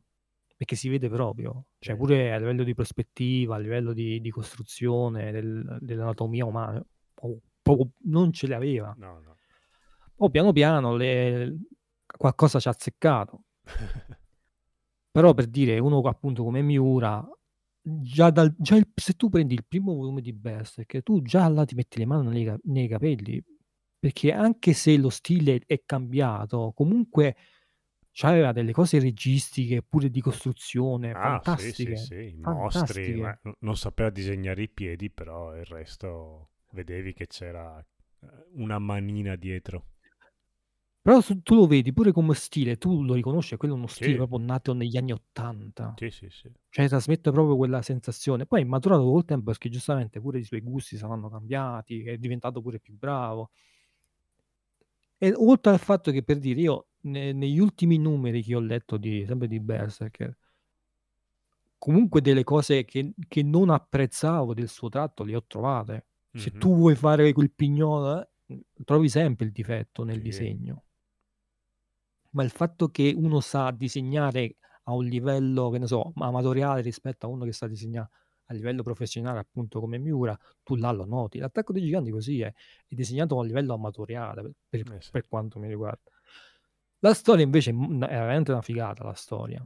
perché 0.55 0.75
si 0.75 0.87
vede 0.89 1.09
proprio, 1.09 1.65
cioè 1.79 1.95
sì. 1.95 1.99
pure 1.99 2.31
a 2.33 2.37
livello 2.37 2.63
di 2.63 2.73
prospettiva, 2.73 3.55
a 3.55 3.59
livello 3.59 3.91
di, 3.93 4.21
di 4.21 4.29
costruzione 4.29 5.31
del- 5.31 5.77
dell'anatomia 5.81 6.45
umana, 6.45 6.81
po- 7.13 7.41
proprio 7.61 7.91
non 8.03 8.31
ce 8.31 8.47
le 8.47 8.55
aveva. 8.55 8.93
No, 8.97 9.19
no. 9.19 9.37
Poi 10.15 10.29
piano 10.29 10.51
piano 10.53 10.95
le- 10.95 11.57
qualcosa 12.17 12.59
ci 12.59 12.67
ha 12.67 12.71
azzeccato. 12.71 13.43
Però 15.11 15.33
per 15.33 15.47
dire, 15.47 15.77
uno 15.79 15.99
appunto 16.01 16.43
come 16.43 16.61
Miura, 16.61 17.27
già, 17.81 18.29
dal, 18.31 18.53
già 18.57 18.75
il- 18.75 18.91
se 18.95 19.13
tu 19.13 19.29
prendi 19.29 19.53
il 19.55 19.65
primo 19.67 19.93
volume 19.93 20.21
di 20.21 20.33
Berserk, 20.33 21.01
tu 21.03 21.21
già 21.21 21.47
là 21.47 21.65
ti 21.65 21.75
metti 21.75 21.97
le 21.99 22.05
mani 22.05 22.29
nei, 22.43 22.55
nei 22.65 22.87
capelli, 22.87 23.43
perché 23.99 24.31
anche 24.33 24.73
se 24.73 24.97
lo 24.97 25.09
stile 25.09 25.61
è 25.65 25.81
cambiato, 25.85 26.71
comunque 26.75 27.35
c'aveva 28.11 28.51
delle 28.51 28.71
cose 28.73 28.99
registiche, 28.99 29.83
pure 29.83 30.09
di 30.09 30.21
costruzione, 30.21 31.13
Ah, 31.13 31.41
sì, 31.45 31.71
sì, 31.73 31.95
fantastiche, 31.95 31.95
sì, 31.95 32.15
i 32.39 32.45
mostri, 32.45 33.21
fantastiche. 33.21 33.39
non 33.59 33.75
sapeva 33.75 34.09
disegnare 34.09 34.61
i 34.63 34.69
piedi, 34.69 35.09
però 35.09 35.55
il 35.57 35.65
resto 35.65 36.51
vedevi 36.71 37.13
che 37.13 37.27
c'era 37.27 37.77
eh, 37.79 38.27
una 38.53 38.79
manina 38.79 39.35
dietro. 39.35 39.87
Però 41.01 41.19
su- 41.21 41.41
tu 41.41 41.55
lo 41.55 41.65
vedi 41.67 41.93
pure 41.93 42.11
come 42.11 42.33
stile, 42.35 42.77
tu 42.77 43.03
lo 43.03 43.13
riconosci, 43.15 43.57
quello 43.57 43.73
è 43.73 43.77
uno 43.77 43.87
stile 43.87 44.15
Sì, 44.15 44.17
proprio 44.17 44.37
nato 44.39 44.73
negli 44.73 44.97
anni 44.97 45.11
Ottanta. 45.11 45.99
sì, 45.99 46.09
sì, 46.11 46.29
sì. 46.29 46.51
Cioè 46.69 46.87
trasmette 46.87 47.31
proprio 47.31 47.57
quella 47.57 47.81
sensazione. 47.81 48.45
Poi 48.45 48.61
è 48.61 48.65
maturato 48.65 49.03
col 49.03 49.25
tempo 49.25 49.45
perché 49.51 49.69
giustamente 49.69 50.21
pure 50.21 50.39
i 50.39 50.43
suoi 50.43 50.61
gusti 50.61 50.97
saranno 50.97 51.29
cambiati, 51.29 52.03
è 52.03 52.17
diventato 52.17 52.61
pure 52.61 52.79
più 52.79 52.95
bravo. 52.97 53.51
E 55.17 55.31
oltre 55.35 55.71
al 55.71 55.79
fatto 55.79 56.11
che 56.11 56.21
per 56.21 56.37
dire, 56.37 56.59
io 56.59 56.87
ne- 57.03 57.31
negli 57.31 57.59
ultimi 57.59 57.97
numeri 57.97 58.43
che 58.43 58.55
ho 58.55 58.59
letto 58.59 58.97
di, 58.97 59.23
sempre 59.25 59.47
di 59.47 59.59
Berserker, 59.61 60.35
comunque 61.77 62.21
delle 62.21 62.43
cose 62.43 62.85
che, 62.85 63.13
che 63.27 63.43
non 63.43 63.69
apprezzavo 63.69 64.53
del 64.53 64.69
suo 64.69 64.89
tratto 64.89 65.23
le 65.23 65.35
ho 65.35 65.43
trovate. 65.45 66.05
Se 66.33 66.51
Mhm, 66.51 66.57
tu 66.57 66.75
vuoi 66.75 66.95
fare 66.95 67.33
quel 67.33 67.51
pignolo, 67.51 68.27
eh, 68.47 68.65
trovi 68.85 69.09
sempre 69.09 69.45
il 69.45 69.51
difetto 69.51 70.03
nel 70.03 70.21
Sì, 70.21 70.21
disegno. 70.21 70.83
Ma 72.31 72.43
il 72.43 72.49
fatto 72.49 72.89
che 72.89 73.13
uno 73.15 73.39
sa 73.39 73.71
disegnare 73.71 74.57
a 74.83 74.93
un 74.93 75.05
livello, 75.05 75.69
che 75.69 75.79
ne 75.79 75.87
so, 75.87 76.11
amatoriale 76.15 76.81
rispetto 76.81 77.25
a 77.25 77.29
uno 77.29 77.45
che 77.45 77.53
sa 77.53 77.67
disegnare 77.67 78.09
a 78.45 78.53
livello 78.53 78.83
professionale, 78.83 79.39
appunto 79.39 79.79
come 79.79 79.97
Miura, 79.97 80.37
tu 80.63 80.75
là 80.75 80.91
lo 80.91 81.05
noti. 81.05 81.39
L'attacco 81.39 81.71
dei 81.71 81.81
giganti 81.81 82.11
così 82.11 82.41
è, 82.41 82.47
è 82.47 82.93
disegnato 82.93 83.35
a 83.35 83.39
un 83.39 83.47
livello 83.47 83.73
amatoriale, 83.73 84.51
per, 84.67 84.91
eh 84.91 85.01
sì. 85.01 85.11
per 85.11 85.27
quanto 85.27 85.57
mi 85.59 85.67
riguarda. 85.67 86.11
La 86.99 87.13
storia 87.13 87.43
invece 87.43 87.71
è 87.71 87.73
veramente 87.73 88.51
una 88.51 88.61
figata, 88.61 89.03
la 89.03 89.13
storia. 89.13 89.65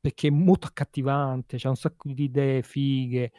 Perché 0.00 0.28
è 0.28 0.30
molto 0.30 0.66
accattivante, 0.66 1.56
c'è 1.56 1.68
un 1.68 1.76
sacco 1.76 2.12
di 2.12 2.24
idee 2.24 2.62
fighe. 2.62 3.32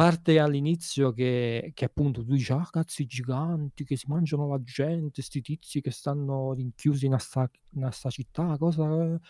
Parte 0.00 0.38
all'inizio 0.38 1.12
che, 1.12 1.72
che 1.74 1.84
appunto 1.84 2.24
tu 2.24 2.32
dici, 2.32 2.52
ah 2.52 2.66
cazzo 2.70 3.02
i 3.02 3.06
giganti 3.06 3.84
che 3.84 3.96
si 3.98 4.06
mangiano 4.08 4.48
la 4.48 4.58
gente, 4.62 5.20
sti 5.20 5.42
tizi 5.42 5.82
che 5.82 5.90
stanno 5.90 6.54
rinchiusi 6.54 7.04
in 7.04 7.18
sta, 7.18 7.50
in 7.74 7.86
sta 7.92 8.08
città, 8.08 8.56
cosa... 8.56 9.20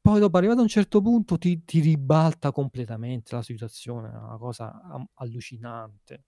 Poi 0.00 0.20
dopo 0.20 0.36
arrivato 0.36 0.60
a 0.60 0.62
un 0.62 0.68
certo 0.68 1.00
punto 1.00 1.36
ti, 1.36 1.64
ti 1.64 1.80
ribalta 1.80 2.52
completamente 2.52 3.34
la 3.34 3.42
situazione, 3.42 4.12
è 4.12 4.16
una 4.16 4.36
cosa 4.36 4.80
allucinante, 5.14 6.22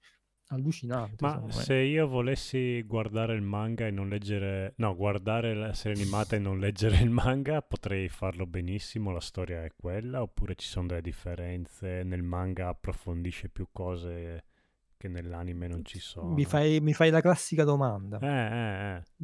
allucinante 0.49 1.17
Ma 1.21 1.45
se 1.51 1.75
io 1.75 2.07
volessi 2.07 2.83
guardare 2.83 3.35
il 3.35 3.43
manga 3.43 3.87
e 3.87 3.91
non 3.91 4.09
leggere, 4.09 4.75
no, 4.77 4.95
guardare 4.95 5.55
la 5.55 5.73
serie 5.73 6.01
animata 6.01 6.37
e 6.37 6.39
non 6.39 6.59
leggere 6.59 6.99
il 6.99 7.11
manga, 7.11 7.63
potrei 7.63 8.09
farlo 8.09 8.47
benissimo, 8.47 9.11
la 9.11 9.21
storia 9.21 9.65
è 9.65 9.73
quella, 9.77 10.23
oppure 10.23 10.55
ci 10.55 10.67
sono 10.67 10.87
delle 10.87 11.03
differenze, 11.03 12.03
nel 12.03 12.23
manga 12.23 12.69
approfondisce 12.69 13.49
più 13.49 13.69
cose 13.73 14.45
che 14.97 15.09
nell'anime 15.09 15.67
non 15.69 15.85
ci 15.85 15.97
Mi 15.97 16.03
sono. 16.03 16.37
fai, 16.45 16.81
mi 16.81 16.93
fai 16.95 17.11
la 17.11 17.21
classica 17.21 17.65
domanda. 17.65 18.19
Eh, 18.19 18.27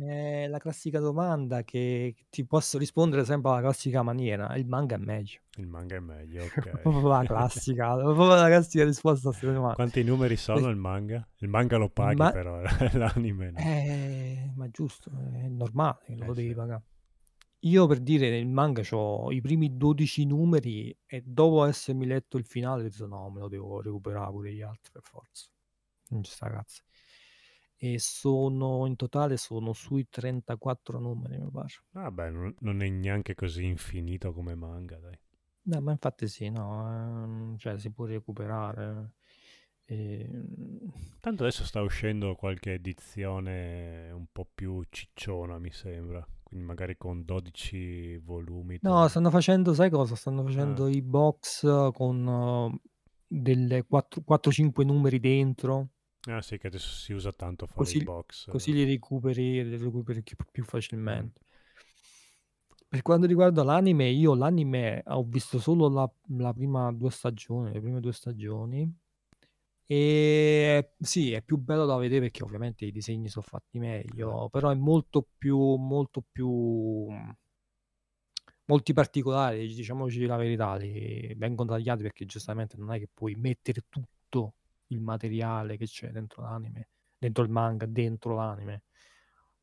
eh, 0.02 0.04
eh. 0.06 0.42
È 0.44 0.46
la 0.48 0.58
classica 0.58 0.98
domanda 1.00 1.62
che 1.62 2.14
ti 2.30 2.44
posso 2.44 2.78
rispondere 2.78 3.24
sempre 3.24 3.50
alla 3.50 3.60
classica 3.60 4.02
maniera. 4.02 4.54
Il 4.56 4.66
manga 4.66 4.96
è 4.96 4.98
meglio. 4.98 5.40
Il 5.56 5.66
manga 5.66 5.96
è 5.96 6.00
meglio, 6.00 6.44
ok. 6.54 6.80
proprio 6.80 7.08
la 7.08 7.24
classica, 7.24 7.94
proprio 7.96 8.26
la 8.34 8.46
classica 8.46 8.84
risposta 8.84 9.28
a 9.28 9.30
questa 9.32 9.50
domanda. 9.52 9.74
Quanti 9.74 10.02
numeri 10.02 10.36
sono 10.36 10.68
il 10.68 10.76
manga? 10.76 11.26
Il 11.38 11.48
manga 11.48 11.76
lo 11.76 11.88
paghi 11.88 12.16
Ma, 12.16 12.30
però, 12.30 12.60
l'anime 12.92 13.50
no. 13.50 13.58
eh, 13.58 14.52
ma 14.54 14.68
giusto, 14.70 15.10
è 15.32 15.48
normale 15.48 15.98
che 16.04 16.12
Eh 16.12 16.16
lo 16.26 16.34
devi 16.34 16.48
sì. 16.48 16.54
pagare. 16.54 16.82
Io 17.64 17.86
per 17.86 18.00
dire 18.00 18.28
nel 18.28 18.46
manga 18.48 18.82
ho 18.90 19.30
i 19.30 19.40
primi 19.40 19.76
12 19.76 20.26
numeri 20.26 20.96
e 21.06 21.22
dopo 21.24 21.64
essermi 21.64 22.06
letto 22.06 22.36
il 22.36 22.44
finale 22.44 22.80
ho 22.80 22.84
detto 22.84 23.06
no, 23.06 23.30
me 23.30 23.38
lo 23.38 23.48
devo 23.48 23.80
recuperare 23.80 24.30
pure 24.32 24.52
gli 24.52 24.62
altri 24.62 24.90
per 24.90 25.02
forza. 25.02 25.46
Sta 26.22 26.50
cazzo. 26.50 26.82
E 27.76 27.98
sono 27.98 28.86
in 28.86 28.96
totale 28.96 29.36
sono 29.36 29.72
sui 29.72 30.08
34 30.08 30.98
numeri, 31.00 31.38
mi 31.38 31.50
pare. 31.50 31.68
Vabbè, 31.92 32.28
non, 32.28 32.54
non 32.58 32.82
è 32.82 32.88
neanche 32.90 33.34
così 33.34 33.64
infinito 33.64 34.34
come 34.34 34.54
manga, 34.54 34.98
dai. 34.98 35.18
No, 35.64 35.80
ma 35.80 35.92
infatti 35.92 36.26
sì, 36.28 36.48
no, 36.50 36.88
ehm, 36.88 37.56
cioè 37.56 37.78
si 37.78 37.90
può 37.92 38.04
recuperare. 38.06 39.12
ehm, 39.84 40.90
Tanto 41.20 41.44
adesso 41.44 41.64
sta 41.64 41.80
uscendo 41.80 42.34
qualche 42.34 42.74
edizione 42.74 44.10
un 44.10 44.26
po' 44.30 44.46
più 44.52 44.82
cicciona, 44.90 45.58
mi 45.58 45.70
sembra. 45.70 46.26
Quindi 46.42 46.66
magari 46.66 46.96
con 46.96 47.24
12 47.24 48.18
volumi. 48.18 48.78
No, 48.82 49.06
stanno 49.08 49.30
facendo, 49.30 49.74
sai 49.74 49.90
cosa? 49.90 50.16
Stanno 50.16 50.40
Ah, 50.40 50.44
facendo 50.44 50.88
i 50.88 51.00
box 51.02 51.62
eh, 51.64 51.90
con 51.94 52.26
eh, 52.26 52.88
delle 53.26 53.84
4-5 53.86 54.84
numeri 54.84 55.20
dentro, 55.20 55.90
ah, 56.28 56.40
sì, 56.40 56.58
che 56.58 56.66
adesso 56.68 56.90
si 56.90 57.12
usa 57.12 57.32
tanto 57.32 57.66
fare 57.66 57.78
così, 57.78 58.02
box. 58.02 58.48
così 58.48 58.72
li 58.72 58.84
recuperi, 58.84 59.64
li 59.64 59.76
recuperi 59.76 60.22
più, 60.50 60.64
facilmente. 60.64 61.40
Per 62.88 63.02
quanto 63.02 63.26
riguarda 63.26 63.62
l'anime, 63.62 64.08
io 64.08 64.34
l'anime 64.34 65.02
ho 65.06 65.24
visto 65.24 65.58
solo 65.58 65.88
la, 65.88 66.10
la 66.38 66.52
prima 66.52 66.92
due 66.92 67.10
stagioni, 67.10 67.72
le 67.72 67.80
prime 67.80 68.00
due 68.00 68.12
stagioni. 68.12 68.94
E 69.86 70.92
sì, 70.98 71.32
è 71.32 71.42
più 71.42 71.58
bello 71.58 71.86
da 71.86 71.96
vedere 71.96 72.22
perché 72.22 72.42
ovviamente 72.42 72.84
i 72.86 72.92
disegni 72.92 73.28
sono 73.28 73.44
fatti 73.46 73.78
Eh, 73.78 73.78
meglio, 73.78 74.48
però 74.50 74.70
è 74.70 74.74
molto 74.74 75.26
più, 75.38 75.58
molto 75.76 76.22
più, 76.30 77.08
molti 78.66 78.92
particolari, 78.92 79.66
diciamoci 79.74 80.24
la 80.26 80.36
verità, 80.36 80.76
li 80.76 81.34
vengono 81.36 81.70
tagliati 81.70 82.02
perché 82.02 82.24
giustamente 82.26 82.76
non 82.76 82.92
è 82.92 82.98
che 82.98 83.08
puoi 83.12 83.34
mettere 83.34 83.84
tutto 83.88 84.54
il 84.92 85.00
materiale 85.00 85.76
che 85.76 85.86
c'è 85.86 86.10
dentro 86.10 86.42
l'anime, 86.42 86.88
dentro 87.18 87.42
il 87.42 87.50
manga, 87.50 87.86
dentro 87.86 88.34
l'anime. 88.34 88.84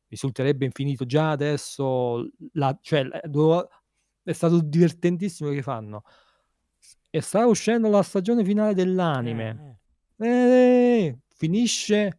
Risulterebbe 0.08 0.64
infinito. 0.64 1.06
Già 1.06 1.30
adesso, 1.30 2.28
la, 2.52 2.76
cioè, 2.82 3.02
è 3.06 4.32
stato 4.32 4.60
divertentissimo 4.60 5.50
che 5.50 5.62
fanno. 5.62 6.02
E 7.10 7.20
sta 7.20 7.46
uscendo 7.46 7.88
la 7.88 8.02
stagione 8.02 8.44
finale 8.44 8.74
dell'anime. 8.74 9.78
eh, 10.18 10.26
Eh, 10.26 11.18
finisce. 11.28 12.18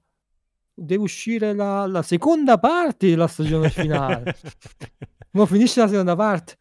Deve 0.73 1.03
uscire 1.03 1.53
la, 1.53 1.85
la 1.85 2.01
seconda 2.01 2.57
parte 2.57 3.09
della 3.09 3.27
stagione 3.27 3.69
finale. 3.69 4.35
Ma 5.31 5.45
finisce 5.45 5.81
la 5.81 5.87
seconda 5.87 6.15
parte. 6.15 6.57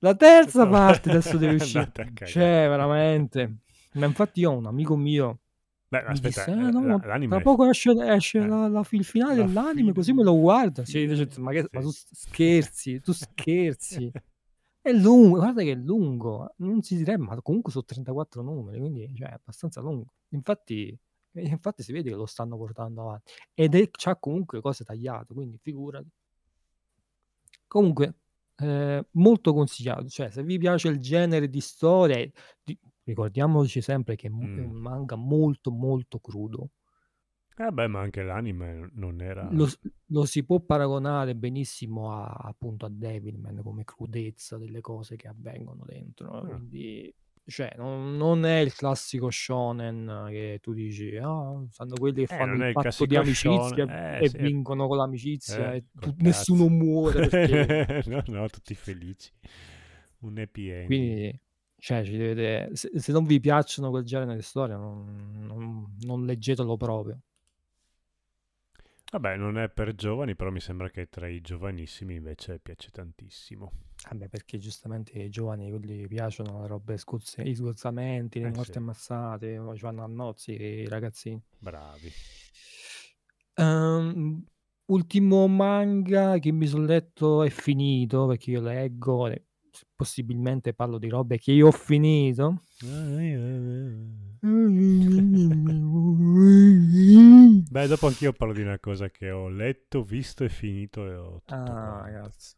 La 0.00 0.14
terza 0.14 0.66
parte 0.66 1.10
adesso 1.10 1.36
deve 1.38 1.54
uscire. 1.64 1.82
Cioè, 2.26 2.68
veramente. 2.68 3.56
Ma 3.94 4.06
infatti 4.06 4.40
io 4.40 4.52
ho 4.52 4.56
un 4.56 4.66
amico 4.66 4.96
mio 4.96 5.40
Beh, 5.88 6.04
aspetta, 6.04 6.44
disse, 6.44 6.50
eh, 6.50 6.66
"Eh, 6.66 6.70
no, 6.70 6.98
l'anime... 7.02 7.28
tra 7.34 7.40
poco 7.40 7.68
esce, 7.68 7.92
esce 8.14 8.38
eh, 8.38 8.46
la, 8.46 8.68
la- 8.68 8.86
il 8.90 9.04
finale 9.04 9.36
la 9.36 9.44
dell'anime, 9.46 9.80
fine- 9.80 9.92
così 9.94 10.12
me 10.12 10.22
lo 10.22 10.38
guarda. 10.38 10.84
Sì, 10.84 11.06
fine- 11.06 11.14
dice, 11.24 11.40
ma, 11.40 11.50
che, 11.52 11.66
ma 11.70 11.80
tu 11.80 11.90
sì. 11.90 12.06
scherzi, 12.10 13.00
tu 13.00 13.12
scherzi. 13.14 14.12
È 14.80 14.92
lungo, 14.92 15.38
guarda 15.38 15.62
che 15.62 15.72
è 15.72 15.74
lungo, 15.74 16.54
non 16.58 16.80
si 16.82 16.96
direbbe, 16.96 17.22
ma 17.24 17.42
comunque 17.42 17.70
sono 17.72 17.84
34 17.84 18.40
numeri, 18.42 18.78
quindi 18.78 19.12
cioè, 19.14 19.28
è 19.28 19.32
abbastanza 19.34 19.80
lungo. 19.82 20.14
Infatti 20.30 20.98
E 21.32 21.42
infatti 21.46 21.82
si 21.82 21.92
vede 21.92 22.08
che 22.10 22.16
lo 22.16 22.24
stanno 22.26 22.56
portando 22.56 23.02
avanti. 23.02 23.32
Ed 23.54 23.74
è, 23.74 23.90
c'ha 23.90 24.16
comunque 24.16 24.60
cose 24.62 24.84
tagliate, 24.84 25.34
quindi 25.34 25.58
figurati. 25.60 26.08
Comunque, 27.66 28.14
eh, 28.56 29.06
molto 29.12 29.52
consigliato. 29.52 30.08
Cioè, 30.08 30.30
se 30.30 30.42
vi 30.42 30.58
piace 30.58 30.88
il 30.88 30.98
genere 31.00 31.48
di 31.48 31.60
storia, 31.60 32.16
di- 32.62 32.78
ricordiamoci 33.08 33.80
sempre 33.80 34.14
che 34.16 34.26
è 34.28 34.30
mo- 34.30 34.44
è 34.44 34.60
Mm. 34.60 34.70
un 34.70 34.76
manga 34.76 35.16
molto 35.16 35.70
molto 35.70 36.18
crudo. 36.20 36.70
Eh 37.60 37.72
beh, 37.72 37.88
ma 37.88 38.00
anche 38.00 38.22
l'anime 38.22 38.90
non 38.94 39.20
era... 39.20 39.48
Lo, 39.50 39.66
lo 40.10 40.24
si 40.26 40.44
può 40.44 40.60
paragonare 40.60 41.34
benissimo 41.34 42.12
a, 42.14 42.26
appunto 42.28 42.86
a 42.86 42.88
Devilman 42.88 43.60
come 43.64 43.82
crudezza 43.82 44.58
delle 44.58 44.80
cose 44.80 45.16
che 45.16 45.26
avvengono 45.26 45.82
dentro. 45.84 46.30
Ah. 46.30 46.46
Quindi, 46.46 47.12
cioè, 47.44 47.72
non, 47.76 48.16
non 48.16 48.44
è 48.44 48.58
il 48.60 48.72
classico 48.74 49.28
shonen 49.28 50.26
che 50.28 50.58
tu 50.62 50.72
dici, 50.72 51.16
ah, 51.16 51.60
sanno 51.68 51.94
quelli 51.98 52.24
che 52.26 52.32
Eh, 52.34 52.38
fanno 52.38 52.54
il 52.54 52.68
il 52.68 52.72
patto 52.74 53.04
di 53.06 53.14
classico 53.14 53.18
amicizia 53.18 53.86
shonen, 53.86 53.90
eh, 53.90 54.18
e 54.22 54.28
sì. 54.28 54.36
vincono 54.38 54.86
con 54.86 54.96
l'amicizia 54.98 55.72
Eh, 55.72 55.76
e 55.78 55.84
tu- 55.98 56.14
nessuno 56.18 56.68
muore 56.68 57.26
perché... 57.26 58.04
no, 58.06 58.22
no, 58.26 58.48
tutti 58.48 58.74
felici. 58.76 59.32
Un 60.20 60.38
happy 60.38 60.68
ending. 60.68 60.86
Quindi, 60.86 61.40
cioè, 61.78 62.04
ci 62.04 62.12
dovete- 62.16 62.74
se, 62.76 62.90
se 62.98 63.12
non 63.12 63.24
vi 63.24 63.40
piacciono 63.40 63.90
quel 63.90 64.04
genere 64.04 64.36
di 64.36 64.42
storia, 64.42 64.76
non, 64.76 65.42
non- 65.46 65.96
non 66.00 66.24
leggetelo 66.26 66.76
proprio. 66.76 67.20
Vabbè, 69.10 69.36
non 69.36 69.58
è 69.58 69.68
per 69.68 69.94
giovani, 69.94 70.34
però 70.34 70.50
mi 70.50 70.60
sembra 70.60 70.88
che 70.88 71.10
tra 71.10 71.28
i 71.28 71.42
giovanissimi 71.42 72.14
invece 72.14 72.58
piace 72.58 72.88
tantissimo. 72.90 73.70
Vabbè, 74.10 74.28
perché 74.28 74.58
giustamente 74.58 75.12
i 75.20 75.28
giovani 75.30 75.70
quelli 75.70 76.06
piacciono 76.08 76.62
le 76.62 76.66
robe 76.66 76.96
scozze, 76.96 77.42
i 77.42 77.54
sgozzamenti, 77.54 78.40
le 78.40 78.48
Eh, 78.48 78.50
morti 78.50 78.72
sì. 78.72 78.78
ammazzate, 78.78 79.56
poi 79.60 79.76
ci 79.76 79.82
vanno 79.82 80.02
a 80.02 80.06
nozzi 80.08 80.52
i 80.60 80.88
ragazzini. 80.88 81.40
Bravi. 81.60 82.12
Ehm, 83.54 84.44
ultimo 84.86 85.46
manga 85.48 86.38
che 86.38 86.52
mi 86.52 86.66
sono 86.66 86.84
letto 86.86 87.42
è 87.42 87.50
finito, 87.50 88.26
perché 88.26 88.50
io 88.52 88.60
leggo, 88.60 89.28
possibilmente 89.94 90.74
parlo 90.74 90.98
di 90.98 91.08
robe 91.08 91.38
che 91.38 91.52
io 91.52 91.68
ho 91.68 91.72
finito. 91.72 92.62
Beh, 97.70 97.86
dopo 97.86 98.06
anch'io 98.06 98.32
parlo 98.32 98.54
di 98.54 98.62
una 98.62 98.78
cosa 98.78 99.10
che 99.10 99.30
ho 99.30 99.48
letto, 99.48 100.02
visto 100.02 100.44
e 100.44 100.48
finito 100.48 101.06
e 101.06 101.14
ho 101.14 101.42
tutto 101.44 101.54
Ah, 101.54 102.00
ragazzi. 102.02 102.56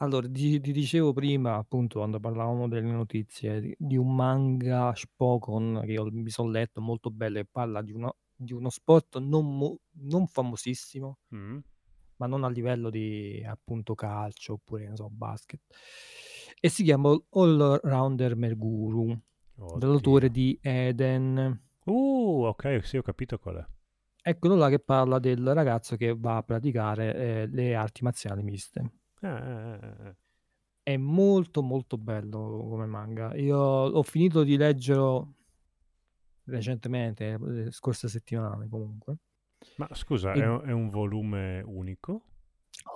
Allora, 0.00 0.28
ti, 0.28 0.60
ti 0.60 0.72
dicevo 0.72 1.12
prima, 1.12 1.56
appunto, 1.56 1.98
quando 1.98 2.20
parlavamo 2.20 2.68
delle 2.68 2.90
notizie, 2.90 3.60
di, 3.60 3.74
di 3.76 3.96
un 3.96 4.14
manga 4.14 4.92
Spokon 4.94 5.82
che 5.84 5.92
io 5.92 6.08
mi 6.12 6.30
sono 6.30 6.50
letto, 6.50 6.80
molto 6.80 7.10
bello, 7.10 7.38
e 7.38 7.46
parla 7.50 7.82
di 7.82 7.92
uno, 7.92 8.16
di 8.34 8.52
uno 8.52 8.70
sport 8.70 9.18
non, 9.18 9.76
non 9.92 10.26
famosissimo, 10.26 11.18
Mm. 11.34 11.58
Ma 12.18 12.26
non 12.26 12.44
a 12.44 12.48
livello 12.48 12.90
di, 12.90 13.44
appunto, 13.44 13.94
calcio 13.94 14.54
oppure, 14.54 14.86
non 14.86 14.96
so, 14.96 15.08
basket. 15.10 15.60
E 16.60 16.68
si 16.68 16.84
chiama 16.84 17.10
All 17.30 17.80
Rounder 17.82 18.36
Merguru, 18.36 19.18
dell'autore 19.76 20.26
Oddio. 20.26 20.42
di 20.42 20.58
Eden. 20.62 21.62
Uh, 21.84 22.44
ok, 22.44 22.84
sì, 22.84 22.96
ho 22.96 23.02
capito 23.02 23.38
qual 23.38 23.66
è. 24.22 24.36
Quello 24.38 24.56
là 24.56 24.68
che 24.68 24.78
parla 24.78 25.18
del 25.18 25.54
ragazzo 25.54 25.96
che 25.96 26.14
va 26.14 26.36
a 26.36 26.42
praticare 26.42 27.14
eh, 27.14 27.46
le 27.46 27.74
arti 27.74 28.02
marziali 28.02 28.42
miste. 28.42 28.92
Eh. 29.22 30.16
È 30.82 30.96
molto 30.96 31.62
molto 31.62 31.96
bello 31.96 32.66
come 32.68 32.86
manga. 32.86 33.34
Io 33.36 33.58
ho 33.58 34.02
finito 34.02 34.42
di 34.42 34.56
leggerlo 34.56 35.34
recentemente, 36.44 37.38
le 37.40 37.70
scorse 37.70 38.08
settimane 38.08 38.68
comunque. 38.68 39.16
Ma 39.76 39.88
scusa, 39.92 40.32
E- 40.32 40.40
è, 40.40 40.46
un- 40.46 40.62
è 40.66 40.72
un 40.72 40.88
volume 40.88 41.60
unico? 41.62 42.22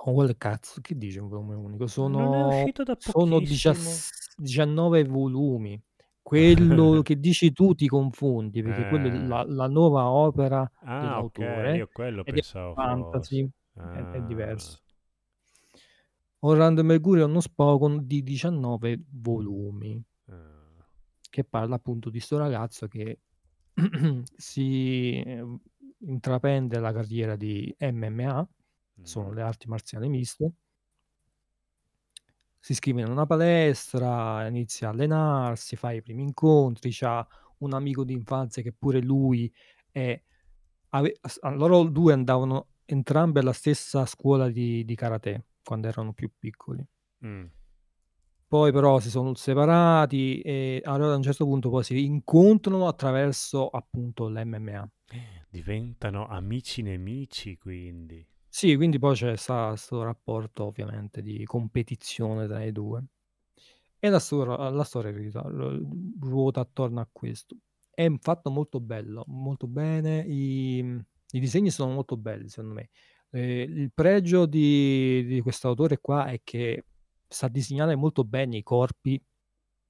Oh, 0.05 0.13
quel 0.13 0.37
cazzo, 0.37 0.81
che 0.81 0.97
dice 0.97 1.19
un 1.19 1.27
volume 1.29 1.55
unico? 1.55 1.83
È 1.85 1.87
Sono, 1.87 2.49
sono 2.97 3.39
pochissimo. 3.39 3.73
17 3.73 4.33
19 4.35 5.03
volumi. 5.05 5.81
Quello 6.21 7.01
che 7.03 7.19
dici 7.19 7.51
tu 7.51 7.73
ti 7.75 7.87
confondi, 7.87 8.61
perché 8.63 8.87
quello 8.89 9.07
è 9.07 9.11
Eh. 9.11 9.27
la, 9.27 9.43
la 9.47 9.67
nuova 9.67 10.09
opera 10.09 10.69
Ah, 10.85 10.99
dell'autore 11.01 11.77
io 11.77 11.89
quello 11.91 12.23
è 12.23 12.31
pensavo 12.31 12.73
fantasy, 12.73 13.49
fosse. 13.73 13.81
è, 13.91 14.09
è 14.11 14.17
Ah, 14.17 14.19
diverso. 14.19 14.79
Orlando 16.39 16.83
Mercurio 16.83 17.23
è 17.23 17.27
uno 17.27 17.39
Spokon 17.39 18.05
di 18.05 18.21
19 18.23 18.99
volumi. 19.11 20.01
ah. 20.29 20.85
che 21.29 21.43
parla 21.43 21.75
appunto 21.75 22.09
di 22.09 22.19
sto 22.19 22.37
ragazzo 22.37 22.87
che 22.87 23.19
si 24.37 25.19
eh, 25.21 25.43
intraprende 26.05 26.79
la 26.79 26.91
carriera 26.93 27.35
di 27.35 27.73
MMA, 27.79 28.47
sono 29.01 29.31
Mm. 29.31 29.33
le 29.33 29.41
arti 29.41 29.67
marziali 29.67 30.07
miste, 30.09 30.51
si 32.59 32.71
iscrive 32.71 33.01
in 33.01 33.09
una 33.09 33.25
palestra, 33.25 34.47
inizia 34.47 34.87
a 34.87 34.91
allenarsi, 34.91 35.75
fa 35.75 35.91
i 35.91 36.01
primi 36.01 36.23
incontri, 36.23 36.91
c'ha 36.93 37.25
un 37.59 37.73
amico 37.73 38.03
di 38.05 38.13
infanzia 38.13 38.61
che 38.61 38.71
pure 38.71 39.01
lui 39.01 39.53
è... 39.91 40.21
ave- 40.89 41.19
loro 41.55 41.83
due 41.83 42.13
andavano 42.13 42.69
entrambi 42.85 43.39
alla 43.39 43.53
stessa 43.53 44.05
scuola 44.05 44.49
di, 44.49 44.85
di 44.85 44.95
karate 44.95 45.47
quando 45.63 45.87
erano 45.87 46.13
più 46.13 46.31
piccoli. 46.37 46.85
Mm. 47.25 47.45
Poi 48.53 48.71
però 48.71 48.99
si 48.99 49.09
sono 49.09 49.33
separati 49.33 50.39
e 50.41 50.79
allora 50.83 51.13
a 51.13 51.15
un 51.15 51.23
certo 51.23 51.43
punto 51.43 51.71
poi 51.71 51.83
si 51.83 52.05
incontrano 52.05 52.87
attraverso 52.87 53.67
appunto 53.67 54.29
l'MMA. 54.29 54.91
Diventano 55.49 56.27
amici 56.27 56.83
nemici, 56.83 57.57
quindi. 57.57 58.23
Sì, 58.47 58.75
quindi 58.75 58.99
poi 58.99 59.15
c'è 59.15 59.35
questo 59.35 60.03
rapporto 60.03 60.65
ovviamente 60.65 61.23
di 61.23 61.43
competizione 61.45 62.45
tra 62.45 62.63
i 62.63 62.71
due. 62.71 63.03
E 63.97 64.09
la, 64.09 64.19
storia, 64.19 64.69
la 64.69 64.83
storia 64.83 65.09
ri- 65.09 65.31
ruota 66.21 66.59
attorno 66.59 66.99
a 66.99 67.09
questo. 67.11 67.57
È 67.89 68.07
fatto 68.19 68.51
molto 68.51 68.79
bello, 68.79 69.23
molto 69.29 69.65
bene, 69.65 70.19
i, 70.27 70.77
i 70.77 71.39
disegni 71.39 71.71
sono 71.71 71.91
molto 71.91 72.17
belli 72.17 72.49
secondo 72.49 72.75
me. 72.75 72.89
Eh, 73.31 73.63
il 73.63 73.91
pregio 73.91 74.45
di, 74.45 75.25
di 75.25 75.41
questo 75.41 75.69
autore 75.69 75.97
qua 75.99 76.27
è 76.27 76.39
che 76.43 76.85
sa 77.33 77.47
disegnare 77.47 77.95
molto 77.95 78.23
bene 78.23 78.57
i 78.57 78.63
corpi 78.63 79.21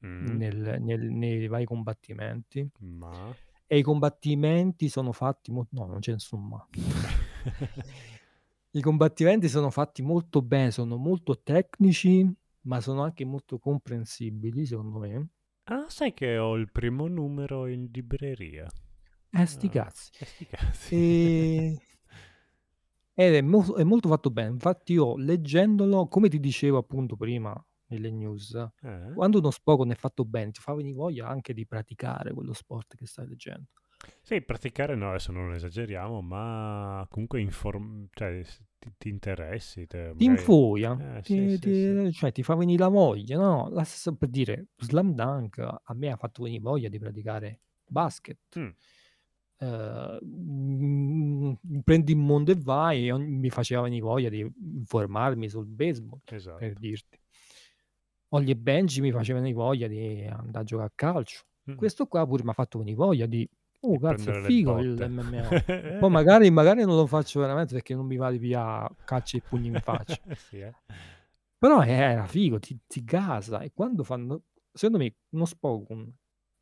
Mm. 0.06 0.36
nel- 0.38 0.78
nel- 0.82 1.10
nei 1.12 1.48
vari 1.48 1.64
combattimenti 1.66 2.70
Ma... 2.80 3.34
e 3.66 3.78
i 3.78 3.82
combattimenti 3.82 4.90
sono 4.90 5.14
fatti 5.14 5.50
mo- 5.52 5.68
no 5.70 5.86
non 5.86 6.00
c'è 6.02 6.12
nessun 6.12 6.46
ma 6.46 6.68
i 8.72 8.82
combattimenti 8.82 9.48
sono 9.48 9.70
fatti 9.70 10.02
molto 10.02 10.42
bene 10.42 10.72
sono 10.72 10.98
molto 10.98 11.42
tecnici 11.42 12.30
ma 12.62 12.82
sono 12.82 13.04
anche 13.04 13.26
molto 13.26 13.60
comprensibili 13.60 14.66
secondo 14.66 15.00
me 15.00 15.28
ah, 15.66 15.86
sai 15.88 16.14
che 16.14 16.38
ho 16.38 16.56
il 16.56 16.70
primo 16.70 17.08
numero 17.08 17.68
in 17.68 17.90
libreria? 17.92 18.70
eh 19.32 19.46
sti 19.46 19.68
Ah, 19.68 19.70
cazzi 19.70 20.12
eh, 20.20 20.26
sti 20.26 20.46
cazzi. 20.46 20.96
e... 20.96 21.78
ed 23.14 23.36
è, 23.36 23.42
mo- 23.42 23.76
è 23.76 23.84
molto 23.84 24.10
fatto 24.10 24.30
bene 24.32 24.50
infatti 24.50 24.94
io 24.94 25.16
leggendolo 25.18 26.08
come 26.08 26.30
ti 26.30 26.40
dicevo 26.40 26.78
appunto 26.78 27.16
prima 27.16 27.54
nelle 27.88 28.10
news 28.12 28.54
Eh? 28.82 29.12
quando 29.14 29.38
uno 29.40 29.52
Spokon 29.52 29.92
è 29.92 29.96
fatto 29.96 30.26
bene 30.26 30.52
ti 30.52 30.60
fa 30.62 30.74
venire 30.74 30.96
voglia 30.96 31.28
anche 31.28 31.54
di 31.54 31.66
praticare 31.68 32.34
quello 32.34 32.54
sport 32.54 32.96
che 32.96 33.06
stai 33.06 33.28
leggendo 33.28 33.68
Sì, 34.22 34.42
praticare 34.42 34.96
no, 34.96 35.10
adesso 35.10 35.32
non 35.32 35.54
esageriamo, 35.54 36.22
ma 36.22 37.06
comunque 37.10 37.40
inform- 37.40 38.08
cioè, 38.12 38.44
s- 38.44 38.62
ti, 38.78 38.92
ti 38.98 39.08
interessi. 39.10 39.86
Te, 39.88 40.12
ti 40.18 40.26
magari- 40.26 40.40
infoia, 40.42 41.18
Eh, 41.18 41.22
ti, 41.22 41.48
sì, 41.50 41.50
sì, 41.56 41.60
ti- 41.60 42.06
sì. 42.08 42.12
cioè 42.12 42.32
ti 42.34 42.44
fa 42.44 42.56
venire 42.56 42.84
la 42.84 42.90
voglia, 42.90 43.38
no? 43.38 43.70
La 43.70 43.84
stessa 43.86 44.12
per 44.14 44.28
dire, 44.30 44.68
Slam 44.78 45.14
Dunk 45.14 45.58
a 45.60 45.94
me 45.94 46.12
ha 46.12 46.18
fatto 46.18 46.44
venire 46.44 46.62
voglia 46.62 46.90
di 46.90 47.00
praticare 47.00 47.62
basket. 47.88 48.40
Mm. 48.60 48.70
Mm, 49.64 51.54
prendi 51.84 52.12
il 52.12 52.18
mondo 52.18 52.52
e 52.52 52.56
vai, 52.56 53.10
ogni- 53.12 53.28
mi 53.28 53.50
faceva 53.50 53.82
venire 53.82 54.02
voglia 54.02 54.30
di 54.30 54.40
informarmi 54.40 55.50
sul 55.50 55.66
baseball, 55.66 56.20
Esatto. 56.26 56.58
per 56.58 56.74
dirti. 56.74 57.20
Ollie 58.30 58.54
e 58.54 58.58
Benji 58.58 59.02
mi 59.02 59.12
faceva 59.12 59.40
venire 59.40 59.56
voglia 59.58 59.88
di 59.88 60.26
andare 60.26 60.60
a 60.60 60.64
giocare 60.64 60.88
a 60.90 60.92
calcio. 60.96 61.44
Mm. 61.70 61.76
Questo 61.76 62.08
qua 62.08 62.26
pure 62.26 62.44
mi 62.44 62.50
ha 62.50 62.54
fatto 62.54 62.80
venire 62.80 62.98
voglia 62.98 63.26
di, 63.26 63.48
oh 63.82 64.00
cazzo, 64.00 64.32
è 64.32 64.42
figo 64.42 64.80
il. 64.80 64.98
MMA. 65.10 65.48
Poi 66.00 66.10
magari, 66.10 66.50
magari 66.50 66.84
non 66.84 66.96
lo 66.96 67.06
faccio 67.06 67.40
veramente 67.40 67.74
perché 67.74 67.94
non 67.94 68.06
mi 68.06 68.18
va 68.18 68.32
di 68.32 68.40
via 68.40 68.90
calci 69.06 69.38
e 69.38 69.42
pugni 69.42 69.68
in 69.68 69.80
faccia. 69.82 70.20
sì, 70.36 70.60
eh. 70.60 70.74
Però 71.58 71.82
era 71.82 72.26
figo, 72.26 72.60
ti, 72.60 72.78
ti 72.88 73.04
gasa. 73.04 73.62
E 73.62 73.72
quando 73.74 74.04
fanno, 74.04 74.42
secondo 74.74 74.98
me, 75.02 75.16
uno 75.30 75.46
Spokon 75.46 76.14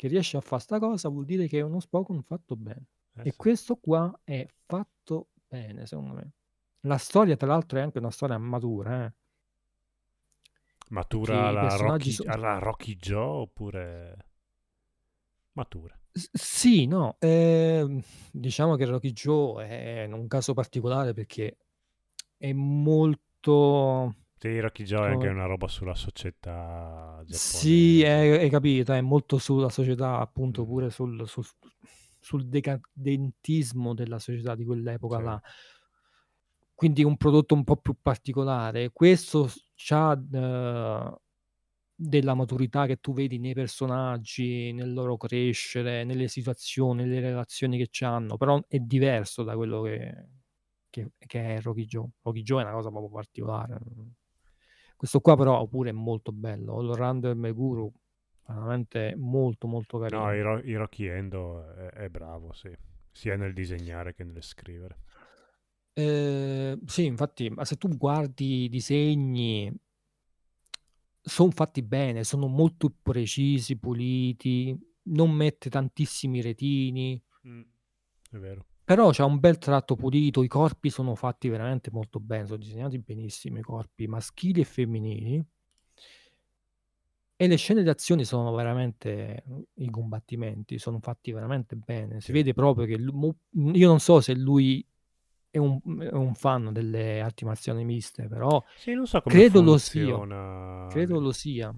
che 0.02 0.08
riesce 0.08 0.36
a 0.36 0.42
fare 0.42 0.64
sta 0.64 0.80
cosa 0.80 1.10
vuol 1.10 1.26
dire 1.26 1.46
che 1.46 1.60
è 1.60 1.62
uno 1.62 1.80
Spokon 1.80 2.24
fatto 2.24 2.56
bene. 2.56 2.86
Eh, 3.18 3.28
E 3.28 3.30
sì. 3.30 3.38
questo 3.38 3.76
qua 3.76 4.12
è 4.24 4.48
fatto 4.66 5.28
bene, 5.48 5.86
secondo 5.86 6.14
me. 6.14 6.32
La 6.82 6.98
storia, 6.98 7.38
tra 7.38 7.46
l'altro, 7.46 7.78
è 7.78 7.84
anche 7.84 8.00
una 8.00 8.10
storia 8.10 8.40
matura, 8.40 9.06
eh. 9.06 9.14
Matura 10.90 11.50
alla 11.50 11.76
Rocky, 11.76 12.10
so- 12.10 12.24
alla 12.26 12.58
Rocky 12.58 12.96
Joe 12.96 13.42
oppure 13.42 14.26
matura? 15.52 15.96
S 16.14 16.30
sì, 16.34 16.88
no, 16.88 17.18
ehm, 17.20 18.02
diciamo 18.32 18.76
che 18.78 18.86
Rocky 18.86 19.12
Joe 19.12 19.68
è 19.68 20.06
un 20.12 20.28
caso 20.28 20.56
particolare 20.56 21.14
perché 21.14 21.58
è 22.38 22.52
molto 22.54 24.16
Sì, 24.44 24.60
Rocky 24.60 24.84
Joe 24.86 25.06
è 25.08 25.12
anche 25.12 25.28
una 25.28 25.46
roba 25.46 25.68
sulla 25.68 25.94
società 25.94 27.22
Sì, 27.28 28.04
giapponese. 28.04 28.06
hai 28.06 28.32
hai 28.32 28.50
capito, 28.50 28.94
è 28.94 29.02
molto 29.02 29.38
sulla 29.38 29.70
società, 29.70 30.18
appunto, 30.20 30.66
Mh. 30.66 30.66
pure 30.66 30.90
sul 30.90 31.28
sul 31.28 31.46
sul 32.20 32.48
decadentismo 32.48 33.94
della 33.94 34.20
società 34.20 34.54
di 34.56 34.64
quell'epoca 34.66 35.20
Sì. 35.20 35.22
là. 35.22 35.42
Quindi 36.80 37.04
un 37.04 37.18
prodotto 37.18 37.54
un 37.54 37.64
po' 37.64 37.78
più 37.78 37.96
particolare. 38.02 38.92
Questo 38.92 39.48
c'ha 39.76 40.16
d 40.16 41.16
della 41.96 42.34
maturità 42.34 42.88
che 42.88 42.98
tu 42.98 43.14
vedi 43.14 43.38
nei 43.40 43.54
personaggi, 43.54 44.72
nel 44.74 44.92
loro 44.94 45.18
crescere, 45.18 46.04
nelle 46.04 46.28
situazioni, 46.28 47.04
nelle 47.04 47.20
relazioni 47.22 47.78
che 47.78 47.88
c'hanno, 47.92 48.38
però 48.38 48.60
è 48.68 48.80
diverso 48.80 49.44
da 49.44 49.56
quello 49.56 49.82
che 49.84 50.28
che 50.90 51.12
che 51.18 51.56
è 51.58 51.62
Rocky 51.62 51.86
Joe. 51.86 52.10
Rocky 52.24 52.42
Joe 52.44 52.62
è 52.62 52.66
una 52.66 52.74
cosa 52.74 52.90
proprio 52.90 53.12
particolare. 53.12 53.80
Questo 55.02 55.20
qua 55.20 55.36
però 55.36 55.66
pure 55.66 55.90
è 55.90 55.94
molto 55.94 56.32
bello. 56.32 56.78
All 56.78 56.94
Rounder 56.94 57.34
Meguro 57.34 57.92
veramente 58.46 59.16
molto, 59.18 59.66
molto 59.66 59.98
No, 59.98 60.08
carino. 60.08 60.32
Hiro 60.32 60.60
Hiroki 60.60 61.08
Endo 61.08 61.74
è 61.74 61.88
è 62.04 62.10
bravo, 62.10 62.54
sì, 62.54 62.70
sia 63.12 63.36
nel 63.36 63.52
disegnare 63.52 64.14
che 64.14 64.24
nel 64.24 64.44
scrivere. 64.44 65.00
Ehm, 65.94 66.86
sì, 66.86 67.06
infatti, 67.06 67.50
ma 67.50 67.66
se 67.66 67.78
tu 67.78 67.88
guardi 67.98 68.66
i 68.66 68.70
disegni 68.70 69.76
son 71.20 71.50
fatti 71.50 71.82
bene, 71.82 72.24
sono 72.24 72.46
molto 72.46 72.94
precisi, 73.02 73.80
puliti, 73.80 74.78
non 75.06 75.32
mette 75.32 75.72
tantissimi 75.72 76.42
retini. 76.42 77.20
Mh, 77.42 77.62
è 78.30 78.38
vero. 78.38 78.66
Però 78.92 79.10
c'ha 79.12 79.24
un 79.24 79.40
bel 79.40 79.58
tratto 79.58 79.96
pulito, 79.96 80.44
i 80.44 80.50
corpi 80.50 80.90
sono 80.90 81.16
fatti 81.16 81.48
veramente 81.48 81.90
molto 81.92 82.20
bene, 82.20 82.46
sono 82.46 82.58
disegnati 82.58 83.00
benissimo 83.00 83.58
i 83.58 83.62
corpi, 83.62 84.06
maschili 84.06 84.60
e 84.60 84.64
femminili. 84.66 85.46
E 87.38 87.48
le 87.48 87.56
scene 87.56 87.84
d'azione 87.84 88.26
sono 88.26 88.54
veramente 88.54 89.46
i 89.76 89.90
combattimenti 89.90 90.78
sono 90.78 91.00
fatti 91.00 91.32
veramente 91.32 91.78
bene. 91.78 92.20
Si 92.20 92.34
vede 92.34 92.54
proprio 92.54 92.86
che 92.86 92.98
lu 92.98 93.14
mu 93.14 93.34
mhmm, 93.52 93.76
io 93.76 93.88
non 93.88 94.02
so 94.02 94.20
se 94.20 94.36
lui 94.36 94.86
è 95.50 95.58
un 95.58 95.80
è 96.02 96.14
un 96.14 96.36
fan 96.36 96.74
delle 96.74 97.22
arti 97.22 97.46
marziali 97.46 97.86
miste, 97.86 98.28
però 98.28 98.62
Sì, 98.76 98.94
non 98.94 99.08
so 99.08 99.22
come 99.22 99.36
credo 99.36 99.62
lo 99.62 99.78
sia. 99.78 100.02
funziona 100.02 100.88
Credo 100.90 101.20
lo 101.22 101.32
sia. 101.32 101.74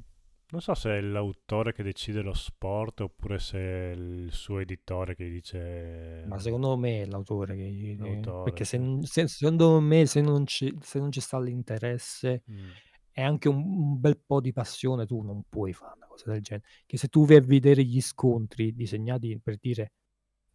Non 0.53 0.61
so 0.61 0.75
se 0.75 0.99
è 0.99 1.01
l'autore 1.01 1.73
che 1.73 1.81
decide 1.81 2.21
lo 2.21 2.35
sport 2.35 2.99
oppure 3.01 3.39
se 3.39 3.57
è 3.57 3.91
il 3.95 4.31
suo 4.31 4.59
editore 4.59 5.15
che 5.15 5.27
dice 5.27 6.23
Ma 6.27 6.37
secondo 6.37 6.77
me 6.77 7.01
è 7.01 7.05
l'autore 7.07 7.55
che 7.55 7.63
gli 7.63 7.97
L'autore, 7.97 8.43
perché 8.43 8.63
se 8.63 8.99
se 9.01 9.27
secondo 9.27 9.79
me 9.79 10.05
se 10.05 10.21
non 10.21 10.45
ci 10.45 10.71
se 10.79 10.99
non 10.99 11.11
ci 11.11 11.21
sta 11.21 11.39
l'interesse 11.39 12.43
Mh. 12.45 12.69
e 13.13 13.21
anche 13.23 13.49
un 13.49 13.63
un 13.65 13.99
bel 13.99 14.19
po' 14.23 14.41
di 14.41 14.51
passione, 14.53 15.07
tu 15.07 15.23
non 15.23 15.41
puoi 15.49 15.73
fa' 15.73 15.91
una 15.95 16.05
cosa 16.05 16.29
del 16.31 16.43
genere. 16.43 16.67
Che 16.85 16.97
se 16.97 17.07
tu 17.07 17.25
vai 17.25 17.37
a 17.37 17.41
vedere 17.41 17.83
gli 17.83 17.99
scontri 17.99 18.75
disegnati, 18.75 19.39
per 19.41 19.57
dire, 19.57 19.93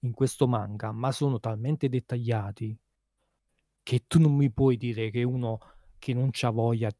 in 0.02 0.12
questo 0.12 0.46
manga, 0.46 0.92
ma 0.92 1.10
sono 1.10 1.40
talmente 1.40 1.88
dettagliati 1.88 2.78
che 3.82 4.04
tu 4.06 4.20
non 4.20 4.36
mi 4.36 4.48
puoi 4.52 4.76
dire 4.76 5.10
che 5.10 5.24
uno 5.24 5.58
che 5.98 6.14
non 6.14 6.28
c'ha 6.32 6.50
voglia 6.50 6.90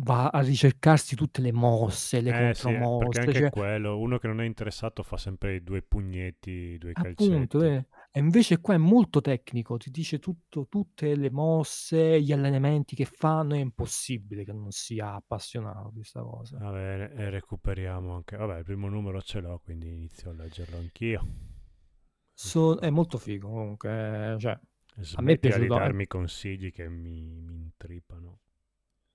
va 0.00 0.28
a 0.28 0.40
ricercarsi 0.40 1.16
tutte 1.16 1.40
le 1.42 1.52
mosse, 1.52 2.20
le 2.20 2.30
Eh 2.30 2.52
sì, 2.54 2.72
eh, 2.72 2.94
perché 2.94 3.18
contromosse, 3.18 3.20
anche 3.20 3.42
cioè 3.42 3.48
quello, 3.48 3.98
uno 3.98 4.18
che 4.18 4.26
non 4.28 4.40
è 4.42 4.44
interessato 4.44 5.02
fa 5.02 5.16
sempre 5.16 5.54
i 5.54 5.62
2 5.62 5.80
pugnetti, 5.82 6.50
i 6.50 6.78
2 6.78 6.94
Appunto, 6.96 7.62
calcetti. 7.62 7.62
eh. 7.62 7.86
E 8.10 8.18
invece 8.20 8.60
qua 8.60 8.74
è 8.74 8.76
molto 8.78 9.20
tecnico, 9.20 9.76
ti 9.76 9.90
dice 9.90 10.18
tutto 10.18 10.66
tutte 10.68 11.14
le 11.14 11.30
mosse, 11.30 12.20
gli 12.20 12.32
allenamenti 12.32 12.96
che 12.96 13.04
fanno, 13.04 13.54
è 13.54 13.58
impossibile 13.58 14.44
che 14.44 14.52
non 14.52 14.70
sia 14.70 15.14
appassionato 15.14 15.90
di 15.92 16.02
'sta 16.02 16.22
cosa. 16.22 16.60
Va 16.60 16.70
bene, 16.72 17.12
e 17.12 17.30
recuperiamo 17.30 18.14
anche 18.14 18.36
vabbè, 18.36 18.58
il 18.58 18.64
primo 18.64 18.88
numero 18.88 19.20
ce 19.22 19.40
l'ho, 19.40 19.60
quindi 19.60 19.88
inizio 19.88 20.30
a 20.30 20.34
leggerlo 20.34 20.76
anch'io. 20.78 21.24
So 22.40 22.78
è 22.78 22.88
molto 22.90 23.18
figo 23.18 23.48
comunque, 23.48 24.36
cioè 24.38 24.56
a 24.98 25.22
me 25.22 25.32
è 25.32 25.34
Smettila 25.34 25.34
di 25.34 25.38
piaciuto 25.38 25.74
e 25.74 25.78
darmi 25.78 26.06
consigli 26.06 26.72
che 26.72 26.88
mi 26.88 27.40
mi 27.40 27.54
intrippano. 27.54 28.38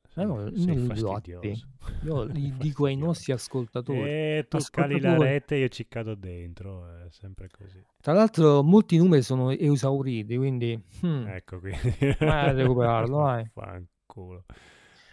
Ma 0.03 0.09
Sei 0.13 0.25
no, 0.25 0.55
sei 0.55 0.75
non 0.75 0.85
fastidioso. 0.95 1.67
Io 2.03 2.23
li 2.23 2.53
dico 2.57 2.85
ai 2.85 2.95
nostri 2.95 3.31
ascoltatori. 3.33 3.99
Eh, 4.03 4.45
tu 4.47 4.59
scali 4.59 4.99
la 4.99 5.17
rete 5.17 5.55
e 5.55 5.59
io 5.59 5.67
ci 5.69 5.87
cado 5.87 6.13
dentro, 6.15 6.87
è 6.87 7.07
sempre 7.09 7.49
così. 7.49 7.83
Tra 7.99 8.13
l'altro 8.13 8.61
molti 8.61 8.97
numeri 8.97 9.23
sono 9.23 9.49
esauriti, 9.51 10.37
quindi, 10.37 10.79
mh, 11.01 11.25
Ecco, 11.27 11.59
quindi 11.59 11.95
vai 12.19 12.49
a 12.49 12.51
recuperarlo, 12.51 13.17
vai. 13.17 13.49
Fanculo. 13.51 14.45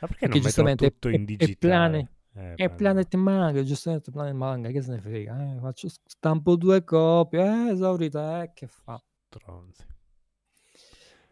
Ma 0.00 0.06
perché 0.06 0.26
Perché 0.26 0.26
non 0.28 0.40
giustamente 0.40 0.86
è 0.86 0.90
tutto 0.92 1.08
è 1.08 1.14
in 1.14 1.22
è 1.22 1.24
digitale? 1.24 1.56
Plane 1.58 2.10
Eh, 2.34 2.54
è 2.54 2.70
Planet 2.74 3.14
Manga, 3.16 3.62
giustamente 3.62 4.10
Planet 4.10 4.34
Manga, 4.34 4.70
che 4.70 4.82
se 4.82 4.92
ne 4.92 5.00
frega, 5.00 5.54
eh, 5.56 5.58
faccio 5.60 5.88
stampo 6.04 6.56
2 6.56 6.84
copie, 6.84 7.40
eh, 7.42 7.72
esaurita, 7.72 8.42
eh, 8.42 8.52
che 8.54 8.66
fa. 8.66 9.02
Stronzi. 9.28 9.84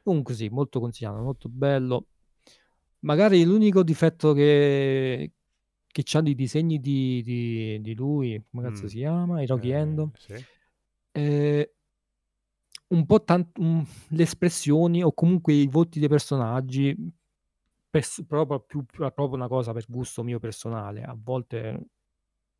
Comunque 0.09 0.33
sì, 0.35 0.49
molto 0.49 0.81
consigliato, 0.81 1.19
molto 1.21 1.51
bello. 1.51 2.07
Magari 3.01 3.45
l'unico 3.45 3.83
difetto 3.83 4.33
che 4.33 5.33
che 5.87 6.03
c'hanno 6.05 6.29
i 6.31 6.35
disegni 6.35 6.81
di 6.81 7.23
di 7.23 7.79
di 7.83 7.95
lui, 7.95 8.43
come 8.51 8.63
cazzo 8.65 8.87
Mh. 8.87 8.89
si 8.89 8.99
chiama? 8.99 9.43
Hiroki 9.43 9.71
Ehm, 9.71 9.71
Endo, 9.71 10.13
sì. 10.17 10.45
ehm, 11.15 11.65
un 12.89 13.05
po' 13.07 13.23
tan 13.23 13.51
mhmm, 13.55 13.85
le 14.11 14.23
espressioni 14.23 15.03
o 15.03 15.13
comunque 15.13 15.53
i 15.55 15.67
volti 15.69 15.99
dei 15.99 16.09
personaggi, 16.09 16.97
pers 17.91 18.25
proprio 18.27 18.61
più 18.61 18.85
proprio 18.85 19.35
una 19.35 19.49
cosa 19.49 19.73
per 19.73 19.85
gusto 19.89 20.23
mio 20.25 20.39
personale, 20.39 21.03
a 21.03 21.17
volte 21.19 21.87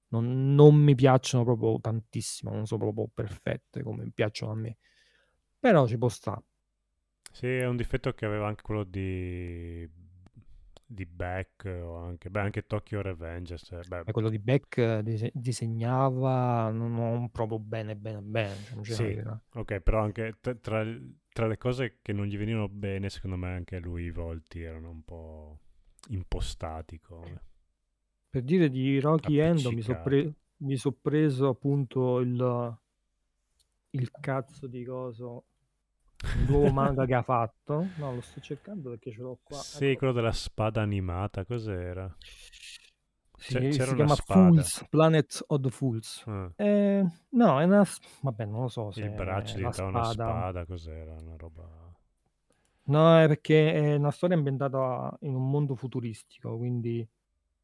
non 0.09 0.55
non 0.55 0.75
mi 0.77 0.95
piacciono 0.95 1.45
proprio 1.45 1.81
tantissimo, 1.81 2.53
non 2.53 2.67
so 2.67 2.77
proprio 2.79 3.09
perfette 3.13 3.83
come 3.83 4.11
piacciono 4.13 4.53
a 4.53 4.57
me. 4.57 4.77
Però 5.61 5.87
ci 5.87 5.99
può 5.99 6.09
sta. 6.09 6.41
Sì, 7.33 7.47
è 7.47 7.67
un 7.67 7.77
difetto 7.77 8.13
che 8.13 8.25
aveva 8.27 8.49
anche 8.49 8.63
quello 8.63 8.85
di 8.85 9.89
di 10.91 11.05
Beck 11.05 11.65
o 11.67 11.97
anche 11.97 12.31
beh, 12.31 12.41
anche 12.41 12.67
Tokyo 12.67 13.03
Revengers, 13.03 13.71
eh, 13.73 13.83
beh 13.87 14.05
E 14.07 14.13
quello 14.13 14.31
di 14.31 14.39
Beck 14.39 15.01
dise 15.01 15.31
disegnava 15.35 16.71
non 16.71 17.29
proprio 17.31 17.59
bene, 17.59 17.95
bene, 17.95 18.21
bene, 18.23 18.57
cioè 18.83 18.95
Sì, 18.95 19.21
okay, 19.59 19.81
però 19.81 20.01
anche 20.03 20.39
t 20.41 20.61
tra 20.61 20.83
tra 21.31 21.47
le 21.47 21.59
cose 21.59 21.99
che 22.03 22.13
non 22.13 22.27
gli 22.27 22.37
venivano 22.39 22.69
bene, 22.69 23.11
secondo 23.11 23.37
me 23.37 23.49
anche 23.55 23.79
lui 23.79 24.05
i 24.05 24.11
volti 24.11 24.63
erano 24.63 24.91
un 24.91 25.03
po' 25.05 25.59
impostati 26.09 26.99
come 27.01 27.41
Per 28.31 28.43
dire 28.43 28.69
di 28.69 28.81
Hiroki 28.81 29.39
Endo 29.39 29.73
mi 29.73 29.81
so 29.81 29.95
appiccicati. 29.95 30.01
pre 30.03 30.35
mi 30.59 30.77
so 30.77 30.93
preso 30.93 31.49
appunto 31.49 32.19
il 32.21 32.79
il 33.95 34.11
cazzo 34.11 34.67
di 34.67 34.85
coso, 34.85 35.47
il 36.25 36.51
nuovo 36.51 36.71
manga 36.73 37.07
che 37.07 37.15
ha 37.15 37.23
fatto. 37.23 37.89
No, 37.97 38.15
lo 38.15 38.21
sto 38.21 38.41
cercando 38.41 38.91
perché 38.91 39.13
ce 39.13 39.21
l'ho 39.21 39.39
qua, 39.43 39.59
Sì, 39.59 39.87
ecco 39.87 39.99
quello 39.99 40.13
della 40.13 40.33
spada 40.33 40.83
animata, 40.83 41.45
cos'era? 41.45 42.15
C'è 43.37 43.71
si 43.71 43.95
chiama 43.95 44.15
spada. 44.15 44.49
Fools, 44.49 44.87
Planet 44.91 45.45
of 45.47 45.61
the 45.61 45.71
Fools. 45.71 46.25
Ah. 46.27 46.51
Ehm, 46.57 47.13
no, 47.31 47.61
è 47.61 47.65
una 47.65 47.85
vabbè, 48.21 48.45
non 48.45 48.63
lo 48.63 48.69
so 48.69 48.91
se 48.91 49.03
Il 49.03 49.11
braccio 49.11 49.53
la 49.53 49.71
diventava 49.71 49.89
una 49.89 50.05
spada 50.05 50.31
spada, 50.31 50.67
cos'era? 50.67 51.15
Una 51.21 51.37
roba 51.37 51.89
No, 52.89 53.21
è 53.21 53.27
perché 53.27 53.73
è 53.73 53.95
una 53.97 54.11
storia 54.11 54.37
ambientata 54.37 55.17
in 55.21 55.35
un 55.35 55.51
mondo 55.51 55.75
futuristico, 55.75 56.57
quindi 56.57 57.07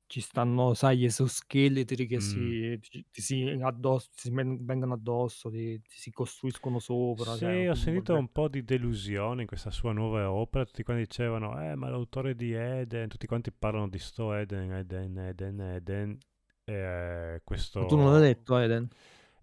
ci 0.06 0.20
stanno, 0.20 0.74
sai, 0.74 0.98
gli 0.98 1.04
esoscheletri 1.04 2.06
che 2.06 2.18
Mh. 2.18 2.54
si 2.60 2.78
ti 2.80 3.06
ti 3.10 3.22
si 3.22 3.42
addoss 3.62 4.10
ti 4.10 4.20
si 4.28 4.30
men 4.30 4.64
vengono 4.64 4.94
addosso, 4.94 5.50
ti 5.50 5.80
ti 5.82 5.96
si 5.98 6.10
costruiscono 6.10 6.78
sopra, 6.78 7.36
cioè 7.38 7.54
Sì, 7.56 7.66
ho 7.68 7.74
un 7.74 7.76
sentito 7.76 8.16
un 8.16 8.32
po' 8.32 8.48
di 8.48 8.64
delusione 8.64 9.42
in 9.42 9.46
questa 9.46 9.70
sua 9.70 9.92
nuova 9.92 10.32
opera, 10.32 10.64
tutti 10.64 10.82
quanti 10.82 11.04
dicevano: 11.04 11.60
"Eh, 11.62 11.76
ma 11.76 11.88
l'autore 11.88 12.34
di 12.34 12.52
Eden", 12.52 13.08
tutti 13.08 13.26
quanti 13.28 13.52
parlano 13.52 13.88
di 13.88 13.98
sto 14.00 14.32
Eden, 14.34 14.72
Eden, 14.72 15.16
Eden, 15.18 15.60
Eden, 15.60 16.18
e 16.64 17.40
Ma 17.78 17.84
tu 17.84 17.96
non 17.96 18.10
l'hai 18.12 18.20
questo 18.20 18.34
letto 18.34 18.56
Eden? 18.58 18.88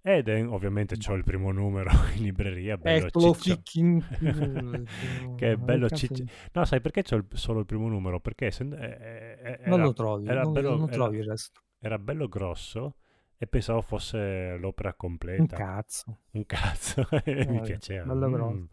Eden, 0.04 0.48
ovviamente 0.48 0.98
c'ho 0.98 1.14
il 1.14 1.24
primo 1.24 1.52
numero 1.52 1.92
in 2.16 2.24
libreria, 2.24 2.78
bello 2.78 3.08
Eccolo 3.08 3.34
ciccio 3.34 3.34
freaking 3.34 4.04
che 5.36 5.52
è 5.52 5.56
bello 5.58 5.88
cazzo 5.88 5.96
cicc 5.96 6.24
di 6.24 6.30
no, 6.54 6.66
sai 6.66 6.82
perché 6.82 7.04
c'ho 7.04 7.16
il 7.18 7.26
solo 7.34 7.60
il 7.60 7.66
primo 7.66 7.88
numero? 7.88 8.20
Perché 8.20 8.48
essendo 8.48 8.76
e 8.78 9.38
e 9.42 9.60
e 9.64 9.66
Non 9.66 9.80
era 9.80 9.84
lo 9.84 9.94
trovi, 9.94 10.28
era 10.28 10.42
non 10.42 10.52
bello 10.52 10.76
non 10.76 10.90
era 10.90 10.90
trovi 10.90 11.18
il 11.18 11.26
resto. 11.26 11.62
era 11.80 12.00
bello 12.00 12.28
grosso 12.28 12.96
e 13.38 13.48
pensavo 13.48 13.82
fosse 13.82 14.58
l'opera 14.58 14.94
Un 15.36 15.48
completa. 15.48 15.52
cazzo. 15.52 16.20
Un 16.32 16.46
cazzo, 16.46 17.08
e 17.24 17.46
mi 17.48 17.58
Eh, 17.58 17.62
piaceva. 17.62 18.06
bello 18.06 18.30
grosso. 18.30 18.70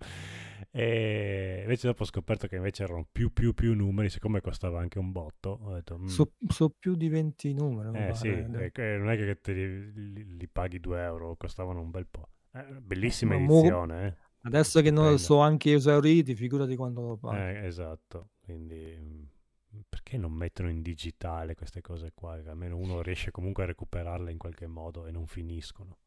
E 0.70 1.60
invece 1.62 1.86
dopo 1.86 2.02
ho 2.02 2.06
scoperto 2.06 2.46
che 2.46 2.56
invece 2.56 2.82
erano 2.82 3.06
più 3.10 3.32
più 3.32 3.54
più 3.54 3.74
numeri, 3.74 4.10
siccome 4.10 4.40
costava 4.40 4.80
anche 4.80 4.98
un 4.98 5.12
botto, 5.12 5.58
ho 5.62 5.72
detto... 5.74 5.98
"Mm, 5.98 6.06
So, 6.06 6.32
so 6.48 6.70
più 6.70 6.94
di 6.94 7.08
20 7.08 7.52
numeri, 7.54 8.08
eh 8.08 8.14
sì, 8.14 8.28
eh, 8.28 8.70
che 8.72 8.96
non 8.96 9.10
è 9.10 9.16
che 9.16 9.40
te 9.40 9.52
li, 9.52 10.12
li- 10.12 10.36
li 10.36 10.48
paghi 10.48 10.78
2 10.80 11.02
euro, 11.02 11.36
costavano 11.36 11.80
un 11.80 11.90
bel 11.90 12.06
po'. 12.06 12.28
Eh, 12.52 12.62
bellissima 12.80 13.34
Ma 13.36 13.40
mo- 13.40 13.58
edizione, 13.60 14.06
eh. 14.06 14.14
Adesso 14.42 14.80
che 14.80 14.90
non 14.90 15.18
Stupenda. 15.18 15.22
so 15.22 15.38
anche 15.40 15.72
esauriti, 15.74 16.34
figurati 16.34 16.76
quando 16.76 17.02
lo 17.02 17.16
paghi. 17.16 17.36
Eh, 17.58 17.66
esatto, 17.66 18.30
quindi 18.40 18.96
mm, 18.98 19.80
perché 19.88 20.16
non 20.16 20.32
mettono 20.32 20.70
in 20.70 20.80
digitale 20.80 21.54
queste 21.54 21.80
cose 21.80 22.12
qua? 22.14 22.40
Che 22.40 22.48
almeno 22.48 22.76
uno 22.76 23.02
riesce 23.02 23.30
comunque 23.30 23.64
a 23.64 23.66
recuperarle 23.66 24.30
in 24.30 24.38
qualche 24.38 24.66
modo 24.66 25.06
e 25.06 25.10
non 25.10 25.26
finiscono. 25.26 25.98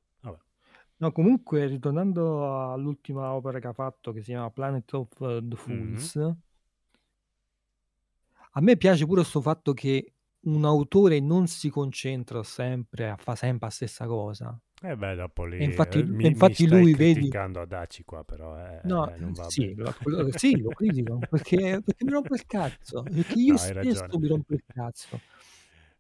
No, 1.02 1.12
comunque, 1.12 1.66
ritornando 1.68 2.72
all'ultima 2.72 3.34
opera 3.34 3.60
che 3.60 3.68
ha 3.68 3.74
fatto, 3.74 4.14
che 4.14 4.20
si 4.22 4.28
chiama 4.32 4.52
Planet 4.52 4.94
of 4.94 5.20
eh, 5.22 5.42
the 5.44 5.56
Mhm. 5.68 6.12
Fools, 6.16 6.16
a 8.54 8.62
me 8.62 8.78
piace 8.78 9.06
pure 9.06 9.22
questo 9.22 9.42
fatto 9.42 9.74
che 9.74 10.14
un 10.44 10.66
autore 10.66 11.20
non 11.20 11.48
si 11.48 11.70
concentra 11.70 12.42
sempre 12.44 13.10
a 13.10 13.16
fare 13.18 13.38
sempre 13.38 13.68
la 13.68 13.74
stessa 13.74 14.06
cosa. 14.08 14.58
E 14.84 14.96
beh, 14.96 15.16
dopo 15.16 15.46
lì 15.46 15.58
E 15.58 15.64
infatti, 15.64 16.04
eh, 16.04 16.08
e 16.20 16.28
mi, 16.28 16.32
mi 16.34 16.54
infatti 16.54 16.54
stai 16.54 16.86
lui, 16.86 16.94
vedi, 16.96 17.34
criticando 17.34 17.62
ad 17.62 17.72
Aci 17.74 18.04
qua, 18.04 18.24
però 18.24 18.58
eh, 18.60 18.84
no, 18.84 19.14
eh, 19.14 19.18
non 19.18 19.34
va 19.34 19.50
sì, 19.50 19.74
bene. 19.74 19.76
lo, 19.76 19.94
quello- 20.02 20.28
sì, 20.32 20.60
lo 20.60 20.72
critico 20.74 21.26
perché, 21.30 21.82
perché 21.84 22.04
mi 22.06 22.12
rompe 22.12 22.36
il 22.36 22.46
cazzo. 22.46 23.04
Perché 23.14 23.40
io 23.40 23.56
No, 23.56 23.60
hai 23.60 23.74
stesso 23.78 24.06
ragione. 24.06 24.20
mi 24.20 24.28
rompo 24.28 24.54
il 24.54 24.64
cazzo. 24.66 25.24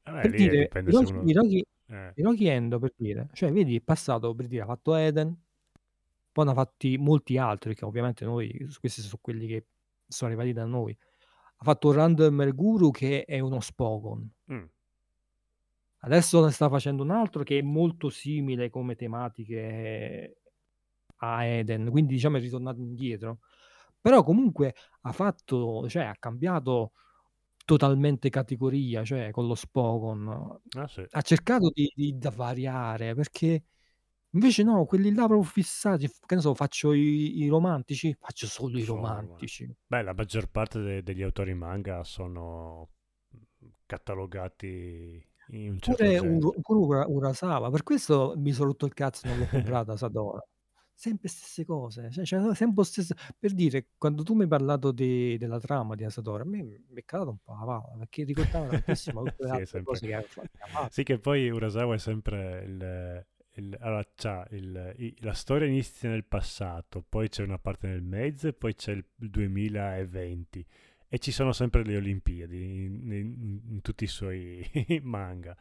Vabbè, 0.04 0.28
Per 0.28 0.32
lì 0.32 0.50
dire, 0.50 0.58
dipende 0.58 0.94
se 0.94 1.04
Hiroki, 1.04 1.06
uno... 1.06 1.28
Hiroki, 1.30 1.66
eh, 1.92 2.14
Hiroki 2.16 2.48
Endo, 2.48 2.80
per 2.80 2.94
dire, 2.96 3.28
cioè, 3.34 3.52
vedi, 3.52 3.76
è 3.76 3.82
passato, 3.82 4.34
per 4.34 4.48
dire, 4.48 4.64
ha 4.64 4.66
fatto 4.66 4.96
Eden, 4.96 5.38
poi 6.32 6.46
ne 6.46 6.52
ha 6.52 6.54
fatti 6.54 6.98
molti 6.98 7.38
altri, 7.38 7.76
che 7.76 7.86
ovviamente 7.86 8.24
noi, 8.26 8.68
questi 8.80 9.02
sono 9.02 9.20
quelli 9.22 9.48
che 9.48 9.66
sono 10.08 10.32
arrivati 10.32 10.54
da 10.54 10.66
noi. 10.66 10.98
Ha 11.58 11.64
fatto 11.64 11.92
Random 11.92 12.54
Guru, 12.54 12.92
che 12.92 13.26
è 13.26 13.40
uno 13.40 13.60
Spogon. 13.60 14.30
mm, 14.52 14.66
Adesso 16.04 16.44
ne 16.44 16.52
sta 16.52 16.68
facendo 16.70 17.04
un 17.04 17.12
altro 17.12 17.44
che 17.44 17.60
è 17.60 17.62
molto 17.62 18.10
simile 18.10 18.70
come 18.72 18.96
tematiche 18.96 20.38
a 21.18 21.46
Eden, 21.46 21.92
quindi 21.92 22.14
diciamo 22.14 22.38
è 22.38 22.40
ritornato 22.40 22.80
indietro. 22.80 23.40
Però 24.00 24.24
comunque 24.24 24.74
ha 25.02 25.12
fatto, 25.12 25.88
cioè 25.88 26.06
ha 26.06 26.16
cambiato 26.18 26.94
totalmente 27.66 28.30
categoria, 28.30 29.04
cioè 29.04 29.32
con 29.32 29.48
lo 29.48 29.56
Spogon. 29.56 30.62
ah, 30.78 30.88
sì. 30.88 31.06
Ha 31.10 31.22
cercato 31.22 31.70
di, 31.74 31.92
di- 31.94 32.18
da 32.18 32.30
variare, 32.30 33.14
perché 33.16 33.64
invece 34.32 34.64
no, 34.64 34.86
quelli 34.86 35.14
là 35.14 35.26
proprio 35.26 35.44
fissati, 35.44 36.08
che 36.08 36.36
ne 36.36 36.42
so, 36.42 36.54
faccio 36.54 36.94
i, 36.94 37.40
i 37.44 37.48
romantici, 37.48 38.16
faccio 38.20 38.48
solo 38.48 38.78
i 38.78 38.84
romantici. 38.86 39.70
Beh, 39.88 40.02
la 40.04 40.14
maggior 40.14 40.50
parte 40.50 40.80
de- 40.82 41.04
degli 41.04 41.22
autori 41.22 41.54
manga 41.54 42.04
sono 42.04 42.90
catalogati 43.86 45.24
in 45.50 45.72
un 45.72 45.80
certo 45.80 46.04
Pure, 46.04 46.62
pure 46.62 46.80
Ura- 46.80 47.08
Urasawa, 47.08 47.70
per 47.70 47.84
questo 47.84 48.34
mi 48.38 48.52
sono 48.54 48.68
rotto 48.70 48.86
il 48.86 48.94
cazzo 48.94 49.28
non 49.28 49.38
l'ho 49.40 49.46
comprata 49.50 49.98
Sadora. 49.98 50.42
Sempre 51.02 51.30
stesse 51.30 51.66
cose, 51.66 52.12
cioè, 52.12 52.26
cioè, 52.26 52.54
sempre 52.56 52.84
stesse... 52.84 53.16
Per 53.40 53.54
dire, 53.54 53.88
quando 53.98 54.22
tu 54.24 54.36
mi 54.36 54.44
hai 54.44 54.48
parlato 54.48 54.92
di- 54.92 55.36
della 55.40 55.60
trama 55.60 55.96
di 55.96 56.04
Asadora, 56.04 56.44
a 56.44 56.46
me 56.46 56.62
mi 56.64 56.80
è 56.94 57.04
calato 57.06 57.32
un 57.32 57.38
po' 57.44 57.54
la 57.54 57.66
palla, 57.66 57.96
perché 57.98 58.24
ricordava 58.24 58.68
tantissimo 58.68 59.22
tutte 59.24 59.44
le 59.46 59.50
Sì, 59.50 59.56
altre 59.56 59.66
sempre... 59.66 59.84
cose 59.84 60.06
che 60.08 60.14
ha 60.14 60.22
fatto. 60.22 60.50
Sì, 60.90 61.04
che 61.04 61.18
poi 61.20 61.50
Urasawa 61.50 61.96
è 61.96 61.98
sempre 61.98 62.64
il... 62.66 63.26
il- 63.56 63.78
allora, 63.80 64.06
c'ha 64.16 64.46
il- 64.52 64.94
i- 64.98 65.16
la 65.20 65.34
storia 65.34 65.68
inizia 65.68 66.10
nel 66.10 66.24
passato, 66.26 67.04
poi 67.08 67.30
c'è 67.30 67.44
una 67.44 67.58
parte 67.60 67.88
nel 67.88 68.02
mezzo 68.04 68.48
e 68.48 68.54
poi 68.54 68.76
c'è 68.76 68.92
il 68.94 69.04
2020 69.16 70.66
e 71.08 71.18
ci 71.20 71.32
sono 71.32 71.52
sempre 71.52 71.84
le 71.84 71.98
Olimpiadi 71.98 72.86
in, 72.86 73.12
in- 73.12 73.62
in 73.70 73.82
tutti 73.82 74.04
i 74.06 74.08
suoi 74.08 74.64
manga. 75.04 75.58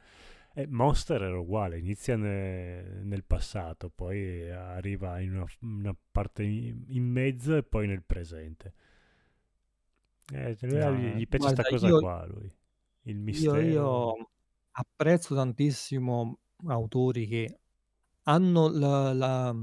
E 0.61 0.67
Monster 0.69 1.23
era 1.23 1.39
uguale, 1.39 1.79
inizia 1.79 2.17
ne- 2.17 3.03
nel 3.03 3.25
passato, 3.25 3.89
poi 3.91 4.51
arriva 4.51 5.19
in 5.21 5.35
una, 5.37 5.47
una 5.61 5.97
parte 6.11 6.43
in, 6.43 6.85
in 6.89 7.05
mezzo 7.05 7.57
e 7.57 7.63
poi 7.63 7.87
nel 7.87 8.03
presente. 8.03 8.75
Eh, 10.33 10.57
No, 10.73 10.95
gli, 10.95 11.15
gli 11.17 11.27
piace 11.29 11.49
guarda, 11.49 11.63
sta 11.63 11.65
cosa 11.65 11.93
io, 11.93 11.99
qua, 11.99 12.25
lui. 12.27 12.51
Il 13.03 13.19
io, 13.29 13.59
mistero. 13.59 13.61
io 13.61 14.31
apprezzo 14.73 15.35
tantissimo 15.35 16.39
autori 16.67 17.27
che 17.27 17.59
hanno 18.25 18.69
la- 18.69 19.13
la- 19.15 19.57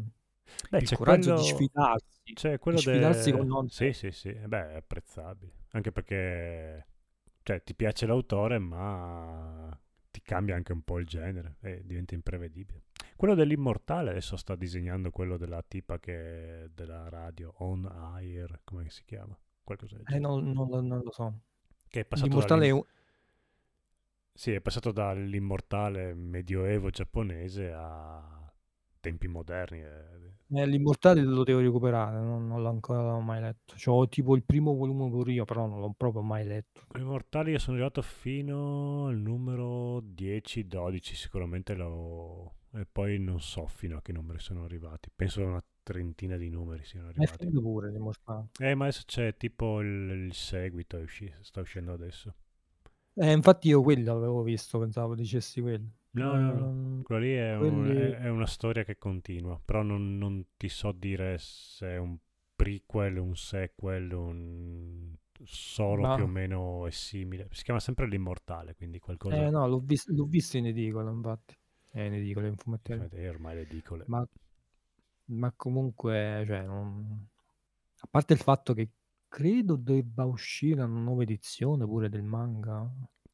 Beh, 0.69 0.81
il 0.81 0.91
coraggio 0.91 1.31
di 1.31 1.43
quello, 1.43 1.43
sfidarsi, 1.43 2.33
c'è 2.33 2.59
di 2.67 2.77
quello 2.77 2.81
sfidarsi 2.81 3.31
con 3.31 3.45
de... 3.45 3.47
non 3.47 3.69
Sì, 3.69 3.93
sì, 3.93 4.11
sì, 4.11 4.29
eh 4.29 4.47
beh, 4.47 4.71
è 4.73 4.75
apprezzabile. 4.75 5.65
Anche 5.71 5.91
perché, 5.91 6.87
cioè, 7.43 7.63
ti 7.63 7.73
piace 7.75 8.05
l'autore, 8.05 8.59
ma 8.59 9.77
cambia 10.27 10.55
anche 10.55 10.73
un 10.73 10.81
po' 10.81 10.99
il 10.99 11.05
genere 11.05 11.55
e 11.61 11.83
diventa 11.85 12.13
imprevedibile. 12.13 12.83
Quello 13.15 13.33
dell'immortale 13.33 14.09
adesso 14.09 14.35
sta 14.35 14.57
disegnando 14.57 15.09
quello 15.09 15.37
della 15.37 15.63
tipa 15.65 15.99
che 15.99 16.69
della 16.73 17.07
radio, 17.07 17.53
On 17.59 17.85
Air, 17.85 18.59
come 18.65 18.89
si 18.89 19.03
chiama? 19.05 19.35
Qualcosa 19.63 19.95
del 19.95 20.03
Eh, 20.05 20.11
genere. 20.19 20.27
non, 20.33 20.51
non- 20.51 20.85
non 20.85 21.01
lo 21.01 21.11
so. 21.11 21.39
Che 21.87 22.01
è 22.01 22.05
passato 22.05 22.27
L'immortale 22.27 22.65
è 22.65 22.69
dall'im- 22.69 22.85
un... 22.85 22.95
Sì, 24.33 24.51
è 24.51 24.59
passato 24.59 24.91
dall'immortale 24.91 26.13
medioevo 26.13 26.89
giapponese 26.89 27.71
a 27.73 28.36
tempi 29.07 29.27
moderni. 29.27 29.79
eh. 29.81 30.33
eh, 30.49 30.65
l'immortale 30.65 31.21
lo 31.21 31.43
devo 31.43 31.59
recuperare, 31.59 32.19
non, 32.19 32.47
non 32.47 32.61
l'ho 32.61 32.69
ancora 32.69 33.17
mai 33.19 33.41
letto. 33.41 33.75
C'ho 33.77 34.07
tipo 34.09 34.35
il 34.35 34.43
primo 34.43 34.73
volume 34.75 35.09
pure 35.09 35.31
io, 35.33 35.45
però 35.45 35.67
non 35.67 35.79
l'ho 35.79 35.93
proprio 35.93 36.21
mai 36.21 36.45
letto. 36.45 36.81
Immortali 36.97 37.51
io 37.51 37.59
sono 37.59 37.77
arrivato 37.77 38.01
fino 38.01 39.07
al 39.07 39.17
numero 39.17 40.01
10-12 40.01 41.15
sicuramente 41.15 41.73
l'ho... 41.75 42.55
e 42.73 42.85
poi 42.85 43.19
non 43.19 43.39
so 43.39 43.67
fino 43.67 43.95
a 43.97 44.01
che 44.01 44.11
numeri 44.11 44.39
sono 44.39 44.63
arrivati. 44.65 45.09
Penso 45.15 45.43
una 45.45 45.63
trentina 45.83 46.35
di 46.37 46.49
numeri 46.49 46.83
siano 46.83 47.07
È 47.15 47.27
arrivati. 47.27 47.37
finito 47.37 47.61
pure 47.61 47.91
l'immortale. 47.91 48.47
Eh, 48.59 48.75
ma 48.75 48.85
adesso 48.85 49.03
c'è 49.05 49.35
tipo 49.37 49.79
il, 49.81 49.87
il 50.27 50.33
seguito, 50.33 50.97
è 50.97 51.01
usci- 51.01 51.33
sta 51.41 51.61
uscendo 51.61 51.93
adesso. 51.93 52.35
Eh, 53.15 53.31
infatti 53.31 53.67
io 53.69 53.81
quello 53.81 54.15
avevo 54.15 54.43
visto, 54.43 54.79
pensavo 54.79 55.15
dicessi 55.15 55.59
quello. 55.61 55.89
No, 56.17 56.35
Eh, 56.35 56.37
no, 56.37 56.53
no. 56.53 56.71
non- 56.71 57.03
Quello 57.03 57.21
lì 57.21 57.33
è, 57.33 57.55
un- 57.55 57.85
quelli... 57.85 57.91
è- 57.91 58.17
è 58.17 58.29
una 58.29 58.45
storia 58.47 58.83
che 58.83 58.97
continua, 58.97 59.59
però 59.63 59.81
non, 59.83 60.17
non 60.17 60.45
ti 60.57 60.67
so 60.69 60.91
dire 60.91 61.37
se 61.37 61.87
è 61.91 61.97
un 61.97 62.17
prequel, 62.55 63.17
un 63.17 63.35
sequel, 63.35 64.11
un... 64.11 65.13
solo 65.43 66.07
più 66.07 66.23
o 66.23 66.27
Ma... 66.27 66.27
meno 66.27 66.85
è 66.87 66.91
simile. 66.91 67.47
Si 67.51 67.63
chiama 67.63 67.79
sempre 67.79 68.07
L'Immortale, 68.07 68.75
quindi 68.75 68.99
Eh 69.29 69.49
qualcosa... 69.49 69.51
no, 69.51 69.67
l'ho 69.67 69.79
vis- 69.79 70.07
l'ho 70.07 70.25
visto 70.25 70.57
in 70.57 70.65
edicola, 70.67 71.11
infatti. 71.11 71.55
Eh, 71.91 72.05
in 72.07 72.13
edicola, 72.13 72.47
in 72.47 72.57
fumetteria. 72.57 73.07
Vedete, 73.09 73.29
ormai 73.29 73.55
le 73.55 73.61
edicole. 73.61 74.09
Ma, 74.09 74.27
ma 75.25 75.51
comunque, 75.55 76.43
cioè, 76.45 76.63
non- 76.65 77.27
a 77.99 78.07
parte 78.09 78.33
il 78.33 78.39
fatto 78.39 78.73
che 78.73 78.89
credo 79.27 79.75
debba 79.75 80.25
uscire 80.25 80.81
una 80.83 80.99
nuova 81.01 81.23
edizione 81.23 81.85
pure 81.85 82.09
del 82.09 82.23
manga. 82.23 82.89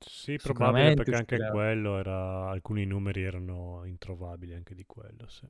Sì, 0.06 0.38
probabile 0.40 0.92
Sicuramente 0.92 0.94
perché 0.94 1.16
anche 1.16 1.36
uscirà. 1.38 1.40
quello 1.40 1.98
era... 1.98 2.50
alcuni 2.50 2.86
numeri 2.86 3.24
erano 3.24 3.84
introvabili 3.86 4.54
anche 4.54 4.76
di 4.76 4.86
quello, 4.86 5.28
sì. 5.28 5.48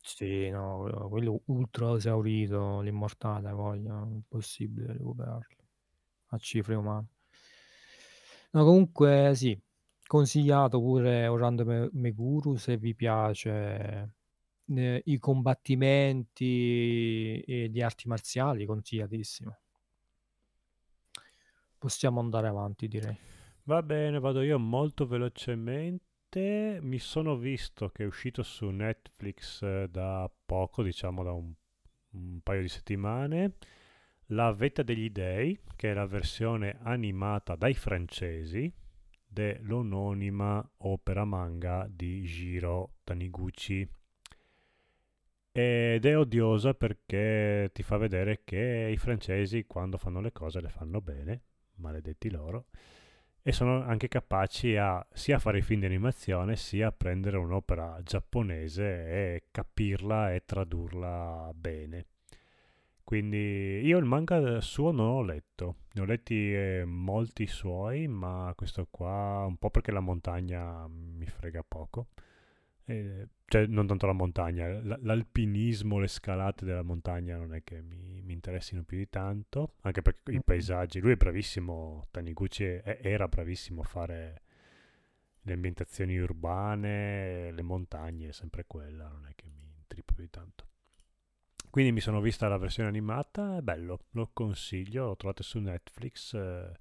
Sì, 0.00 0.48
no, 0.48 1.08
quello- 1.10 1.42
ultra 1.46 1.94
esaurito, 1.96 2.80
l'immortale, 2.80 3.50
voglio, 3.52 4.06
impossibile 4.06 4.92
recuperarlo 4.92 5.56
a 6.28 6.38
cifre 6.38 6.74
umane. 6.76 7.08
No, 8.52 8.64
comunque 8.64 9.32
sì, 9.34 9.58
consigliato 10.06 10.80
pure 10.80 11.26
Orlando 11.26 11.64
Me- 11.64 11.88
Meguru 11.92 12.56
se 12.56 12.76
vi 12.76 12.94
piace 12.94 14.14
eh, 14.66 15.02
i 15.04 15.18
combattimenti 15.18 17.40
e 17.40 17.68
di 17.70 17.82
arti 17.82 18.08
marziali, 18.08 18.64
consigliatissimo. 18.66 19.56
Possiamo 21.78 22.20
andare 22.20 22.48
avanti, 22.48 22.86
direi. 22.86 23.18
Va 23.68 23.82
bene, 23.82 24.20
vado 24.20 24.42
io 24.42 24.60
molto 24.60 25.08
velocemente. 25.08 26.78
Mi 26.82 27.00
sono 27.00 27.36
visto 27.36 27.88
che 27.88 28.04
è 28.04 28.06
uscito 28.06 28.44
su 28.44 28.68
Netflix 28.68 29.60
eh, 29.62 29.88
da 29.90 30.30
poco, 30.46 30.84
diciamo 30.84 31.24
da 31.24 31.32
un, 31.32 31.52
un 32.10 32.40
paio 32.44 32.60
di 32.60 32.68
settimane, 32.68 33.54
La 34.26 34.52
Vetta 34.52 34.84
degli 34.84 35.10
Dei, 35.10 35.58
che 35.74 35.90
è 35.90 35.94
la 35.94 36.06
versione 36.06 36.78
animata 36.82 37.56
dai 37.56 37.74
francesi 37.74 38.72
dell'anonima 39.26 40.64
opera 40.78 41.24
manga 41.24 41.88
di 41.90 42.20
Jiro 42.22 42.98
Taniguchi. 43.02 43.80
Ed 45.50 46.04
è 46.04 46.16
odiosa 46.16 46.72
perché 46.74 47.70
ti 47.72 47.82
fa 47.82 47.96
vedere 47.96 48.42
che 48.44 48.90
i 48.92 48.96
francesi 48.96 49.64
quando 49.66 49.98
fanno 49.98 50.20
le 50.20 50.30
cose 50.30 50.60
le 50.60 50.68
fanno 50.68 51.00
bene, 51.00 51.42
maledetti 51.78 52.30
loro, 52.30 52.66
e 53.48 53.52
sono 53.52 53.84
anche 53.84 54.08
capaci 54.08 54.74
a 54.74 55.06
sia 55.12 55.38
fare 55.38 55.58
i 55.58 55.62
film 55.62 55.78
di 55.78 55.86
animazione 55.86 56.56
sia 56.56 56.90
prendere 56.90 57.36
un'opera 57.36 58.00
giapponese 58.02 58.82
e 58.82 59.44
capirla 59.52 60.34
e 60.34 60.42
tradurla 60.44 61.52
bene. 61.54 62.06
Quindi 63.04 63.82
io 63.84 63.98
il 63.98 64.04
manga 64.04 64.60
suo 64.60 64.90
non 64.90 65.12
l'ho 65.12 65.22
letto, 65.22 65.76
ne 65.92 66.00
ho 66.02 66.04
letti 66.04 66.52
eh, 66.52 66.82
molti 66.84 67.46
suoi, 67.46 68.08
ma 68.08 68.52
questo 68.56 68.88
qua 68.90 69.44
un 69.46 69.56
po' 69.58 69.70
perché 69.70 69.92
la 69.92 70.00
montagna 70.00 70.84
mi 70.88 71.26
frega 71.26 71.62
poco. 71.62 72.08
Eh, 72.88 73.28
cioè, 73.46 73.66
non 73.66 73.86
tanto 73.86 74.06
la 74.06 74.12
montagna, 74.12 74.68
l- 74.68 74.98
l'alpinismo, 75.02 75.98
le 75.98 76.06
scalate 76.08 76.64
della 76.64 76.82
montagna 76.82 77.36
non 77.36 77.52
è 77.54 77.62
che 77.64 77.80
mi, 77.82 78.20
mi 78.22 78.32
interessino 78.32 78.82
più 78.84 78.96
di 78.98 79.08
tanto, 79.08 79.74
anche 79.82 80.02
perché 80.02 80.32
i 80.32 80.36
Mm. 80.36 80.40
paesaggi, 80.44 81.00
lui 81.00 81.12
è 81.12 81.16
bravissimo, 81.16 82.06
Taniguchi 82.12 82.64
è- 82.64 83.00
era 83.02 83.26
bravissimo 83.28 83.80
a 83.82 83.84
fare 83.84 84.42
le 85.42 85.52
ambientazioni 85.52 86.16
urbane, 86.18 87.52
le 87.52 87.62
montagne, 87.62 88.28
è 88.28 88.32
sempre 88.32 88.64
quella, 88.66 89.08
non 89.08 89.26
è 89.26 89.34
che 89.34 89.46
mi 89.48 89.72
intrippa 89.78 90.12
più 90.12 90.22
di 90.24 90.30
tanto. 90.30 90.64
Quindi 91.70 91.92
mi 91.92 92.00
sono 92.00 92.20
vista 92.20 92.48
la 92.48 92.56
versione 92.56 92.88
animata, 92.88 93.58
è 93.58 93.60
bello, 93.60 94.00
lo 94.12 94.30
consiglio, 94.32 95.06
lo 95.06 95.16
trovate 95.16 95.42
su 95.42 95.58
Netflix, 95.58 96.32
eh, 96.34 96.72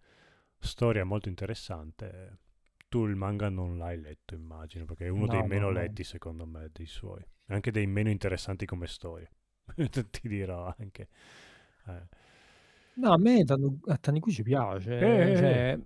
storia 0.60 1.03
molto 1.03 1.30
interessante. 1.30 2.38
Tu 2.95 3.05
il 3.07 3.15
manga 3.15 3.49
non 3.49 3.77
l'hai 3.77 3.99
letto, 3.99 4.35
immagino, 4.35 4.85
perché 4.85 5.05
è 5.07 5.09
uno 5.09 5.27
dei 5.27 5.41
No, 5.41 5.43
meno 5.43 5.69
no, 5.69 5.73
no. 5.73 5.89
letti, 5.89 6.05
secondo 6.05 6.45
me, 6.45 6.69
dei 6.71 6.85
suoi. 6.85 7.21
Anche 7.47 7.69
dei 7.71 7.87
meno 7.87 8.09
interessanti 8.09 8.65
come 8.65 8.87
storia. 8.87 9.29
Ti 9.75 10.27
dirò 10.27 10.73
anche. 10.77 11.09
Eh. 11.87 12.07
No, 12.97 13.11
a 13.13 13.17
me 13.17 13.43
a 13.87 13.97
Taniguchi 13.97 14.41
piace, 14.43 14.91
Eh, 14.97 15.31
eh, 15.31 15.33
cioè, 15.33 15.77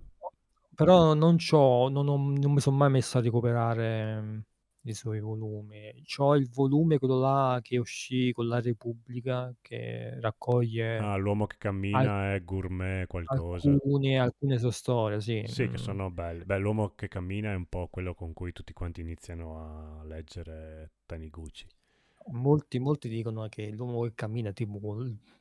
però 0.74 1.14
non 1.14 1.36
c'ho, 1.36 1.88
non, 1.88 2.08
ho- 2.08 2.16
non 2.16 2.52
mi 2.52 2.60
sono 2.60 2.76
mai 2.76 2.90
messo 2.90 3.18
a 3.18 3.20
recuperare 3.22 4.20
mm, 4.20 4.38
i 4.82 4.94
suoi 4.94 5.20
volumi. 5.20 6.02
C'ho 6.04 6.34
il 6.36 6.48
volume, 6.50 6.98
quello 6.98 7.18
là 7.18 7.58
che 7.62 7.78
uscì 7.78 8.32
con 8.32 8.46
la 8.48 8.60
Repubblica, 8.60 9.54
che 9.60 10.18
raccoglie 10.20 10.98
Ah, 10.98 11.16
l'uomo 11.16 11.46
che 11.46 11.56
al- 11.90 12.12
cammina 12.12 12.34
è 12.34 12.44
gourmet 12.44 13.06
qualcosa. 13.08 13.70
alcune, 13.70 14.18
alcune 14.18 14.58
sue 14.58 14.72
storie, 14.72 15.20
sì. 15.20 15.44
Sì, 15.44 15.68
che 15.68 15.72
mm. 15.72 15.74
sono 15.76 16.10
belle. 16.10 16.44
Beh, 16.46 16.58
l'uomo 16.58 16.94
che 16.94 17.08
cammina 17.08 17.52
è 17.52 17.54
un 17.54 17.66
po' 17.66 17.88
quello 17.88 18.14
con 18.14 18.32
cui 18.32 18.52
tutti 18.52 18.72
quanti 18.72 19.00
iniziano 19.02 19.58
a 20.00 20.04
leggere 20.04 20.92
Taniguchi. 21.06 21.66
Molti, 22.32 22.78
molti 22.78 23.10
dicono 23.10 23.46
che 23.48 23.70
l'uomo 23.72 24.02
che 24.04 24.14
cammina 24.14 24.48
è 24.48 24.52
tipo 24.54 24.78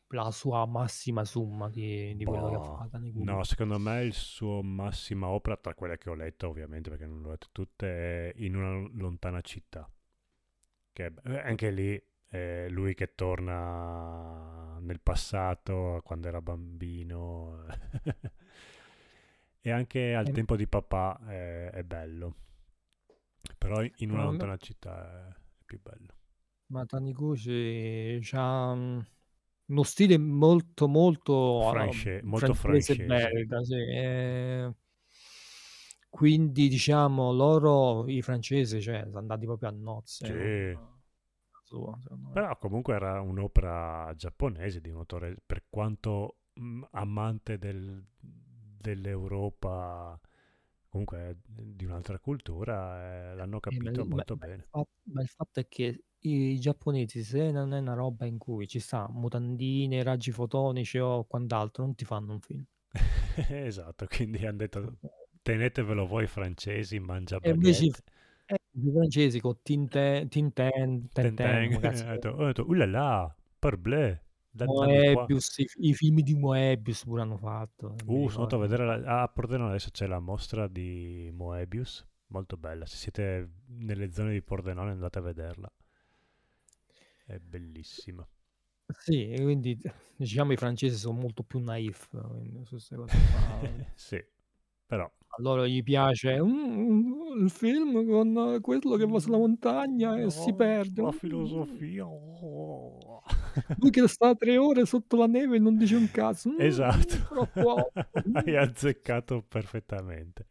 la 0.10 0.32
sua 0.32 0.66
massima 0.66 1.26
summa 1.26 1.70
di, 1.70 2.16
di 2.16 2.26
quello 2.26 2.50
che 2.50 2.60
Boh, 2.60 2.78
fa 2.78 2.88
Taniguchi. 2.90 3.32
no, 3.32 3.44
secondo 3.44 3.80
me 3.80 4.02
il 4.04 4.14
suo 4.14 4.62
massima 4.62 5.28
opera, 5.28 5.58
tra 5.58 5.74
quelle 5.74 5.98
che 5.98 6.10
ho 6.10 6.14
letto 6.16 6.48
ovviamente, 6.50 6.90
perché 6.90 7.06
non 7.06 7.22
le 7.22 7.28
ho 7.28 7.32
lette 7.32 7.48
tutte, 7.52 8.32
è 8.32 8.34
In 8.44 8.56
una 8.56 8.88
lontana 8.94 9.42
città. 9.42 9.90
Che 10.92 11.14
eh, 11.24 11.40
anche 11.40 11.72
lì 11.72 12.02
è 12.28 12.68
lui 12.70 12.94
che 12.94 13.16
torna 13.16 14.78
nel 14.82 15.00
passato, 15.02 16.02
quando 16.04 16.28
era 16.28 16.42
bambino. 16.42 17.66
e 19.62 19.72
anche 19.72 20.16
al 20.16 20.30
E- 20.30 20.32
tempo 20.32 20.56
di 20.56 20.68
papà 20.68 21.20
è, 21.28 21.70
è 21.72 21.84
bello. 21.84 22.36
Però 23.58 23.84
in 23.98 24.12
una 24.12 24.24
lontana 24.24 24.56
città 24.58 25.28
è 25.30 25.36
più 25.66 25.80
bello. 25.82 26.14
ma 26.72 26.86
Taniguchi 26.86 28.20
ha 28.34 28.74
uno 29.70 29.84
stile 29.84 30.18
molto, 30.18 30.88
molto 30.88 31.68
ah, 31.70 31.72
Francese, 31.72 32.26
molto 32.26 32.54
francese 32.54 32.94
e 32.94 32.96
francese. 32.96 33.06
belga, 33.06 33.64
sì. 33.64 33.76
eh, 33.76 34.74
quindi 36.10 36.68
diciamo 36.68 37.32
loro, 37.32 38.08
i 38.08 38.22
francesi, 38.22 38.82
cioè, 38.82 39.04
sono 39.06 39.20
andati 39.20 39.46
proprio 39.46 39.70
a 39.70 39.72
nozze 39.72 40.28
Sì. 40.28 40.78
sua. 41.64 41.98
Però 42.32 42.58
comunque 42.58 42.96
era 42.96 43.22
un'opera 43.22 44.14
giapponese 44.16 44.82
di 44.82 44.90
un 44.90 44.98
autore, 44.98 45.38
per 45.46 45.64
quanto 45.70 46.38
mh, 46.54 46.82
amante 46.92 47.58
del- 47.58 48.04
dell'Europa, 48.20 50.20
comunque 50.90 51.38
di 51.46 51.86
un'altra 51.86 52.20
cultura, 52.20 53.32
eh, 53.32 53.36
l'hanno 53.36 53.60
Eh, 53.72 53.80
ma, 53.80 53.82
capito 53.82 54.06
ma- 54.06 54.16
molto 54.16 54.36
ma 54.36 54.36
bene. 54.36 54.68
fatto, 54.70 54.88
ma 55.04 55.22
il 55.22 55.28
fatto 55.28 55.60
è 55.60 55.68
che 55.68 56.04
i 56.22 56.60
giapponesi, 56.60 57.24
se 57.24 57.52
non 57.52 57.74
è 57.74 57.80
una 57.80 57.94
roba 57.94 58.26
in 58.26 58.38
cui 58.38 58.68
ci 58.68 58.80
sta 58.80 59.08
mutandine, 59.10 60.04
raggi 60.04 60.32
fotonici 60.32 60.98
o 60.98 61.26
quant'altro, 61.26 61.84
non 61.84 61.96
ti 61.96 62.06
fanno 62.06 62.34
un 62.34 62.40
film. 62.42 62.64
Esatto, 63.50 64.06
quindi 64.08 64.46
hanno 64.46 64.58
detto 64.58 64.98
tenetevelo 65.42 66.06
voi 66.06 66.28
francesi, 66.28 67.00
mangia 67.00 67.40
E 67.42 67.50
invece 67.52 67.86
eh, 68.46 68.58
i 68.72 68.92
francesi 68.92 69.40
con 69.40 69.58
Tintin, 69.62 70.28
Tintin, 70.28 71.10
Ten 71.14 71.36
Tintin, 71.36 71.72
come 71.72 71.80
ten. 71.80 71.80
cazzo 71.80 72.04
Ho 72.08 72.12
detto, 72.12 72.30
ho 72.30 72.46
detto, 72.46 72.66
"Uh 72.68 72.74
là 72.74 72.86
là, 72.86 73.36
parbleu. 73.60 74.18
Moebius, 74.52 75.58
i, 75.60 75.68
i 75.90 75.94
film 75.94 76.22
di 76.22 76.34
Moebius 76.36 77.04
pure 77.06 77.22
hanno 77.22 77.38
fatto, 77.38 77.96
Uh, 78.06 78.28
sono 78.30 78.44
andato 78.44 78.56
a 78.56 78.60
vedere, 78.60 78.86
la- 78.86 79.22
a 79.22 79.28
Pordenone 79.30 79.70
adesso 79.70 79.90
c'è 79.92 80.08
la 80.08 80.20
mostra 80.20 80.68
di 80.68 81.30
Moebius, 81.34 82.06
molto 82.28 82.58
bella. 82.58 82.86
Se 82.86 82.98
siete 82.98 83.50
nelle 83.68 84.12
zone 84.12 84.34
di 84.34 84.42
Pordenone 84.42 84.92
andate 84.92 85.20
a 85.20 85.22
vederla, 85.22 85.72
è 87.30 87.40
bellissima. 87.40 88.28
Sì, 88.92 89.30
e 89.30 89.42
quindi 89.44 89.80
diciamo 90.16 90.52
i 90.52 90.58
francesi 90.58 90.96
sono 90.98 91.20
molto 91.20 91.44
più 91.44 91.60
naif 91.60 92.10
su 92.64 92.70
queste 92.76 92.96
cose 92.96 93.22
qua. 93.24 93.42
sì, 93.96 94.24
però 94.86 95.12
A 95.32 95.42
loro 95.42 95.68
gli 95.68 95.84
piace 95.84 96.42
"Mm, 96.42 97.38
il 97.44 97.50
film 97.50 98.06
con 98.08 98.60
quello 98.62 98.96
che 98.96 99.06
va 99.06 99.20
sulla 99.20 99.38
montagna 99.38 100.18
e 100.18 100.30
si 100.32 100.52
no, 100.52 100.56
perde. 100.56 101.02
la 101.02 101.12
Mm, 101.12 101.12
filosofia. 101.12 102.06
oh. 102.06 103.22
Lui 103.76 103.92
che 103.92 104.08
sta 104.08 104.34
tre 104.36 104.58
ore 104.58 104.86
sotto 104.86 105.16
la 105.18 105.28
neve 105.28 105.58
e 105.58 105.60
non 105.60 105.78
dice 105.78 105.96
un 105.96 106.10
cazzo. 106.12 106.50
"Mm, 106.50 106.56
Esatto, 106.58 107.16
hai 108.34 108.56
azzeccato 108.58 109.42
perfettamente. 109.44 110.48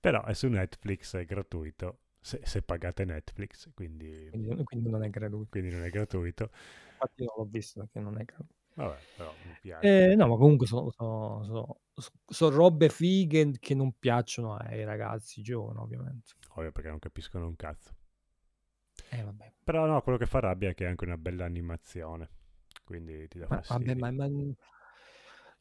Però 0.00 0.24
è 0.24 0.32
su 0.34 0.48
Netflix, 0.48 1.16
è 1.16 1.24
gratuito, 1.24 2.05
se, 2.26 2.40
se 2.42 2.60
pagate 2.62 3.04
Netflix, 3.04 3.70
quindi, 3.72 4.28
Quindi, 4.30 4.64
quindi 4.64 4.90
non 4.90 5.04
è 5.04 5.10
gratuito. 5.10 5.48
quindi 5.50 5.70
non 5.70 5.84
è 5.84 5.90
gratuito. 5.90 6.50
Infatti 6.92 7.24
non 7.24 7.34
l'ho 7.36 7.44
visto 7.48 7.80
perché 7.80 8.00
non 8.00 8.18
è 8.18 8.24
gratuito. 8.24 8.54
Vabbè, 8.74 8.98
però 9.16 9.32
mi 9.44 9.56
piace. 9.60 10.12
Eh, 10.12 10.14
no, 10.16 10.26
ma 10.28 10.36
comunque 10.36 10.66
sono, 10.66 10.90
sono- 10.90 11.44
sono- 11.44 11.80
sono 12.26 12.56
robe 12.56 12.88
fighe 12.88 13.52
che 13.58 13.74
non 13.74 13.92
piacciono 13.98 14.54
ai 14.54 14.84
ragazzi 14.84 15.40
giovani, 15.42 15.78
ovviamente. 15.78 16.32
Ovvio 16.54 16.72
perché 16.72 16.88
non 16.88 16.98
capiscono 16.98 17.46
un 17.46 17.54
cazzo. 17.56 17.94
Eh, 19.10 19.22
vabbè. 19.22 19.52
Però 19.64 19.84
no, 19.86 20.00
quello 20.02 20.16
che 20.18 20.26
fa 20.26 20.40
rabbia 20.40 20.70
è 20.70 20.74
che 20.74 20.84
è 20.84 20.88
anche 20.88 21.04
una 21.04 21.18
bella 21.18 21.44
animazione, 21.44 22.28
quindi 22.84 23.28
ti 23.28 23.38
dà 23.38 23.46
Ma, 23.48 23.56
vabbè, 23.68 23.94
fastidio. 23.94 23.96
ma, 23.96 24.10
ma- 24.12 24.28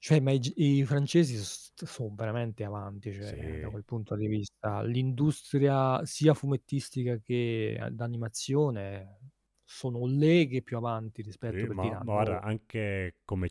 cioè, 0.05 0.19
ma 0.19 0.31
i, 0.31 0.39
i 0.55 0.85
francesi 0.85 1.35
sono 1.75 2.13
veramente 2.15 2.63
avanti, 2.63 3.11
cioè, 3.13 3.31
Sì. 3.31 3.57
da 3.57 3.69
quel 3.69 3.83
punto 3.85 4.15
di 4.15 4.27
vista. 4.27 4.81
L'industria 4.83 6.05
sia 6.05 6.33
fumettistica 6.33 7.17
che 7.17 7.79
d'animazione 7.91 9.31
sono 9.63 10.05
leghe 10.05 10.61
più 10.61 10.77
avanti 10.77 11.21
rispetto 11.23 11.65
Sì, 11.65 11.67
per 11.67 11.77
ma, 11.77 11.95
dire, 11.95 11.95
ma 11.95 12.01
"Ah, 12.01 12.05
guarda, 12.11 12.41
anche 12.41 13.19
come 13.23 13.49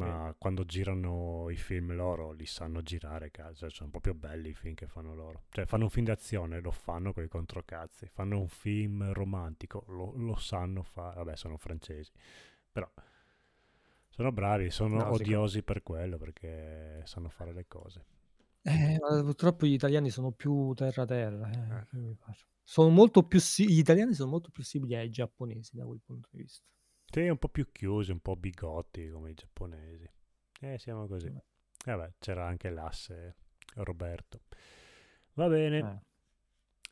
eh, 0.00 0.16
cinema, 0.20 0.34
quando 0.36 0.64
girano 0.64 1.48
i 1.48 1.54
film 1.56 1.92
loro, 1.94 2.32
li 2.32 2.44
sanno 2.44 2.82
girare, 2.82 3.30
cazzo, 3.30 3.68
sono 3.70 3.88
proprio 3.90 4.14
belli 4.14 4.48
i 4.50 4.54
film 4.54 4.74
che 4.74 4.88
fanno 4.88 5.14
loro. 5.14 5.44
Cioè, 5.50 5.64
fanno 5.64 5.84
un 5.84 5.90
film 5.90 6.06
d'azione, 6.06 6.60
lo 6.60 6.72
fanno 6.72 7.12
con 7.12 7.22
i 7.22 7.28
controcazzi. 7.28 8.08
Fanno 8.12 8.40
un 8.40 8.48
film 8.48 9.12
romantico, 9.12 9.84
lo, 9.88 10.12
lo 10.16 10.34
sanno 10.36 10.82
fare. 10.82 11.14
Vabbè, 11.16 11.36
sono 11.36 11.56
francesi, 11.56 12.10
però 12.70 12.90
sono 14.16 14.32
bravi, 14.32 14.70
sono 14.70 14.96
no, 14.96 15.10
odiosi 15.12 15.62
per 15.62 15.82
quello, 15.82 16.16
perché 16.16 17.02
sanno 17.04 17.28
fare 17.28 17.52
le 17.52 17.66
cose. 17.68 18.04
Eh, 18.62 18.98
purtroppo 18.98 19.66
gli 19.66 19.74
italiani 19.74 20.08
sono 20.08 20.32
più 20.32 20.72
terra-terra. 20.72 21.50
eh, 21.50 21.98
Eh. 21.98 22.36
Sono 22.62 22.88
molto 22.88 23.24
più 23.26 23.38
gli 23.38 23.78
italiani 23.78 24.14
sono 24.14 24.30
molto 24.30 24.48
più 24.50 24.64
simili 24.64 24.96
ai 24.96 25.10
giapponesi 25.10 25.76
da 25.76 25.84
quel 25.84 26.00
punto 26.04 26.28
di 26.32 26.38
vista. 26.38 26.64
Sì, 27.04 27.28
un 27.28 27.36
po' 27.36 27.50
più 27.50 27.70
chiusi, 27.70 28.10
un 28.10 28.20
po' 28.20 28.36
bigotti 28.36 29.08
come 29.10 29.30
i 29.30 29.34
giapponesi. 29.34 30.10
Eh, 30.60 30.78
siamo 30.78 31.06
così. 31.06 31.28
Vabbè. 31.28 31.44
Vabbè, 31.84 32.14
c'era 32.18 32.46
anche 32.46 32.70
l'asse 32.70 33.36
Roberto. 33.74 34.40
Va 35.34 35.46
bene. 35.48 36.02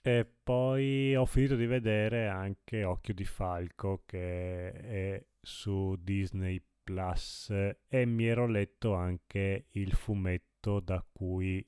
Eh. 0.03 0.11
E 0.11 0.27
poi 0.45 1.17
ho 1.17 1.25
finito 1.25 1.57
di 1.57 1.65
vedere 1.65 2.29
anche 2.29 2.85
Occhio 2.85 3.15
di 3.15 3.25
Falco 3.25 4.03
che 4.05 4.71
è 4.71 5.27
su 5.41 5.97
Disney 5.99 6.63
Plus 6.85 7.51
e 7.89 8.05
mi 8.07 8.27
ero 8.27 8.47
letto 8.47 8.95
anche 8.95 9.67
il 9.71 9.93
fumetto 9.95 10.81
da 10.81 11.05
cui 11.11 11.67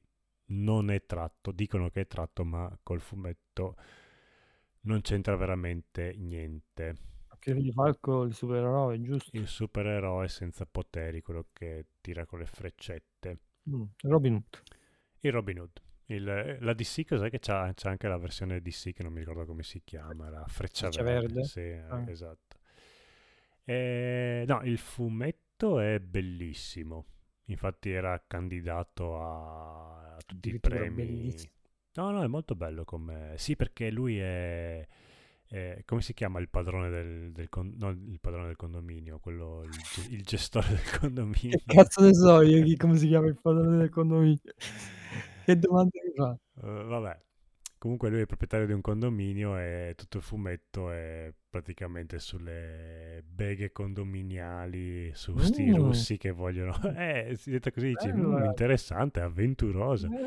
non 0.49 0.91
è 0.91 1.05
tratto. 1.07 1.51
Dicono 1.53 1.89
che 1.91 2.03
è 2.03 2.07
tratto, 2.07 2.45
ma 2.45 2.79
col 2.83 3.01
fumetto 3.01 3.77
non 4.83 5.01
c'entra 5.01 5.35
veramente 5.37 6.15
niente. 6.17 6.95
Occhio 7.29 7.55
di 7.55 7.73
Falco, 7.73 8.23
il 8.25 8.35
supereroe, 8.35 9.01
giusto? 9.01 9.37
Il 9.37 9.47
supereroe 9.49 10.29
senza 10.29 10.67
poteri, 10.67 11.21
quello 11.23 11.49
che 11.53 11.87
tira 12.01 12.25
con 12.27 12.39
le 12.39 12.47
freccette. 12.47 13.39
Mm, 13.69 13.83
Robin 14.03 14.35
Hood. 14.35 14.63
Il 15.21 15.33
Robin 15.33 15.59
Hood. 15.61 15.81
Il- 16.09 16.59
la 16.61 16.73
DC, 16.73 17.05
cos'è 17.05 17.29
che 17.31 17.41
c'ha? 17.41 17.73
C'è 17.75 17.89
anche 17.89 18.07
la 18.07 18.17
versione 18.17 18.61
DC 18.61 18.93
che 18.93 19.03
non 19.03 19.13
mi 19.13 19.19
ricordo 19.19 19.45
come 19.45 19.65
si 19.65 19.83
chiama, 19.83 20.31
la 20.31 20.45
freccia 20.47 20.87
Freccia 20.87 21.03
verde. 21.03 21.27
verde? 21.27 21.45
Sì, 21.45 21.61
Ah. 21.89 22.05
esatto. 22.09 22.56
E, 23.69 24.45
no, 24.47 24.63
il 24.63 24.79
fumetto 24.79 25.81
è 25.81 25.99
bellissimo. 26.01 27.07
Infatti 27.47 27.91
era 27.91 28.23
candidato 28.27 29.21
a, 29.21 30.17
a 30.17 30.23
tutti 30.27 30.51
i 30.51 30.55
premi. 30.61 30.95
bellissimo. 30.95 31.53
No, 31.95 32.11
no, 32.11 32.23
è 32.23 32.27
molto 32.27 32.55
bello 32.55 32.85
come... 32.85 33.35
Sì, 33.39 33.57
perché 33.57 33.91
lui 33.91 34.19
è... 34.19 34.87
è- 35.47 35.83
come 35.87 36.03
si 36.03 36.13
chiama 36.15 36.41
il 36.41 36.49
padrone 36.49 36.91
del, 36.91 37.33
del 37.33 37.49
con- 37.49 37.75
no, 37.79 37.91
il 37.91 38.19
padrone 38.21 38.47
del 38.49 38.57
condominio, 38.57 39.19
quello, 39.19 39.63
il, 39.65 39.73
il 40.11 40.23
gestore 40.25 40.69
del 40.69 40.99
condominio. 41.01 41.57
Che 41.57 41.63
cazzo 41.67 42.03
ne 42.03 42.15
so 42.15 42.41
io 42.43 42.63
chi- 42.65 42.77
come 42.77 42.97
si 42.99 43.09
chiama 43.09 43.27
il 43.29 43.39
padrone 43.41 43.79
del 43.79 43.91
condominio? 43.91 44.39
Che 45.45 45.59
domande 45.59 46.01
mi 46.05 46.13
fa? 46.15 46.37
Eh, 46.63 46.85
vabbè, 46.85 47.21
comunque 47.87 48.11
lui 48.11 48.21
è 48.23 48.27
proprietario 48.27 48.67
di 48.67 48.73
un 48.73 48.81
condominio 48.81 49.57
e 49.59 49.95
tutto 49.97 50.17
il 50.19 50.23
fumetto 50.23 50.91
è 50.91 51.33
praticamente 51.49 52.19
sulle 52.19 53.23
beghe 53.25 53.71
condominiali, 53.73 55.11
su 55.15 55.37
sti 55.39 55.71
Mm, 55.71 55.75
russi 55.75 56.17
che 56.19 56.31
vogliono... 56.31 56.73
Eh, 56.97 57.35
si 57.37 57.51
detta 57.51 57.71
così, 57.71 57.89
dici, 57.89 58.13
"Mm, 58.13 58.33
bello. 58.35 58.45
interessante, 58.45 59.21
avventuroso. 59.21 60.09
Eh, 60.09 60.27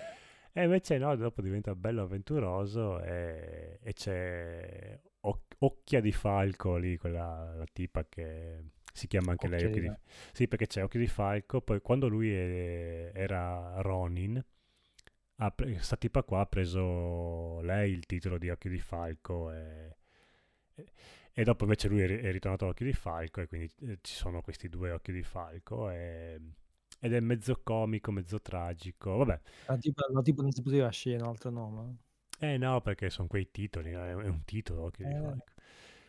E 0.54 0.64
invece 0.64 0.98
no, 0.98 1.16
dopo 1.16 1.42
diventa 1.42 1.76
bello 1.76 2.02
avventuroso 2.04 3.02
e, 3.02 3.80
e 3.82 3.94
c'è 3.94 5.00
Oc- 5.22 5.56
Occhia 5.60 6.02
di 6.02 6.12
Falco 6.12 6.76
lì, 6.78 6.98
quella 6.98 7.54
la 7.56 7.66
tipa 7.72 8.06
che 8.08 8.64
si 8.92 9.08
chiama 9.08 9.32
anche 9.32 9.48
lei 9.48 9.64
Occhia 9.64 9.68
Occhio 9.68 9.82
di. 9.82 9.94
Sì, 10.32 10.48
perché 10.48 10.68
c'è 10.68 10.84
Occhio 10.84 11.00
di 11.00 11.08
Falco, 11.08 11.62
poi 11.62 11.82
quando 11.82 12.08
lui 12.08 12.34
è- 12.34 13.12
era 13.14 13.80
Ronin, 13.82 14.44
ha 15.42 15.52
pre- 15.52 15.80
sta 15.82 15.96
tipa 15.98 16.24
qua 16.24 16.42
ha 16.42 16.46
preso 16.46 17.62
lei 17.62 17.92
il 17.94 18.06
titolo 18.06 18.38
di 18.38 18.50
Occhio 18.50 18.70
di 18.70 18.80
Falco 18.80 19.52
e, 19.52 19.96
e- 20.76 20.92
e 21.34 21.44
dopo 21.44 21.64
invece 21.64 21.88
lui 21.88 22.02
è, 22.02 22.08
ri- 22.08 22.20
è 22.20 22.32
ritornato 22.32 22.68
Occhio 22.68 22.86
di 22.86 22.94
Falco 22.94 23.42
e 23.42 23.48
quindi 23.48 23.72
eh, 23.82 24.00
ci 24.02 24.14
sono 24.14 24.42
questi 24.42 24.68
due 24.70 24.92
Occhi 24.92 25.12
di 25.14 25.24
Falco 25.24 25.90
e- 25.90 26.40
ed 27.02 27.14
è 27.14 27.20
mezzo 27.22 27.62
comico, 27.64 28.12
mezzo 28.12 28.42
tragico, 28.42 29.16
vabbè. 29.18 29.40
La 29.70 29.78
tipa, 29.78 30.06
la 30.12 30.22
tipa 30.22 30.42
non 30.42 30.52
si 30.52 30.62
poteva 30.62 30.90
scegliere 30.90 31.24
un 31.24 31.30
altro 31.30 31.50
nome. 31.50 31.98
Eh 32.40 32.58
no, 32.58 32.82
perché 32.82 33.10
sono 33.10 33.28
quei 33.28 33.50
titoli, 33.52 33.92
no? 33.92 34.04
è 34.06 34.14
un 34.14 34.44
titolo 34.44 34.84
Occhio 34.86 35.06
di 35.06 35.12
Eh, 35.12 35.20
Falco. 35.22 35.44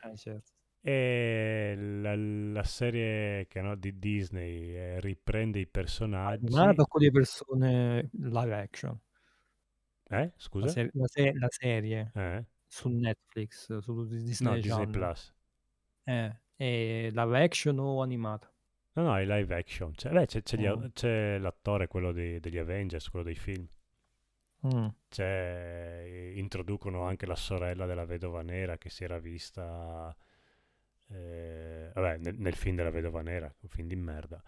eh, 0.05 0.17
certo. 0.17 0.53
E 0.83 1.75
la, 1.77 2.15
la 2.17 2.63
serie 2.65 3.47
che 3.49 3.59
hanno 3.59 3.75
di 3.77 3.99
Disney 3.99 4.75
eh, 4.75 5.01
riprende 5.01 5.59
i 5.61 5.67
personaggi. 5.67 6.47
Animato 6.47 6.85
con 6.87 7.03
le 7.03 7.11
persone 7.11 8.09
live 8.13 8.55
action. 8.55 8.99
Eh, 10.11 10.17
La, 10.25 10.33
scusa? 10.37 10.69
ser- 10.69 10.91
la 10.95 11.07
se- 11.07 11.33
la 11.35 11.47
serie 11.51 12.11
Eh? 12.15 12.45
su 12.67 12.89
Netflix, 12.89 13.79
su 13.79 14.05
Dis- 14.07 14.41
No, 14.41 14.55
Disney 14.55 14.61
Disney. 14.61 14.87
Plus. 14.91 15.35
Eh, 16.05 16.41
è 16.57 17.09
live 17.13 17.43
action 17.43 17.79
o 17.79 18.03
animata? 18.03 18.53
No, 18.95 19.03
no, 19.05 19.17
è 19.17 19.25
live 19.25 19.55
action. 19.55 19.95
Cioè, 19.95 20.13
beh, 20.13 20.27
c'è, 20.27 20.43
c'è 20.43 20.57
gli- 20.57 20.67
Mm. 20.69 20.87
c'è 20.93 21.39
l'attore, 21.39 21.87
quello 21.87 22.11
dei- 22.13 22.41
degli 22.41 22.59
Avengers, 22.59 23.09
quello 23.09 23.25
dei 23.25 23.37
film. 23.37 23.67
Mm. 24.67 24.89
C'è, 25.09 26.33
introducono 26.35 27.05
anche 27.05 27.25
la 27.27 27.37
sorella 27.37 27.87
della 27.87 28.05
vedova 28.05 28.43
nera 28.43 28.77
che 28.79 28.91
si 28.91 29.05
era 29.05 29.19
vista 29.19 30.15
eh, 31.13 31.91
vabbè, 31.95 32.19
nel, 32.19 32.37
nel 32.39 32.55
film 32.55 32.77
della 32.77 32.91
vedova 32.91 33.21
nera, 33.23 33.53
un 33.61 33.69
film 33.69 33.89
di 33.89 33.97
merda. 33.97 34.41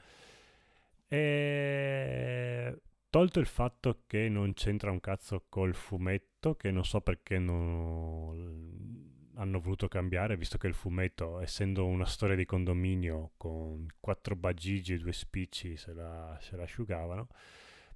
E 1.08 2.80
tolto 3.12 3.40
il 3.40 3.46
fatto 3.46 4.04
che 4.06 4.30
non 4.30 4.54
c'entra 4.54 4.90
un 4.90 4.98
cazzo 4.98 5.44
col 5.50 5.74
fumetto, 5.74 6.54
che 6.54 6.70
non 6.70 6.82
so 6.82 7.02
perché 7.02 7.38
non 7.38 9.10
hanno 9.34 9.60
voluto 9.60 9.86
cambiare, 9.86 10.38
visto 10.38 10.56
che 10.56 10.66
il 10.66 10.72
fumetto, 10.72 11.38
essendo 11.40 11.84
una 11.84 12.06
storia 12.06 12.34
di 12.34 12.46
condominio 12.46 13.32
con 13.36 13.86
quattro 14.00 14.34
bagigi 14.34 14.94
e 14.94 14.98
due 14.98 15.12
spicci, 15.12 15.76
se 15.76 15.92
la, 15.92 16.38
se 16.40 16.56
la 16.56 16.62
asciugavano. 16.62 17.28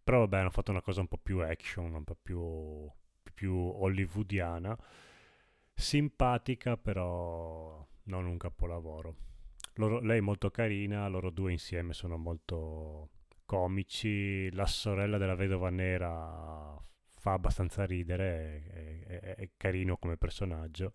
Però 0.05 0.19
vabbè, 0.19 0.37
hanno 0.37 0.51
fatto 0.51 0.71
una 0.71 0.83
cosa 0.83 1.01
un 1.01 1.09
po' 1.09 1.17
più 1.17 1.39
action, 1.39 1.95
un 1.95 2.05
po' 2.05 2.19
più, 2.21 2.87
più 3.33 3.55
hollywoodiana. 3.55 4.77
Simpatica, 5.73 6.77
però 6.77 7.83
non 8.03 8.27
un 8.27 8.37
capolavoro. 8.37 9.17
Loro- 9.77 10.01
lei 10.01 10.19
è 10.19 10.21
molto 10.21 10.51
carina, 10.51 11.09
loro 11.09 11.31
due 11.31 11.53
insieme 11.53 11.95
sono 11.95 12.19
molto 12.19 13.09
comici. 13.47 14.51
La 14.53 14.67
sorella 14.67 15.19
della 15.19 15.35
vedova 15.37 15.71
nera 15.71 16.79
fa 17.19 17.33
abbastanza 17.33 17.85
ridere, 17.87 18.65
è, 19.07 19.21
è- 19.21 19.35
è 19.37 19.51
carino 19.57 19.97
come 19.97 20.17
personaggio. 20.19 20.93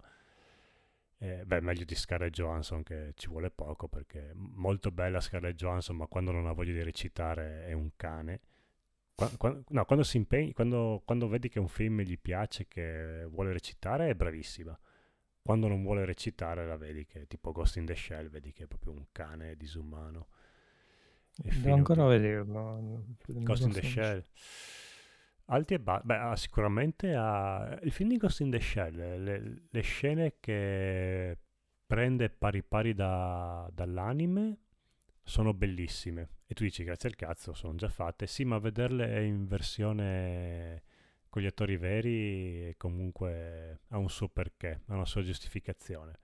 Eh, 1.18 1.43
beh, 1.45 1.62
meglio 1.62 1.86
di 1.86 1.93
Scarlett 1.93 2.34
Johansson 2.34 2.82
che 2.82 3.12
ci 3.16 3.28
vuole 3.28 3.52
poco 3.52 3.88
perché 3.88 4.32
è 4.32 4.34
molto 4.34 4.89
bella 4.91 5.20
Scarlett 5.20 5.56
Johansson, 5.56 5.95
ma 5.95 6.08
quando 6.08 6.32
non 6.32 6.47
ha 6.47 6.52
voglia 6.52 6.74
di 6.74 6.82
recitare 6.84 7.66
è 7.68 7.74
un 7.74 7.91
cane. 7.95 8.41
Qua- 9.16 9.30
qua- 9.38 9.62
no, 9.70 9.86
quando 9.86 10.04
si 10.04 10.18
impegna, 10.18 10.52
quando, 10.54 11.02
quando 11.06 11.28
vedi 11.28 11.49
che 11.49 11.60
un 11.60 11.68
film 11.68 12.02
gli 12.02 12.18
piace, 12.20 12.68
che 12.68 13.26
vuole 13.30 13.54
recitare, 13.54 14.10
è 14.10 14.16
bravissima. 14.16 14.78
Quando 15.43 15.68
non 15.68 15.84
vuole 15.84 16.06
recitare, 16.06 16.66
la 16.68 16.78
vedi 16.78 17.06
che 17.06 17.28
tipo 17.28 17.52
Ghost 17.52 17.78
in 17.78 17.86
the 17.86 17.95
Shell, 17.95 18.30
vedi 18.30 18.52
che 18.54 18.64
è 18.66 18.68
proprio 18.68 18.93
un 18.93 19.06
cane 19.12 19.56
disumano. 19.58 20.28
Devo 21.36 21.74
ancora 21.74 22.06
vederlo. 22.06 23.06
Ghost 23.26 23.64
in 23.64 23.72
the 23.72 23.82
Shell. 23.82 24.24
Alti 25.46 25.74
e 25.74 25.80
bassi. 25.80 26.06
Beh, 26.06 26.16
ha 26.16 26.36
sicuramente 26.36 27.14
ha... 27.16 27.80
Il 27.84 27.92
film 27.92 28.10
di 28.10 28.18
Ghost 28.18 28.42
in 28.42 28.52
the 28.52 28.60
Shell, 28.60 29.24
le, 29.24 29.64
le 29.70 29.82
scene 29.82 30.36
che 30.40 31.38
prende 31.86 32.30
pari 32.30 32.64
pari 32.64 32.94
da- 32.94 33.70
dall'anime 33.74 34.58
sono 35.24 35.54
bellissime. 35.54 36.30
E 36.48 36.54
tu 36.54 36.64
dici, 36.64 36.84
grazie 36.84 37.10
al 37.10 37.16
cazzo, 37.16 37.54
sono 37.54 37.76
già 37.76 37.90
fatte. 37.90 38.28
Sì, 38.28 38.46
ma 38.46 38.60
vederle 38.60 39.26
in 39.26 39.48
versione 39.48 40.84
con 41.30 41.42
gli 41.42 41.46
attori 41.46 41.78
veri 41.78 42.74
comunque 42.78 43.80
ha 43.88 43.98
un 43.98 44.10
suo 44.10 44.28
perché, 44.28 44.82
ha 44.88 44.96
una 44.96 45.06
sua 45.06 45.22
giustificazione. 45.22 46.20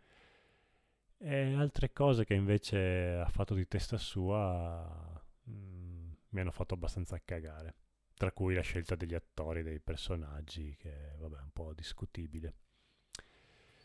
E 1.20 1.54
altre 1.56 1.92
cose 1.92 2.26
che 2.26 2.36
invece 2.36 3.16
ha 3.16 3.30
fatto 3.30 3.56
di 3.56 3.68
testa 3.68 3.98
sua 3.98 5.22
mm, 5.50 6.12
mi 6.30 6.40
hanno 6.40 6.52
fatto 6.52 6.74
abbastanza 6.74 7.20
cagare. 7.24 7.76
Tra 8.14 8.32
cui 8.32 8.56
la 8.56 8.62
scelta 8.62 8.96
degli 8.96 9.14
attori, 9.14 9.62
dei 9.62 9.80
personaggi, 9.80 10.76
che 10.78 11.14
vabbè 11.18 11.38
è 11.38 11.42
un 11.42 11.52
po' 11.54 11.74
discutibile. 11.74 12.54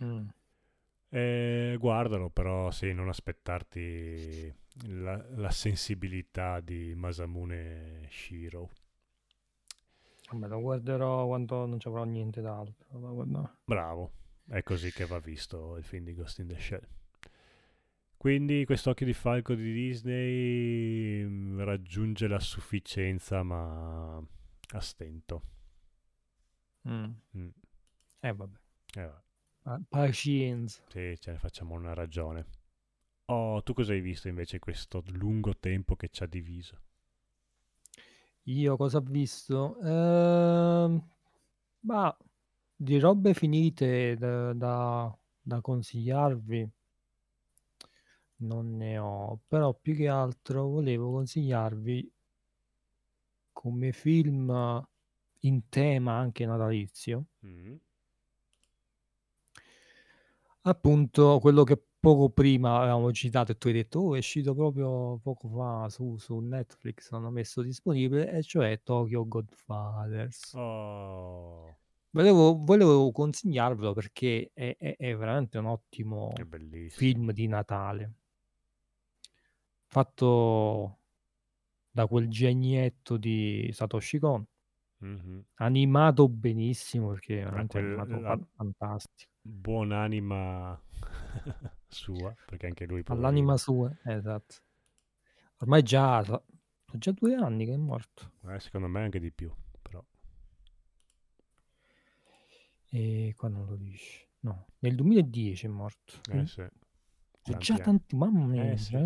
Mm. 0.03 0.29
E 1.11 1.77
guardalo, 1.79 2.31
però 2.31 2.71
sì, 2.71 2.93
non 2.95 3.09
aspettarti 3.09 4.53
la, 4.87 5.23
la 5.35 5.51
sensibilità 5.51 6.61
di 6.61 6.95
Masamune 6.95 8.09
Shiro. 8.11 8.71
Vabbè, 10.31 10.47
lo 10.49 10.61
guarderò 10.61 11.27
quando 11.27 11.67
non 11.67 11.79
ci 11.79 11.89
avrò 11.89 12.05
niente 12.05 12.41
d'altro. 12.41 12.87
Bravo, 13.65 14.13
è 14.49 14.63
così 14.63 14.91
che 14.91 15.05
va 15.05 15.19
visto 15.19 15.77
il 15.77 15.85
film 15.85 16.05
di 16.05 16.15
Ghost 16.15 16.39
in 16.39 16.47
the 16.47 16.59
Shell. 16.59 16.89
Quindi 18.23 18.65
questo 18.65 18.91
occhio 18.91 19.05
di 19.05 19.15
falco 19.15 19.53
di 19.57 19.73
Disney 19.73 21.25
mm, 21.25 21.61
raggiunge 21.63 22.29
la 22.29 22.39
sufficienza, 22.39 23.43
ma 23.43 24.17
a 24.17 24.81
stento. 24.81 25.43
Mm. 26.89 27.11
Mm. 27.37 27.49
Eh 28.21 28.33
vabbè. 28.33 28.59
Eh, 28.95 29.03
vabbè, 29.03 29.21
Ah, 29.65 29.81
Pazienza. 29.89 30.83
sì, 30.87 31.17
ce 31.19 31.33
ne 31.33 31.39
facciamo 31.39 31.75
una 31.75 31.95
ragione. 31.95 32.47
Oh, 33.25 33.61
tu 33.65 33.73
cosa 33.73 33.91
hai 33.93 34.01
visto 34.01 34.29
invece 34.29 34.61
questo 34.61 35.03
lungo 35.09 35.57
tempo 35.59 35.97
che 35.97 36.09
ci 36.09 36.23
ha 36.23 36.27
diviso? 36.27 36.81
Io 38.45 38.77
cosa 38.77 38.99
ho 38.99 39.01
visto? 39.01 39.81
Ehm, 39.81 41.09
ma 41.81 42.17
di 42.77 42.99
robe 43.01 43.35
finite 43.35 44.15
da, 44.17 44.53
da- 44.53 45.19
da 45.41 45.61
consigliarvi 45.61 46.71
non 48.43 48.77
ne 48.77 48.99
ho, 48.99 49.41
però 49.47 49.73
più 49.75 49.95
che 49.95 50.09
altro 50.09 50.67
volevo 50.69 51.11
consigliarvi 51.13 52.13
come 53.53 53.93
film 53.93 54.85
in 55.41 55.69
tema 55.69 56.15
anche 56.15 56.47
natalizio, 56.47 57.27
Mm. 57.47 57.75
appunto 60.63 61.39
quello 61.41 61.65
che 61.65 61.81
poco 61.99 62.31
prima 62.31 62.79
avevamo 62.81 63.13
citato 63.13 63.53
e 63.53 63.59
tu 63.59 63.69
hai 63.69 63.75
detto, 63.75 64.01
oh, 64.01 64.15
è 64.15 64.19
uscito 64.19 64.55
proprio 64.55 65.19
poco 65.23 65.49
fa 65.49 65.89
su, 65.89 66.17
su 66.19 66.39
Netflix, 66.39 67.11
l'hanno 67.11 67.31
messo 67.31 67.63
disponibile, 67.63 68.31
e 68.33 68.43
cioè 68.43 68.81
Tokyo 68.83 69.27
Godfathers. 69.27 70.55
Oh, 70.55 71.77
Volevo, 72.11 72.59
volevo 72.59 73.11
consigliarvelo 73.11 73.93
perché 73.95 74.51
è, 74.53 74.77
è- 74.79 74.97
è 74.97 75.17
veramente 75.17 75.59
un 75.59 75.67
ottimo 75.67 76.33
film 76.89 77.33
di 77.33 77.47
Natale. 77.47 78.13
Fatto 79.93 81.01
da 81.91 82.07
quel 82.07 82.27
genietto 82.31 83.19
di 83.19 83.69
Satoshi 83.75 84.19
Kon. 84.19 84.43
Mhm. 85.03 85.45
Animato 85.57 86.31
benissimo 86.31 87.09
perché 87.09 87.41
è 87.41 87.45
veramente 87.45 87.73
quel- 87.79 87.85
animato 87.99 88.19
la 88.21 88.29
fan- 88.29 88.49
fantastico. 88.55 89.31
buonanima 89.43 90.83
sua, 91.89 92.35
perché 92.47 92.67
anche 92.69 92.87
lui 92.87 93.03
All'anima 93.05 93.59
sua, 93.59 93.95
esatto. 94.05 94.55
Ormai 95.59 95.83
già, 95.83 96.23
sono 96.25 96.43
già 96.87 97.13
due 97.13 97.35
anni 97.35 97.67
che 97.67 97.75
è 97.75 97.77
morto. 97.77 98.33
Eh, 98.49 98.61
secondo 98.61 98.87
me 98.89 99.03
anche 99.03 99.21
di 99.21 99.31
più, 99.31 99.53
però. 99.83 100.03
E 102.89 103.35
qua 103.37 103.49
non 103.51 103.67
lo 103.67 103.77
dici. 103.77 104.27
No, 104.41 104.69
nel 104.79 104.95
2010 104.95 105.67
è 105.67 105.69
morto. 105.69 106.15
Eh 106.31 106.41
Mm. 106.41 106.45
sì. 106.45 106.65
Sono 107.43 107.59
già 107.59 107.75
anni. 107.75 107.83
tanti, 107.83 108.17
mamma 108.17 108.47
mia, 108.47 108.73
Eh, 108.73 108.77
sì. 108.79 108.97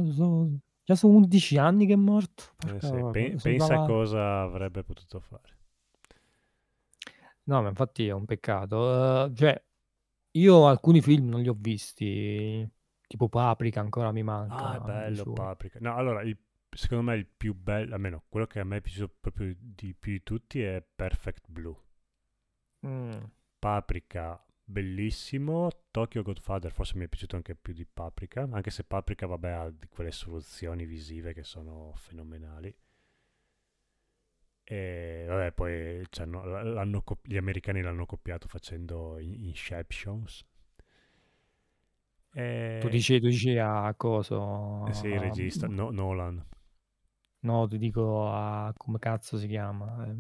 Già 0.87 0.95
sono 0.95 1.17
11 1.17 1.59
anni 1.59 1.85
che 1.87 1.93
è 1.95 1.97
morto. 1.97 2.45
Eh 2.67 2.81
sì, 2.81 2.89
pe- 3.13 3.37
pensa 3.43 3.49
a 3.49 3.69
davanti. 3.69 3.93
cosa 3.93 4.41
avrebbe 4.43 4.85
potuto 4.85 5.21
fare. 5.21 5.55
No, 7.45 7.63
ma 7.63 7.69
infatti 7.69 8.07
è 8.07 8.13
un 8.13 8.25
peccato. 8.25 9.27
Eh, 9.27 9.35
cioè, 9.35 9.65
io 10.33 10.67
alcuni 10.69 11.01
film 11.01 11.29
non 11.29 11.41
li 11.43 11.49
ho 11.49 11.57
visti, 11.59 12.69
tipo 13.07 13.29
Paprika 13.29 13.81
ancora 13.81 14.13
mi 14.13 14.23
manca. 14.23 14.57
Ah, 14.57 14.75
è 14.75 14.79
di 14.79 14.85
bello 14.85 15.23
suo. 15.23 15.33
Paprika. 15.33 15.79
No, 15.81 15.95
allora, 15.97 16.23
il- 16.23 16.39
secondo 16.71 17.05
me 17.05 17.17
il 17.17 17.27
più 17.27 17.55
bello, 17.55 17.95
almeno 17.95 18.25
quello 18.29 18.47
che 18.47 18.61
a 18.61 18.65
me 18.65 18.79
è 18.79 18.81
piaciuto 18.81 19.15
proprio 19.21 19.55
di 19.59 19.95
più 19.95 20.13
di 20.13 20.23
tutti 20.23 20.63
è 20.63 20.85
Perfect 20.95 21.45
Blue. 21.49 21.77
Mm. 22.87 23.25
Paprika, 23.59 24.45
bellissimo. 24.67 25.71
Tokyo 25.91 26.23
Godfather 26.23 26.71
forse 26.71 26.97
mi 26.99 27.05
è 27.05 27.09
piaciuto 27.09 27.37
anche 27.37 27.55
più 27.55 27.73
di 27.73 27.87
Paprika, 27.87 28.47
anche 28.53 28.71
se 28.71 28.85
Paprika, 28.85 29.27
vabbè, 29.27 29.51
ha 29.51 29.71
di 29.71 29.89
quelle 29.89 30.13
soluzioni 30.13 30.85
visive 30.85 31.33
che 31.33 31.43
sono 31.43 31.93
fenomenali. 31.97 32.75
E 34.69 35.25
vabbè, 35.29 35.53
poi 35.53 36.05
gli 37.23 37.37
americani 37.37 37.83
l'hanno 37.83 38.05
copiato 38.07 38.49
facendo 38.49 39.19
In- 39.19 39.45
Inceptions. 39.47 40.45
E... 42.35 42.81
Tu 42.83 42.89
dici, 42.89 43.19
tu 43.21 43.29
dici 43.29 43.57
a 43.59 43.95
coso? 43.97 44.87
Eh 44.89 44.93
sì, 44.95 45.09
il 45.09 45.21
regista, 45.21 45.67
no- 45.69 45.91
Nolan. 45.91 46.45
No, 47.41 47.67
ti 47.67 47.79
dico 47.79 48.29
a 48.31 48.73
come 48.77 48.99
cazzo 48.99 49.39
si 49.39 49.47
chiama? 49.47 50.07
eh, 50.07 50.17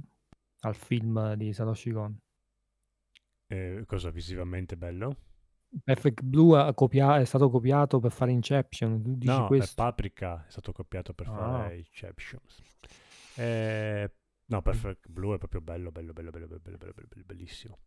al 0.60 0.74
film 0.74 1.35
di 1.35 1.52
Satoshi 1.52 1.90
Kon. 1.93 2.18
Eh, 3.48 3.85
cosa 3.86 4.10
visivamente 4.10 4.77
bello? 4.77 5.16
Perfect 5.82 6.23
Blue 6.23 6.59
ha 6.59 6.73
copia- 6.74 7.18
è 7.18 7.24
stato 7.24 7.51
copiato 7.51 8.01
per 8.01 8.10
fare 8.10 8.32
Inception. 8.32 9.02
Tu 9.02 9.16
dici 9.16 9.32
no, 9.32 9.47
questo? 9.47 9.74
Paprika 9.74 10.44
è 10.47 10.51
stato 10.51 10.73
copiato 10.73 11.12
per 11.12 11.28
ah. 11.28 11.35
fare 11.35 11.77
Inception. 11.77 12.40
Eh, 13.36 14.10
no, 14.47 14.62
Perfect 14.62 15.09
Blue 15.09 15.35
è 15.35 15.39
proprio 15.39 15.60
bello, 15.60 15.90
bello, 15.90 16.12
bello, 16.12 16.31
bello, 16.31 16.47
bello, 16.47 16.59
bello, 16.78 16.93
bello, 16.94 17.24
bellissimo. 17.24 17.78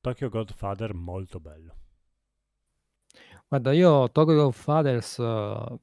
Tokyo 0.00 0.28
Godfather 0.28 0.92
molto 0.92 1.40
bello. 1.40 1.76
Guarda, 3.48 3.72
io 3.72 4.10
Tokyo 4.10 4.34
Godfathers 4.34 5.16
uh, 5.18 5.80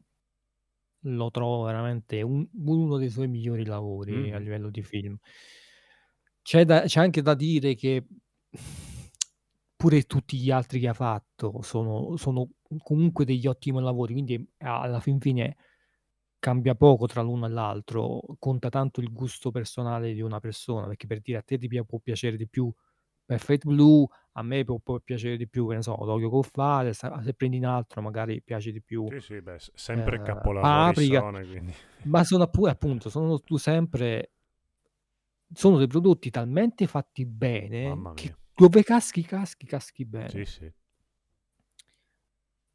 lo 0.99 1.31
trovo 1.31 1.63
veramente 1.63 2.21
un, 2.21 2.47
uno 2.51 2.97
dei 2.97 3.09
suoi 3.09 3.27
migliori 3.27 3.65
lavori 3.65 4.29
mm. 4.29 4.33
a 4.33 4.37
livello 4.37 4.69
di 4.69 4.83
film. 4.83 5.17
C'è, 6.43 6.65
da, 6.65 6.81
c'è 6.81 6.99
anche 6.99 7.21
da 7.21 7.33
dire 7.33 7.75
che 7.75 8.05
pure 9.81 10.03
tutti 10.03 10.37
gli 10.37 10.51
altri 10.51 10.79
che 10.79 10.89
ha 10.89 10.93
fatto 10.93 11.63
sono, 11.63 12.15
sono 12.15 12.49
comunque 12.83 13.25
degli 13.25 13.47
ottimi 13.47 13.81
lavori, 13.81 14.13
quindi 14.13 14.53
alla 14.59 14.99
fin 14.99 15.19
fine 15.19 15.57
cambia 16.37 16.75
poco 16.75 17.07
tra 17.07 17.23
l'uno 17.23 17.47
e 17.47 17.49
l'altro, 17.49 18.21
conta 18.37 18.69
tanto 18.69 19.01
il 19.01 19.11
gusto 19.11 19.49
personale 19.49 20.13
di 20.13 20.21
una 20.21 20.39
persona, 20.39 20.85
perché 20.85 21.07
per 21.07 21.21
dire 21.21 21.39
a 21.39 21.41
te 21.41 21.57
ti 21.57 21.67
può 21.83 21.97
piacere 21.97 22.37
di 22.37 22.47
più 22.47 22.71
Perfect 23.25 23.65
Blue, 23.65 24.05
a 24.33 24.43
me 24.43 24.63
può, 24.63 24.77
può 24.77 24.99
piacere 24.99 25.35
di 25.35 25.47
più, 25.47 25.67
che 25.69 25.73
ne 25.73 25.81
so, 25.81 25.95
Tokyo 25.95 26.29
Godfather, 26.29 26.93
se 26.93 27.09
se 27.23 27.33
prendi 27.33 27.57
un 27.57 27.65
altro 27.65 28.03
magari 28.03 28.39
piace 28.43 28.71
di 28.71 28.83
più 28.83 29.07
Sì, 29.09 29.19
sì, 29.19 29.41
beh, 29.41 29.57
sempre 29.73 30.17
eh, 30.17 30.21
capolavori 30.21 31.07
sono, 31.07 31.39
quindi... 31.43 31.73
ma 32.05 32.23
sono 32.23 32.43
appu- 32.43 32.67
appunto, 32.67 33.09
sono 33.09 33.39
tu 33.39 33.57
sempre, 33.57 34.33
sono 35.51 35.79
dei 35.79 35.87
prodotti 35.87 36.29
talmente 36.29 36.85
fatti 36.85 37.25
bene 37.25 38.13
che. 38.13 38.35
Dove 38.61 38.83
caschi, 38.83 39.23
caschi, 39.23 39.65
caschi 39.65 40.05
bene. 40.05 40.29
Sì, 40.29 40.45
sì. 40.45 40.71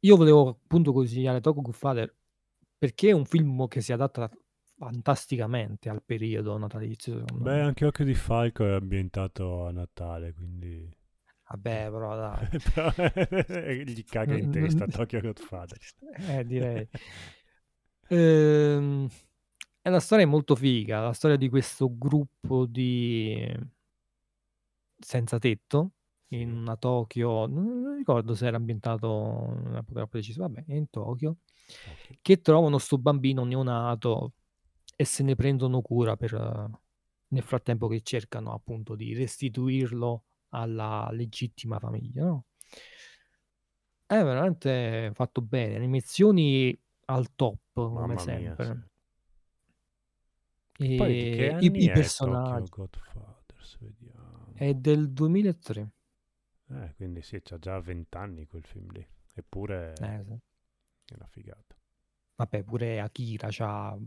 Io 0.01 0.15
volevo 0.17 0.49
appunto 0.49 0.91
consigliare 0.91 1.39
Tokyo 1.39 1.61
Godfather 1.61 2.13
perché 2.77 3.09
è 3.09 3.13
un 3.13 3.25
film 3.25 3.67
che 3.67 3.79
si 3.79 3.93
adatta 3.93 4.29
fantasticamente 4.77 5.89
al 5.89 6.03
periodo 6.03 6.57
natalizio, 6.57 7.23
Beh, 7.33 7.55
me. 7.55 7.61
anche 7.61 7.85
Occhio 7.85 8.05
di 8.05 8.13
Falco 8.13 8.65
è 8.65 8.73
ambientato 8.73 9.65
a 9.65 9.71
Natale, 9.71 10.33
quindi... 10.33 10.93
Vabbè, 11.49 11.89
però 11.89 12.15
dai. 12.15 12.47
Però 12.73 12.91
gli 13.83 14.03
caga 14.03 14.35
in 14.35 14.51
testa 14.51 14.85
Tokyo 14.85 15.21
Godfather. 15.21 15.79
Eh, 16.29 16.45
direi. 16.45 16.87
Ehm, 18.09 19.07
è 19.81 19.87
una 19.87 20.01
storia 20.01 20.27
molto 20.27 20.55
figa, 20.55 20.99
la 20.99 21.13
storia 21.13 21.37
di 21.37 21.47
questo 21.47 21.97
gruppo 21.97 22.65
di 22.65 23.49
senza 24.99 25.37
tetto 25.39 25.93
in 26.29 26.51
Sì. 26.51 26.57
una 26.57 26.75
Tokyo, 26.77 27.47
non 27.47 27.95
ricordo 27.97 28.35
se 28.35 28.47
era 28.47 28.57
ambientato 28.57 29.07
in 29.59 29.67
un'epoca 29.67 30.07
precisa, 30.07 30.41
vabbè, 30.43 30.65
in 30.73 30.89
Tokyo, 30.89 31.37
Ok. 31.83 32.11
che 32.21 32.41
trovano 32.41 32.77
sto 32.77 32.97
bambino 32.97 33.43
neonato 33.45 34.33
e 34.95 35.05
se 35.05 35.23
ne 35.23 35.35
prendono 35.35 35.81
cura 35.81 36.15
per, 36.17 36.33
nel 37.29 37.43
frattempo 37.43 37.87
che 37.87 38.01
cercano 38.01 38.53
appunto 38.53 38.95
di 38.95 39.13
restituirlo 39.13 40.25
alla 40.49 41.09
legittima 41.11 41.79
famiglia, 41.79 42.25
no? 42.25 42.45
È 44.05 44.15
veramente 44.23 45.11
fatto 45.13 45.41
bene, 45.41 45.75
animazioni 45.75 46.77
al 47.05 47.35
top 47.35 47.59
come 47.73 48.17
Mamma 48.17 48.25
mia, 48.25 48.57
sempre. 48.57 48.63
sì. 48.63 48.77
Poi 50.93 51.15
di 51.15 51.27
che 51.29 51.47
E 51.47 51.55
i, 51.59 51.71
anni 51.71 51.85
i 51.85 52.13
Tokyo 52.19 52.69
personaggi? 52.69 52.73
Vediamo. 53.13 53.36
È 54.57 54.73
del 54.73 55.11
2003. 55.11 55.89
Eh, 56.69 56.93
quindi 56.95 57.21
sì, 57.21 57.39
c'ha 57.41 57.57
già 57.57 57.79
20 57.79 58.17
anni 58.17 58.45
quel 58.45 58.63
film 58.63 58.91
lì. 58.91 59.05
Eppure 59.33 59.93
Eh, 60.01 60.23
sì. 60.23 60.31
è 60.31 61.15
una 61.15 61.27
figata. 61.27 61.75
Vabbè, 62.35 62.63
pure 62.63 62.99
Akira 62.99 63.49
ha 63.59 63.97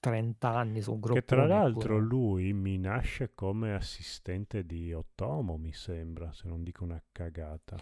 30 0.00 0.50
anni, 0.50 0.80
sono 0.80 0.98
Che 1.00 1.24
tra 1.24 1.46
l'altro 1.46 1.96
eppure. 1.96 2.06
lui 2.06 2.52
mi 2.52 2.78
nasce 2.78 3.32
come 3.34 3.74
assistente 3.74 4.64
di 4.64 4.92
Otomo, 4.92 5.56
mi 5.56 5.72
sembra, 5.72 6.32
se 6.32 6.48
non 6.48 6.62
dico 6.62 6.84
una 6.84 7.02
cagata. 7.12 7.76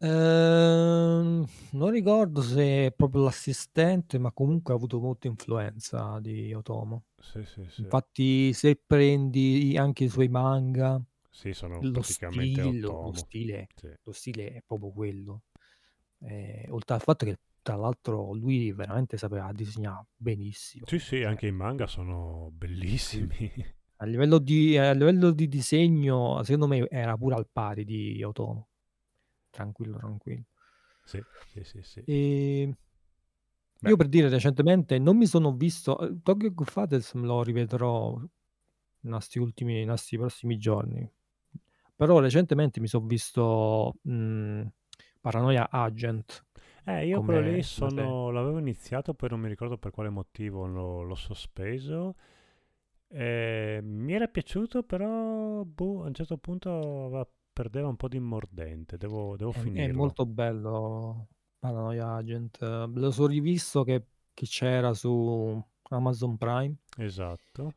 Ehm, 0.00 1.44
non 1.72 1.90
ricordo 1.90 2.40
se 2.40 2.86
è 2.86 2.92
proprio 2.92 3.24
l'assistente, 3.24 4.18
ma 4.18 4.30
comunque 4.32 4.72
ha 4.72 4.76
avuto 4.76 5.00
molta 5.00 5.26
influenza 5.26 6.18
di 6.20 6.52
Otomo. 6.54 7.04
Sì, 7.20 7.44
sì, 7.44 7.64
sì. 7.68 7.82
Infatti, 7.82 8.52
se 8.52 8.76
prendi 8.76 9.76
anche 9.76 10.04
i 10.04 10.08
suoi 10.08 10.28
manga, 10.28 11.00
Sì, 11.38 11.54
sono 11.54 11.86
lo 11.90 12.02
praticamente 12.02 12.60
stile, 12.60 12.98
lo 13.00 13.12
stile, 13.12 13.68
Sì. 13.74 13.88
lo 14.02 14.12
stile 14.12 14.52
è 14.52 14.62
proprio 14.66 14.90
quello. 14.92 15.42
Eh, 16.20 16.66
oltre 16.70 16.96
al 16.96 17.00
fatto 17.02 17.24
che, 17.26 17.38
tra 17.62 17.76
l'altro, 17.76 18.32
lui 18.34 18.72
veramente 18.72 19.16
sapeva 19.16 19.52
disegnare 19.52 20.06
benissimo. 20.16 20.86
Sì, 20.86 20.98
sì, 20.98 21.22
Cioè, 21.22 21.22
anche 21.22 21.46
i 21.46 21.52
manga 21.52 21.86
sono 21.86 22.50
bellissimi. 22.52 23.52
a 24.00 24.04
livello 24.06 24.38
di, 24.38 24.76
a 24.76 24.92
livello 24.92 25.30
di 25.32 25.48
disegno, 25.48 26.42
secondo 26.44 26.66
me 26.68 26.86
era 26.88 27.16
pure 27.16 27.34
al 27.36 27.48
pari 27.50 27.84
di 27.84 28.22
Otomo. 28.22 28.68
Tranquillo, 29.50 29.98
tranquillo. 29.98 30.44
sì, 31.04 31.24
sì, 31.44 31.64
sì, 31.64 31.82
sì. 31.82 32.06
E 32.08 32.74
Beh, 33.82 33.90
io 33.90 33.96
per 33.96 34.08
dire 34.08 34.28
recentemente 34.28 34.98
non 34.98 35.16
mi 35.16 35.26
sono 35.26 35.52
visto 35.56 35.98
eh, 36.00 36.20
Tokyo 36.22 36.52
Godfathers 36.52 37.14
me 37.14 37.26
lo 37.26 37.42
rivedrò 37.42 38.16
in 39.02 39.86
questi 39.88 40.16
prossimi 40.18 40.58
giorni. 40.58 41.10
Però 41.98 42.20
recentemente 42.20 42.78
mi 42.80 42.86
sono 42.86 43.06
visto 43.06 43.94
mh, 44.02 44.62
Paranoia 45.20 45.68
Agent 45.68 46.46
eh, 46.84 47.06
io 47.06 47.20
quello 47.22 47.40
lì 47.40 47.62
sono, 47.62 48.30
l'avevo 48.30 48.58
iniziato, 48.58 49.12
poi 49.12 49.28
non 49.28 49.40
mi 49.40 49.48
ricordo 49.48 49.76
per 49.76 49.90
quale 49.90 50.08
motivo 50.08 50.64
lo- 50.66 51.02
l'ho 51.02 51.14
sospeso. 51.14 52.14
Eh, 53.08 53.80
mi 53.82 54.12
era 54.14 54.26
piaciuto, 54.28 54.82
però 54.84 55.64
boh, 55.64 56.04
a 56.04 56.06
un 56.06 56.14
certo 56.14 56.38
punto 56.38 57.04
aveva- 57.06 57.28
perdeva 57.52 57.88
un 57.88 57.96
po' 57.96 58.08
di 58.08 58.18
mordente. 58.20 58.96
Devo, 58.96 59.36
devo 59.36 59.50
È, 59.50 59.56
è 59.56 59.60
finirlo. 59.60 59.96
molto 59.98 60.24
bello 60.24 61.28
Paranoia 61.58 62.14
Agent. 62.14 62.58
Lo 62.94 63.10
sono 63.10 63.26
rivisto 63.28 63.82
che, 63.84 64.06
che 64.32 64.46
c'era 64.46 64.94
su 64.94 65.62
Amazon 65.90 66.36
Prime 66.38 66.74
Esatto. 66.96 67.74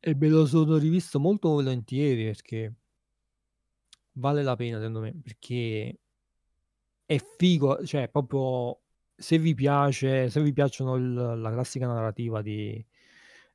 e 0.00 0.14
me 0.16 0.28
lo 0.28 0.46
sono 0.46 0.76
rivisto 0.78 1.20
molto 1.20 1.48
volentieri 1.50 2.24
perché 2.24 2.72
vale 4.18 4.42
la 4.42 4.56
pena 4.56 4.78
secondo 4.78 5.00
me 5.00 5.14
perché 5.22 5.98
è 7.04 7.18
figo, 7.36 7.84
cioè 7.86 8.08
proprio 8.08 8.80
se 9.16 9.38
vi 9.38 9.54
piace, 9.54 10.28
se 10.28 10.42
vi 10.42 10.52
piacciono 10.52 10.94
il- 10.96 11.14
la 11.40 11.50
classica 11.50 11.86
narrativa 11.86 12.42
di, 12.42 12.84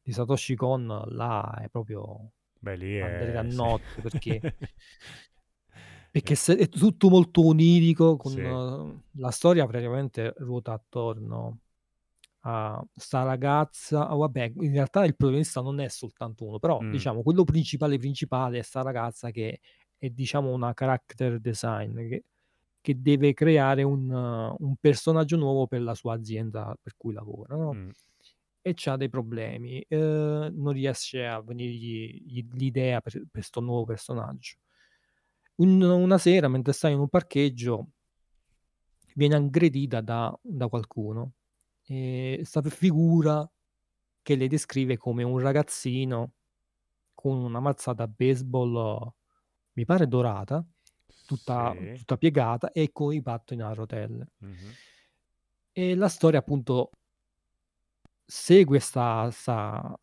di 0.02 0.11
Satoshi 0.11 0.56
Kon, 0.56 0.85
là 1.10 1.60
è 1.61 1.69
proprio 1.69 2.31
Beh, 2.60 2.76
lì 2.76 2.95
è... 2.98 3.35
a 3.35 3.41
notte 3.44 4.02
perché 4.02 4.40
Perché 6.11 6.35
è 6.57 6.69
tutto 6.69 7.10
molto 7.10 7.44
onirico, 7.48 8.18
con 8.18 8.31
Sì. 8.34 9.19
la 9.19 9.31
storia 9.31 9.65
praticamente 9.65 10.34
ruota 10.38 10.73
attorno 10.73 11.57
a 12.41 12.84
sta 12.95 13.23
ragazza. 13.23 14.07
ah, 14.07 14.15
vabbè, 14.15 14.52
in 14.57 14.73
realtà 14.73 15.06
il 15.06 15.15
protagonista 15.15 15.61
non 15.61 15.80
è 15.80 15.88
soltanto 15.88 16.45
uno, 16.45 16.60
però 16.60 16.80
Mm. 16.84 16.91
diciamo 16.91 17.23
quello 17.23 17.44
principale 17.45 17.98
principale 17.98 18.60
è 18.60 18.61
sta 18.61 18.84
ragazza 18.84 19.31
che 19.31 19.60
è 20.04 20.10
diciamo 20.10 20.52
una 20.52 20.74
character 20.74 21.40
design 21.40 21.96
che, 22.10 22.26
che 22.82 23.02
deve 23.02 23.34
creare 23.34 23.84
un, 23.84 24.10
un 24.12 24.76
personaggio 24.78 25.38
nuovo 25.38 25.66
per 25.66 25.82
la 25.82 25.96
sua 25.96 26.16
azienda 26.16 26.78
per 26.82 26.96
cui 26.98 27.14
lavora, 27.14 27.56
no? 27.56 27.74
Mm. 27.74 27.90
E 28.62 28.74
c'ha 28.76 28.98
dei 28.98 29.08
problemi, 29.08 29.80
eh, 29.88 29.98
non 29.98 30.72
riesce 30.74 31.26
a 31.26 31.42
venirgli 31.42 32.22
gli- 32.26 32.48
l'idea 32.52 33.00
per 33.00 33.24
questo 33.32 33.62
nuovo 33.62 33.86
personaggio. 33.86 34.58
Un- 35.56 35.82
una 35.82 36.18
sera, 36.18 36.50
mentre 36.50 36.74
sta 36.74 36.90
in 36.90 37.00
un 37.00 37.08
parcheggio, 37.08 37.88
viene 39.16 39.36
aggredita 39.36 40.02
da, 40.02 40.38
da 40.42 40.68
qualcuno. 40.68 41.34
E 41.86 42.42
sta 42.44 42.62
figura 42.64 43.50
che 44.22 44.36
le 44.36 44.48
descrive 44.48 44.98
come 44.98 45.24
un 45.24 45.40
ragazzino 45.40 46.34
con 47.14 47.38
una 47.38 47.60
mazzata 47.62 48.04
a 48.04 48.08
baseball, 48.08 49.14
mi 49.74 49.86
pare 49.86 50.08
dorata, 50.08 50.66
tutta, 51.26 51.76
Sì. 51.78 51.94
tutta 51.94 52.18
piegata 52.18 52.72
e 52.72 52.91
con 52.91 53.14
i 53.14 53.22
pattini 53.22 53.62
a 53.62 53.74
rotelle. 53.74 54.28
Mhm. 54.41 54.78
E 55.72 55.95
la 55.95 56.08
storia 56.10 56.40
appunto 56.40 56.90
segue 58.26 58.80
sta, 58.80 59.30
sta, 59.32 59.98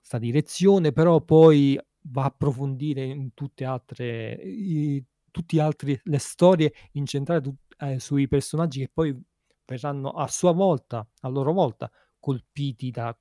sta 0.00 0.18
direzione, 0.18 0.92
però 0.92 1.20
poi 1.22 1.78
va 2.08 2.22
a 2.22 2.26
approfondire 2.26 3.04
in 3.04 3.34
tutte 3.34 3.64
altre, 3.64 4.34
i, 4.34 5.04
tutti 5.30 5.58
altri, 5.58 5.98
le 6.04 6.18
storie 6.18 6.72
incentrate 6.92 7.54
eh, 7.78 7.98
sui 8.00 8.28
personaggi 8.28 8.80
che 8.80 8.90
poi 8.92 9.18
verranno 9.64 10.10
a 10.10 10.28
sua 10.28 10.52
volta, 10.52 11.08
a 11.20 11.28
loro 11.28 11.52
volta, 11.52 11.90
colpiti 12.18 12.90
da 12.90 13.16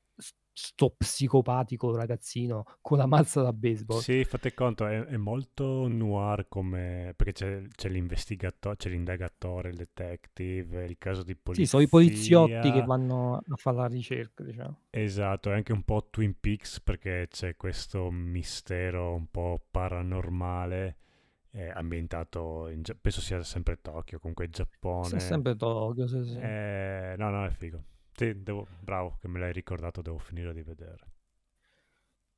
sto 0.58 0.96
psicopatico 0.98 1.94
ragazzino 1.94 2.64
con 2.80 2.98
la 2.98 3.06
mazza 3.06 3.42
da 3.42 3.52
baseball. 3.52 4.00
Sì, 4.00 4.24
fate 4.24 4.54
conto, 4.54 4.88
è, 4.88 5.04
è 5.04 5.18
molto 5.18 5.88
noir 5.90 6.48
come... 6.48 7.14
perché 7.16 7.34
c'è, 7.34 7.62
c'è 7.76 7.90
l'investigatore, 7.90 8.78
c'è 8.78 8.90
l'indagatore, 8.90 9.70
il 9.70 9.76
detective, 9.76 10.86
il 10.86 10.98
caso 10.98 11.24
di 11.24 11.36
polizia. 11.36 11.66
Sì, 11.66 11.70
sono 11.70 11.84
i 11.84 11.90
poliziotti 11.90 12.72
che 12.72 12.84
vanno 12.84 13.42
a 13.46 13.56
fare 13.58 13.76
la 13.76 13.88
ricerca, 13.88 14.44
diciamo. 14.44 14.84
Esatto, 14.92 15.52
è 15.52 15.54
anche 15.56 15.74
un 15.74 15.84
po' 15.84 16.08
Twin 16.10 16.40
Peaks 16.40 16.80
perché 16.80 17.28
c'è 17.30 17.58
questo 17.58 18.10
mistero 18.10 19.14
un 19.14 19.28
po' 19.30 19.62
paranormale 19.70 21.00
ambientato, 21.74 22.68
in, 22.70 22.82
penso 23.00 23.22
sia 23.22 23.42
sempre 23.44 23.80
Tokyo, 23.82 24.20
comunque 24.20 24.50
Giappone. 24.50 25.10
C'è 25.10 25.20
sempre 25.20 25.56
Tokyo, 25.56 26.08
sì, 26.08 26.24
sì. 26.24 26.38
Eh, 26.38 27.16
no, 27.18 27.30
no, 27.30 27.46
è 27.46 27.50
figo. 27.50 27.82
Sì, 28.16 28.42
devo- 28.44 28.68
bravo 28.80 29.18
che 29.20 29.28
me 29.28 29.40
l'hai 29.40 29.52
ricordato, 29.52 30.02
devo 30.02 30.18
finire 30.18 30.54
di 30.54 30.62
vedere. 30.64 31.12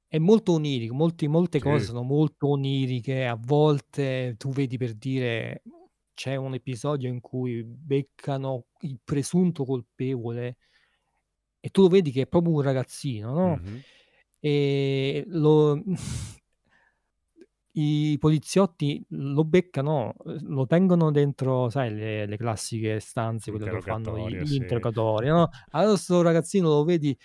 È 0.07 0.17
molto 0.17 0.53
onirico, 0.53 0.93
molti- 0.95 1.27
molte 1.27 1.59
Sì. 1.59 1.63
cose 1.65 1.85
sono 1.85 2.01
molto 2.01 2.49
oniriche, 2.49 3.25
a 3.25 3.37
volte 3.39 4.35
tu 4.37 4.49
vedi 4.49 4.77
per 4.77 4.93
dire 4.93 5.61
c'è 6.13 6.35
un 6.35 6.53
episodio 6.55 7.09
in 7.09 7.19
cui 7.21 7.63
beccano 7.63 8.65
il 8.81 8.99
presunto 9.03 9.65
colpevole 9.65 10.57
e 11.59 11.69
tu 11.69 11.81
lo 11.83 11.87
vedi 11.89 12.11
che 12.11 12.21
è 12.21 12.27
proprio 12.27 12.53
un 12.53 12.61
ragazzino, 12.61 13.33
no? 13.33 13.59
Mhm. 13.61 13.81
E 14.39 15.23
lo- 15.27 15.83
i 17.79 18.17
poliziotti 18.17 19.05
lo 19.09 19.43
beccano, 19.43 20.15
lo 20.23 20.65
tengono 20.65 21.11
dentro, 21.11 21.69
sai, 21.69 21.93
le, 21.93 22.25
le 22.25 22.37
classiche 22.37 22.99
stanze, 22.99 23.51
quelle 23.51 23.69
dove 23.69 23.81
fanno 23.81 24.27
gli 24.27 24.45
sì. 24.45 24.55
interrogatori, 24.55 25.27
no? 25.27 25.49
Allora 25.71 25.95
sto 25.95 26.21
ragazzino 26.23 26.69
lo 26.69 26.83
vedi, 26.83 27.15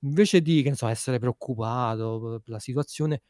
invece 0.00 0.40
di, 0.40 0.62
che 0.62 0.70
ne 0.70 0.76
so, 0.76 0.86
essere 0.86 1.18
preoccupato 1.18 2.40
per 2.42 2.52
la 2.52 2.58
situazione, 2.58 3.20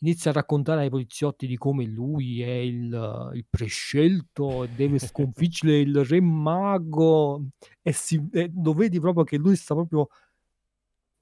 inizia 0.00 0.30
a 0.30 0.34
raccontare 0.34 0.82
ai 0.82 0.90
poliziotti 0.90 1.46
di 1.46 1.56
come 1.58 1.84
lui 1.84 2.40
è 2.40 2.48
il, 2.48 3.30
il 3.34 3.46
prescelto 3.48 4.64
e 4.64 4.68
deve 4.68 4.98
sconfiggere 4.98 5.78
il 5.80 6.02
re 6.02 6.20
mago 6.20 7.46
e, 7.82 7.92
si, 7.92 8.26
e 8.32 8.50
lo 8.54 8.72
vedi 8.72 9.00
proprio 9.00 9.24
che 9.24 9.36
lui 9.36 9.56
sta 9.56 9.74
proprio 9.74 10.08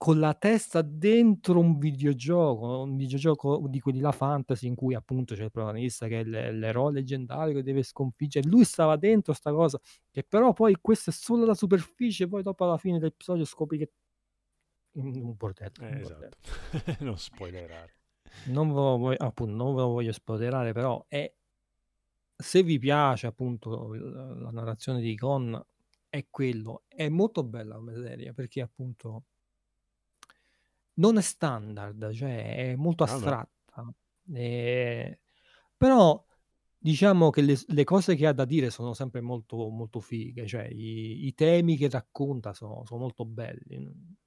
con 0.04 0.18
la 0.18 0.34
testa 0.34 0.82
dentro 0.82 1.58
un 1.58 1.78
videogioco, 1.78 2.82
un 2.82 2.94
videogioco 2.94 3.64
di 3.68 3.80
quelli 3.80 4.00
là 4.00 4.12
fantasy 4.12 4.66
in 4.66 4.74
cui 4.74 4.94
appunto 4.94 5.34
c'è 5.34 5.44
il 5.44 5.50
protagonista 5.50 6.06
che 6.08 6.20
è 6.20 6.24
l- 6.24 6.58
l'eroe 6.58 6.92
leggendario 6.92 7.54
che 7.54 7.62
deve 7.62 7.82
sconfiggere. 7.82 8.46
Lui 8.46 8.64
stava 8.64 8.96
dentro 8.98 9.32
sta 9.32 9.50
cosa, 9.50 9.80
che 10.10 10.22
però 10.22 10.52
poi 10.52 10.76
questa 10.78 11.10
è 11.10 11.14
solo 11.14 11.46
la 11.46 11.54
superficie, 11.54 12.28
poi 12.28 12.42
dopo 12.42 12.64
alla 12.64 12.76
fine 12.76 12.98
dell'episodio 12.98 13.46
scopri 13.46 13.78
che 13.78 13.92
un 14.96 15.06
un 15.22 15.34
bordello, 15.36 15.86
Eh, 15.86 16.00
esatto, 16.00 16.36
non 17.00 17.16
spoilerare. 17.16 17.94
Non 18.48 18.68
ve 18.68 18.74
lo 18.74 18.98
voglio, 18.98 19.16
appunto, 19.24 19.54
non 19.54 19.74
ve 19.74 19.80
lo 19.80 19.88
voglio 19.88 20.12
spoilerare, 20.12 20.72
però 20.74 21.02
è 21.08 21.32
se 22.36 22.62
vi 22.62 22.78
piace 22.78 23.26
appunto 23.26 23.94
la 23.94 24.50
narrazione 24.50 25.00
di 25.00 25.12
Icon 25.12 25.64
è 26.10 26.26
quello, 26.28 26.82
è 26.88 27.08
molto 27.08 27.42
bella 27.42 27.76
come 27.76 27.94
serie 27.94 28.34
perché 28.34 28.60
appunto 28.60 29.24
non 30.94 31.18
è 31.18 31.22
standard, 31.22 32.12
cioè 32.12 32.56
è 32.56 32.74
molto 32.76 33.04
no. 33.04 33.12
astratta, 33.12 33.94
eh, 34.32 35.18
però 35.76 36.24
diciamo 36.78 37.30
che 37.30 37.40
le, 37.40 37.58
le 37.68 37.84
cose 37.84 38.14
che 38.14 38.26
ha 38.26 38.32
da 38.32 38.44
dire 38.44 38.70
sono 38.70 38.92
sempre 38.92 39.20
molto, 39.20 39.68
molto 39.68 40.00
fighe, 40.00 40.46
cioè 40.46 40.64
i, 40.64 41.26
i 41.26 41.34
temi 41.34 41.76
che 41.76 41.88
racconta 41.88 42.52
sono, 42.52 42.84
sono 42.84 43.00
molto 43.00 43.24
belli. 43.24 44.22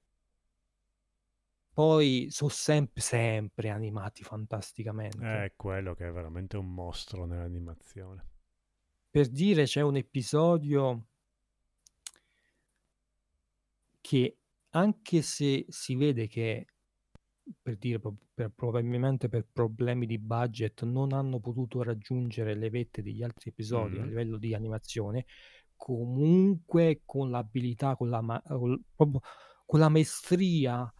Poi 1.72 2.26
sono 2.30 2.50
sempre, 2.50 3.00
sempre 3.00 3.70
animati 3.70 4.24
fantasticamente. 4.24 5.44
È 5.44 5.52
quello 5.54 5.94
che 5.94 6.08
è 6.08 6.10
veramente 6.10 6.56
un 6.56 6.74
mostro 6.74 7.24
nell'animazione. 7.24 8.26
Per 9.08 9.28
dire 9.28 9.62
c'è 9.62 9.80
un 9.80 9.94
episodio 9.94 11.06
che 14.00 14.36
anche 14.70 15.22
se 15.22 15.64
si 15.68 15.94
vede 15.96 16.26
che 16.26 16.66
per 17.62 17.76
dire 17.78 17.98
per- 17.98 18.52
probabilmente 18.54 19.28
per 19.28 19.46
problemi 19.50 20.06
di 20.06 20.18
budget 20.18 20.82
non 20.84 21.12
hanno 21.12 21.40
potuto 21.40 21.82
raggiungere 21.82 22.54
le 22.54 22.68
vette 22.70 23.02
degli 23.02 23.22
altri 23.22 23.50
episodi 23.50 23.98
a 23.98 24.02
Mhm. 24.02 24.08
livello 24.08 24.36
di 24.38 24.54
animazione, 24.54 25.24
comunque 25.76 27.02
con 27.04 27.30
l'abilità, 27.30 27.96
con 27.96 28.10
la, 28.10 28.20
ma- 28.20 28.42
con 28.44 29.78
la 29.80 29.88
maestria, 29.88 30.92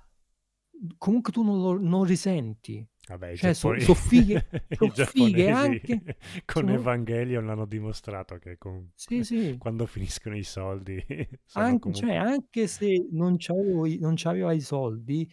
comunque 0.97 1.32
tu 1.32 1.43
non 1.43 1.61
lo 1.61 1.78
non 1.78 2.05
risenti. 2.05 2.86
Vabbè, 3.09 3.36
Cioè, 3.36 3.55
so- 3.55 3.68
giapponi- 3.74 3.80
so 3.85 3.94
fighe- 3.94 4.47
so 4.94 5.05
fighe 5.06 5.51
anche- 5.51 6.02
con 6.44 6.64
sono- 6.66 6.74
Evangelion 6.74 7.47
l'hanno 7.47 7.64
dimostrato 7.64 8.36
che 8.36 8.59
con- 8.59 8.90
Sì, 8.94 9.24
sì. 9.24 9.56
quando 9.59 9.86
finiscono 9.86 10.36
i 10.36 10.43
soldi 10.43 11.02
sono 11.47 11.64
An- 11.64 11.78
comunque... 11.78 12.06
cioè, 12.06 12.16
anche 12.16 12.66
se 12.66 13.06
non 13.10 13.36
c'avevo 13.39 13.86
i, 13.86 13.98
non 13.98 14.12
c'aveva 14.16 14.52
i 14.52 14.60
soldi, 14.60 15.30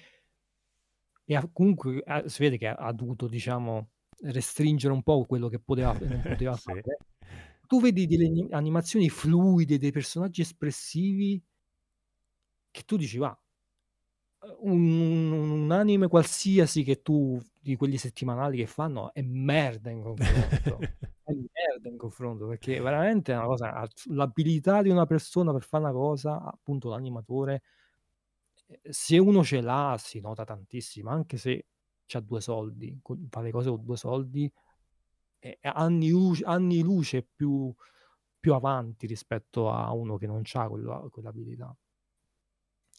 e 1.25 1.35
ha- 1.35 1.49
comunque 1.51 2.01
ha- 2.05 2.27
si 2.29 2.43
vede 2.43 2.57
che 2.57 2.67
ha, 2.67 2.75
ha 2.75 2.93
dovuto, 2.93 3.27
diciamo, 3.27 3.89
restringere 4.21 4.93
un 4.93 5.03
po' 5.03 5.25
quello 5.25 5.49
che 5.49 5.59
poteva 5.59 5.97
e 5.99 6.05
non 6.07 6.21
poteva 6.21 6.55
Sì. 6.55 6.61
fare. 6.61 6.81
Tu 7.67 7.81
vedi 7.81 8.05
delle 8.07 8.27
ani- 8.27 8.47
animazioni 8.51 9.09
fluide, 9.09 9.77
dei 9.79 9.91
personaggi 9.91 10.41
espressivi 10.41 11.41
che 12.71 12.83
tu 12.83 12.95
dici, 12.95 13.17
va, 13.17 13.37
un- 14.59 15.31
un 15.31 15.71
anime 15.71 16.07
qualsiasi 16.07 16.83
che 16.83 17.01
tu, 17.01 17.39
di 17.65 17.75
quelli 17.75 17.97
settimanali 17.97 18.57
che 18.57 18.67
fanno, 18.67 19.11
è 19.11 19.23
merda 19.23 19.89
in 19.89 20.03
confronto. 20.03 20.77
è 21.25 21.33
merda 21.33 21.89
in 21.89 21.97
confronto 21.97 22.45
perché 22.45 22.79
veramente 22.79 23.33
è 23.33 23.35
una 23.35 23.47
cosa 23.47 23.89
l'abilità 24.09 24.83
di 24.83 24.89
una 24.89 25.07
persona 25.07 25.51
per 25.51 25.63
fare 25.63 25.83
una 25.83 25.91
cosa 25.91 26.39
appunto 26.39 26.89
l'animatore 26.89 27.63
eh, 28.67 28.93
se 28.93 29.17
uno 29.17 29.43
ce 29.43 29.61
l'ha 29.61 29.95
si 29.97 30.19
nota 30.19 30.43
tantissimo 30.43 31.09
anche 31.09 31.37
se 31.37 31.65
c'ha 32.05 32.19
due 32.19 32.41
soldi 32.41 32.95
fa 33.29 33.41
le 33.41 33.49
cose 33.49 33.69
con 33.71 33.83
due 33.83 33.97
soldi 33.97 34.51
è 35.39 35.57
è 35.59 35.71
anni 35.73 36.09
luce, 36.09 36.43
anni 36.43 36.81
luce 36.81 37.23
più, 37.23 37.73
più 38.39 38.53
avanti 38.53 39.07
rispetto 39.07 39.71
a 39.71 39.91
uno 39.91 40.17
che 40.17 40.27
non 40.27 40.43
ha 40.53 40.67
quella, 40.67 41.07
quell'abilità 41.11 41.75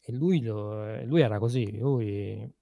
e 0.04 0.12
lui, 0.12 0.42
lo- 0.42 1.04
lui 1.04 1.20
era 1.20 1.38
così 1.38 1.78
lui 1.78 2.52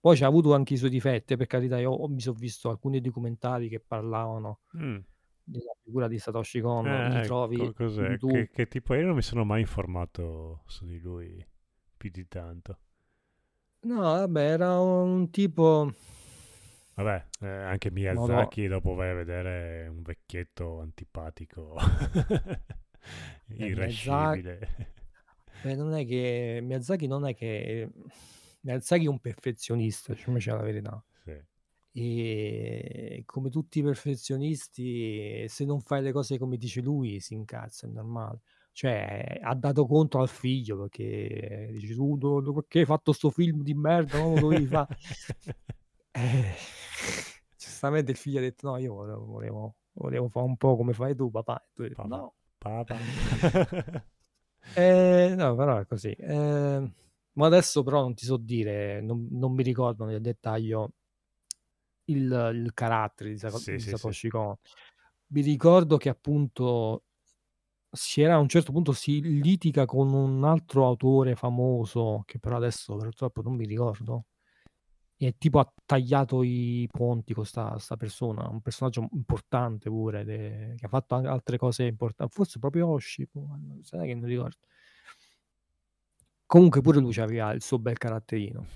poi 0.00 0.16
c'ha 0.16 0.26
avuto 0.26 0.54
anche 0.54 0.74
i 0.74 0.76
suoi 0.76 0.90
difetti 0.90 1.36
per 1.36 1.46
carità 1.46 1.78
io 1.78 1.90
ho- 1.92 2.08
mi 2.08 2.20
sono 2.20 2.38
visto 2.38 2.70
alcuni 2.70 3.00
documentari 3.00 3.68
che 3.68 3.80
parlavano 3.80 4.60
Mm. 4.76 4.98
della 5.42 5.72
figura 5.82 6.08
di 6.08 6.18
Satoshi 6.18 6.60
Kon 6.60 6.86
Eh, 6.86 7.22
trovi 7.24 7.56
co- 7.56 7.66
su 7.66 7.72
cos'è? 7.74 8.18
Che, 8.18 8.50
che 8.50 8.68
tipo 8.68 8.94
io 8.94 9.06
non 9.06 9.14
mi 9.16 9.22
sono 9.22 9.44
mai 9.44 9.60
informato 9.60 10.62
su 10.66 10.84
di 10.84 10.98
lui 11.00 11.44
più 11.96 12.10
di 12.10 12.26
tanto. 12.28 12.78
No, 13.82 14.00
vabbè, 14.02 14.40
era 14.52 14.78
un 14.80 15.30
tipo 15.30 15.92
Vabbè, 16.94 17.24
eh, 17.42 17.46
anche 17.48 17.90
Miyazaki 17.92 18.66
dopo 18.66 18.94
vai 18.94 19.10
a 19.10 19.14
vedere 19.14 19.86
un 19.88 20.02
vecchietto 20.02 20.80
antipatico, 20.80 21.76
Eh, 23.48 23.66
irascibile. 23.68 24.58
Eh, 25.62 25.74
non 25.74 25.94
è 25.94 26.04
che 26.06 26.60
Miyazaki 26.62 27.06
non 27.06 27.26
è 27.26 27.34
che 27.34 27.88
Miyazaki 28.60 29.04
è 29.04 29.08
un 29.08 29.20
perfezionista, 29.20 30.12
diciamoci 30.12 30.48
la 30.50 30.56
verità. 30.58 31.04
Sì. 31.24 31.40
E 31.92 33.22
come 33.24 33.50
tutti 33.50 33.78
i 33.80 33.82
perfezionisti, 33.82 35.46
se 35.48 35.64
non 35.64 35.80
fai 35.80 36.02
le 36.02 36.12
cose 36.12 36.38
come 36.38 36.56
dice 36.56 36.80
lui, 36.80 37.20
si 37.20 37.34
incazza, 37.34 37.86
è 37.86 37.90
normale. 37.90 38.40
Cioè, 38.72 39.40
ha 39.42 39.54
dato 39.54 39.86
conto 39.86 40.20
al 40.20 40.28
figlio 40.28 40.78
perché 40.82 41.68
dice 41.72 41.94
tu 41.94 42.16
do- 42.16 42.52
perché 42.52 42.80
hai 42.80 42.84
fatto 42.84 43.12
sto 43.12 43.30
film 43.30 43.62
di 43.62 43.74
merda, 43.74 44.18
non 44.18 44.34
lo 44.34 44.40
dovevi 44.40 44.66
fare. 44.66 44.88
Eh, 46.10 46.52
giustamente 47.56 48.10
il 48.10 48.16
figlio 48.16 48.38
ha 48.38 48.42
detto 48.42 48.68
no, 48.68 48.76
io 48.78 48.92
volevo, 48.94 49.24
volevo, 49.26 49.74
volevo 49.92 50.28
fare 50.28 50.46
un 50.46 50.56
po' 50.56 50.76
come 50.76 50.92
fai 50.92 51.14
tu, 51.14 51.30
papà. 51.30 51.60
E 51.62 51.68
tu 51.74 51.82
hai 51.82 51.88
detto, 51.90 52.02
Papà. 52.02 52.16
no. 52.16 52.34
Papà. 52.58 52.96
Eh, 54.74 55.34
no, 55.36 55.54
però 55.54 55.78
è 55.78 55.86
così. 55.86 56.10
Eh, 56.10 56.92
ma 57.38 57.46
adesso 57.46 57.82
però 57.82 58.02
non 58.02 58.14
ti 58.14 58.24
so 58.26 58.36
dire, 58.36 59.00
non, 59.00 59.26
non 59.30 59.52
mi 59.54 59.62
ricordo 59.62 60.04
nel 60.04 60.20
dettaglio 60.20 60.92
il, 62.06 62.50
il 62.54 62.70
carattere 62.74 63.30
di, 63.30 63.38
Sa- 63.38 63.50
Sì, 63.50 63.78
sì, 63.78 63.90
Satoshi 63.90 64.28
Kon. 64.28 64.54
Mi 65.28 65.42
ricordo 65.42 65.96
che 65.96 66.08
appunto 66.08 67.04
si 67.90 68.22
era 68.22 68.34
a 68.34 68.38
un 68.38 68.48
certo 68.48 68.72
punto 68.72 68.92
si 68.92 69.20
litiga 69.40 69.84
con 69.84 70.12
un 70.12 70.44
altro 70.44 70.86
autore 70.86 71.34
famoso, 71.36 72.22
che 72.26 72.38
però 72.38 72.56
adesso 72.56 72.96
purtroppo 72.96 73.42
non 73.42 73.54
mi 73.56 73.66
ricordo. 73.66 74.24
E 75.20 75.34
tipo 75.36 75.58
ha 75.58 75.72
tagliato 75.84 76.42
i 76.44 76.88
ponti 76.90 77.34
con 77.34 77.44
sta, 77.44 77.76
sta 77.78 77.96
persona, 77.96 78.48
un 78.48 78.60
personaggio 78.60 79.08
importante 79.12 79.88
pure, 79.90 80.24
de- 80.24 80.74
che 80.76 80.86
ha 80.86 80.88
fatto 80.88 81.16
anche 81.16 81.28
altre 81.28 81.58
cose 81.58 81.84
importanti. 81.84 82.32
Forse 82.34 82.58
proprio 82.60 82.88
Oshi, 82.88 83.28
non- 83.32 83.80
sai 83.82 84.06
che 84.08 84.14
non 84.14 84.28
ricordo. 84.28 84.58
Comunque 86.48 86.80
pure 86.80 86.98
lui 86.98 87.14
aveva 87.18 87.52
il 87.52 87.60
suo 87.60 87.78
bel 87.78 87.98
caratterino. 87.98 88.66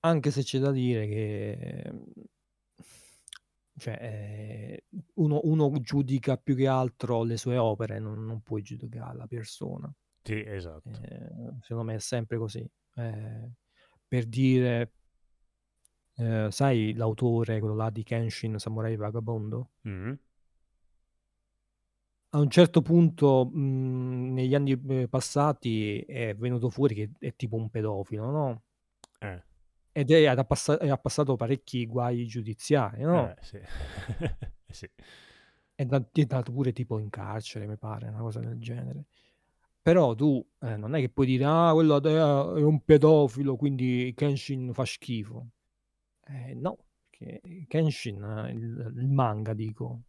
Anche 0.00 0.30
se 0.30 0.42
c'è 0.42 0.58
da 0.58 0.70
dire 0.70 1.06
che 1.06 1.92
cioè, 3.78 3.98
eh, 4.00 4.84
uno, 5.14 5.40
uno 5.44 5.72
giudica 5.80 6.36
più 6.36 6.54
che 6.54 6.66
altro 6.66 7.22
le 7.22 7.38
sue 7.38 7.56
opere, 7.56 7.98
non, 7.98 8.22
non 8.24 8.42
puoi 8.42 8.60
giudicare 8.60 9.16
la 9.16 9.26
persona. 9.26 9.90
Sì, 10.22 10.42
esatto. 10.44 10.90
Eh, 10.90 11.56
secondo 11.62 11.84
me 11.84 11.94
è 11.94 12.00
sempre 12.00 12.36
così. 12.36 12.70
Eh, 12.96 13.50
per 14.06 14.26
dire, 14.26 14.92
eh, 16.16 16.48
sai 16.50 16.92
l'autore, 16.92 17.58
quello 17.60 17.74
là 17.74 17.88
di 17.88 18.02
Kenshin 18.02 18.58
Samurai 18.58 18.94
Vagabondo? 18.96 19.70
Mm. 19.88 20.12
A 22.34 22.38
un 22.38 22.50
certo 22.50 22.82
punto, 22.82 23.48
mh, 23.52 24.32
negli 24.32 24.54
anni 24.56 24.72
eh, 24.88 25.08
passati, 25.08 26.00
è 26.00 26.34
venuto 26.34 26.68
fuori 26.68 26.92
che 26.94 27.10
è 27.20 27.32
tipo 27.36 27.54
un 27.54 27.70
pedofilo, 27.70 28.28
no? 28.28 28.62
Eh, 29.20 29.40
Ed 29.92 30.10
è, 30.10 30.24
ha, 30.26 30.46
e 30.80 30.90
ha 30.90 30.98
passato 30.98 31.36
parecchi 31.36 31.86
guai 31.86 32.26
giudiziari, 32.26 33.02
no? 33.02 33.28
eh, 33.30 33.36
sì. 33.40 33.58
sì. 34.68 34.90
È 35.76 35.84
da- 35.84 36.04
è 36.12 36.20
andato 36.22 36.50
pure 36.50 36.72
tipo 36.72 36.98
in 36.98 37.08
carcere, 37.08 37.68
mi 37.68 37.76
pare, 37.76 38.08
una 38.08 38.18
cosa 38.18 38.40
del 38.40 38.58
genere. 38.58 39.04
Però 39.80 40.14
tu 40.16 40.44
eh, 40.62 40.76
non 40.76 40.96
è 40.96 41.00
che 41.00 41.10
puoi 41.10 41.26
dire, 41.26 41.44
ah, 41.44 41.70
quello 41.72 42.02
è 42.02 42.08
è 42.08 42.62
un 42.62 42.80
pedofilo, 42.84 43.54
quindi 43.54 44.12
Kenshin 44.16 44.72
fa 44.72 44.84
schifo. 44.84 45.46
Eh, 46.26 46.54
no, 46.54 46.78
Kenshin, 47.68 48.22
eh, 48.22 48.50
il, 48.50 48.92
il 48.96 49.08
manga, 49.08 49.52
dico, 49.54 50.00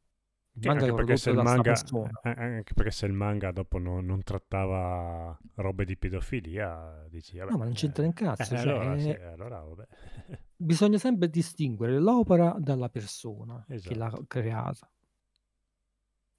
il 0.57 0.65
manga 0.67 0.85
anche 0.85 0.93
perché 0.93 1.29
il 1.29 1.35
manga, 1.35 1.61
persona. 1.61 2.19
eh, 2.23 2.29
anche 2.29 2.73
perché 2.73 2.91
se 2.91 3.05
il 3.05 3.13
manga 3.13 3.51
dopo 3.51 3.77
non, 3.77 4.05
non 4.05 4.23
trattava 4.23 5.37
robe 5.55 5.85
di 5.85 5.97
pedofilia, 5.97 7.05
dici, 7.09 7.37
vabbè, 7.37 7.51
No, 7.51 7.57
ma 7.57 7.65
non 7.65 7.73
c'entra 7.73 8.03
un 8.03 8.09
eh, 8.09 8.13
cazzo, 8.13 8.41
eh, 8.53 8.57
cioè, 8.57 8.57
allora, 8.59 8.97
sì, 8.97 9.09
eh, 9.09 9.23
allora, 9.25 9.59
vabbè. 9.61 9.87
bisogna 10.55 10.97
sempre 10.97 11.29
distinguere 11.29 11.99
l'opera 11.99 12.55
dalla 12.57 12.89
persona 12.89 13.63
che 13.67 13.95
l'ha 13.95 14.07
Esatto. 14.07 14.25
creata. 14.27 14.89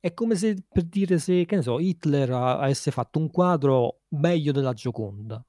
È 0.00 0.14
come 0.14 0.34
se, 0.36 0.56
per 0.68 0.84
dire, 0.84 1.18
se, 1.18 1.44
che 1.44 1.56
ne 1.56 1.62
so, 1.62 1.80
Hitler 1.80 2.30
avesse 2.30 2.90
fatto 2.90 3.18
un 3.18 3.30
quadro 3.30 4.02
meglio 4.10 4.52
della 4.52 4.72
Gioconda, 4.72 5.44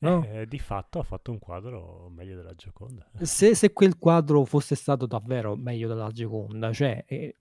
no? 0.00 0.24
Eh, 0.24 0.46
di 0.46 0.58
fatto 0.58 0.98
ha 0.98 1.02
fatto 1.02 1.30
un 1.30 1.38
quadro 1.38 2.08
meglio 2.10 2.36
della 2.36 2.54
Gioconda. 2.54 3.08
Se, 3.22 3.54
se 3.54 3.72
quel 3.72 3.96
quadro 3.98 4.44
fosse 4.44 4.74
stato 4.74 5.06
davvero 5.06 5.56
meglio 5.56 5.88
della 5.88 6.10
Gioconda, 6.10 6.70
cioè, 6.72 7.02
eh, 7.06 7.34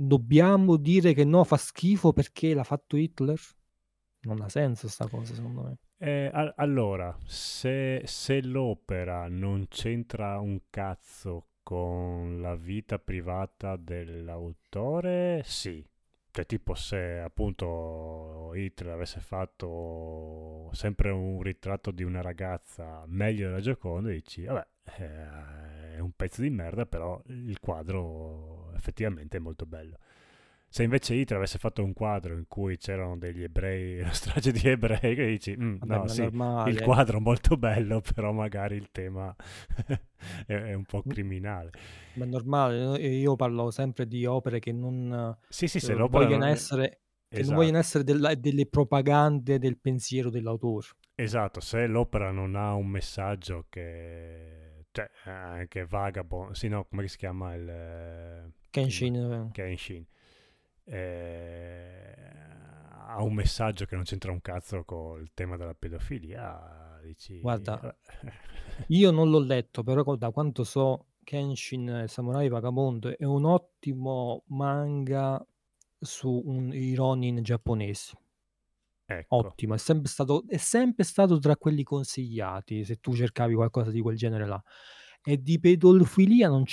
dobbiamo 0.00 0.76
dire 0.76 1.12
che 1.12 1.24
no, 1.24 1.44
fa 1.44 1.56
schifo 1.56 2.12
perché 2.12 2.54
l'ha 2.54 2.64
fatto 2.64 2.96
Hitler? 2.96 3.38
Non 4.22 4.40
ha 4.40 4.48
senso 4.48 4.88
sta 4.88 5.06
cosa, 5.08 5.34
secondo 5.34 5.62
me. 5.62 5.78
Eh, 5.98 6.30
al- 6.32 6.54
allora, 6.56 7.16
se, 7.24 8.02
se 8.06 8.42
l'opera 8.42 9.28
non 9.28 9.66
c'entra 9.68 10.38
un 10.38 10.60
cazzo 10.70 11.48
con 11.62 12.40
la 12.40 12.54
vita 12.56 12.98
privata 12.98 13.76
dell'autore, 13.76 15.42
sì. 15.44 15.84
Cioè, 16.32 16.46
tipo 16.46 16.74
se 16.74 17.18
appunto 17.18 18.52
Hitler 18.54 18.92
avesse 18.94 19.20
fatto 19.20 20.70
sempre 20.72 21.10
un 21.10 21.42
ritratto 21.42 21.90
di 21.90 22.04
una 22.04 22.20
ragazza 22.20 23.04
meglio 23.06 23.48
della 23.48 23.60
Gioconda, 23.60 24.10
dici, 24.10 24.44
vabbè, 24.44 24.66
eh, 24.98 25.94
è 25.96 25.98
un 25.98 26.12
pezzo 26.12 26.40
di 26.42 26.50
merda, 26.50 26.86
però 26.86 27.20
il 27.26 27.58
quadro 27.58 28.72
effettivamente 28.74 29.38
è 29.38 29.40
molto 29.40 29.66
bello. 29.66 29.98
Se 30.72 30.82
invece 30.84 31.14
Hitler 31.14 31.38
avesse 31.38 31.58
fatto 31.58 31.82
un 31.82 31.92
quadro 31.92 32.34
in 32.36 32.46
cui 32.46 32.76
c'erano 32.78 33.18
degli 33.18 33.42
ebrei, 33.42 34.00
una 34.00 34.12
strage 34.12 34.52
di 34.52 34.66
ebrei, 34.68 35.14
che 35.14 35.26
dici, 35.26 35.56
"Mm, 35.58 35.78
Vabbè, 35.80 35.98
no, 35.98 36.06
sì, 36.08 36.30
il 36.62 36.78
normale. 36.78 36.80
quadro 36.80 37.18
è 37.18 37.20
molto 37.20 37.56
bello, 37.56 38.00
però 38.14 38.32
magari 38.32 38.76
il 38.76 38.90
tema 38.92 39.34
è, 40.46 40.52
è 40.54 40.72
un 40.74 40.84
po' 40.84 41.02
criminale. 41.02 41.70
Ma 42.12 42.24
è 42.24 42.28
normale, 42.28 42.78
no? 42.84 42.96
Io 42.98 43.34
parlo 43.36 43.70
sempre 43.70 44.06
di 44.06 44.24
opere 44.26 44.58
che 44.60 44.72
non 44.72 45.36
Sì, 45.48 45.66
sì, 45.68 45.80
se 45.80 45.92
eh, 45.92 45.94
l'opera 45.94 46.28
vogliono 46.28 46.44
non... 46.44 46.46
essere, 46.46 47.02
che 47.32 47.42
non 47.42 47.54
vogliono 47.54 47.78
Esatto, 47.78 47.78
essere 47.78 48.04
della- 48.04 48.34
delle 48.34 48.66
propagande 48.66 49.58
del 49.58 49.78
pensiero 49.78 50.30
dell'autore. 50.30 50.86
esatto, 51.14 51.60
se 51.60 51.86
l'opera 51.86 52.30
non 52.30 52.54
ha 52.56 52.74
un 52.74 52.86
messaggio 52.88 53.66
che... 53.68 54.86
cioè, 54.90 55.08
anche 55.24 55.84
Vagabond, 55.86 56.52
sì, 56.54 56.68
no, 56.68 56.84
come 56.86 57.06
si 57.08 57.16
chiama 57.16 57.54
il... 57.54 57.68
eh, 57.68 58.52
Kenshin, 58.72 59.14
il 59.14 59.32
eh, 59.32 59.52
Kenshin? 59.52 60.04
Eh, 60.90 62.10
ha 63.06 63.22
un 63.22 63.34
messaggio 63.34 63.84
che 63.84 63.94
non 63.94 64.04
c'entra 64.04 64.32
un 64.32 64.40
cazzo 64.40 64.82
col 64.84 65.30
tema 65.34 65.56
della 65.56 65.74
pedofilia, 65.74 66.98
dici... 67.04 67.40
guarda, 67.40 67.76
vabbè. 67.76 67.96
io 68.88 69.10
non 69.10 69.30
l'ho 69.30 69.38
letto, 69.38 69.82
però 69.84 70.16
da 70.16 70.30
quanto 70.30 70.64
so, 70.64 71.06
Kenshin 71.22 71.88
eh, 71.88 72.08
Samurai 72.08 72.48
Vagabondo 72.48 73.16
è 73.16 73.24
un 73.24 73.44
ottimo 73.44 74.42
manga 74.48 75.44
su 75.98 76.42
un, 76.44 76.72
i 76.72 76.94
ronin 76.94 77.42
giapponesi. 77.42 78.16
Ecco, 79.04 79.36
Ottimo, 79.36 79.74
è 79.74 79.78
sempre 79.78 80.08
stato, 80.08 80.44
è 80.46 80.56
sempre 80.56 81.04
stato 81.04 81.38
tra 81.38 81.56
quelli 81.56 81.82
consigliati 81.82 82.84
se 82.84 82.96
tu 82.96 83.12
cercavi 83.12 83.54
qualcosa 83.54 83.90
di 83.90 84.00
quel 84.00 84.16
genere 84.16 84.46
là. 84.46 84.62
E 85.22 85.42
di 85.42 85.58
pedofilia 85.58 86.48
non 86.48 86.64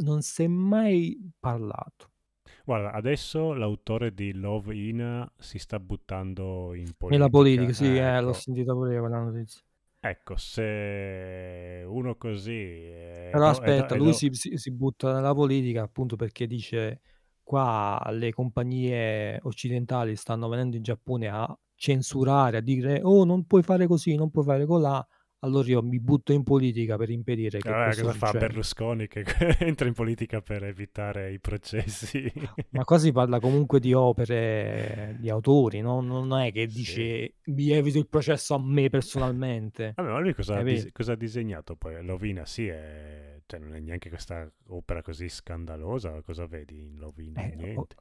non 0.00 0.20
si 0.20 0.42
è 0.42 0.46
mai 0.48 1.32
parlato. 1.38 2.09
Guarda, 2.70 2.92
adesso 2.92 3.52
l'autore 3.52 4.14
di 4.14 4.32
Love 4.32 4.74
Ina 4.76 5.28
si 5.38 5.58
sta 5.58 5.80
buttando 5.80 6.72
in 6.74 6.92
Nella 7.08 7.28
politica. 7.28 7.28
politica, 7.28 7.74
sì, 7.74 7.94
eh, 7.98 8.20
l'ho 8.22 8.32
Ecco, 8.32 8.32
sentita 8.32 8.72
pure 8.72 8.94
io 8.94 9.00
quella 9.00 9.18
notizia. 9.20 9.60
ecco, 10.00 10.36
se 10.36 11.82
uno 11.86 12.16
così 12.16 12.84
è 12.86 13.32
Però 13.32 13.48
aspetta, 13.48 13.94
è 13.94 13.98
lui 13.98 14.12
si- 14.12 14.30
si 14.32 14.70
butta 14.72 15.12
nella 15.12 15.34
politica 15.34 15.82
appunto 15.82 16.16
perché 16.16 16.46
dice 16.46 17.00
qua 17.42 18.00
le 18.12 18.32
compagnie 18.32 19.38
occidentali 19.42 20.16
stanno 20.16 20.48
venendo 20.48 20.76
in 20.76 20.82
Giappone 20.82 21.28
a 21.28 21.56
censurare, 21.76 22.56
a 22.58 22.60
dire 22.60 23.00
oh 23.02 23.24
non 23.24 23.46
puoi 23.46 23.62
fare 23.62 23.86
così, 23.86 24.14
non 24.16 24.30
puoi 24.30 24.44
fare 24.44 24.66
colà, 24.66 25.06
allora 25.40 25.68
io 25.68 25.82
mi 25.82 25.98
butto 26.00 26.32
in 26.32 26.42
politica 26.42 26.96
per 26.96 27.10
impedire 27.10 27.62
che 27.62 27.68
Allora, 27.68 27.84
questo 27.84 28.06
cosa 28.06 28.14
fa 28.14 28.26
succeda. 28.28 28.46
Berlusconi 28.46 29.06
che 29.08 29.24
entra 29.60 29.86
in 29.88 29.94
politica 29.94 30.40
per 30.42 30.64
evitare 30.64 31.32
i 31.32 31.40
processi? 31.40 32.30
Ma 32.70 32.84
qua 32.84 32.98
si 32.98 33.10
parla 33.12 33.40
comunque 33.40 33.80
di 33.80 33.92
opere 33.94 35.16
di 35.18 35.28
autori, 35.30 35.80
no? 35.80 36.00
Non 36.00 36.32
è 36.38 36.52
che 36.52 36.68
Sì. 36.68 36.76
dice 36.78 37.34
mi 37.44 37.70
evito 37.70 37.98
il 37.98 38.06
processo 38.08 38.54
a 38.54 38.58
me 38.62 38.88
personalmente. 38.90 39.92
Vabbè, 39.96 40.10
ma 40.10 40.18
lui 40.18 40.34
cosa, 40.34 40.58
ha 40.58 40.62
dis- 40.62 40.90
cosa 40.92 41.12
ha 41.12 41.16
disegnato 41.16 41.74
poi? 41.76 42.02
Lovina, 42.04 42.44
sì, 42.44 42.66
è... 42.68 43.40
cioè, 43.46 43.60
non 43.60 43.74
è 43.74 43.80
neanche 43.80 44.08
questa 44.08 44.50
opera 44.68 45.02
così 45.02 45.28
scandalosa. 45.28 46.20
Cosa 46.22 46.46
vedi 46.46 46.80
in 46.80 46.96
Lovina? 46.98 47.40
Eh, 47.42 47.52
o- 47.52 47.56
Niente. 47.56 47.96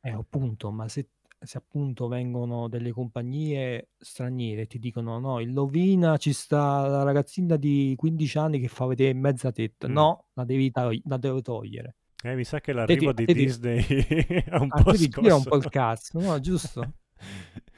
eh, 0.00 0.10
appunto, 0.10 0.70
ma 0.70 0.88
se, 0.88 1.08
se 1.46 1.58
appunto 1.58 2.08
vengono 2.08 2.68
delle 2.68 2.90
compagnie 2.92 3.90
straniere 3.98 4.62
e 4.62 4.66
ti 4.66 4.78
dicono 4.78 5.18
no, 5.18 5.40
in 5.40 5.52
Lovina 5.52 6.16
ci 6.16 6.32
sta 6.32 6.86
la 6.86 7.02
ragazzina 7.02 7.56
di 7.56 7.94
15 7.96 8.38
anni 8.38 8.60
che 8.60 8.68
fa 8.68 8.86
vedere 8.86 9.12
mezza 9.14 9.50
tetta. 9.52 9.88
Mm. 9.88 9.92
No, 9.92 10.26
la 10.34 10.44
devi, 10.44 10.70
togli- 10.70 11.02
la 11.06 11.16
devo 11.16 11.40
togliere. 11.42 11.96
Eh, 12.22 12.34
mi 12.34 12.44
sa 12.44 12.60
che 12.60 12.72
l'arrivo 12.72 13.12
ti- 13.12 13.24
di 13.26 13.32
ti- 13.34 13.38
Disney 13.40 13.78
ha 14.48 14.60
un 14.62 14.68
Ah, 14.70 14.82
po' 14.82 14.92
gira 14.92 15.34
un 15.34 15.42
po' 15.42 15.56
il 15.56 15.62
scosso. 15.62 15.68
cazzo, 15.68 16.20
no? 16.20 16.40
Giusto? 16.40 16.92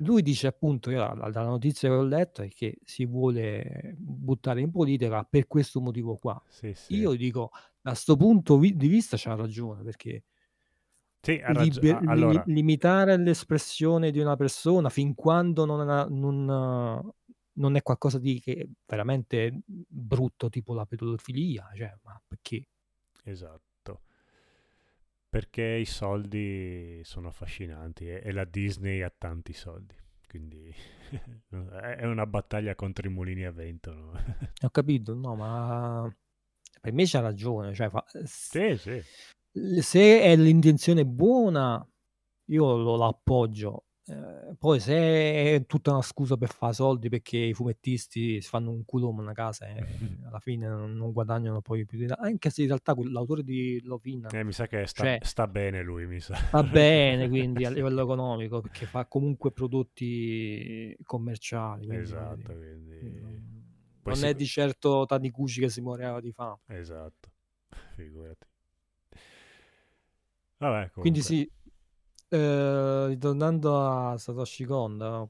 Lui 0.00 0.20
dice 0.20 0.46
appunto, 0.48 0.90
io 0.90 0.98
la- 0.98 1.30
dalla 1.30 1.48
notizia 1.48 1.88
che 1.88 1.94
ho 1.94 2.02
letto 2.02 2.42
è 2.42 2.48
che 2.48 2.78
si 2.84 3.06
vuole 3.06 3.94
buttare 3.96 4.60
in 4.60 4.70
politica 4.70 5.24
per 5.28 5.46
questo 5.46 5.80
motivo 5.80 6.16
qua. 6.16 6.40
Sì, 6.48 6.74
sì. 6.74 6.96
Io 6.96 7.14
dico, 7.14 7.50
da 7.80 7.94
sto 7.94 8.14
punto 8.16 8.58
vi- 8.58 8.76
di 8.76 8.88
vista 8.88 9.16
c'ha 9.18 9.34
ragione, 9.34 9.82
perché 9.82 10.24
Sì, 11.26 11.40
ragio- 11.40 11.80
liber- 11.80 12.06
allora, 12.06 12.42
limitare 12.46 13.16
l'espressione 13.16 14.12
di 14.12 14.20
una 14.20 14.36
persona 14.36 14.88
fin 14.90 15.12
quando 15.16 15.64
non, 15.64 15.88
ha- 15.88 16.06
non, 16.08 16.44
non 16.44 17.74
è 17.76 17.82
qualcosa 17.82 18.20
di 18.20 18.38
che 18.38 18.68
veramente 18.86 19.60
brutto, 19.66 20.48
tipo 20.48 20.72
la 20.72 20.86
pedofilia, 20.86 21.68
cioè, 21.74 21.92
ma 22.04 22.22
perché? 22.28 22.68
esatto. 23.24 24.02
Perché 25.28 25.64
i 25.64 25.84
soldi 25.84 27.00
sono 27.02 27.26
affascinanti 27.28 28.08
e, 28.08 28.20
e 28.22 28.30
la 28.32 28.44
Disney 28.44 29.02
ha 29.02 29.12
tanti 29.16 29.52
soldi. 29.52 29.96
Quindi 30.28 30.72
è 31.50 32.04
una 32.06 32.26
battaglia 32.26 32.76
contro 32.76 33.08
i 33.08 33.10
mulini 33.10 33.44
a 33.44 33.50
vento. 33.50 33.92
no? 33.92 34.12
Ho 34.62 34.70
capito, 34.70 35.12
no, 35.14 35.34
ma 35.34 36.16
per 36.80 36.92
me 36.92 37.04
c'ha 37.04 37.18
ragione, 37.20 37.74
cioè, 37.74 37.90
fa- 37.90 38.04
sì, 38.24 38.76
sì. 38.76 39.02
Se 39.80 40.20
è 40.22 40.36
l'intenzione 40.36 41.04
buona, 41.06 41.86
io 42.46 42.76
lo 42.76 42.96
l'appoggio. 42.96 43.84
Eh, 44.08 44.54
poi 44.56 44.78
se 44.78 44.94
è 44.94 45.64
tutta 45.66 45.90
una 45.90 46.00
scusa 46.02 46.36
per 46.36 46.50
fare 46.52 46.72
soldi 46.74 47.08
perché 47.08 47.38
i 47.38 47.52
fumettisti 47.54 48.40
si 48.40 48.48
fanno 48.48 48.70
un 48.70 48.84
culo 48.84 49.08
una 49.08 49.32
casa 49.32 49.66
e 49.66 49.84
alla 50.28 50.38
fine 50.38 50.68
non, 50.68 51.10
guadagnano 51.12 51.60
poi 51.60 51.84
più 51.84 51.98
di 51.98 52.06
anche 52.16 52.50
se 52.50 52.60
in 52.62 52.68
realtà 52.68 52.94
l'autore 52.96 53.42
di 53.42 53.80
Lovina 53.82 54.28
Eh, 54.28 54.44
mi 54.44 54.52
sa 54.52 54.68
che 54.68 54.86
sta, 54.86 55.02
Cioè- 55.02 55.18
sta 55.24 55.48
bene 55.48 55.82
lui, 55.82 56.06
mi 56.06 56.20
sa. 56.20 56.38
va 56.52 56.62
bene 56.62 57.26
quindi 57.28 57.64
a 57.64 57.70
livello 57.70 58.02
economico 58.02 58.60
perché 58.60 58.86
fa 58.86 59.06
comunque 59.06 59.50
prodotti 59.50 60.96
commerciali. 61.02 61.86
quindi, 61.86 62.02
Esatto, 62.04 62.52
quindi... 62.52 63.20
non- 63.20 63.64
non 64.04 64.14
si- 64.14 64.26
è 64.26 64.34
di 64.34 64.46
certo 64.46 65.04
Taniguchi 65.04 65.58
che 65.58 65.68
si 65.68 65.80
muoveva 65.80 66.20
di 66.20 66.30
fame. 66.30 66.58
Esatto, 66.68 67.28
figurati. 67.96 68.46
Vabbè, 70.58 70.90
Quindi 70.92 71.20
comunque, 71.20 71.22
sì, 71.22 71.50
eh, 72.28 73.06
ritornando 73.08 73.86
a 73.86 74.16
Satoshi 74.18 74.64
Kon, 74.64 75.00
eh, 75.02 75.28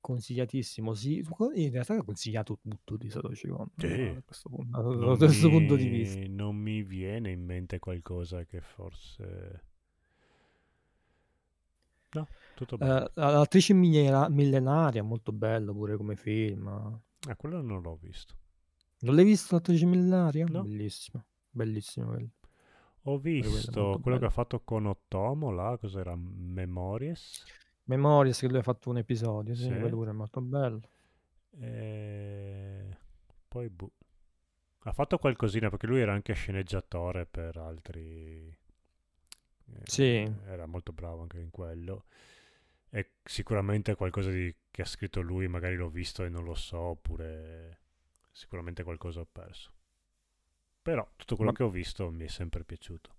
consigliatissimo, 0.00 0.94
sì, 0.94 1.24
in 1.54 1.70
realtà 1.70 1.96
ho 1.96 2.04
consigliato 2.04 2.58
tutto 2.62 2.96
di 2.96 3.08
Satoshi 3.10 3.48
Kon 3.48 3.68
Sì. 3.76 3.86
eh, 3.86 4.14
da 4.14 4.22
questo 4.24 4.48
punto, 4.48 4.80
non 4.82 4.98
da 5.18 5.26
questo 5.26 5.46
mi- 5.48 5.52
punto 5.58 5.76
di 5.76 5.88
vista. 5.88 6.20
Non 6.28 6.56
mi 6.56 6.82
viene 6.82 7.30
in 7.30 7.44
mente 7.44 7.78
qualcosa 7.78 8.44
che 8.44 8.60
forse... 8.60 9.64
No, 12.12 12.26
tutto 12.54 12.76
bene. 12.76 13.04
Eh, 13.04 13.10
L'attrice 13.14 13.72
millena- 13.72 14.28
millenaria, 14.28 15.02
molto 15.02 15.30
bello 15.32 15.72
pure 15.72 15.96
come 15.96 16.16
film. 16.16 16.66
Ah, 16.66 17.36
quello 17.36 17.62
non 17.62 17.82
l'ho 17.82 17.96
visto. 18.00 18.34
Non 19.00 19.14
l'hai 19.14 19.24
visto 19.24 19.54
l'attrice 19.54 19.86
millenaria? 19.86 20.44
No. 20.46 20.62
Bellissimo, 20.62 21.24
bellissimo 21.50 22.06
quello. 22.08 22.28
Ho 23.02 23.18
visto 23.18 23.98
quello 24.00 24.16
che 24.18 24.24
bello. 24.24 24.26
ha 24.26 24.30
fatto 24.30 24.60
con 24.60 24.86
Otomo, 24.86 25.50
là, 25.50 25.76
cos'era? 25.78 26.14
Memories? 26.16 27.44
Memories 27.84 28.38
che 28.40 28.48
lui 28.48 28.56
ha 28.56 28.62
fatto 28.62 28.88
un 28.88 28.96
episodio, 28.96 29.54
sì, 29.54 29.64
Sì. 29.64 29.74
quello 29.74 30.08
è 30.08 30.12
molto 30.12 30.40
bello. 30.40 30.80
E... 31.60 32.96
Poi, 33.48 33.68
boh. 33.68 33.90
Ha 34.84 34.92
fatto 34.92 35.18
qualcosina 35.18 35.68
perché 35.70 35.86
lui 35.86 36.00
era 36.00 36.12
anche 36.12 36.32
sceneggiatore 36.34 37.26
per 37.26 37.56
altri... 37.58 38.56
eh, 39.72 39.82
Sì. 39.84 40.30
Era 40.46 40.66
molto 40.66 40.92
bravo 40.92 41.22
anche 41.22 41.38
in 41.40 41.50
quello. 41.50 42.04
E 42.90 43.12
sicuramente 43.24 43.94
qualcosa 43.94 44.30
di- 44.30 44.54
che 44.70 44.82
ha 44.82 44.86
scritto 44.86 45.20
lui, 45.20 45.48
magari 45.48 45.76
l'ho 45.76 45.88
visto 45.90 46.24
e 46.24 46.28
non 46.28 46.44
lo 46.44 46.54
so, 46.54 46.78
oppure 46.78 47.80
sicuramente 48.32 48.82
qualcosa 48.84 49.20
ho 49.20 49.26
perso. 49.30 49.72
Però 50.82 51.06
tutto 51.16 51.36
quello 51.36 51.50
Ma- 51.50 51.56
che 51.56 51.62
ho 51.62 51.70
visto 51.70 52.10
mi 52.10 52.24
è 52.24 52.28
sempre 52.28 52.64
piaciuto. 52.64 53.10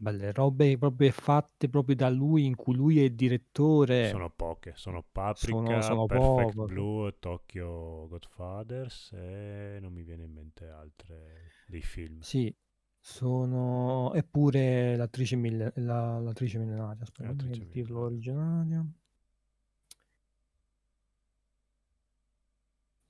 Belle 0.00 0.30
robe 0.30 0.78
proprio 0.78 1.10
fatte 1.10 1.68
proprio 1.68 1.96
da 1.96 2.08
lui, 2.08 2.44
in 2.46 2.54
cui 2.54 2.74
lui 2.74 3.00
è 3.00 3.02
il 3.02 3.14
direttore. 3.16 4.08
Sono 4.10 4.30
poche, 4.30 4.72
sono 4.76 5.02
Paprika, 5.10 5.56
Sono- 5.56 5.82
sono 5.82 6.06
Perfect 6.06 6.54
poco. 6.54 6.64
Blue, 6.66 7.18
Tokyo 7.18 8.06
Godfathers 8.08 9.12
e 9.14 9.78
non 9.80 9.92
mi 9.92 10.04
viene 10.04 10.22
in 10.24 10.32
mente 10.32 10.68
altre 10.68 11.50
dei 11.66 11.82
film. 11.82 12.20
Sì, 12.20 12.54
sono... 13.00 14.12
Eppure 14.14 14.94
l'attrice, 14.96 15.34
mille... 15.34 15.72
la- 15.76 16.20
l'attrice 16.20 16.58
millenaria, 16.58 17.02
il 17.02 17.68
titolo 17.68 18.04
millenaria. 18.04 18.04
originario. 18.04 18.86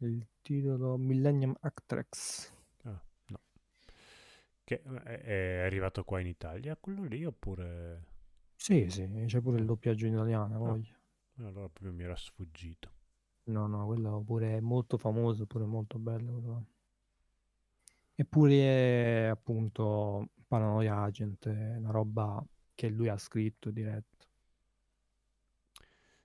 Il 0.00 0.26
titolo 0.40 0.96
Millennium 0.96 1.54
Actress. 1.60 2.50
Ah. 4.68 5.00
Che 5.02 5.10
eh, 5.14 5.20
è, 5.22 5.64
arrivato 5.64 6.04
qua 6.04 6.20
in 6.20 6.26
Italia 6.26 6.76
quello 6.76 7.04
lì 7.04 7.24
oppure... 7.24 8.04
Sì, 8.54 8.90
sì, 8.90 9.08
c'è 9.26 9.40
pure 9.40 9.58
il 9.58 9.64
doppiaggio 9.64 10.06
in 10.06 10.14
italiano, 10.14 10.58
voglio. 10.58 10.94
Allora 11.36 11.52
proprio 11.52 11.92
mi 11.92 12.02
era 12.02 12.16
sfuggito. 12.16 12.90
No, 13.44 13.66
no, 13.66 13.86
quello 13.86 14.20
pure 14.26 14.56
è 14.56 14.60
molto 14.60 14.98
famoso, 14.98 15.46
pure 15.46 15.64
molto 15.64 15.98
bello. 15.98 16.32
quello. 16.32 16.66
Eppure 18.14 18.54
è 18.56 19.26
appunto 19.26 20.30
Paranoia 20.46 21.02
Agent, 21.02 21.48
è 21.48 21.76
una 21.76 21.90
roba 21.90 22.44
che 22.74 22.88
lui 22.88 23.08
ha 23.08 23.16
scritto 23.16 23.70
diretto. 23.70 24.26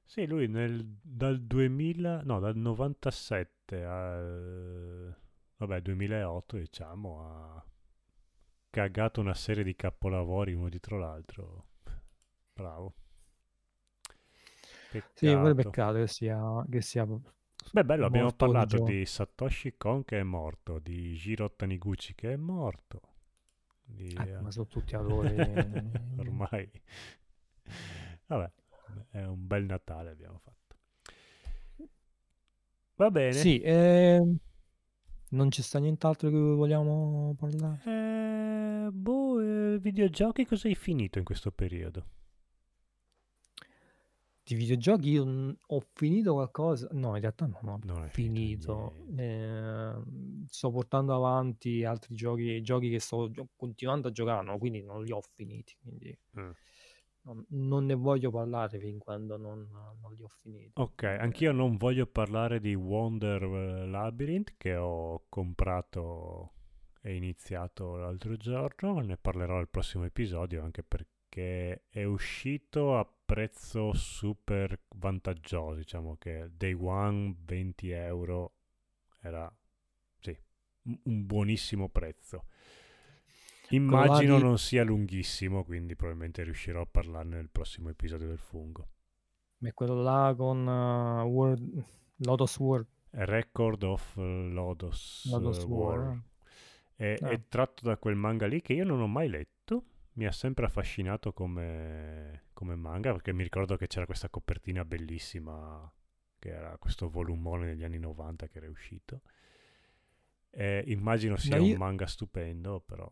Sì, 0.03 0.25
lui 0.25 0.47
nel, 0.47 0.83
dal 1.01 1.39
2000, 1.39 2.23
no, 2.23 2.39
dal 2.39 2.57
97 2.57 3.83
al 3.85 5.15
vabbè, 5.57 5.81
2008, 5.81 6.57
diciamo, 6.57 7.21
ha 7.21 7.65
cagato 8.73 9.21
una 9.21 9.35
serie 9.35 9.63
di 9.63 9.75
capolavori 9.75 10.53
uno 10.53 10.67
dietro 10.67 10.97
l'altro. 10.97 11.67
Bravo. 12.53 12.93
Sì, 15.13 15.37
pure 15.37 15.55
Peccato. 15.55 15.55
peccato 15.55 15.99
che 15.99 16.07
sia, 16.07 16.63
che 16.69 16.81
sia 16.81 17.05
Beh, 17.71 17.83
bello, 17.83 18.05
abbiamo 18.05 18.31
parlato 18.31 18.77
giovane. 18.77 18.93
di 18.93 19.05
Satoshi 19.05 19.75
Kon 19.75 20.05
che 20.05 20.19
è 20.19 20.23
morto, 20.23 20.79
di 20.79 21.13
Jiro 21.15 21.51
Taniguchi 21.53 22.13
che 22.15 22.31
è 22.33 22.35
morto. 22.37 23.01
Di, 23.83 24.19
Eh, 24.19 24.27
eh, 24.27 24.41
ma 24.41 24.49
sono 24.51 24.65
tutti 24.67 24.95
autori. 24.95 25.35
Ormai. 26.17 26.69
Vabbè, 28.27 28.51
è 29.11 29.23
un 29.23 29.45
bel 29.47 29.65
Natale 29.65 30.11
abbiamo 30.11 30.39
fatto. 30.39 30.75
Va 32.97 33.09
bene. 33.11 33.45
Sì, 33.45 33.59
ehm, 33.63 34.37
non 35.33 35.51
ci 35.51 35.61
sta 35.61 35.79
nient'altro 35.79 36.29
che 36.29 36.35
vogliamo 36.37 37.35
parlare. 37.37 37.81
Eh, 38.87 38.91
boh, 38.91 39.39
eh, 39.41 39.79
videogiochi 39.79 40.45
cosa 40.45 40.67
hai 40.67 40.75
finito 40.75 41.17
in 41.19 41.25
questo 41.25 41.51
periodo? 41.51 42.05
Di 44.45 44.55
videogiochi 44.55 45.09
io 45.11 45.55
ho 45.65 45.81
finito 45.93 46.33
qualcosa. 46.33 46.89
No, 46.91 47.15
in 47.15 47.21
realtà 47.21 47.45
non 47.45 47.65
ho 47.65 47.79
Non 47.83 48.09
finito. 48.09 48.93
niente. 49.05 49.23
Ehm, 49.23 50.45
sto 50.49 50.69
portando 50.69 51.15
avanti 51.15 51.85
altri 51.85 52.13
giochi, 52.13 52.61
giochi 52.61 52.89
che 52.89 52.99
sto 52.99 53.31
gio- 53.31 53.47
continuando 53.55 54.09
a 54.09 54.11
giocare, 54.11 54.43
no, 54.45 54.57
quindi 54.57 54.83
non 54.83 55.01
li 55.03 55.11
ho 55.13 55.21
finiti. 55.33 55.77
Quindi 55.81 56.17
Mm. 56.37 56.49
Non, 57.23 57.45
non 57.49 57.85
ne 57.85 57.93
voglio 57.93 58.31
parlare 58.31 58.79
fin 58.79 58.97
quando 58.97 59.37
non, 59.37 59.67
non 60.01 60.13
li 60.13 60.23
ho 60.23 60.27
finiti. 60.27 60.71
Ok, 60.75 61.03
anch'io 61.03 61.51
non 61.51 61.77
voglio 61.77 62.05
parlare 62.05 62.59
di 62.59 62.73
Wonder 62.75 63.43
eh, 63.43 63.85
Labyrinth 63.87 64.55
che 64.57 64.75
ho 64.75 65.25
comprato 65.29 66.51
e 67.01 67.15
iniziato 67.15 67.97
l'altro 67.97 68.37
giorno, 68.37 68.99
ne 68.99 69.17
parlerò 69.17 69.57
al 69.57 69.67
prossimo 69.69 70.05
episodio 70.05 70.63
anche 70.63 70.83
perché 70.83 71.83
è 71.89 72.03
uscito 72.05 72.97
a 72.97 73.05
prezzo 73.05 73.93
super 73.93 74.79
vantaggioso, 74.95 75.75
diciamo 75.75 76.15
che 76.17 76.49
day 76.55 76.73
one 76.73 77.35
20 77.43 77.89
euro 77.89 78.53
era 79.21 79.53
sì, 80.19 80.37
un 80.83 81.25
buonissimo 81.25 81.89
prezzo. 81.89 82.45
Immagino 83.75 84.37
non 84.37 84.57
sia 84.57 84.83
lunghissimo, 84.83 85.63
quindi 85.63 85.95
probabilmente 85.95 86.43
riuscirò 86.43 86.81
a 86.81 86.85
parlarne 86.89 87.35
nel 87.37 87.49
prossimo 87.49 87.89
episodio 87.89 88.27
del 88.27 88.37
fungo. 88.39 88.87
è 89.59 89.73
quello 89.73 90.01
là 90.01 90.33
con 90.35 90.67
eh, 90.67 91.21
World- 91.23 91.85
Lotus 92.17 92.57
World. 92.59 92.87
Record 93.11 93.83
of 93.83 94.17
eh, 94.17 94.49
Lotus 94.51 95.25
eh, 95.31 95.65
War. 95.65 95.97
War. 95.99 96.21
È, 96.95 97.15
Ah. 97.21 97.29
è 97.29 97.47
tratto 97.47 97.83
da 97.85 97.97
quel 97.97 98.15
manga 98.15 98.45
lì 98.45 98.61
che 98.61 98.73
io 98.73 98.83
non 98.85 99.01
ho 99.01 99.07
mai 99.07 99.27
letto, 99.29 99.83
mi 100.13 100.25
ha 100.25 100.31
sempre 100.31 100.65
affascinato 100.65 101.33
come, 101.33 102.43
come 102.53 102.75
manga 102.75 103.11
perché 103.11 103.33
mi 103.33 103.43
ricordo 103.43 103.75
che 103.77 103.87
c'era 103.87 104.05
questa 104.05 104.29
copertina 104.29 104.85
bellissima 104.85 105.91
che 106.37 106.49
era 106.49 106.77
questo 106.77 107.09
volumone 107.09 107.65
negli 107.67 107.83
anni 107.83 107.97
90 107.97 108.47
che 108.47 108.57
era 108.59 108.69
uscito. 108.69 109.21
E 110.51 110.83
immagino 110.87 111.35
sia 111.35 111.57
No, 111.57 111.63
un 111.63 111.69
io, 111.69 111.77
manga 111.77 112.05
stupendo, 112.05 112.79
però 112.79 113.11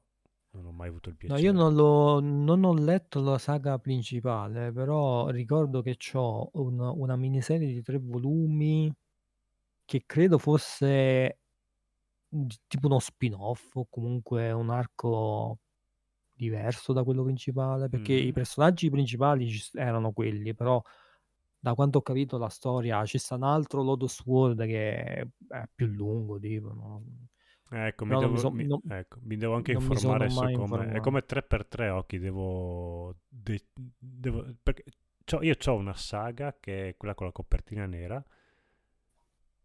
non 0.52 0.65
ho 0.65 0.72
mai 0.72 0.88
avuto 0.90 1.10
il 1.10 1.18
no, 1.26 1.38
io 1.38 1.52
piacere. 1.52 1.53
non, 1.53 1.73
l'ho- 1.76 2.19
non 2.19 2.64
ho 2.64 2.73
letto 2.73 3.22
la 3.22 3.38
saga 3.38 3.78
principale, 3.80 4.72
però 4.72 5.30
ricordo 5.30 5.82
che 5.82 5.98
ho 6.14 6.49
una 6.53 7.15
miniserie 7.15 7.68
di 7.72 7.82
tre 7.82 7.98
volumi 7.99 8.91
che 9.86 10.03
credo 10.06 10.38
fosse 10.38 11.40
di- 12.28 12.57
tipo 12.68 12.88
uno 12.88 12.99
spin-off 12.99 13.76
o 13.76 13.88
comunque 13.90 14.52
un 14.52 14.69
arco 14.72 15.60
diverso 16.34 16.94
da 16.94 17.03
quello 17.03 17.23
principale, 17.23 17.90
perché 17.90 18.14
i 18.14 18.32
Mm. 18.32 18.34
personaggi 18.34 18.90
principali 18.90 19.49
ci 19.49 19.60
s- 19.60 19.76
erano 19.76 20.11
quelli, 20.14 20.56
però 20.56 20.82
da 21.60 21.76
quanto 21.76 21.99
ho 21.99 22.02
capito 22.03 22.38
la 22.40 22.49
storia 22.49 23.06
ci 23.06 23.18
sta 23.19 23.36
un 23.36 23.44
altro 23.44 23.84
Lotus 23.84 24.22
World 24.26 24.65
che 24.65 24.95
è 25.49 25.65
più 25.76 25.88
lungo, 25.88 26.40
tipo, 26.40 26.73
no? 26.73 27.03
Ecco, 27.73 28.06
mi 28.06 28.18
devo, 28.18 28.35
so- 28.35 28.52
mi- 28.52 28.65
non- 28.65 28.81
ecco, 28.89 29.19
mi 29.22 29.38
devo 29.38 29.56
anche 29.56 29.72
informare 29.72 30.30
su 30.30 30.49
come... 30.52 30.91
È 30.91 30.99
come 30.99 31.26
3x3 31.26 31.89
occhi, 31.89 32.19
devo... 32.19 33.15
de- 33.30 33.64
devo 33.98 34.45
perché 34.61 34.84
c'ho- 35.23 35.41
io 35.41 35.56
ho 35.65 35.76
una 35.76 35.95
saga 35.95 36.57
che 36.60 36.89
è 36.89 36.98
quella 36.98 37.14
con 37.15 37.27
la 37.27 37.31
copertina 37.31 37.85
nera 37.85 38.22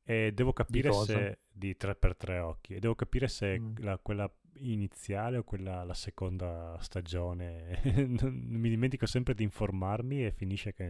e 0.05 0.33
devo 0.33 0.53
Di 0.67 0.81
capire 0.81 0.89
cosa? 0.91 1.13
se... 1.13 1.39
di 1.51 1.75
3x3 1.77 2.39
occhi 2.39 2.75
e 2.75 2.79
devo 2.81 2.95
capire 2.95 3.29
se 3.29 3.59
Mm. 3.59 3.75
la- 3.79 3.99
quella 3.99 4.31
iniziale 4.59 5.39
o 5.39 5.43
quella 5.45 5.85
la 5.85 5.95
seconda 5.95 6.77
stagione 6.81 7.81
mi 8.31 8.69
dimentico 8.71 9.07
sempre 9.07 9.35
di 9.35 9.43
informarmi 9.43 10.25
e 10.25 10.31
finisce 10.33 10.73
che 10.73 10.85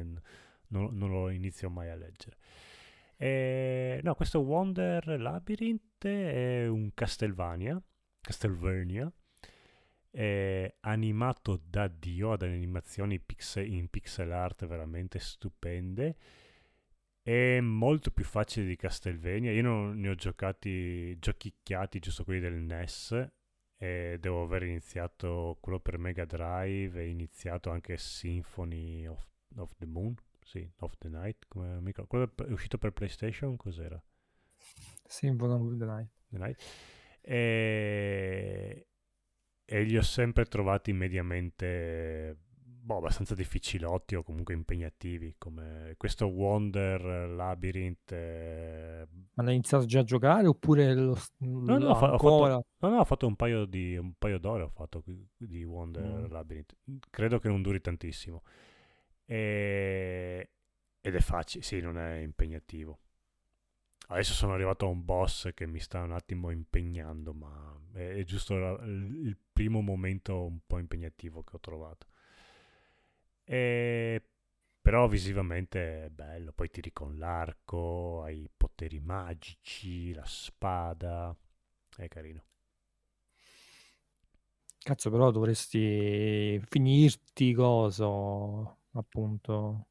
non, 0.68 0.96
non 0.96 1.10
lo 1.10 1.30
inizio 1.30 1.70
mai 1.70 1.88
a 1.90 1.94
leggere 1.96 2.36
e, 3.16 4.00
no 4.02 4.14
questo 4.14 4.40
Wonder 4.40 5.18
Labyrinth 5.18 6.06
è 6.06 6.66
un 6.66 6.90
Castlevania 6.92 7.80
Castlevania 8.20 9.10
è 10.10 10.74
animato 10.80 11.60
da 11.64 11.88
Dio 11.88 12.32
ad 12.32 12.42
animazioni 12.42 13.18
pixe- 13.20 13.64
in 13.64 13.88
pixel 13.88 14.32
art 14.32 14.66
veramente 14.66 15.18
stupende 15.18 16.16
è 17.26 17.58
molto 17.58 18.12
più 18.12 18.22
facile 18.22 18.66
di 18.66 18.76
Castlevania. 18.76 19.50
Io 19.50 19.62
non 19.62 19.98
ne 19.98 20.10
ho 20.10 20.14
giocati, 20.14 21.18
giochicchiati, 21.18 21.98
giusto 21.98 22.22
quelli 22.22 22.38
del 22.38 22.54
NES. 22.54 23.30
E 23.76 24.16
devo 24.20 24.44
aver 24.44 24.62
iniziato 24.62 25.58
quello 25.60 25.80
per 25.80 25.98
Mega 25.98 26.24
Drive 26.24 27.02
e 27.02 27.08
iniziato 27.08 27.70
anche 27.70 27.96
Symphony 27.96 29.06
of, 29.06 29.26
of 29.56 29.74
the 29.76 29.86
Moon. 29.86 30.14
Sì, 30.46 30.68
of 30.78 30.96
the 30.98 31.08
Night. 31.08 31.46
Come, 31.48 31.80
mi 31.80 31.92
quello 32.06 32.32
è 32.36 32.52
uscito 32.52 32.78
per 32.78 32.92
PlayStation. 32.92 33.56
Cos'era? 33.56 34.00
Symphony 35.04 35.52
of 35.52 35.76
the 35.76 35.84
Night. 35.84 36.10
The 36.28 36.38
Night. 36.38 36.62
E, 37.20 38.86
e 39.64 39.82
li 39.82 39.96
ho 39.96 40.02
sempre 40.02 40.44
trovati 40.44 40.92
mediamente 40.92 42.38
boh, 42.86 42.98
abbastanza 42.98 43.34
difficilotti 43.34 44.14
o 44.14 44.22
comunque 44.22 44.54
impegnativi 44.54 45.34
come 45.36 45.94
questo 45.96 46.26
Wonder 46.26 47.28
Labyrinth 47.28 48.12
eh, 48.12 49.08
Ma 49.34 49.42
l'hai 49.42 49.54
iniziato 49.54 49.84
già 49.86 50.00
a 50.00 50.04
giocare 50.04 50.46
oppure 50.46 50.94
lo, 50.94 51.18
no 51.38 51.78
no 51.78 51.94
fa- 51.96 52.16
fatto, 52.16 52.46
no, 52.46 52.88
no, 52.88 53.00
ho 53.00 53.04
fatto 53.04 53.26
un 53.26 53.34
paio 53.34 53.64
di 53.64 53.96
un 53.96 54.12
paio 54.16 54.38
d'ore 54.38 54.62
ho 54.62 54.70
fatto 54.70 55.02
di 55.36 55.64
Wonder 55.64 56.04
Mm. 56.28 56.30
Labyrinth 56.30 56.76
credo 57.10 57.40
che 57.40 57.48
non 57.48 57.60
duri 57.60 57.80
tantissimo 57.80 58.42
e, 59.26 60.50
ed 61.00 61.14
è 61.14 61.20
facile 61.20 61.62
sì 61.64 61.80
non 61.80 61.98
è 61.98 62.16
impegnativo 62.20 63.00
Adesso 64.08 64.32
sono 64.34 64.52
arrivato 64.54 64.86
a 64.86 64.88
un 64.88 65.04
boss 65.04 65.52
che 65.54 65.66
mi 65.66 65.80
sta 65.80 66.00
un 66.02 66.12
attimo 66.12 66.50
impegnando, 66.50 67.32
ma 67.34 67.76
è, 67.92 68.22
giusto 68.24 68.56
la- 68.56 68.78
il 68.84 69.36
primo 69.52 69.80
momento 69.80 70.44
un 70.44 70.60
po' 70.66 70.78
impegnativo 70.78 71.42
che 71.42 71.56
ho 71.56 71.60
trovato. 71.60 72.06
E 73.44 74.22
però 74.80 75.08
visivamente 75.08 76.04
è 76.04 76.08
bello, 76.10 76.52
poi 76.52 76.70
tiri 76.70 76.92
con 76.92 77.18
l'arco, 77.18 78.22
hai 78.22 78.48
poteri 78.56 79.00
magici, 79.00 80.12
la 80.14 80.24
spada, 80.24 81.36
è 81.96 82.06
carino. 82.08 82.44
Cazzo, 84.78 85.10
però 85.10 85.30
dovresti 85.32 86.60
finirti 86.68 87.52
coso, 87.52 88.78
appunto, 88.98 89.86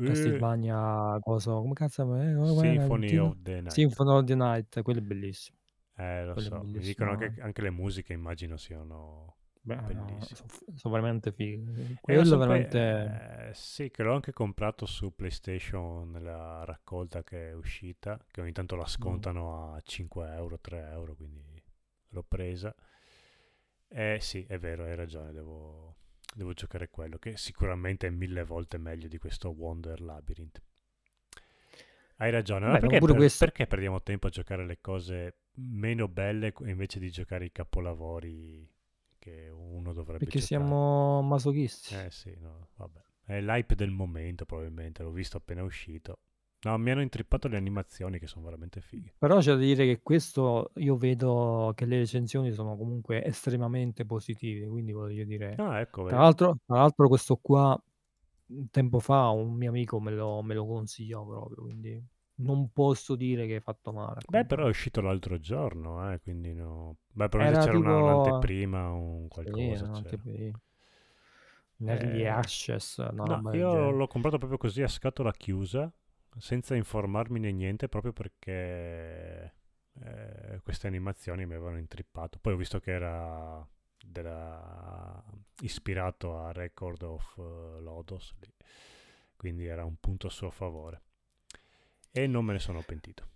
Eh, 0.00 0.44
Castlevania, 0.44 1.18
coso, 1.20 1.60
come 1.60 1.74
cazzo 1.74 2.14
è? 2.14 2.24
Il 2.30 2.36
Symphony 2.44 3.16
of 3.16 3.36
the 3.42 3.60
Night. 3.62 3.98
Symphony 3.98 4.10
of 4.10 4.24
the 4.24 4.34
Night, 4.34 4.82
quello 4.82 4.98
è 5.00 5.02
bellissimo. 5.02 5.58
Eh, 5.96 6.24
lo 6.24 6.34
Quello 6.34 6.50
so, 6.50 6.68
mi 6.72 6.82
dicono 6.82 7.10
anche, 7.10 7.32
anche 7.38 7.62
le 7.62 7.70
musiche, 7.70 8.12
immagino 8.12 8.56
siano 8.56 9.36
Beh, 9.64 9.80
no, 9.92 10.26
bellissime. 10.26 10.26
sono, 10.32 10.48
sono 10.76 10.94
veramente 10.94 11.32
fighe. 11.32 11.96
E 12.04 12.14
l'ho 12.16 12.24
Quello 12.24 12.36
veramente... 12.38 13.20
eh, 13.48 13.50
sì, 13.54 13.90
che 13.90 14.02
l'ho 14.02 14.14
anche 14.14 14.32
comprato 14.32 14.86
su 14.86 15.14
PlayStation 15.14 16.10
nella 16.10 16.64
raccolta 16.64 17.22
che 17.22 17.50
è 17.50 17.54
uscita, 17.54 18.18
che 18.30 18.40
ogni 18.40 18.52
tanto 18.52 18.76
la 18.76 18.86
Mm. 18.98 19.26
scontano 19.26 19.74
a 19.74 19.80
5 19.82 20.32
euro, 20.34 20.58
3 20.60 20.90
euro, 20.90 21.14
quindi 21.14 21.62
l'ho 22.10 22.22
presa. 22.22 22.74
Eh 23.88 24.18
sì, 24.20 24.44
è 24.48 24.58
vero, 24.58 24.84
hai 24.84 24.94
ragione, 24.96 25.32
devo, 25.32 25.96
devo 26.34 26.52
giocare 26.52 26.88
quello, 26.90 27.18
che 27.18 27.36
sicuramente 27.36 28.06
è 28.06 28.10
mille 28.10 28.44
volte 28.44 28.78
meglio 28.78 29.08
di 29.08 29.18
questo 29.18 29.50
Wonder 29.50 30.00
Labyrinth. 30.00 30.62
Hai 32.16 32.30
ragione, 32.30 32.66
Vabbè, 32.66 32.78
perché, 32.80 33.00
per- 33.00 33.14
questo... 33.14 33.44
perché 33.44 33.66
perdiamo 33.66 34.02
tempo 34.02 34.28
a 34.28 34.30
giocare 34.30 34.64
le 34.64 34.80
cose 34.80 35.38
meno 35.54 36.08
belle 36.08 36.52
invece 36.60 36.98
di 36.98 37.10
giocare 37.10 37.44
i 37.46 37.52
capolavori 37.52 38.70
che 39.18 39.48
uno 39.50 39.92
dovrebbe 39.92 40.24
Perché 40.24 40.38
giocare? 40.38 40.40
siamo 40.40 41.22
masochisti. 41.22 41.94
Eh 41.94 42.10
sì, 42.10 42.34
no, 42.38 42.70
vabbè. 42.76 43.00
È 43.24 43.40
l'hype 43.40 43.74
del 43.74 43.90
momento 43.90 44.44
probabilmente, 44.44 45.02
l'ho 45.02 45.10
visto 45.10 45.36
appena 45.38 45.62
uscito. 45.62 46.20
No, 46.64 46.78
mi 46.78 46.90
hanno 46.92 47.02
intrippato 47.02 47.48
le 47.48 47.56
animazioni 47.56 48.18
che 48.18 48.26
sono 48.26 48.44
veramente 48.44 48.80
fighe. 48.80 49.12
Però 49.18 49.38
c'è 49.38 49.52
da 49.52 49.56
dire 49.56 49.84
che 49.84 50.00
questo 50.02 50.70
io 50.76 50.96
vedo 50.96 51.72
che 51.74 51.84
le 51.86 51.98
recensioni 51.98 52.52
sono 52.52 52.76
comunque 52.76 53.24
estremamente 53.24 54.04
positive, 54.04 54.66
quindi 54.68 54.92
voglio 54.92 55.24
dire... 55.24 55.54
Ah, 55.58 55.80
ecco, 55.80 56.08
Tra 56.08 56.20
l'altro, 56.20 56.56
tra 56.66 56.76
l'altro 56.78 57.08
questo 57.08 57.36
qua 57.36 57.80
tempo 58.70 58.98
fa 59.00 59.28
un 59.30 59.54
mio 59.54 59.70
amico 59.70 59.98
me 60.00 60.10
lo, 60.10 60.42
me 60.42 60.54
lo 60.54 60.66
consigliò 60.66 61.24
proprio, 61.24 61.62
quindi 61.62 62.02
non 62.36 62.70
posso 62.72 63.14
dire 63.16 63.46
che 63.46 63.54
hai 63.54 63.60
fatto 63.60 63.92
male. 63.92 64.18
a 64.18 64.22
Beh, 64.28 64.44
però 64.44 64.66
è 64.66 64.68
uscito 64.68 65.00
l'altro 65.00 65.38
giorno, 65.38 66.12
eh, 66.12 66.20
quindi 66.20 66.52
no. 66.54 66.96
Beh, 67.12 67.28
probabilmente 67.28 67.58
Era 67.58 67.64
c'era 67.64 67.78
una- 67.78 67.94
tipo... 67.94 68.02
un'anteprima, 68.02 68.90
un 68.90 69.28
Sì, 69.44 69.72
qualcosa 69.72 69.86
no, 69.86 70.02
c'era. 70.02 70.22
early 71.86 72.22
Eh, 72.22 72.30
una 73.08 73.18
no, 73.26 73.42
del 73.50 73.52
io 73.52 73.90
l'ho 73.90 74.06
comprato 74.06 74.38
proprio 74.38 74.58
così 74.58 74.82
a 74.82 74.88
scatola 74.88 75.32
chiusa, 75.32 75.92
senza 76.38 76.74
informarmi 76.74 77.38
né 77.40 77.52
niente, 77.52 77.88
proprio 77.88 78.12
perché 78.12 79.54
eh, 80.02 80.60
queste 80.62 80.86
animazioni 80.86 81.44
mi 81.46 81.54
avevano 81.54 81.78
intrippato. 81.78 82.38
Poi 82.40 82.54
ho 82.54 82.56
visto 82.56 82.80
che 82.80 82.90
era 82.92 83.66
della- 84.04 85.22
ispirato 85.60 86.38
a 86.38 86.52
Record 86.52 87.02
of 87.02 87.36
eh, 87.38 87.80
Lodos, 87.80 88.34
lì. 88.40 88.52
quindi 89.36 89.66
era 89.66 89.84
un 89.84 89.96
punto 90.00 90.26
a 90.26 90.30
suo 90.30 90.50
favore. 90.50 91.02
E 92.10 92.26
non 92.26 92.44
me 92.44 92.52
ne 92.54 92.58
sono 92.58 92.82
pentito. 92.84 93.26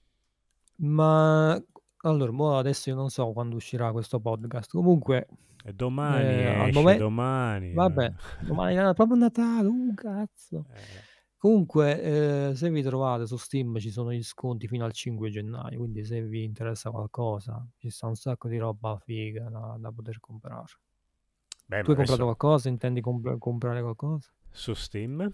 Ma 0.78 1.60
allora, 2.02 2.58
adesso 2.58 2.90
io 2.90 2.94
non 2.96 3.08
so 3.08 3.32
quando 3.32 3.56
uscirà 3.56 3.90
questo 3.92 4.20
podcast. 4.20 4.70
Comunque, 4.72 5.26
E 5.64 5.72
domani 5.72 6.24
eh, 6.26 6.62
esce, 6.68 6.72
momento, 6.78 7.02
domani. 7.02 7.72
vabbè, 7.72 8.12
domani 8.42 8.74
è 8.76 8.94
proprio 8.94 9.16
Natale, 9.16 9.66
uh, 9.68 9.94
cazzo. 9.94 10.66
Eh, 10.72 11.05
Comunque, 11.38 12.50
eh, 12.50 12.54
se 12.54 12.70
vi 12.70 12.82
trovate 12.82 13.26
su 13.26 13.36
Steam 13.36 13.78
ci 13.78 13.90
sono 13.90 14.12
gli 14.12 14.22
sconti 14.22 14.66
fino 14.68 14.84
al 14.84 14.92
5 14.92 15.30
gennaio, 15.30 15.78
quindi 15.78 16.04
se 16.04 16.22
vi 16.22 16.44
interessa 16.44 16.90
qualcosa, 16.90 17.64
ci 17.78 17.90
sta 17.90 18.06
un 18.06 18.16
sacco 18.16 18.48
di 18.48 18.58
roba 18.58 18.98
figa 18.98 19.48
da, 19.48 19.76
da 19.78 19.92
poter 19.92 20.18
comprare. 20.20 20.64
beh, 21.68 21.82
Tu 21.82 21.90
hai 21.90 21.96
comprato 21.96 22.24
adesso 22.24 22.24
qualcosa? 22.24 22.68
Intendi 22.68 23.00
comp- 23.00 23.38
comprare 23.38 23.80
qualcosa? 23.80 24.30
su 24.52 24.74
Steam 24.74 25.32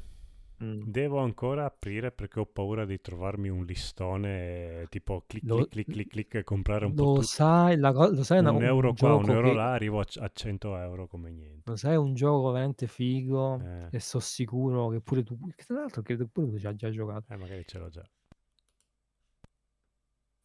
Mm. 0.62 0.82
devo 0.82 1.18
ancora 1.18 1.64
aprire 1.66 2.12
perché 2.12 2.40
ho 2.40 2.46
paura 2.46 2.84
di 2.84 3.00
trovarmi 3.00 3.48
un 3.48 3.64
listone 3.64 4.82
eh, 4.82 4.86
tipo 4.88 5.24
clic 5.26 5.44
Lo, 5.44 5.66
clic 5.68 5.88
clic 5.90 6.08
clic 6.08 6.34
e 6.36 6.44
comprare 6.44 6.84
un 6.86 6.94
po' 6.94 7.06
lo 7.06 7.12
tutto. 7.12 7.22
sai, 7.22 7.76
la 7.78 7.90
lo 7.90 8.22
sai 8.24 8.38
Un 8.38 8.46
un 8.46 8.62
euro 8.62 8.94
qua, 8.94 9.14
un 9.14 9.30
euro 9.30 9.50
che 9.50 9.54
là, 9.54 9.72
arrivo 9.72 10.00
a, 10.00 10.06
a 10.20 10.30
100 10.32 10.76
euro 10.76 11.06
come 11.06 11.30
niente. 11.30 11.70
lo 11.70 11.76
sai 11.76 11.96
un 11.96 12.14
gioco 12.14 12.50
veramente 12.52 12.86
figo 12.86 13.58
Eh, 13.60 13.88
e 13.90 13.98
sono 14.00 14.22
sicuro 14.22 14.88
che 14.90 15.00
pure 15.00 15.22
tu, 15.24 15.38
che 15.54 15.64
tra 15.64 15.76
l'altro 15.80 16.02
credo 16.02 16.24
che 16.24 16.30
pure 16.30 16.48
tu 16.50 16.58
ci 16.58 16.66
hai 16.66 16.76
già 16.76 16.90
giocato. 16.90 17.32
eh, 17.32 17.36
magari 17.36 17.64
ce 17.66 17.78
l'ho 17.78 17.88
già. 17.88 18.08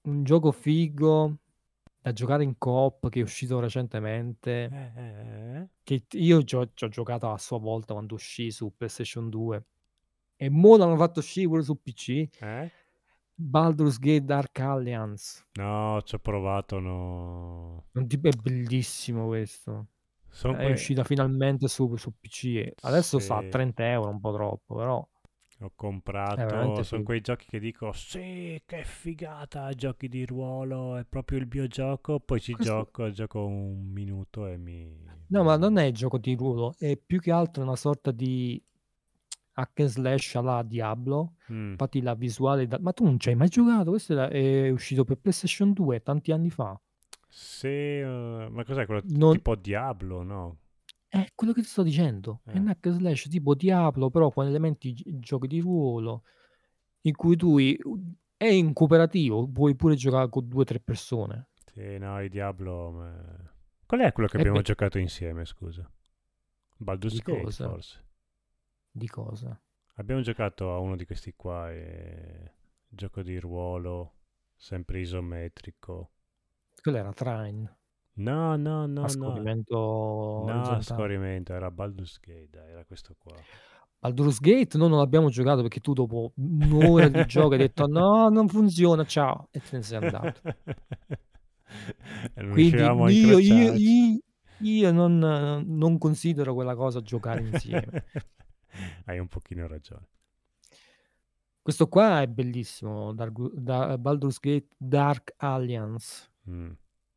Un 0.07 0.23
gioco 0.23 0.51
figo 0.51 1.37
da 2.01 2.11
giocare 2.13 2.43
in 2.43 2.57
coop 2.57 3.09
che 3.09 3.19
è 3.19 3.23
uscito 3.23 3.59
recentemente. 3.59 4.71
Eh, 4.71 4.91
eh, 4.95 5.57
eh. 5.61 5.67
che 5.83 6.05
t- 6.07 6.15
io 6.15 6.43
ci 6.43 6.55
ho, 6.55 6.71
ci 6.73 6.83
ho 6.85 6.87
giocato 6.89 7.29
a 7.31 7.37
sua 7.37 7.59
volta 7.59 7.93
quando 7.93 8.15
uscì 8.15 8.49
su 8.51 8.73
PlayStation 8.75 9.29
2 9.29 9.65
e 10.37 10.49
mo 10.49 10.77
l'hanno 10.77 10.95
fatto 10.95 11.19
uscire 11.19 11.47
pure 11.47 11.63
su 11.63 11.81
PC. 11.81 12.27
Eh? 12.39 12.71
Baldur's 13.39 13.99
Gate 13.99 14.23
Dark 14.23 14.57
Alliance. 14.59 15.43
No, 15.53 16.01
ci 16.03 16.15
ho 16.15 16.19
provato, 16.19 16.79
no. 16.79 17.85
È 17.91 18.29
bellissimo 18.41 19.27
questo. 19.27 19.87
Sono 20.29 20.55
È 20.57 20.63
que- 20.65 20.71
uscita 20.73 21.03
finalmente 21.03 21.67
su, 21.67 21.95
su 21.97 22.13
PC. 22.19 22.71
Adesso 22.81 23.19
sta 23.19 23.37
a 23.37 23.41
Sì. 23.41 23.49
30 23.49 23.89
euro, 23.91 24.09
un 24.09 24.19
po' 24.19 24.33
troppo, 24.33 24.75
però 24.75 25.07
Ho 25.61 25.71
comprato, 25.75 26.83
sono 26.83 27.01
quei 27.01 27.19
giochi 27.21 27.47
che 27.49 27.59
dico, 27.59 27.91
sì, 27.91 28.61
che 28.63 28.83
figata, 28.83 29.71
giochi 29.73 30.07
di 30.07 30.23
ruolo, 30.23 30.97
è 30.97 31.03
proprio 31.03 31.39
il 31.39 31.47
mio 31.51 31.65
gioco, 31.65 32.19
poi 32.19 32.39
ci 32.39 32.53
Questo- 32.53 32.73
gioco, 32.73 33.09
gioco 33.09 33.43
un 33.43 33.89
minuto 33.91 34.45
e 34.45 34.57
mi... 34.57 34.95
No, 35.29 35.43
ma 35.43 35.57
non 35.57 35.77
è 35.79 35.89
gioco 35.91 36.19
di 36.19 36.35
ruolo, 36.35 36.75
è 36.77 36.95
più 36.95 37.19
che 37.19 37.31
altro 37.31 37.63
una 37.63 37.75
sorta 37.75 38.11
di 38.11 38.63
hack 39.59 39.79
and 39.79 39.89
slash 39.89 40.35
alla 40.35 40.61
Diablo. 40.63 41.33
Mm. 41.51 41.71
Infatti 41.71 42.01
la 42.01 42.13
visuale... 42.13 42.67
da- 42.67 42.79
Ma 42.79 42.93
tu 42.93 43.03
non 43.03 43.19
ci 43.19 43.29
hai 43.29 43.35
mai 43.35 43.47
giocato? 43.49 43.89
Questo 43.89 44.27
è 44.29 44.69
uscito 44.69 45.03
per 45.03 45.17
PlayStation 45.17 45.73
2 45.73 46.01
tanti 46.03 46.31
anni 46.31 46.49
fa. 46.49 46.79
Sì, 47.27 47.67
eh, 47.67 48.47
ma 48.49 48.63
cos'è 48.63 48.85
quello 48.85 49.01
Non- 49.05 49.33
tipo 49.33 49.55
Diablo, 49.55 50.23
no? 50.23 50.57
È 51.07 51.25
quello 51.35 51.53
che 51.53 51.61
ti 51.61 51.67
sto 51.67 51.83
dicendo. 51.83 52.41
È 52.45 52.55
Eh. 52.55 52.59
un 52.59 52.67
hack 52.67 52.85
and 52.87 52.97
slash 52.97 53.27
tipo 53.29 53.55
Diablo, 53.55 54.09
però 54.09 54.29
con 54.31 54.45
elementi 54.45 54.93
gi- 54.93 55.19
giochi 55.19 55.47
di 55.47 55.59
ruolo, 55.59 56.23
in 57.01 57.15
cui 57.15 57.35
tu 57.35 57.57
i- 57.57 57.79
è 58.37 58.45
in 58.45 58.73
cooperativo, 58.73 59.47
puoi 59.47 59.75
pure 59.75 59.95
giocare 59.95 60.29
con 60.29 60.47
due 60.47 60.61
o 60.61 60.65
tre 60.65 60.79
persone. 60.79 61.47
Sì, 61.73 61.97
no, 61.97 62.21
il 62.21 62.29
Diablo... 62.29 62.91
ma- 62.91 63.51
Qual 63.87 64.01
è 64.01 64.11
quello 64.11 64.27
che 64.29 64.37
abbiamo 64.37 64.57
beh- 64.57 64.63
giocato 64.63 64.97
insieme, 64.99 65.45
scusa? 65.45 65.89
Baldur's 66.77 67.21
Gate, 67.23 67.51
forse. 67.51 68.05
Di 68.97 69.07
cosa? 69.07 69.55
Abbiamo 69.97 70.21
giocato 70.21 70.73
a 70.73 70.79
uno 70.79 70.95
di 70.95 71.05
questi 71.05 71.33
qua, 71.35 71.71
e... 71.71 72.51
gioco 72.87 73.21
di 73.21 73.37
ruolo, 73.37 74.13
sempre 74.55 75.01
isometrico. 75.01 76.13
Quello 76.81 76.97
era 76.97 77.13
Trine, 77.13 77.77
No, 78.13 78.55
no, 78.55 78.87
no, 78.87 79.01
a 79.01 79.03
no. 79.03 79.07
scorrimento 79.07 79.75
No, 79.75 80.41
orizzontale. 80.41 80.81
scorrimento, 80.81 81.53
era 81.53 81.69
Baldur's 81.69 82.19
Gate, 82.19 82.57
era 82.57 82.83
questo 82.85 83.15
qua. 83.19 83.35
Baldur's 83.99 84.39
Gate 84.39 84.79
noi 84.79 84.89
non 84.89 84.97
l'abbiamo 84.97 85.29
giocato 85.29 85.61
perché 85.61 85.79
tu 85.79 85.93
dopo 85.93 86.31
un'ora 86.37 87.07
di 87.07 87.23
gioco 87.27 87.51
hai 87.51 87.59
detto 87.59 87.85
no, 87.85 88.29
non 88.29 88.47
funziona, 88.47 89.05
ciao, 89.05 89.47
e 89.51 89.59
te 89.59 89.77
ne 89.77 89.83
sei 89.83 89.97
andato. 90.03 90.41
non 92.33 92.49
Quindi 92.51 92.77
io, 92.77 93.37
io, 93.37 93.73
io, 93.73 94.19
io 94.61 94.91
non, 94.91 95.63
non 95.67 95.99
considero 95.99 96.55
quella 96.55 96.75
cosa 96.75 96.99
giocare 97.01 97.41
insieme. 97.41 98.05
Hai 99.05 99.19
un 99.19 99.27
pochino 99.27 99.67
ragione. 99.67 100.07
Questo 101.61 101.87
qua 101.87 102.21
è 102.21 102.27
bellissimo, 102.27 103.13
Dark- 103.13 103.51
da- 103.53 103.97
Baldur's 103.97 104.39
Gate 104.39 104.67
Dark 104.77 105.33
Alliance. 105.37 106.29
Mm. 106.49 106.71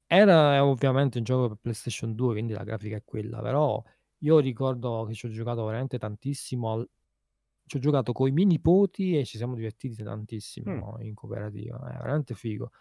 Era 0.07 0.65
ovviamente 0.65 1.19
un 1.19 1.25
gioco 1.25 1.49
per 1.49 1.59
PlayStation 1.59 2.15
2, 2.17 2.33
quindi 2.33 2.53
la 2.53 2.65
grafica 2.65 2.97
è 2.97 3.05
quella, 3.05 3.41
però 3.41 3.81
io 4.19 4.39
ricordo 4.41 5.05
che 5.07 5.15
ci 5.15 5.27
ho 5.27 5.29
giocato 5.31 5.65
veramente 5.65 5.99
tantissimo. 5.99 6.73
al- 6.73 6.91
Ci 7.65 7.77
ho 7.77 7.81
giocato 7.81 8.13
con 8.13 8.27
i 8.27 8.33
miei 8.33 8.47
nipoti 8.49 9.17
e 9.17 9.25
ci 9.25 9.37
siamo 9.37 9.55
divertiti 9.55 10.03
tantissimo 10.03 10.97
in 11.03 11.15
cooperativa. 11.15 11.77
È 11.93 11.99
veramente 11.99 12.35
figo. 12.35 12.73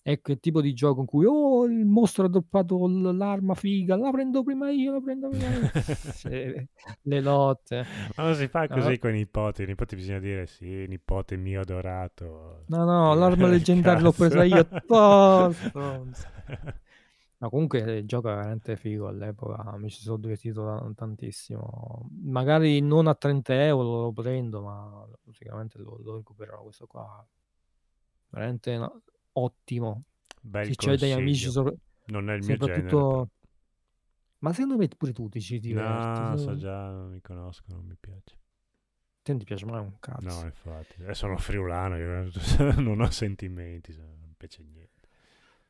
È 0.00 0.20
quel 0.20 0.40
tipo 0.40 0.62
di 0.62 0.72
gioco 0.72 1.00
in 1.00 1.06
cui 1.06 1.26
oh, 1.26 1.66
il 1.66 1.84
mostro 1.84 2.24
ha 2.24 2.28
droppato 2.28 2.86
l'arma 3.12 3.54
figa, 3.54 3.94
la 3.96 4.10
prendo 4.10 4.42
prima 4.42 4.70
io, 4.70 4.92
la 4.92 5.00
prendo 5.00 5.28
prima 5.28 5.48
io. 5.48 5.70
Le 7.02 7.20
lotte. 7.20 7.84
Ma 8.16 8.24
non 8.24 8.34
si 8.34 8.48
fa 8.48 8.64
No. 8.64 8.76
così 8.76 8.98
con 8.98 9.10
i 9.10 9.18
nipoti. 9.18 9.64
I 9.64 9.66
nipoti 9.66 9.96
bisogna 9.96 10.18
dire 10.20 10.46
sì, 10.46 10.86
nipote 10.86 11.36
mio 11.36 11.60
adorato. 11.60 12.64
No, 12.68 12.84
no, 12.84 13.14
l'arma 13.14 13.48
leggendaria 13.48 14.00
l'ho 14.02 14.12
presa 14.12 14.44
io. 14.44 14.66
Stronzo. 15.52 16.26
No, 17.40 17.50
comunque 17.50 17.78
il 17.98 18.06
gioco 18.06 18.30
è 18.30 18.34
veramente 18.34 18.76
figo 18.76 19.06
all'epoca, 19.08 19.76
mi 19.76 19.90
ci 19.90 20.00
sono 20.00 20.16
divertito 20.16 20.64
ta- 20.64 20.90
tantissimo. 20.94 22.08
Magari 22.24 22.80
non 22.80 23.06
a 23.06 23.14
30 23.14 23.64
euro 23.64 24.00
lo 24.04 24.12
prendo, 24.12 24.62
ma 24.62 25.06
sicuramente 25.32 25.78
lo, 25.78 25.98
lo 26.02 26.16
recupererò 26.16 26.62
questo 26.62 26.86
qua. 26.86 27.24
Veramente 28.30 28.76
no, 28.76 29.02
ottimo. 29.42 30.04
Bel 30.40 30.66
Se 30.66 30.74
c'hai 30.76 30.96
degli 30.96 31.10
amici, 31.12 31.50
sopra- 31.50 31.74
Non 32.06 32.30
è 32.30 32.34
il 32.34 32.42
mio 32.44 32.56
genere. 32.56 32.88
soprattutto... 32.88 33.30
Ma 34.40 34.52
secondo 34.52 34.76
me 34.76 34.86
pure 34.88 35.12
tu 35.12 35.28
ti 35.28 35.40
ci 35.40 35.58
diverti. 35.58 36.20
No, 36.22 36.36
so 36.36 36.56
già, 36.56 36.90
non 36.90 37.10
mi 37.10 37.20
conosco, 37.20 37.64
non 37.68 37.84
mi 37.84 37.96
piace. 37.98 38.36
Te 39.22 39.32
non 39.32 39.40
ti 39.40 39.44
piace 39.46 39.66
mai 39.66 39.80
un 39.80 39.98
cazzo. 39.98 40.40
No, 40.40 40.44
infatti. 40.44 41.02
Eh, 41.02 41.14
sono 41.14 41.36
friulano, 41.36 41.96
io 41.96 42.30
non 42.80 43.00
ho 43.00 43.10
sentimenti, 43.10 43.92
se- 43.92 44.00
non 44.00 44.34
piace 44.36 44.62
niente. 44.62 45.08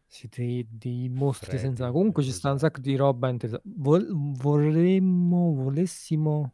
Siete 0.07 0.67
dei 0.71 1.09
mostri 1.09 1.49
Freddi, 1.49 1.65
senza... 1.65 1.91
Comunque 1.91 2.23
ci 2.23 2.31
sta 2.33 2.51
un 2.53 2.59
sacco 2.59 2.81
di 2.81 2.95
roba 2.97 3.29
interessante. 3.31 3.69
Vol- 3.77 4.09
vorremmo, 4.37 5.55
volessimo 5.55 6.53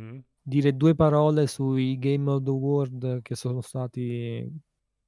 Mm? 0.00 0.18
dire 0.40 0.74
due 0.74 0.94
parole 0.94 1.46
sui 1.46 1.98
Game 1.98 2.30
of 2.30 2.42
the 2.42 2.50
World 2.50 3.20
che 3.22 3.34
sono 3.34 3.60
stati 3.60 4.50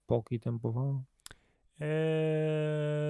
pochi 0.05 0.39
tempo 0.39 0.70
fa. 0.72 1.85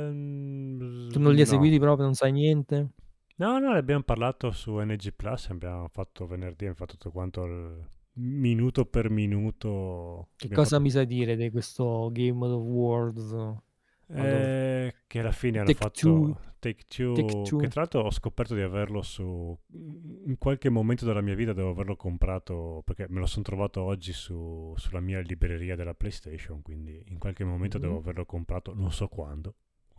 Ehm, 0.05 1.11
Tu 1.11 1.19
non 1.21 1.33
li 1.33 1.41
hai 1.41 1.47
no. 1.47 1.53
seguiti 1.53 1.79
proprio, 1.79 2.05
non 2.05 2.15
sai 2.15 2.33
niente? 2.33 2.89
No, 3.37 3.59
no, 3.59 3.73
ne 3.73 3.79
abbiamo 3.79 4.03
parlato 4.03 4.53
su 4.53 4.79
NG 4.79 5.13
Plus, 5.15 5.49
abbiamo 5.51 5.89
fatto 5.89 6.27
venerdì, 6.27 6.67
abbiamo 6.67 6.75
fatto 6.77 6.93
tutto 6.93 7.11
quanto 7.11 7.45
il 7.45 7.85
minuto 8.15 8.85
per 8.87 9.11
minuto. 9.11 10.29
Che 10.37 10.49
cosa 10.49 10.69
fatto- 10.71 10.83
mi 10.83 10.91
sai 10.91 11.07
dire 11.07 11.35
di 11.37 11.51
questo 11.51 12.11
Game 12.13 12.45
of 12.45 12.51
the 12.53 12.57
World? 12.57 13.63
Eh, 14.09 14.95
che 15.07 15.19
alla 15.21 15.33
fine 15.33 15.59
hanno 15.59 15.67
Take 15.69 15.79
fatto 15.79 16.01
Two. 16.01 16.39
Take 16.59 16.85
Two, 16.89 17.13
Take 17.15 17.43
Two. 17.43 17.59
che 17.59 17.69
tra 17.69 17.81
l'altro 17.83 18.01
ho 18.03 18.11
scoperto 18.11 18.55
di 18.55 18.63
averlo 18.63 19.03
su 19.03 19.57
in 19.73 20.37
qualche 20.39 20.71
momento 20.71 21.05
della 21.05 21.21
mia 21.21 21.35
vita 21.35 21.53
devo 21.53 21.69
averlo 21.71 21.95
comprato 21.95 22.83
perché 22.87 23.07
me 23.11 23.21
lo 23.21 23.27
sono 23.27 23.45
trovato 23.45 23.83
oggi 23.83 24.13
su- 24.15 24.73
sulla 24.77 25.01
mia 25.01 25.21
libreria 25.21 25.77
della 25.77 25.95
PlayStation, 25.95 26.63
quindi 26.63 27.03
in 27.09 27.19
qualche 27.19 27.45
momento 27.45 27.77
devo 27.79 27.95
Mhm. 27.95 27.99
averlo 28.01 28.25
comprato, 28.27 28.75
non 28.75 28.91
so 28.93 29.09
quando. 29.09 29.55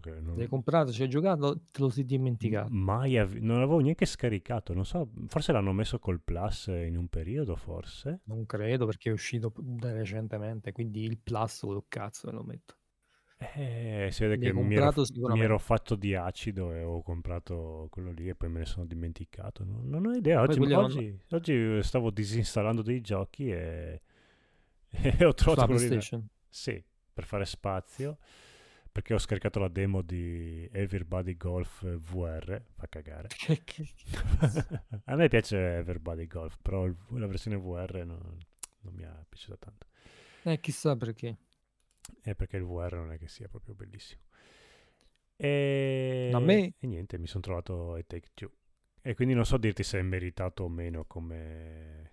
non- 0.06 0.36
L'hai 0.38 0.46
comprato, 0.48 0.92
ci 0.92 1.02
hai 1.02 1.10
giocato, 1.10 1.62
te 1.72 1.82
lo 1.82 1.90
sei 1.90 2.06
dimenticato. 2.06 2.68
Mai 2.72 3.18
av- 3.18 3.34
non 3.38 3.58
l'avevo 3.58 3.80
neanche 3.80 4.06
scaricato, 4.06 4.72
non 4.76 4.86
so, 4.86 5.10
forse 5.30 5.52
l'hanno 5.52 5.74
messo 5.74 5.98
col 5.98 6.22
Plus 6.22 6.68
in 6.68 6.96
un 6.96 7.08
periodo, 7.08 7.56
forse. 7.56 8.20
Non 8.26 8.46
credo 8.46 8.86
perché 8.86 9.10
è 9.10 9.12
uscito 9.14 9.52
da 9.58 9.92
recentemente, 9.94 10.72
quindi 10.74 11.02
il 11.06 11.18
plus 11.18 11.62
quello 11.62 11.86
cazzo 11.88 12.28
me 12.28 12.34
lo 12.34 12.44
metto. 12.44 12.76
Eh, 13.38 14.10
si 14.12 14.24
vede 14.24 14.38
che 14.38 14.54
mi 14.54 14.76
ero, 14.76 14.94
mi 15.34 15.42
ero 15.42 15.58
fatto 15.60 15.96
di 15.96 16.16
acido 16.16 16.74
e 16.74 16.84
ho 16.84 17.02
comprato 17.02 17.88
quello 17.90 18.12
lì 18.12 18.30
e 18.30 18.36
poi 18.36 18.50
me 18.50 18.60
ne 18.60 18.66
sono 18.66 18.86
dimenticato. 18.86 19.64
Non, 19.66 19.90
non 19.90 20.06
ho 20.06 20.12
idea. 20.14 20.42
Oggi, 20.42 20.60
oggi- 20.74 21.20
oggi 21.32 21.84
stavo 21.84 22.12
disinstallando 22.12 22.82
dei 22.82 23.02
giochi 23.02 23.50
e, 23.52 24.02
e 24.90 25.26
ho 25.26 25.34
trovato 25.34 25.66
quello 25.74 25.96
lì. 25.96 26.02
Sì, 26.48 26.82
per 27.14 27.26
fare 27.26 27.46
spazio. 27.46 28.18
Perché 28.92 29.14
ho 29.14 29.18
scaricato 29.18 29.60
la 29.60 29.68
demo 29.68 30.02
di 30.02 30.70
Everybody 30.72 31.36
Golf 31.36 31.86
VR. 31.86 32.62
Fa 32.76 32.88
cagare. 32.88 33.28
A 35.04 35.16
me 35.16 35.28
piace 35.28 35.58
Everybody 35.58 36.28
Golf, 36.28 36.58
però 36.62 36.86
la 36.86 37.28
versione 37.28 37.58
VR 37.58 38.04
non, 38.06 38.38
non 38.82 38.94
mi 38.94 39.04
è 39.04 39.10
piaciuta 39.28 39.58
tanto. 39.58 39.88
Eh, 40.44 40.62
chissà 40.62 40.96
perché. 40.96 41.36
È 42.22 42.34
perché 42.36 42.58
il 42.58 42.64
VR 42.66 42.96
non 42.96 43.12
è 43.14 43.18
che 43.18 43.28
sia 43.28 43.48
proprio 43.48 43.76
bellissimo. 43.76 44.22
E, 45.38 46.32
A 46.34 46.40
me- 46.40 46.74
e 46.80 46.88
niente, 46.88 47.18
mi 47.18 47.28
sono 47.28 47.42
trovato 47.44 47.94
a 47.96 48.04
Take 48.06 48.30
Two. 48.34 48.52
E 49.02 49.14
quindi 49.16 49.34
non 49.34 49.46
so 49.46 49.58
dirti 49.58 49.84
se 49.84 50.00
è 50.00 50.02
meritato 50.02 50.64
o 50.64 50.70
meno 50.70 51.06
come... 51.06 52.12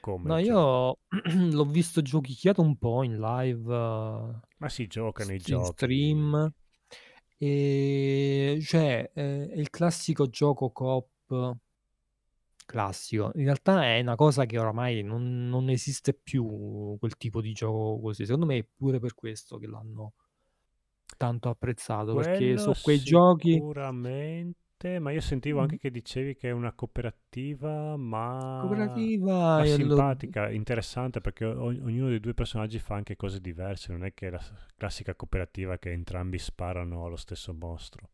come 0.00 0.28
No, 0.28 0.38
gioco. 0.38 0.46
io 0.46 0.98
l'ho 1.52 1.64
visto 1.64 2.00
giochicchiato 2.02 2.60
un 2.62 2.76
po' 2.76 3.02
in 3.02 3.18
live, 3.18 3.74
eh, 3.74 4.40
Ma 4.60 4.68
si 4.70 4.86
giocano 4.86 5.32
i 5.34 5.40
in 5.44 5.44
giochi. 5.44 5.64
stream. 5.64 6.52
E 7.38 8.58
cioè, 8.62 9.10
eh, 9.14 9.48
è 9.50 9.56
il 9.58 9.70
classico 9.70 10.28
gioco 10.28 10.70
coop 10.70 11.56
classico. 12.64 13.30
In 13.34 13.44
realtà 13.44 13.84
è 13.84 14.00
una 14.00 14.14
cosa 14.14 14.44
che 14.46 14.58
oramai 14.58 15.02
non, 15.02 15.48
non 15.48 15.68
esiste 15.68 16.14
più 16.14 16.96
quel 16.98 17.16
tipo 17.16 17.40
di 17.40 17.52
gioco 17.52 18.00
così. 18.00 18.24
Secondo 18.24 18.46
me 18.46 18.58
è 18.58 18.66
pure 18.76 18.98
per 18.98 19.14
questo 19.14 19.58
che 19.58 19.66
l'hanno 19.66 20.14
tanto 21.16 21.48
apprezzato, 21.48 22.14
perché 22.14 22.38
Quello 22.38 22.58
sono 22.58 22.76
quei 22.82 22.98
giochi... 22.98 23.52
Sicuramente, 23.52 24.98
ma 24.98 25.12
io 25.12 25.20
sentivo 25.20 25.60
anche 25.60 25.78
che 25.78 25.90
dicevi 25.90 26.34
che 26.34 26.48
è 26.48 26.52
una 26.52 26.72
cooperativa, 26.72 27.96
ma... 27.96 28.58
Cooperativa 28.60 29.58
ma 29.58 29.64
e 29.64 29.76
lo- 29.76 29.94
simpatica, 29.94 30.50
interessante 30.50 31.20
perché 31.20 31.44
o- 31.44 31.66
ognuno 31.66 32.08
dei 32.08 32.20
due 32.20 32.34
personaggi 32.34 32.78
fa 32.78 32.94
anche 32.94 33.14
cose 33.16 33.40
diverse, 33.40 33.92
non 33.92 34.04
è 34.04 34.12
che 34.14 34.28
è 34.28 34.30
la 34.30 34.42
classica 34.76 35.14
cooperativa 35.14 35.78
che 35.78 35.92
entrambi 35.92 36.38
sparano 36.38 37.04
allo 37.04 37.16
stesso 37.16 37.52
mostro. 37.54 38.08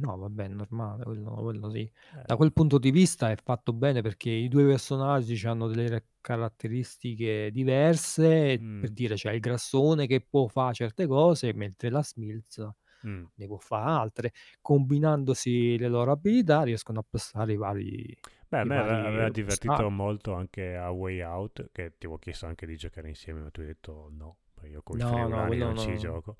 No, 0.00 0.16
vabbè, 0.16 0.44
è 0.44 0.48
normale, 0.48 1.02
quello, 1.04 1.30
quello 1.34 1.70
sì. 1.70 1.80
Eh, 1.80 2.22
Da 2.24 2.36
quel 2.36 2.52
punto 2.52 2.78
di 2.78 2.90
vista 2.90 3.30
è 3.30 3.36
fatto 3.36 3.72
bene 3.72 4.00
perché 4.02 4.30
i 4.30 4.48
due 4.48 4.64
personaggi 4.66 5.44
hanno 5.46 5.66
delle 5.68 6.08
caratteristiche 6.20 7.50
diverse. 7.50 8.58
mm, 8.58 8.80
Per 8.80 8.90
dire, 8.90 9.14
c'è 9.14 9.32
il 9.32 9.40
grassone 9.40 10.06
che 10.06 10.20
può 10.20 10.46
fare 10.46 10.74
certe 10.74 11.06
cose, 11.06 11.52
mentre 11.54 11.90
la 11.90 12.02
Smilz 12.02 12.58
mm. 13.06 13.24
ne 13.34 13.46
può 13.46 13.58
fare 13.58 13.90
altre. 13.90 14.32
Combinandosi 14.60 15.78
le 15.78 15.88
loro 15.88 16.12
abilità 16.12 16.62
riescono 16.62 17.00
a 17.00 17.04
passare 17.08 17.52
i 17.54 17.56
vari. 17.56 18.18
Beh, 18.48 18.58
a 18.60 18.64
i 18.64 18.64
me 18.64 18.78
aveva, 18.78 19.06
vari 19.06 19.08
aveva 19.08 19.28
divertito 19.30 19.86
ostacoli. 19.86 19.88
molto 19.88 20.32
anche 20.34 20.74
a 20.76 20.90
Way 20.90 21.20
Out, 21.22 21.68
che 21.72 21.90
ti 21.98 22.06
avevo 22.06 22.18
chiesto 22.18 22.46
anche 22.46 22.66
di 22.66 22.76
giocare 22.76 23.08
insieme, 23.08 23.40
ma 23.40 23.50
tu 23.50 23.60
hai 23.60 23.66
detto 23.66 24.08
no, 24.12 24.38
perché 24.54 24.70
io 24.70 24.82
con 24.82 25.00
i 25.00 25.02
No, 25.02 25.26
no, 25.28 25.44
friulani 25.44 25.46
quello 25.46 25.64
non 25.64 25.76
ci 25.76 25.94
no. 25.94 25.96
gioco. 25.96 26.36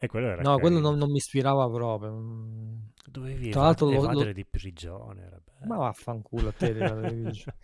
E 0.00 0.06
quello 0.06 0.28
era 0.28 0.42
No, 0.42 0.58
quello 0.58 0.78
non, 0.78 0.96
non 0.96 1.10
mi 1.10 1.16
ispirava 1.16 1.68
proprio. 1.68 2.12
Mm. 2.12 2.76
Dovevi 3.04 3.50
Tra 3.50 3.62
l'altro 3.62 3.90
lo- 3.90 4.12
lo- 4.12 4.32
di 4.32 4.44
prigione, 4.44 5.22
era 5.24 5.40
Ma 5.66 5.76
vaffanculo 5.76 6.48
a 6.48 6.52
te. 6.52 6.72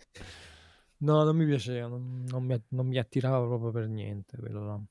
No, 0.97 1.23
non 1.23 1.35
mi 1.35 1.45
piaceva, 1.45 1.87
non, 1.87 2.23
non 2.25 2.43
mi, 2.45 2.63
non 2.69 2.87
mi 2.87 2.97
attirava 2.97 3.45
proprio 3.45 3.69
per 3.71 3.87
niente 3.87 4.37
quello. 4.37 4.85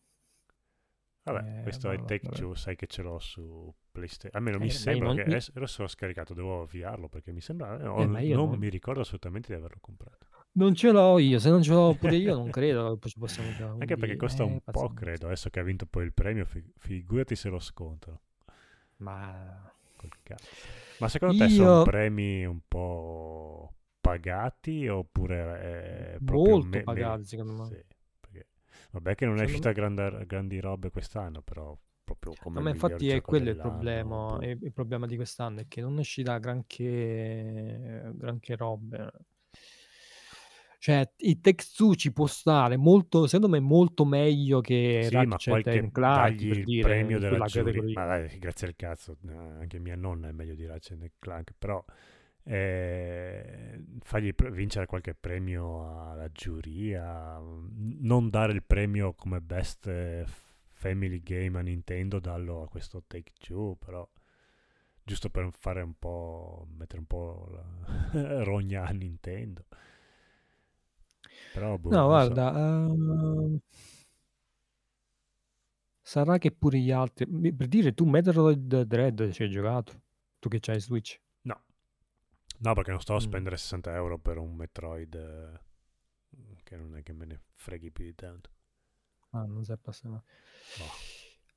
Vabbè, 1.22 1.60
Eh, 1.60 1.62
questo 1.62 1.90
è 1.90 1.96
vabbè, 1.96 2.06
Take 2.06 2.26
vabbè. 2.28 2.38
Two, 2.38 2.54
sai 2.54 2.76
che 2.76 2.86
ce 2.86 3.02
l'ho 3.02 3.18
su 3.18 3.72
PlayStation. 3.90 4.36
Almeno 4.36 4.58
Eh, 4.58 4.66
mi 4.66 4.70
sembra 4.70 5.06
non- 5.08 5.16
che 5.16 5.22
adesso 5.22 5.52
l'ho 5.82 5.86
scaricato, 5.88 6.34
devo 6.34 6.62
avviarlo 6.62 7.08
perché 7.08 7.32
mi 7.32 7.40
sembra... 7.40 7.76
no, 7.78 7.98
Eh, 8.18 8.26
io 8.26 8.36
non 8.36 8.50
non- 8.50 8.58
mi 8.58 8.68
ricordo 8.68 9.00
assolutamente 9.00 9.48
di 9.52 9.58
averlo 9.58 9.78
comprato. 9.80 10.26
Non 10.56 10.74
ce 10.74 10.90
l'ho 10.92 11.18
io, 11.18 11.38
se 11.38 11.50
non 11.50 11.62
ce 11.62 11.72
l'ho 11.72 11.94
pure 11.94 12.16
io 12.16 12.34
non 12.34 12.50
credo 12.50 12.98
ci 13.04 13.18
possiamo. 13.18 13.48
Anche 13.48 13.76
quindi, 13.76 13.96
perché 13.96 14.16
costa 14.16 14.42
eh, 14.42 14.46
un 14.46 14.58
po', 14.58 14.70
pazienza. 14.70 14.94
credo, 14.94 15.26
adesso 15.26 15.50
che 15.50 15.60
ha 15.60 15.62
vinto 15.64 15.86
poi 15.86 16.04
il 16.04 16.12
premio, 16.12 16.44
fi- 16.44 16.64
figurati 16.78 17.34
se 17.34 17.48
lo 17.48 17.58
scontano. 17.58 18.20
Ma. 18.98 19.72
Ma 20.98 21.08
secondo 21.08 21.36
te 21.36 21.48
sono 21.48 21.78
io 21.78 21.82
premi 21.82 22.44
un 22.44 22.60
po' 22.68 23.74
pagati 24.00 24.86
oppure 24.86 26.20
proprio 26.24 26.52
molto 26.52 26.66
me- 26.66 26.76
me- 26.76 26.82
pagati 26.84 27.24
secondo 27.24 27.52
me. 27.52 27.64
Sì, 27.66 27.84
perché 28.20 28.46
vabbè 28.92 29.14
che 29.14 29.26
non 29.26 29.38
è 29.40 29.44
uscita 29.44 29.72
grandi, 29.72 30.26
grandi 30.26 30.60
robe 30.60 30.90
quest'anno, 30.90 31.42
però 31.42 31.76
proprio 32.04 32.34
come 32.40 32.60
ma 32.60 32.70
infatti 32.70 33.08
è 33.08 33.20
quello 33.22 33.50
il 33.50 33.56
problema, 33.56 34.38
il 34.42 34.72
problema 34.72 35.06
di 35.06 35.16
quest'anno 35.16 35.60
è 35.60 35.66
che 35.66 35.80
non 35.80 35.98
esci 35.98 36.22
da 36.22 36.38
granché, 36.38 38.12
granché 38.14 38.56
robe. 38.56 39.10
Cioè, 40.84 41.10
il 41.20 41.40
Take 41.40 41.64
Two 41.74 41.94
ci 41.94 42.12
può 42.12 42.26
stare 42.26 42.76
molto, 42.76 43.26
secondo 43.26 43.48
me, 43.48 43.58
molto 43.58 44.04
meglio 44.04 44.60
che 44.60 45.06
Sì, 45.08 45.14
ma 45.14 45.22
Ratchet 45.22 45.48
qualche 45.48 45.90
dagli 45.90 46.48
per 46.48 46.58
il 46.58 46.64
dire, 46.66 46.82
premio 46.82 47.18
della 47.18 47.46
giuria. 47.46 47.82
Ma 47.94 48.04
dai, 48.04 48.38
grazie 48.38 48.66
al 48.66 48.76
cazzo, 48.76 49.16
eh, 49.26 49.32
anche 49.34 49.78
mia 49.78 49.96
nonna 49.96 50.28
è 50.28 50.32
meglio 50.32 50.54
di 50.54 50.66
Ratchet 50.66 51.12
Clank, 51.18 51.54
però 51.58 51.82
eh, 52.42 53.82
fargli 54.00 54.34
pre- 54.34 54.50
vincere 54.50 54.84
qualche 54.84 55.14
premio 55.14 56.10
alla 56.10 56.30
giuria, 56.30 57.40
mm, 57.40 58.00
non 58.00 58.28
dare 58.28 58.52
il 58.52 58.62
premio 58.62 59.14
come 59.14 59.40
best 59.40 59.86
eh, 59.86 60.26
family 60.68 61.22
game 61.22 61.58
a 61.58 61.62
Nintendo, 61.62 62.20
dallo 62.20 62.60
a 62.60 62.68
questo 62.68 63.04
Take 63.06 63.32
Two, 63.38 63.76
però 63.76 64.06
giusto 65.02 65.30
per 65.30 65.48
fare 65.58 65.80
un 65.80 65.94
po', 65.98 66.66
mettere 66.76 66.98
un 66.98 67.06
po' 67.06 67.48
la 67.50 68.42
rogna 68.44 68.84
a 68.84 68.90
Nintendo. 68.90 69.64
Però, 71.54 71.78
boh, 71.78 71.90
No, 71.90 71.96
non 71.96 72.04
so. 72.06 72.06
guarda, 72.08 72.52
ehm, 72.56 73.58
sarà 76.02 76.38
che 76.38 76.50
pure 76.50 76.78
gli 76.78 76.90
altri... 76.90 77.26
Per 77.54 77.68
dire, 77.68 77.94
tu 77.94 78.04
Metroid 78.06 78.82
Dread 78.82 79.30
ci 79.30 79.42
hai 79.44 79.50
giocato? 79.50 80.02
Tu 80.38 80.48
che 80.48 80.58
c'hai 80.60 80.80
Switch? 80.80 81.18
No. 81.42 81.62
No, 82.58 82.74
perché 82.74 82.90
non 82.90 83.00
sto 83.00 83.12
a 83.14 83.16
Mm. 83.16 83.20
spendere 83.20 83.56
60 83.56 83.94
euro 83.94 84.18
per 84.18 84.38
un 84.38 84.54
Metroid 84.54 85.14
eh, 85.14 85.60
che 86.64 86.76
non 86.76 86.96
è 86.96 87.02
che 87.02 87.12
me 87.12 87.26
ne 87.26 87.40
freghi 87.54 87.90
più 87.90 88.04
di 88.04 88.14
tanto. 88.14 88.50
Ah, 89.30 89.44
non 89.46 89.64
sei 89.64 89.74
appassionato. 89.74 90.24
Boh. 90.78 90.90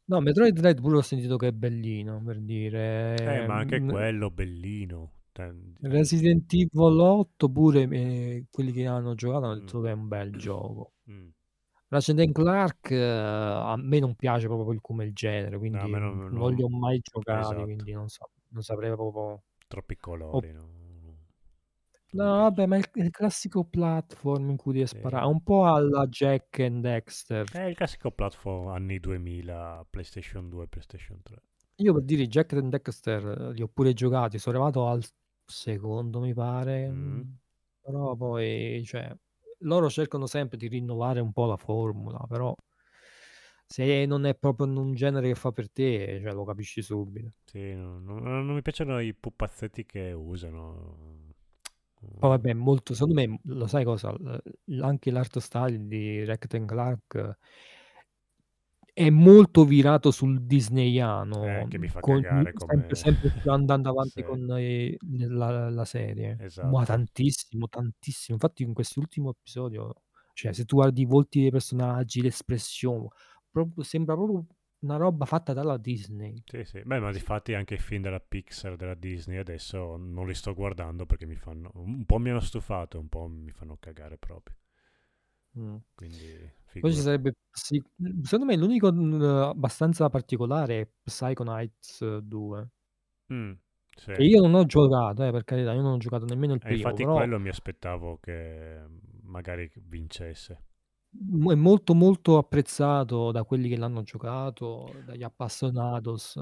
No, 0.06 0.22
Metroid 0.22 0.54
Dread 0.56 0.80
pure 0.80 0.98
ho 0.98 1.02
sentito 1.02 1.38
che 1.38 1.48
è 1.48 1.52
bellino, 1.52 2.22
per 2.24 2.40
dire. 2.40 3.16
Eh, 3.44 3.48
ma 3.48 3.58
anche 3.58 3.82
Mm, 3.82 3.90
quello 3.90 4.32
bellino. 4.32 5.12
Te- 5.38 5.88
Resident 5.88 6.52
Evil 6.54 7.00
8 7.00 7.50
pure 7.50 7.84
eh, 7.84 8.46
quelli 8.50 8.72
che 8.72 8.88
hanno 8.88 9.14
giocato 9.14 9.46
hanno 9.46 9.60
detto 9.60 9.80
Mm. 9.80 9.84
che 9.84 9.90
è 9.90 9.94
un 9.94 10.08
bel 10.08 10.32
gioco. 10.36 10.94
Mm. 11.12 11.28
Ratchet 11.90 12.32
Clark 12.32 12.92
eh, 12.92 12.98
a 13.00 13.76
me 13.78 14.00
non 14.00 14.16
piace 14.16 14.48
proprio 14.48 14.72
il- 14.74 14.82
come 14.82 15.06
il 15.06 15.14
genere, 15.14 15.58
quindi 15.58 15.78
No, 15.78 15.86
non- 16.00 16.18
non, 16.18 16.32
non- 16.34 16.54
li 16.54 16.64
ho 16.64 16.70
mai 16.70 17.00
giocati, 17.02 17.40
esatto. 17.40 17.64
quindi 17.64 17.92
non, 17.94 18.08
so, 18.10 18.30
non 18.50 18.64
saprei 18.64 18.92
proprio... 18.94 19.44
Troppi 19.68 19.96
colori, 19.98 20.52
no? 20.52 20.76
No, 22.14 22.24
mi 22.36 22.40
vabbè, 22.42 22.66
ma 22.66 22.76
è 22.78 22.80
il, 22.80 22.90
il 23.04 23.12
classico 23.12 23.66
platform 23.66 24.50
in 24.50 24.56
cui 24.58 24.74
devi 24.74 24.88
Sì. 24.88 24.98
sparare, 24.98 25.26
un 25.28 25.44
po' 25.44 25.66
alla 25.68 26.08
Jack 26.08 26.60
and 26.60 26.82
Dexter. 26.82 27.46
È 27.52 27.64
il 27.64 27.76
classico 27.76 28.12
platform 28.12 28.68
anni 28.70 29.00
2000, 29.00 29.86
PlayStation 29.90 30.48
2, 30.50 30.68
PlayStation 30.68 31.20
3. 31.22 31.36
Io 31.80 31.94
per 31.94 32.04
dire 32.04 32.26
Jack 32.28 32.54
and 32.54 32.70
Dexter 32.72 33.26
eh, 33.50 33.54
li 33.54 33.62
ho 33.62 33.68
pure 33.68 33.94
giocati, 33.94 34.40
sono 34.40 34.56
arrivato 34.58 34.88
al 34.88 35.04
secondo 35.48 36.20
mi 36.20 36.34
pare, 36.34 36.90
Mm. 36.90 37.22
però 37.82 38.16
poi 38.16 38.84
cioè, 38.86 39.16
loro 39.60 39.90
cercano 39.90 40.28
sempre 40.28 40.58
di 40.58 40.68
rinnovare 40.68 41.20
un 41.20 41.32
po' 41.32 41.46
la 41.46 41.58
formula, 41.58 42.20
però 42.28 42.54
se 43.66 44.06
non 44.06 44.26
è 44.26 44.36
proprio 44.36 44.68
un 44.68 44.94
genere 44.94 45.28
che 45.30 45.36
fa 45.36 45.52
per 45.52 45.70
te, 45.72 46.20
cioè, 46.22 46.34
lo 46.34 46.46
capisci 46.46 46.82
subito. 46.82 47.32
Sì, 47.46 47.74
no, 47.74 48.00
no- 48.00 48.20
non 48.20 48.54
mi 48.54 48.62
piacciono 48.62 49.00
i 49.00 49.14
pupazzetti 49.14 49.86
che 49.86 50.12
usano. 50.12 51.16
Poi 52.00 52.30
vabbè, 52.30 52.54
molto, 52.54 52.94
secondo 52.94 53.16
me, 53.16 53.40
lo 53.44 53.68
sai 53.68 53.84
cosa, 53.84 54.12
l- 54.12 54.82
anche 54.82 55.12
l'art 55.12 55.40
style 55.40 55.88
di 55.88 56.24
and 56.54 56.66
Clark 56.66 57.38
è 58.98 59.10
molto 59.12 59.64
virato 59.64 60.10
sul 60.10 60.42
disneyano, 60.42 61.44
Eh, 61.46 61.68
che 61.68 61.78
mi 61.78 61.88
fa 61.88 62.00
con- 62.00 62.22
cagare 62.22 62.52
sempre, 62.58 62.96
sempre 62.96 63.30
più 63.40 63.52
andando 63.52 63.90
avanti 63.92 64.14
Sì. 64.14 64.24
con 64.24 64.50
eh, 64.58 64.98
la, 65.28 65.70
la 65.70 65.86
serie. 65.86 66.36
Ma 66.36 66.46
Esatto. 66.46 66.84
tantissimo, 66.84 67.68
tantissimo. 67.68 68.36
Infatti 68.36 68.64
in 68.64 68.74
quest'ultimo 68.74 69.30
episodio, 69.30 69.94
cioè 70.34 70.52
se 70.54 70.66
tu 70.66 70.78
guardi 70.78 71.02
i 71.02 71.06
volti 71.06 71.42
dei 71.42 71.52
personaggi, 71.52 72.22
l'espressione, 72.24 73.08
proprio- 73.52 73.84
sembra 73.84 74.16
proprio 74.16 74.46
una 74.80 74.96
roba 74.98 75.26
fatta 75.26 75.54
dalla 75.54 75.78
Disney. 75.78 76.44
Sì, 76.46 76.64
sì. 76.64 76.82
Beh, 76.84 77.00
ma 77.00 77.12
di 77.12 77.20
fatti 77.20 77.54
anche 77.54 77.76
i 77.76 77.78
film 77.78 78.02
della 78.02 78.20
Pixar, 78.20 78.76
della 78.76 78.96
Disney, 78.96 79.38
adesso 79.38 79.98
non 79.98 80.26
li 80.26 80.34
sto 80.34 80.54
guardando 80.56 81.06
perché 81.06 81.26
mi 81.28 81.36
fanno... 81.36 81.70
Un 81.76 82.06
po' 82.06 82.18
mi 82.18 82.30
hanno 82.32 82.40
stufato, 82.40 82.98
un 83.00 83.08
po' 83.10 83.28
mi 83.28 83.52
fanno 83.52 83.78
cagare 83.80 84.18
proprio. 84.18 84.56
Mm. 85.56 85.82
Quindi, 85.96 86.50
Poi 86.80 86.92
ci 86.92 86.98
figurati. 86.98 87.02
sarebbe, 87.02 87.34
sì, 87.52 87.82
secondo 88.24 88.46
me 88.46 88.56
l'unico 88.58 88.92
mm, 88.92 89.22
abbastanza 89.22 90.10
particolare 90.10 90.82
è 90.82 90.88
Psychonauts 91.04 92.18
2. 92.20 92.70
Mm, 93.34 93.54
sì. 93.96 94.12
Che 94.12 94.24
io 94.24 94.42
non 94.42 94.54
ho 94.56 94.66
giocato, 94.66 95.24
eh, 95.24 95.32
per 95.32 95.44
carità, 95.44 95.74
io 95.74 95.82
non 95.82 95.94
ho 95.94 95.98
giocato 95.98 96.26
nemmeno 96.26 96.54
il 96.54 96.62
E 96.62 96.64
primo, 96.66 96.74
infatti 96.74 97.04
però 97.04 97.14
quello 97.18 97.40
mi 97.40 97.50
aspettavo 97.50 98.18
che 98.20 98.84
magari 99.24 99.72
vincesse. 99.76 100.62
È 101.10 101.56
molto 101.56 101.94
molto 101.94 102.38
apprezzato 102.38 103.32
da 103.32 103.44
quelli 103.44 103.70
che 103.70 103.78
l'hanno 103.78 104.04
giocato, 104.04 104.94
dagli 105.06 105.24
appassionados. 105.24 106.36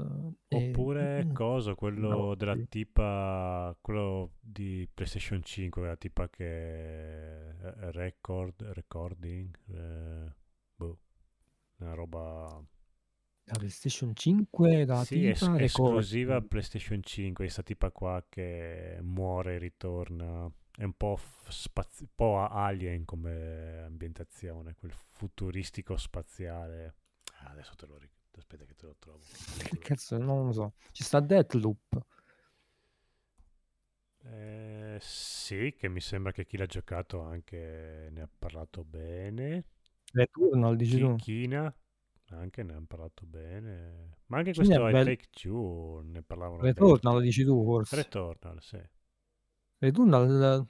eh, 0.48 0.56
Oppure 0.56 1.24
mm, 1.24 1.32
cosa, 1.32 1.74
quello 1.74 2.08
no, 2.08 2.34
della 2.34 2.54
sì. 2.56 2.68
tipa, 2.68 3.76
quello 3.80 4.32
di 4.40 4.88
PlayStation 4.92 5.42
5, 5.42 5.86
la 5.86 5.96
tipa 5.96 6.28
che 6.28 7.48
eh, 7.48 7.90
record, 7.92 8.62
recording, 8.62 9.56
eh, 9.68 10.34
boh, 10.74 10.98
una 11.76 11.94
roba... 11.94 12.62
La 13.48 13.58
PlayStation 13.58 14.12
5, 14.14 14.84
la 14.84 15.04
Sì, 15.04 15.26
es- 15.28 15.38
tipa, 15.38 15.60
esclusiva 15.60 16.38
Recording. 16.40 16.48
PlayStation 16.48 17.02
5, 17.02 17.44
questa 17.44 17.62
tipa 17.62 17.90
qua 17.92 18.24
che 18.28 18.98
muore 19.02 19.54
e 19.54 19.58
ritorna. 19.58 20.50
È 20.76 20.84
un 20.84 20.92
po', 20.92 21.18
spaz- 21.48 22.00
un 22.00 22.08
po' 22.14 22.38
Alien 22.38 23.04
come 23.06 23.82
ambientazione, 23.84 24.74
quel 24.74 24.92
futuristico 24.92 25.96
spaziale. 25.96 26.94
Ah, 27.38 27.50
adesso 27.50 27.74
te 27.74 27.86
lo 27.86 27.96
ricordo. 27.96 28.14
Aspetta 28.36 28.66
che 28.66 28.74
te 28.74 28.84
lo 28.84 28.96
trovo. 28.98 29.20
Che 29.56 29.78
cazzo, 29.78 30.18
non 30.18 30.44
lo 30.44 30.52
so. 30.52 30.74
Ci 30.92 31.02
sta 31.02 31.20
Deathloop. 31.20 32.04
Eh, 34.24 34.98
sì, 35.00 35.74
che 35.78 35.88
mi 35.88 36.00
sembra 36.00 36.32
che 36.32 36.44
chi 36.44 36.58
l'ha 36.58 36.66
giocato 36.66 37.22
anche 37.22 38.08
ne 38.12 38.20
ha 38.20 38.28
parlato 38.38 38.84
bene. 38.84 39.64
Returnal, 40.12 40.76
dici 40.76 40.98
tu? 40.98 41.14
Kina 41.16 41.74
anche 42.30 42.62
ne 42.62 42.74
ha 42.74 42.82
parlato 42.86 43.24
bene. 43.24 44.16
Ma 44.26 44.38
anche 44.38 44.52
questo 44.52 44.86
è 44.86 44.92
Take 44.92 45.28
Two 45.30 46.02
ne 46.02 46.22
parlavano 46.22 46.58
bene. 46.58 46.72
Returnal, 46.72 47.22
dici 47.22 47.44
tu 47.44 47.62
forse? 47.64 47.96
Returnal, 47.96 48.60
sì. 48.60 48.80
Returnal, 49.78 50.66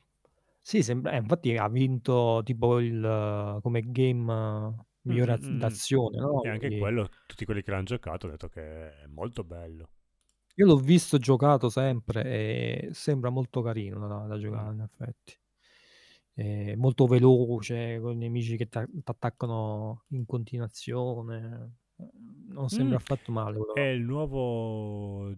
sì, 0.61 0.83
sembra, 0.83 1.13
eh, 1.13 1.19
infatti 1.19 1.57
ha 1.57 1.69
vinto 1.69 2.41
tipo 2.45 2.81
il 2.81 3.59
come 3.63 3.83
game 3.91 4.75
migliore 5.03 5.33
az- 5.33 5.47
Mm, 5.47 5.51
mm, 5.53 5.55
mm. 5.55 5.59
d'azione, 5.59 6.19
no? 6.19 6.43
E 6.43 6.49
anche 6.49 6.59
Quindi- 6.67 6.79
quello, 6.79 7.09
tutti 7.27 7.45
quelli 7.45 7.63
che 7.63 7.71
l'hanno 7.71 7.85
giocato 7.85 8.27
hanno 8.27 8.35
detto 8.37 8.49
che 8.49 8.63
è 9.03 9.07
molto 9.07 9.45
bello. 9.45 9.91
Io 10.57 10.67
l'ho 10.67 10.77
visto 10.79 11.19
giocato 11.19 11.69
sempre 11.69 12.25
e 12.25 12.89
sembra 12.93 13.31
molto 13.31 13.61
carino 13.63 14.09
da, 14.09 14.27
da 14.27 14.39
giocare, 14.39 14.71
Mm. 14.71 14.75
in 14.75 14.81
effetti. 14.81 15.39
È 16.33 16.75
molto 16.75 17.07
veloce, 17.07 17.99
con 18.01 18.13
i 18.13 18.17
nemici 18.17 18.57
che 18.57 18.69
ti 18.69 18.79
attaccano 19.05 20.05
in 20.09 20.27
continuazione. 20.27 21.77
Non 21.99 22.69
Mm. 22.73 22.95
sembra 22.95 22.99
affatto 22.99 23.33
male 23.33 23.57
quello 23.57 23.73
È 23.73 23.81
il 23.81 24.03
nuovo, 24.03 25.31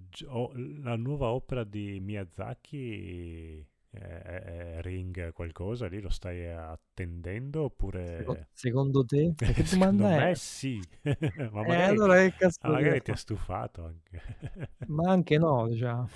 la 0.83 0.97
nuova 0.97 1.29
opera 1.29 1.65
di 1.65 1.99
Miyazaki, 2.01 3.67
è, 3.91 3.99
è 3.99 4.79
Ring 4.83 5.33
qualcosa, 5.33 5.87
lì 5.89 6.01
lo 6.01 6.09
stai 6.09 6.47
attendendo 6.49 7.65
oppure... 7.65 8.49
Secondo 8.53 9.05
te? 9.05 9.35
Che 9.55 9.65
Secondo 9.65 10.09
domanda 10.09 10.09
me 10.11 10.33
è? 10.33 10.35
sì, 10.35 10.89
ma 11.53 11.63
Eh, 11.63 11.65
magari, 11.65 11.83
allora 11.83 12.17
che 12.17 12.33
cazzo 12.35 12.61
magari 12.71 13.03
ti 13.03 13.11
ha 13.13 13.17
stufato 13.17 13.85
anche. 13.85 14.23
Ma 14.89 15.11
anche 15.11 15.39
no, 15.39 15.67
diciamo. 15.69 16.09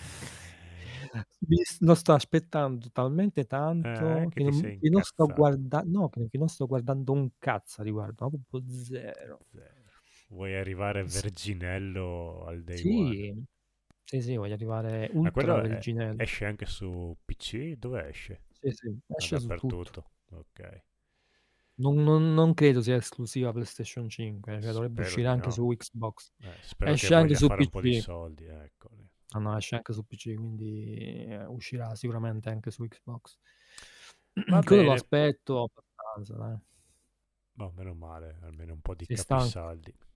Lo 1.80 1.94
sto 1.94 2.12
aspettando 2.12 2.88
talmente 2.92 3.46
Eh, 3.84 4.26
tanto 4.26 4.32
che 4.32 4.40
che 4.40 4.42
ti 4.42 4.50
non, 4.50 4.74
che 4.78 4.88
non 4.88 5.02
sto 5.02 5.30
guardando, 5.32 5.98
no, 6.00 6.08
che, 6.08 6.28
che 6.28 6.38
non 6.38 6.48
sto 6.48 6.66
guardando 6.66 7.12
un 7.12 7.30
cazzo 7.38 7.82
riguardo, 7.82 8.28
proprio 8.30 8.62
zero. 8.68 9.40
Zero. 9.52 9.71
Vuoi 10.32 10.54
arrivare 10.56 11.04
Sì, 11.04 11.20
verginello 11.20 12.44
al 12.46 12.62
day 12.64 12.82
one? 12.84 13.14
sì, 13.14 13.44
sì, 14.04 14.22
sì, 14.22 14.36
voglio 14.36 14.54
arrivare 14.54 15.10
Ma 15.12 15.18
ultra 15.18 15.32
quello 15.32 15.58
è- 15.58 15.68
verginello. 15.68 16.22
esce 16.22 16.44
anche 16.46 16.66
su 16.66 17.16
PC? 17.24 17.74
Dove 17.76 18.08
esce? 18.08 18.42
Sì, 18.60 18.70
sì, 18.70 18.98
esce 19.16 19.38
su 19.38 19.46
tutto. 19.56 19.68
Dappertutto. 19.68 20.10
Ok. 20.30 20.82
Non, 21.74 22.02
non- 22.02 22.34
non 22.34 22.54
credo 22.54 22.80
sia 22.80 22.96
esclusiva 22.96 23.52
PlayStation 23.52 24.08
5, 24.08 24.60
cioè 24.62 24.72
dovrebbe 24.72 25.02
uscire 25.02 25.28
anche 25.28 25.48
no. 25.48 25.52
su 25.52 25.66
Xbox. 25.66 26.32
Eh, 26.40 26.92
Esce 26.92 27.14
anche 27.14 27.34
su 27.34 27.46
fare 27.48 27.62
un 27.62 27.70
po' 27.70 27.80
di 27.80 27.88
PC. 27.90 28.02
soldi, 28.02 28.44
ecco. 28.46 28.90
No, 29.34 29.40
no, 29.40 29.56
esce 29.56 29.76
anche 29.76 29.92
su 29.92 30.04
PC, 30.04 30.34
quindi 30.34 30.94
eh, 31.28 31.44
uscirà 31.46 31.94
sicuramente 31.94 32.50
anche 32.50 32.70
su 32.70 32.86
Xbox. 32.86 33.38
Va 34.52 34.62
Quello 34.62 34.82
lo 34.82 34.92
aspetto 34.92 35.62
abbastanza, 35.64 36.34
dai. 36.36 36.58
Boh, 37.54 37.72
meno 37.76 37.94
male, 37.94 38.38
almeno 38.42 38.74
un 38.74 38.80
po' 38.82 38.94
di 38.94 39.06
Sei 39.06 39.16
stanco? 39.16 39.62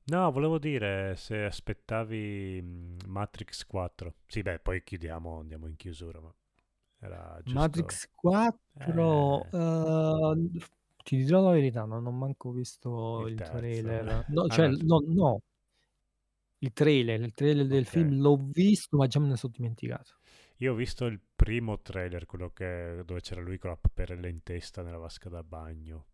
No, 0.09 0.31
volevo 0.31 0.59
dire 0.59 1.17
se 1.17 1.45
aspettavi 1.45 2.61
mm, 2.63 2.99
Matrix 3.07 3.67
4. 3.67 4.15
Sì, 4.27 4.43
beh, 4.43 4.61
poi 4.61 4.83
chiudiamo, 4.85 5.41
andiamo 5.41 5.67
in 5.67 5.77
chiusura, 5.77 6.21
ma 6.21 6.33
era 7.01 7.41
giusto... 7.43 7.59
Matrix 7.59 8.09
4, 8.15 9.47
Eh, 9.53 10.37
eh, 10.39 10.61
ti 11.03 11.17
dirò 11.17 11.41
la 11.43 11.51
verità, 11.53 11.85
non 11.85 12.07
ho 12.07 12.13
manco 12.13 12.53
visto 12.53 13.27
il 13.27 13.35
il 13.35 13.43
trailer. 13.43 14.25
No, 14.29 14.47
Ah, 14.47 14.55
cioè, 14.55 14.69
no, 14.69 14.77
no, 14.85 15.03
no, 15.07 15.41
il 16.59 16.73
trailer, 16.73 17.21
il 17.23 17.33
trailer 17.33 17.67
del 17.67 17.83
ok. 17.83 17.89
film 17.91 18.21
l'ho 18.21 18.37
visto, 18.37 18.97
ma 18.97 19.07
già 19.07 19.21
me 19.21 19.29
ne 19.29 19.37
sono 19.37 19.53
dimenticato. 19.57 20.17
Io 20.59 20.73
ho 20.73 20.75
visto 20.75 21.07
il 21.07 21.19
primo 21.35 21.81
trailer, 21.81 22.27
quello 22.27 22.51
che, 22.51 23.03
dove 23.07 23.21
c'era 23.23 23.41
lui 23.41 23.57
con 23.59 23.71
la 23.71 23.77
paperella 23.77 24.29
in 24.29 24.43
testa 24.43 24.83
nella 24.83 24.99
vasca 24.99 25.29
da 25.31 25.43
bagno. 25.43 26.07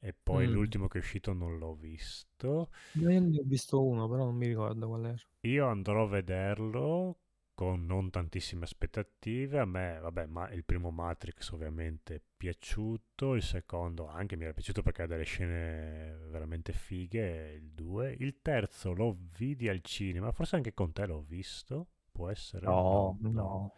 E 0.00 0.14
poi 0.14 0.46
Mm. 0.46 0.52
l'ultimo 0.52 0.88
che 0.88 0.98
è 0.98 1.00
uscito 1.00 1.32
non 1.32 1.58
l'ho 1.58 1.74
visto. 1.74 2.70
Io 2.98 3.08
ne 3.20 3.38
ho 3.38 3.44
visto 3.44 3.80
uno, 3.84 4.08
però 4.08 4.24
non 4.24 4.34
mi 4.34 4.48
ricordo 4.48 4.88
qual 4.88 5.04
era. 5.06 5.22
Io 5.46 5.66
andrò 5.66 6.02
a 6.04 6.08
vederlo 6.08 7.18
con 7.54 7.86
non 7.86 8.10
tantissime 8.10 8.64
aspettative. 8.64 9.58
A 9.58 9.64
me, 9.64 9.98
vabbè, 10.00 10.26
ma 10.26 10.50
il 10.50 10.64
primo 10.64 10.90
Matrix 10.90 11.50
ovviamente 11.52 12.14
è 12.16 12.20
piaciuto, 12.36 13.34
il 13.34 13.42
secondo 13.42 14.08
anche 14.08 14.36
mi 14.36 14.44
era 14.44 14.52
piaciuto 14.52 14.82
perché 14.82 15.02
ha 15.02 15.06
delle 15.06 15.24
scene 15.24 16.16
veramente 16.30 16.72
fighe, 16.72 17.54
il 17.54 17.70
2. 17.72 18.14
Il 18.18 18.40
terzo 18.42 18.92
lo 18.92 19.16
vidi 19.38 19.68
al 19.68 19.80
cinema, 19.82 20.32
forse 20.32 20.56
anche 20.56 20.74
con 20.74 20.92
te 20.92 21.06
l'ho 21.06 21.22
visto, 21.22 21.88
può 22.12 22.28
essere? 22.28 22.66
No, 22.66 23.16
No, 23.18 23.18
no. 23.20 23.72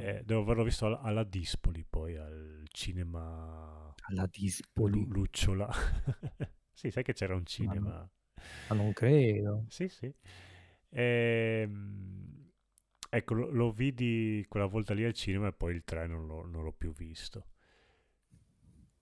Eh, 0.00 0.22
devo 0.24 0.42
averlo 0.42 0.62
visto 0.64 0.98
alla, 0.98 1.24
Dispoli, 1.24 1.84
poi 1.88 2.16
al 2.16 2.64
cinema 2.70 3.94
Alla 4.08 4.26
Dispoli, 4.30 5.06
Lucciola. 5.06 5.68
sì, 6.72 6.90
sai 6.90 7.02
che 7.02 7.12
c'era 7.12 7.34
un 7.34 7.40
ma, 7.40 7.46
cinema. 7.46 8.10
ma 8.68 8.74
non 8.74 8.92
credo. 8.92 9.64
Sì, 9.68 9.88
sì. 9.88 10.12
Ehm, 10.90 12.50
ecco, 13.08 13.34
lo, 13.34 13.50
lo 13.50 13.70
vidi 13.72 14.44
quella 14.48 14.66
volta 14.66 14.94
lì 14.94 15.04
al 15.04 15.12
cinema 15.12 15.48
e 15.48 15.52
poi 15.52 15.74
il 15.74 15.84
3 15.84 16.06
non 16.06 16.26
non 16.26 16.62
l'ho 16.62 16.72
più 16.72 16.92
visto. 16.92 17.46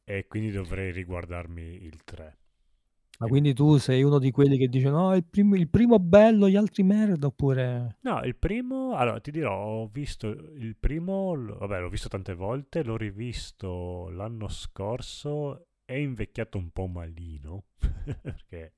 E 0.04 0.26
quindi 0.26 0.50
dovrei 0.50 0.92
riguardarmi 0.92 1.82
il 1.84 2.04
3. 2.04 2.38
Ma 3.18 3.26
quindi 3.26 3.54
tu 3.54 3.76
sei 3.78 4.02
uno 4.04 4.18
di 4.20 4.30
quelli 4.30 4.56
che 4.56 4.68
dice 4.68 4.88
no, 4.88 5.14
il 5.16 5.24
primo, 5.24 5.56
il 5.56 5.68
primo 5.68 5.98
bello, 5.98 6.48
gli 6.48 6.56
altri 6.56 6.82
merda, 6.84 7.26
oppure... 7.26 7.96
No, 8.04 8.22
il 8.22 8.36
primo, 8.36 8.94
allora 8.94 9.18
ti 9.18 9.30
dirò, 9.30 9.56
ho 9.64 9.86
visto 9.88 10.28
il 10.28 10.76
primo, 10.76 11.34
vabbè, 11.34 11.80
l'ho 11.80 11.88
visto 11.88 12.08
tante 12.08 12.34
volte, 12.34 12.82
l'ho 12.82 12.98
rivisto 12.98 14.10
l'anno 14.10 14.46
scorso, 14.48 15.68
è 15.86 15.94
invecchiato 15.94 16.58
un 16.58 16.70
po' 16.70 16.86
malino, 16.86 17.64
perché 18.20 18.74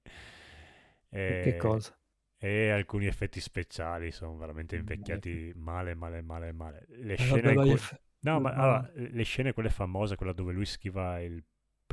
E 1.10 1.38
che 1.40 1.56
cosa? 1.56 1.98
e 2.38 2.70
alcuni 2.70 3.06
effetti 3.06 3.40
speciali 3.40 4.10
sono 4.12 4.36
veramente 4.36 4.76
Eh, 4.76 4.78
invecchiati 4.78 5.52
male, 5.56 5.94
male, 5.94 6.22
male, 6.22 6.52
male. 6.52 6.84
Le 6.88 7.16
eh, 7.18 7.24
scene 7.24 7.40
vabbè, 7.42 7.52
in 7.54 7.60
cui... 7.60 7.80
No, 8.20 8.40
ma 8.40 8.52
ma- 8.54 8.54
allora, 8.54 8.90
le 8.94 9.22
scene 9.24 9.52
quelle 9.52 9.70
famose, 9.70 10.16
quella 10.16 10.32
dove 10.32 10.52
lui 10.52 10.66
schiva 10.66 11.20
il 11.20 11.42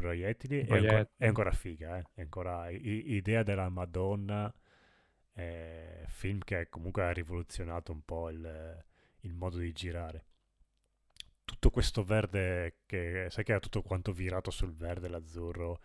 proiettili, 0.04 0.60
i 0.60 0.66
è, 0.66 0.76
ancora, 0.76 1.08
è 1.18 1.26
proiettili. 1.26 1.28
ancora 1.28 1.52
figa, 1.52 1.98
eh? 2.00 2.04
È 2.14 2.22
ancora 2.22 2.70
i- 2.70 3.12
idea 3.14 3.44
della 3.44 3.70
Madonna, 3.70 4.54
eh, 5.34 6.06
film 6.08 6.40
che 6.44 6.68
comunque 6.70 7.04
ha 7.04 7.12
rivoluzionato 7.12 7.92
un 7.92 8.04
po' 8.04 8.30
il, 8.30 8.86
il 9.22 9.34
modo 9.34 9.58
di 9.58 9.72
girare. 9.74 10.26
Tutto 11.46 11.70
questo 11.70 12.04
verde 12.04 12.80
che, 12.86 13.28
sai 13.30 13.44
che 13.44 13.52
era 13.52 13.60
tutto 13.60 13.82
quanto 13.82 14.12
virato 14.12 14.50
sul 14.52 14.74
verde, 14.76 15.08
l'azzurro, 15.08 15.80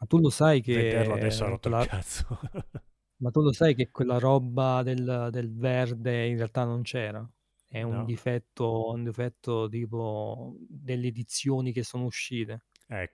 Ma 0.00 0.06
tu 0.06 0.18
lo 0.18 0.28
sai 0.28 0.60
vederlo 0.70 1.14
adesso 1.14 1.44
ha 1.44 1.48
che 1.48 1.48
rotto 1.48 1.68
il 1.68 1.76
quella, 1.76 1.86
cazzo. 1.86 2.26
ma 3.18 3.30
tu 3.30 3.40
lo 3.40 3.52
sai 3.52 3.74
che 3.74 3.90
quella 3.90 4.18
roba 4.18 4.82
del, 4.82 5.28
del 5.30 5.52
verde 5.54 6.26
in 6.26 6.36
realtà 6.36 6.64
non 6.64 6.82
c'era? 6.82 7.26
È 7.66 7.82
un 7.82 8.04
No? 8.04 8.04
difetto, 8.04 8.90
un 8.90 9.04
difetto 9.04 9.68
tipo 9.68 10.56
delle 10.68 11.06
edizioni 11.08 11.72
che 11.72 11.84
sono 11.84 12.04
uscite. 12.04 12.64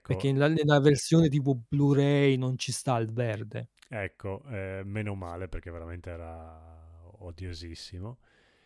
Perché 0.05 0.31
Ecco, 0.31 0.33
nella, 0.33 0.47
nella 0.49 0.79
versione 0.79 1.29
tipo 1.29 1.55
Blu-ray 1.67 2.35
non 2.37 2.57
ci 2.57 2.71
sta 2.71 2.97
il 2.97 3.11
verde. 3.13 3.69
ecco, 3.87 4.43
eh, 4.49 4.81
meno 4.85 5.15
male 5.15 5.47
perché 5.47 5.69
veramente 5.71 6.09
era 6.09 7.11
odiosissimo. 7.19 8.17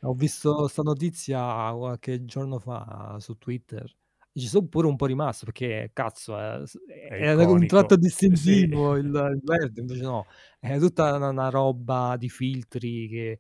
Ho 0.06 0.14
visto 0.14 0.54
questa 0.56 0.82
notizia 0.82 1.72
qualche 1.74 2.26
giorno 2.26 2.60
fa 2.60 3.18
su 3.20 3.38
Twitter. 3.38 3.90
Ci 4.34 4.48
sono 4.48 4.68
pure 4.68 4.88
un 4.88 4.96
po' 4.98 5.06
rimasto 5.06 5.46
perché 5.46 5.92
cazzo 5.94 6.38
è, 6.38 6.62
È 7.08 7.22
è 7.22 7.34
un 7.46 7.66
tratto 7.66 7.96
iconico, 7.96 7.98
sì. 8.34 8.68
distintivo 8.68 8.98
il, 8.98 9.06
il 9.06 9.42
verde, 9.44 9.82
invece 9.82 10.02
no, 10.02 10.26
è 10.60 10.78
tutta 10.80 11.16
una, 11.16 11.30
una 11.30 11.50
roba 11.50 12.16
di 12.18 12.30
filtri 12.30 13.08
che 13.08 13.40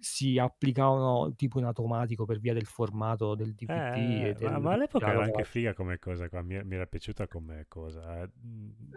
si 0.00 0.38
applicavano 0.38 1.34
tipo 1.34 1.58
in 1.58 1.66
automatico 1.66 2.24
per 2.24 2.38
via 2.40 2.52
del 2.54 2.66
formato 2.66 3.34
del 3.34 3.54
DVD 3.54 4.24
Eh, 4.26 4.34
del, 4.34 4.60
ma 4.60 4.72
all'epoca 4.72 5.06
era 5.10 5.22
anche 5.24 5.44
figa 5.44 5.74
come 5.74 5.98
cosa 5.98 6.28
qua, 6.28 6.42
mi, 6.42 6.62
mi 6.64 6.74
era 6.74 6.86
piaciuta 6.86 7.26
come 7.28 7.66
cosa. 7.68 8.22
eh. 8.22 8.30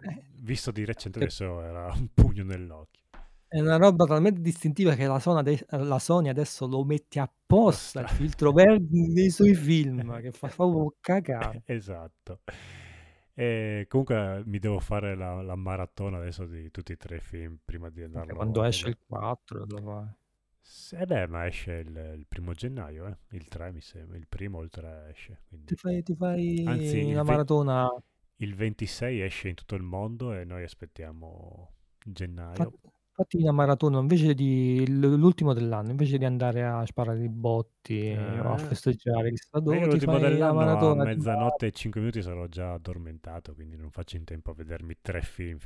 Eh, 0.07 0.25
Visto 0.41 0.71
di 0.71 0.85
recente 0.85 1.19
adesso 1.19 1.61
era 1.61 1.91
un 1.93 2.07
pugno 2.13 2.43
nell'occhio. 2.43 3.01
è 3.47 3.59
una 3.59 3.77
roba 3.77 4.05
talmente 4.05 4.41
distintiva 4.41 4.95
che 4.95 5.05
la 5.05 5.19
Sony, 5.19 5.39
ade- 5.39 5.65
la 5.69 5.99
Sony 5.99 6.29
adesso 6.29 6.65
lo 6.67 6.83
mette 6.83 7.19
apposta 7.19 8.01
il 8.01 8.09
filtro 8.09 8.51
verde 8.51 8.87
nei 9.13 9.29
suoi 9.29 9.53
film, 9.55 10.19
che 10.21 10.31
fa, 10.31 10.47
proprio 10.47 10.95
cagare. 10.99 11.61
Esatto. 11.67 12.39
E 13.35 13.85
comunque 13.89 14.43
mi 14.45 14.59
devo 14.59 14.79
fare 14.79 15.15
la, 15.15 15.41
la 15.41 15.55
maratona 15.55 16.17
adesso 16.17 16.45
di 16.45 16.69
tutti 16.69 16.91
e 16.91 16.97
tre 16.97 17.15
i 17.17 17.19
film 17.19 17.57
prima 17.63 17.89
di 17.89 18.03
andarlo 18.03 18.35
quando 18.35 18.63
esce 18.63 18.89
il 18.89 18.97
4 19.07 19.65
lo 19.65 19.77
fai. 19.81 20.07
Eh 20.93 21.05
beh, 21.05 21.27
ma 21.27 21.45
esce 21.47 21.71
il, 21.73 22.15
il 22.17 22.25
primo 22.27 22.53
gennaio, 22.53 23.07
eh? 23.07 23.17
Il 23.31 23.47
3 23.47 23.71
mi 23.71 23.81
sembra, 23.81 24.17
il 24.17 24.27
primo 24.27 24.59
o 24.59 24.63
il 24.63 24.69
3 24.69 25.09
esce, 25.09 25.41
quindi... 25.47 25.71
Ti 25.71 25.75
fai, 25.75 26.01
ti 26.03 26.15
Anzi, 26.63 26.99
fai 26.99 27.03
il, 27.11 27.15
una 27.15 27.23
ve- 27.23 27.45
maratona. 27.45 27.89
il 28.37 28.55
26 28.55 29.21
esce 29.21 29.49
in 29.49 29.55
tutto 29.55 29.75
il 29.75 29.83
mondo 29.83 30.33
e 30.33 30.43
noi 30.45 30.63
aspettiamo 30.63 31.73
fa- 32.55 32.69
gennaio. 32.69 32.73
Fatti 33.15 33.37
una 33.37 33.51
maratona 33.51 33.99
invece 33.99 34.33
di 34.33 34.85
l- 34.87 35.13
l'ultimo 35.15 35.53
dell'anno, 35.53 35.91
invece 35.91 36.17
di 36.17 36.25
andare 36.25 36.63
a 36.65 36.83
sparare 36.85 37.23
i 37.23 37.29
botti 37.29 38.39
o 38.41 38.51
a 38.53 38.57
Eh, 38.57 38.57
festeggiare 38.57 39.29
chissà 39.29 39.59
io 39.69 39.85
dove, 39.85 39.87
ti 39.87 39.99
l'ultimo 39.99 40.17
fai 40.17 40.51
la 40.51 40.51
dell'anno 40.51 40.89
a 40.89 40.95
mezzanotte 40.95 41.67
e 41.67 41.71
5 41.71 41.99
minuti 42.01 42.21
sarò 42.21 42.47
già 42.47 42.73
addormentato, 42.73 43.53
quindi 43.55 43.75
non 43.77 43.89
faccio 43.91 44.17
in 44.17 44.23
tempo 44.25 44.51
a 44.51 44.53
vedermi 44.53 44.97
tre 45.01 45.21
film. 45.21 45.57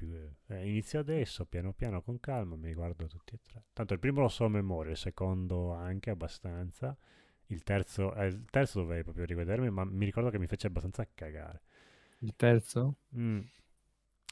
eh, 0.47 0.67
inizio 0.67 0.99
adesso, 0.99 1.45
piano 1.45 1.73
piano, 1.73 2.01
con 2.01 2.19
calma, 2.19 2.55
mi 2.55 2.73
guardo 2.73 3.07
tutti 3.07 3.33
e 3.35 3.39
tre. 3.41 3.65
Tanto 3.73 3.93
il 3.93 3.99
primo 3.99 4.21
lo 4.21 4.27
so 4.29 4.45
a 4.45 4.49
memoria, 4.49 4.91
il 4.91 4.97
secondo 4.97 5.73
anche 5.73 6.09
abbastanza. 6.11 6.95
Il 7.47 7.63
terzo, 7.63 8.13
eh, 8.15 8.27
il 8.27 8.45
terzo 8.49 8.81
dovrei 8.81 9.03
proprio 9.03 9.25
rivedermi, 9.25 9.69
ma 9.71 9.83
mi 9.85 10.05
ricordo 10.05 10.29
che 10.29 10.39
mi 10.39 10.47
fece 10.47 10.67
abbastanza 10.67 11.07
cagare. 11.13 11.61
il 12.21 12.35
terzo. 12.35 12.95
Mm. 13.11 13.49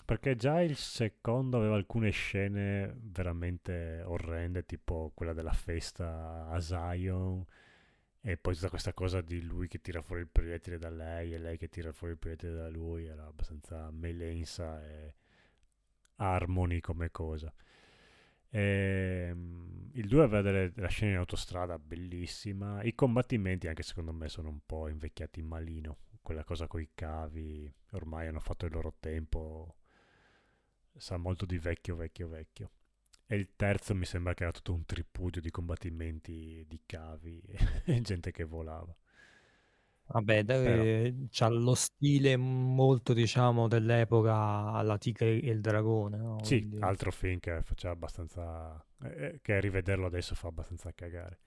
Perché 0.06 0.36
già 0.36 0.62
il 0.62 0.76
secondo 0.76 1.58
aveva 1.58 1.76
alcune 1.76 2.12
scene 2.12 2.96
veramente 2.98 4.04
orrende, 4.06 4.66
tipo 4.66 5.12
quella 5.14 5.34
della 5.34 5.54
festa 5.54 6.48
a 6.48 6.60
Zion, 6.60 7.44
e 8.22 8.38
poi 8.38 8.56
tutta 8.56 8.70
questa 8.70 8.94
cosa 8.94 9.22
di 9.22 9.42
lui 9.42 9.68
che 9.68 9.82
tira 9.82 10.02
fuori 10.02 10.22
il 10.22 10.30
proiettile 10.30 10.78
da 10.78 10.90
lei 10.90 11.34
e 11.34 11.38
lei 11.38 11.58
che 11.58 11.70
tira 11.70 11.92
fuori 11.92 12.14
il 12.14 12.20
proiettile 12.20 12.54
da 12.54 12.70
lui, 12.70 13.06
era 13.06 13.26
abbastanza 13.26 13.90
melensa 13.92 14.84
e 14.86 15.16
Harmony 16.18 16.80
come 16.80 17.12
cosa. 17.12 17.54
E, 18.50 19.30
um, 19.34 19.90
il 19.94 20.08
2 20.08 20.24
aveva 20.24 20.42
delle, 20.42 20.72
delle 20.72 20.88
scene 20.88 21.12
in 21.12 21.18
autostrada 21.18 21.78
bellissima. 21.78 22.82
I 22.84 22.96
combattimenti, 22.96 23.68
anche 23.68 23.84
secondo 23.84 24.14
me, 24.14 24.30
sono 24.30 24.50
un 24.50 24.60
po' 24.66 24.88
invecchiati 24.88 25.40
in 25.42 25.48
malino. 25.48 25.98
Quella 26.22 26.44
cosa 26.44 26.68
con 26.68 26.82
i 26.82 26.90
cavi, 26.94 27.72
ormai 27.92 28.28
hanno 28.28 28.40
fatto 28.40 28.66
il 28.66 28.72
loro 28.72 28.96
tempo. 29.00 29.76
Sa 30.98 31.18
molto 31.18 31.46
di 31.46 31.58
vecchio, 31.58 31.96
vecchio, 31.96 32.28
vecchio. 32.28 32.72
E 33.28 33.36
il 33.36 33.50
terzo 33.56 33.96
mi 33.96 34.06
sembra 34.06 34.34
che 34.34 34.44
era 34.44 34.52
tutto 34.52 34.74
un 34.74 34.86
tripudio 34.86 35.42
di 35.42 35.50
combattimenti 35.50 36.64
di 36.68 36.82
cavi 36.86 37.42
e 37.86 38.02
gente 38.02 38.32
che 38.32 38.44
volava. 38.44 38.96
Vabbè, 40.08 40.44
dai, 40.44 41.28
c'ha 41.32 41.48
lo 41.48 41.74
stile 41.74 42.38
molto, 42.38 43.14
diciamo, 43.14 43.68
dell'epoca 43.68 44.36
alla 44.72 45.00
Tigre 45.00 45.40
e 45.42 45.50
il 45.50 45.62
Dragone, 45.62 46.18
no? 46.18 46.44
Sì, 46.44 46.60
Quindi... 46.60 46.80
altro 46.82 47.12
film 47.12 47.40
che 47.40 47.62
faceva 47.64 47.94
abbastanza... 47.94 48.86
Eh, 49.02 49.40
che 49.42 49.54
a 49.56 49.60
rivederlo 49.60 50.06
adesso 50.06 50.36
fa 50.36 50.48
abbastanza 50.50 50.92
cagare. 50.94 51.40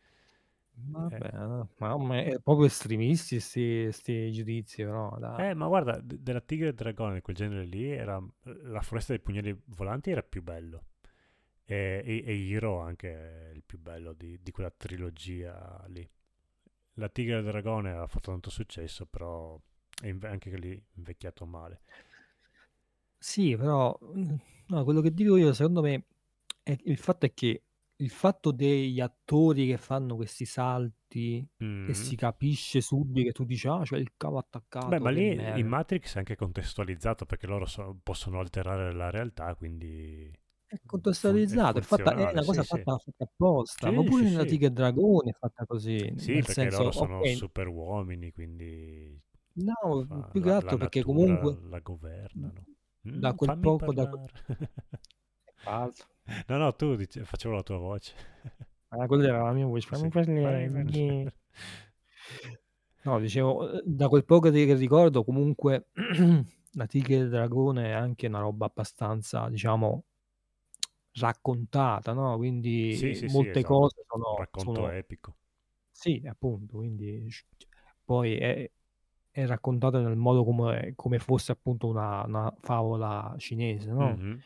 Vabbè, 0.81 1.17
eh. 1.17 1.67
ma 1.77 2.23
è 2.23 2.39
proprio 2.41 2.67
estremisti 2.67 3.37
questi 3.37 4.33
giudizi, 4.33 4.83
però. 4.85 5.17
Dai. 5.19 5.51
Eh, 5.51 5.55
ma 5.55 5.67
guarda, 5.67 5.99
d- 6.01 6.19
della 6.19 6.41
Tigre 6.41 6.69
e 6.69 6.75
Dragone, 6.75 7.21
quel 7.21 7.37
genere 7.37 7.65
lì, 7.65 7.91
era, 7.91 8.23
la 8.43 8.81
foresta 8.81 9.13
dei 9.13 9.21
pugnali 9.21 9.57
volanti 9.67 10.11
era 10.11 10.23
più 10.23 10.43
bello. 10.43 10.85
E, 11.65 12.03
e, 12.05 12.23
e 12.25 12.51
Hero 12.51 12.81
anche 12.81 13.51
il 13.55 13.63
più 13.63 13.79
bello 13.79 14.15
di, 14.15 14.39
di 14.43 14.51
quella 14.53 14.73
trilogia 14.75 15.85
lì 15.89 16.09
la 16.95 17.09
Tigre 17.09 17.37
del 17.37 17.45
Dragone 17.45 17.93
ha 17.93 18.07
fatto 18.07 18.31
tanto 18.31 18.51
successo, 18.51 19.07
però 19.07 19.59
è 20.01 20.09
inve- 20.09 20.29
anche 20.29 20.57
lì 20.59 20.81
invecchiato 20.97 21.47
male. 21.47 21.81
Sì, 23.19 23.57
però 23.57 23.97
mm, 24.03 24.35
no, 24.69 24.85
quello 24.85 25.01
che 25.01 25.13
dico 25.13 25.37
io, 25.37 25.53
secondo 25.53 25.83
me, 25.83 26.05
è, 26.63 26.77
il 26.85 26.99
fatto 26.99 27.27
è 27.27 27.33
che 27.35 27.63
il 28.01 28.11
fatto 28.11 28.53
degli 28.53 29.01
attori 29.01 29.67
che 29.67 29.77
fanno 29.77 30.15
questi 30.15 30.45
salti 30.45 31.47
mm. 31.63 31.89
e 31.89 31.95
si 31.95 32.15
capisce 32.15 32.81
subito 32.81 33.27
che 33.27 33.33
tu 33.33 33.45
dici 33.45 33.67
ah 33.67 33.83
c'è 33.83 33.97
il 33.97 34.13
cavo 34.17 34.39
attaccato 34.39 34.87
beh 34.89 35.01
ma 35.01 35.11
lì 35.11 35.33
in 35.33 35.67
Matrix 35.67 36.15
è 36.15 36.19
anche 36.19 36.37
contestualizzato 36.37 37.25
perché 37.27 37.47
loro 37.47 37.67
so, 37.67 37.99
possono 38.03 38.39
alterare 38.39 38.93
la 38.93 39.11
realtà 39.11 39.55
quindi 39.57 40.31
è 40.71 40.79
contestualizzato, 40.85 41.79
è, 41.79 41.81
fatta, 41.81 42.15
è 42.15 42.31
una 42.31 42.45
cosa 42.45 42.61
sì, 42.61 42.69
fatta, 42.69 42.99
sì. 42.99 43.11
fatta 43.11 43.25
apposta, 43.25 43.89
sì, 43.89 43.95
ma 43.95 44.03
pure 44.03 44.23
nella 44.25 44.45
Tigre 44.45 44.67
e 44.67 44.71
Dragone 44.71 45.31
è 45.31 45.33
fatta 45.33 45.65
così. 45.65 46.13
Sì, 46.17 46.35
perché 46.35 46.53
senso, 46.53 46.79
loro 46.81 46.91
sono 46.91 47.19
okay. 47.21 47.35
super 47.37 47.69
uomini, 47.69 48.33
quindi... 48.33 49.19
No, 49.55 50.05
fa, 50.07 50.29
più 50.31 50.43
che 50.43 50.51
altro 50.51 50.77
perché 50.77 51.03
comunque... 51.03 51.57
La 51.71 51.79
governano. 51.79 52.65
Mm, 53.09 53.19
da 53.19 53.33
quel 53.33 53.59
poco... 53.59 53.95
Da... 53.95 54.11
no, 56.47 56.57
no, 56.57 56.75
tu 56.75 56.97
dice, 56.97 57.25
facevo 57.25 57.55
la 57.55 57.63
tua 57.63 57.79
voce. 57.79 58.15
Ah, 58.89 59.07
quella 59.07 59.29
era 59.29 59.43
la 59.43 59.53
mia 59.53 59.67
voce, 59.67 59.87
fammi 59.87 60.09
parlare. 60.09 61.33
No, 63.03 63.19
dicevo, 63.21 63.81
da 63.85 64.09
quel 64.09 64.25
poco 64.25 64.51
che 64.51 64.75
ricordo, 64.75 65.25
comunque 65.25 65.89
la 66.73 66.87
Tigre 66.87 67.17
il 67.17 67.29
Dragone 67.29 67.87
è 67.87 67.93
anche 67.93 68.27
una 68.27 68.41
roba 68.41 68.67
abbastanza, 68.67 69.49
diciamo, 69.49 70.05
raccontata, 71.13 72.13
no? 72.13 72.37
Quindi 72.37 72.95
sì, 72.95 73.15
sì, 73.15 73.27
molte 73.27 73.53
sì, 73.53 73.59
esatto. 73.59 73.75
cose 73.75 74.05
sono... 74.07 74.31
Un 74.31 74.37
racconto 74.37 74.75
sono... 74.75 74.91
epico. 74.91 75.37
Sì, 75.91 76.23
appunto, 76.27 76.77
quindi 76.77 77.29
poi 78.05 78.37
è, 78.37 78.71
è 79.31 79.47
raccontato 79.47 80.01
nel 80.01 80.17
modo 80.17 80.45
come, 80.45 80.93
come 80.95 81.19
fosse 81.19 81.53
appunto 81.53 81.89
una, 81.89 82.25
una, 82.25 82.55
favola 82.61 83.35
cinese, 83.39 83.91
no? 83.91 84.17
Mm-hmm. 84.17 84.39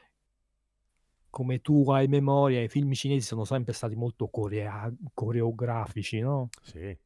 Come 1.37 1.61
tu 1.61 1.91
hai 1.91 2.07
memoria, 2.09 2.63
i 2.63 2.69
film 2.69 2.93
cinesi 2.93 3.27
sono 3.27 3.45
sempre 3.45 3.73
stati 3.73 3.97
molto 3.97 4.29
corea- 4.29 4.93
coreografici, 5.15 6.21
no? 6.21 6.53
Sì. 6.63 6.99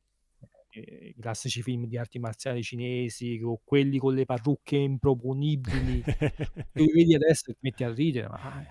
I 0.71 1.15
classici 1.19 1.63
film 1.63 1.87
di 1.87 1.97
arti 1.97 2.19
marziali 2.19 2.63
cinesi, 2.63 3.41
quelli 3.65 3.99
con 3.99 4.15
le 4.15 4.25
parrucche 4.27 4.77
improponibili, 4.77 6.07
che 6.75 6.85
vedi 6.93 7.15
adesso 7.15 7.51
e 7.51 7.55
ti 7.55 7.59
metti 7.63 7.83
a 7.85 7.93
ridere, 7.95 8.29
ma 8.29 8.67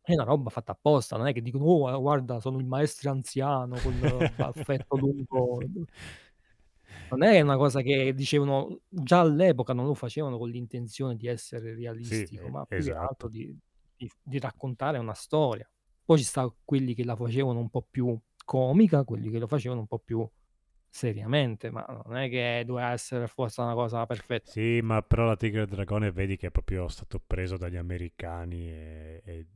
è 0.00 0.12
una 0.14 0.24
roba 0.24 0.50
fatta 0.50 0.72
apposta, 0.72 1.16
non 1.16 1.26
è 1.26 1.32
che 1.32 1.40
dicono: 1.42 1.64
"Oh, 1.64 2.00
guarda 2.00 2.40
sono 2.40 2.58
il 2.58 2.66
maestro 2.66 3.10
anziano 3.10 3.80
col 3.80 4.28
baffetto 4.32 4.96
lungo". 4.96 5.62
Non 7.08 7.22
è 7.22 7.40
una 7.40 7.56
cosa 7.56 7.80
che 7.82 8.12
dicevano 8.14 8.80
già 8.88 9.20
all'epoca 9.20 9.72
non 9.72 9.86
lo 9.86 9.94
facevano 9.94 10.36
con 10.38 10.48
l'intenzione 10.50 11.14
di 11.16 11.26
essere 11.28 11.74
Sì, 11.98 12.14
realistico, 12.14 12.48
e 12.48 12.50
ma 12.50 12.66
più 12.70 12.82
che 12.84 12.92
altro 12.98 13.28
esatto. 13.28 13.28
di 13.28 13.56
di 14.04 14.10
di 14.22 14.38
raccontare 14.38 14.98
una 14.98 15.14
storia. 15.14 15.68
Poi 16.04 16.18
ci 16.18 16.24
sta 16.24 16.52
quelli 16.64 16.94
che 16.94 17.04
la 17.04 17.16
facevano 17.16 17.58
un 17.58 17.70
po' 17.70 17.82
più 17.82 18.18
comica, 18.44 19.04
quelli 19.04 19.30
che 19.30 19.38
lo 19.38 19.46
facevano 19.46 19.80
un 19.80 19.86
po' 19.86 19.98
più 19.98 20.28
seriamente, 20.88 21.70
ma 21.70 21.84
non 22.06 22.16
è 22.16 22.28
che 22.28 22.62
doveva 22.64 22.92
essere 22.92 23.26
forza 23.26 23.62
una 23.62 23.74
cosa 23.74 24.06
perfetta. 24.06 24.50
Sì, 24.50 24.80
ma 24.82 25.02
però 25.02 25.24
la 25.24 25.36
Tigre 25.36 25.60
e 25.60 25.64
il 25.64 25.70
Dragone 25.70 26.12
vedi 26.12 26.36
che 26.36 26.48
è 26.48 26.50
proprio 26.50 26.86
stato 26.88 27.18
preso 27.18 27.56
dagli 27.56 27.76
americani 27.76 28.68
e, 28.68 29.22
e 29.24 29.46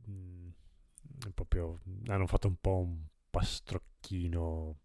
proprio 1.35 1.79
hanno 2.07 2.27
fatto 2.27 2.49
un 2.49 2.57
po' 2.61 2.79
un 2.79 3.05
pastrocchino 3.31 4.79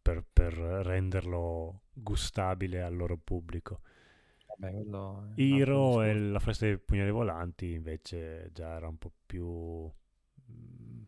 per, 0.00 0.24
per 0.32 0.54
renderlo 0.54 1.82
gustabile 1.92 2.82
al 2.82 2.96
loro 2.96 3.16
pubblico. 3.16 3.80
Vabbè, 4.56 5.32
Hero 5.34 6.02
e 6.02 6.14
la 6.14 6.38
festa 6.38 6.66
dei 6.66 6.78
pugnali 6.78 7.10
volanti 7.10 7.72
invece 7.72 8.50
già 8.52 8.76
era 8.76 8.88
un 8.88 8.98
po' 8.98 9.12
più 9.26 9.90
mm, 10.50 11.02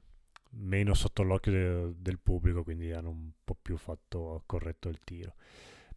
meno 0.50 0.94
sotto 0.94 1.22
l'occhio 1.22 1.52
de, 1.52 1.94
del 1.98 2.18
pubblico, 2.18 2.62
quindi 2.62 2.92
hanno 2.92 3.10
un 3.10 3.30
po' 3.42 3.56
più 3.60 3.76
fatto 3.76 4.42
corretto 4.46 4.88
il 4.88 5.00
tiro. 5.00 5.34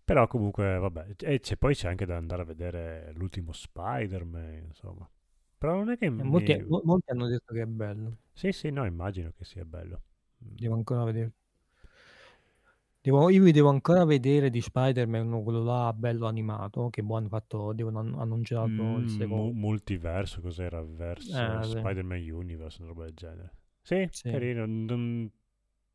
Però 0.04 0.26
comunque, 0.28 0.78
vabbè, 0.78 1.16
e 1.20 1.40
c'è, 1.40 1.58
poi 1.58 1.76
c'è 1.76 1.90
anche 1.90 2.06
da 2.06 2.16
andare 2.16 2.42
a 2.42 2.46
vedere 2.46 3.12
l'ultimo 3.16 3.52
Spider-Man, 3.52 4.64
insomma. 4.68 5.10
Però 5.58 5.76
non 5.76 5.90
è 5.90 5.98
che... 5.98 6.10
molti, 6.10 6.56
mi... 6.56 6.80
molti 6.84 7.12
hanno 7.12 7.28
detto 7.28 7.54
che 7.54 7.62
è 7.62 7.66
bello. 7.66 8.18
Sì, 8.32 8.52
sì, 8.52 8.70
no, 8.70 8.86
immagino 8.86 9.32
che 9.36 9.44
sia 9.44 9.66
bello. 9.66 10.02
Mm. 10.46 10.56
Devo 10.56 10.76
ancora 10.76 11.04
vedere. 11.04 11.34
Devo, 13.08 13.30
io 13.30 13.42
mi 13.42 13.54
devo 13.54 13.70
ancora 13.70 14.04
vedere 14.04 14.50
di 14.50 14.60
Spider-Man, 14.60 15.42
quello 15.42 15.64
là 15.64 15.94
bello 15.94 16.28
animato, 16.28 16.90
che 16.90 17.00
hanno 17.00 17.30
fatto, 17.30 17.72
devono 17.72 18.00
annunciato 18.20 18.68
mm, 18.68 18.98
il 18.98 19.10
secondo. 19.10 19.54
multiverso, 19.54 20.42
cos'era? 20.42 20.84
Verso 20.84 21.32
eh, 21.32 21.64
Spider-Man. 21.64 22.30
Universe, 22.30 22.82
una 22.82 22.90
roba 22.90 23.06
del 23.06 23.14
genere. 23.14 23.54
Sì, 23.82 24.06
sì. 24.12 24.30
carino. 24.30 24.66
Non, 24.66 25.32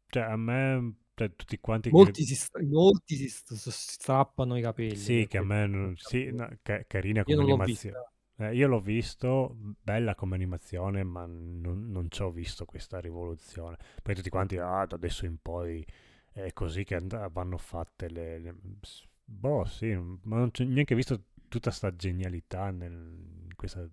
cioè, 0.06 0.22
a 0.22 0.36
me, 0.36 0.94
cioè, 1.14 1.36
tutti 1.36 1.60
quanti... 1.60 1.90
Molti, 1.90 2.24
che... 2.24 2.34
si, 2.34 2.48
molti 2.62 3.16
si, 3.16 3.28
strappano 3.28 4.56
i 4.56 4.62
capelli. 4.62 4.96
Sì, 4.96 5.26
che 5.28 5.36
a 5.36 5.44
me... 5.44 5.66
Non, 5.66 5.94
sì, 5.96 6.30
no, 6.32 6.48
ca- 6.62 6.82
carina 6.86 7.24
come 7.24 7.42
animazione. 7.42 8.06
Eh, 8.38 8.54
io 8.54 8.66
l'ho 8.66 8.80
visto, 8.80 9.54
bella 9.82 10.14
come 10.14 10.34
animazione, 10.34 11.04
ma 11.04 11.26
non, 11.26 11.90
non 11.90 12.10
ci 12.10 12.22
ho 12.22 12.30
visto 12.30 12.64
questa 12.64 13.00
rivoluzione. 13.00 13.76
Poi 14.02 14.14
tutti 14.14 14.30
quanti, 14.30 14.56
ah, 14.56 14.86
da 14.86 14.96
adesso 14.96 15.26
in 15.26 15.36
poi 15.42 15.84
è 16.32 16.52
così 16.52 16.84
che 16.84 16.96
and- 16.96 17.30
vanno 17.30 17.58
fatte 17.58 18.08
le, 18.08 18.38
le... 18.38 18.54
Boh, 19.24 19.64
sì, 19.64 19.94
ma 19.94 20.36
non 20.38 20.50
c'ho 20.50 20.64
neanche 20.64 20.94
visto 20.94 21.24
tutta 21.48 21.68
questa 21.70 21.94
genialità 21.94 22.70
nel, 22.70 22.92
in 22.92 23.54
questa, 23.56 23.86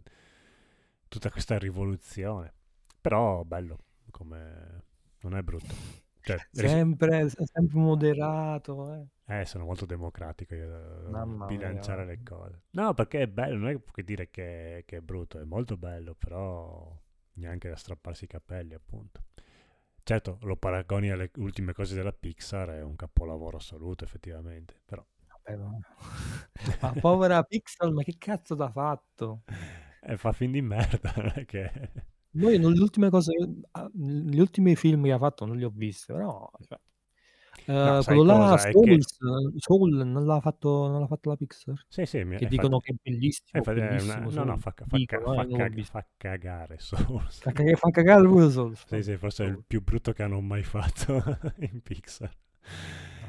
tutta 1.07 1.29
questa 1.31 1.57
rivoluzione. 1.57 2.53
Però 3.01 3.43
bello, 3.43 3.79
come... 4.11 4.83
non 5.21 5.35
è 5.35 5.41
brutto. 5.41 5.73
Cioè, 6.21 6.37
sempre, 6.51 7.23
ris- 7.23 7.41
sempre 7.43 7.77
moderato. 7.79 8.93
Eh. 8.93 9.41
Eh, 9.41 9.45
sono 9.45 9.65
molto 9.65 9.85
democratico 9.85 10.55
io 10.55 11.09
Mamma 11.09 11.45
bilanciare 11.45 12.03
mia. 12.05 12.13
le 12.15 12.23
cose. 12.23 12.61
No, 12.71 12.93
perché 12.93 13.21
è 13.23 13.27
bello, 13.27 13.57
non 13.57 13.69
è 13.69 13.81
che 13.91 14.03
dire 14.03 14.29
che, 14.29 14.83
che, 14.85 14.97
è 14.97 15.01
brutto, 15.01 15.39
è 15.39 15.43
molto 15.43 15.77
bello, 15.77 16.15
però 16.15 16.97
neanche 17.33 17.69
da 17.69 17.75
strapparsi 17.75 18.25
i 18.25 18.27
capelli, 18.27 18.73
appunto. 18.73 19.23
Certo, 20.09 20.39
lo 20.41 20.55
paragoni 20.55 21.11
alle 21.11 21.29
ultime 21.35 21.71
cose 21.71 21.93
della 21.93 22.11
Pixar, 22.11 22.69
è 22.69 22.81
un 22.81 22.95
capolavoro 22.95 23.57
assoluto, 23.57 24.03
effettivamente, 24.03 24.81
però... 24.83 25.05
Vabbè, 25.45 25.61
ma... 26.81 26.93
povera 26.99 27.43
Pixar, 27.43 27.91
ma 27.91 28.01
che 28.01 28.15
cazzo 28.17 28.55
t'ha 28.55 28.71
fatto? 28.71 29.43
Eh, 30.01 30.17
fa 30.17 30.31
fin 30.31 30.51
di 30.51 30.63
merda, 30.63 31.13
non 31.15 31.31
è 31.35 31.45
che... 31.45 31.91
Noi 32.31 32.57
le 32.57 32.65
ultime 32.65 33.11
cose, 33.11 33.33
ah, 33.69 33.87
gli 33.93 34.39
ultimi 34.39 34.75
film 34.75 35.03
che 35.03 35.11
ha 35.11 35.19
fatto 35.19 35.45
non 35.45 35.57
li 35.57 35.63
ho 35.63 35.71
visti, 35.71 36.11
però... 36.11 36.49
Cioè 36.67 36.79
Eh, 37.69 38.01
sai 38.01 38.15
quello 38.15 38.23
là? 38.23 38.55
È 38.55 38.63
che... 38.63 38.71
Souls, 38.71 39.17
Soul, 39.57 40.07
non 40.07 40.25
l'ha 40.25 40.39
fatto, 40.39 40.87
non 40.87 41.01
l'ha 41.01 41.07
fatto 41.07 41.29
la 41.29 41.35
Pixar? 41.35 41.85
Sì, 41.87 42.05
sì, 42.05 42.23
mi- 42.23 42.37
Che 42.37 42.45
è 42.45 42.47
dicono 42.47 42.79
fat- 42.79 42.85
che 42.85 42.91
è 42.91 42.95
è 42.95 43.11
bellissimo, 43.11 43.63
è 43.63 43.69
una- 43.69 43.87
bellissimo 43.87 44.15
No, 44.15 44.23
no, 44.25 44.31
Soul. 44.31 44.47
fa, 44.47 44.57
fa, 44.59 44.71
ca- 44.73 44.85
Dicono, 44.87 45.23
fa 45.25 45.31
eh, 45.33 45.35
non 45.35 45.47
l'ho 45.49 45.57
ca- 45.57 45.67
visto. 45.69 45.91
fa 45.91 46.07
cagare 46.17 46.77
Souls. 47.29 47.39
Fa 47.41 47.51
cagare, 47.51 47.75
fa 47.75 47.89
cagare 47.91 48.27
pure 48.27 48.49
Souls. 48.49 48.83
Sì, 48.87 49.03
sì, 49.03 49.17
forse 49.17 49.43
è 49.43 49.45
il 49.47 49.51
Souls. 49.53 49.65
più 49.67 49.83
brutto 49.83 50.13
che 50.13 50.23
hanno 50.23 50.41
mai 50.41 50.63
fatto 50.63 51.13
in 51.59 51.81
Pixar. 51.83 52.31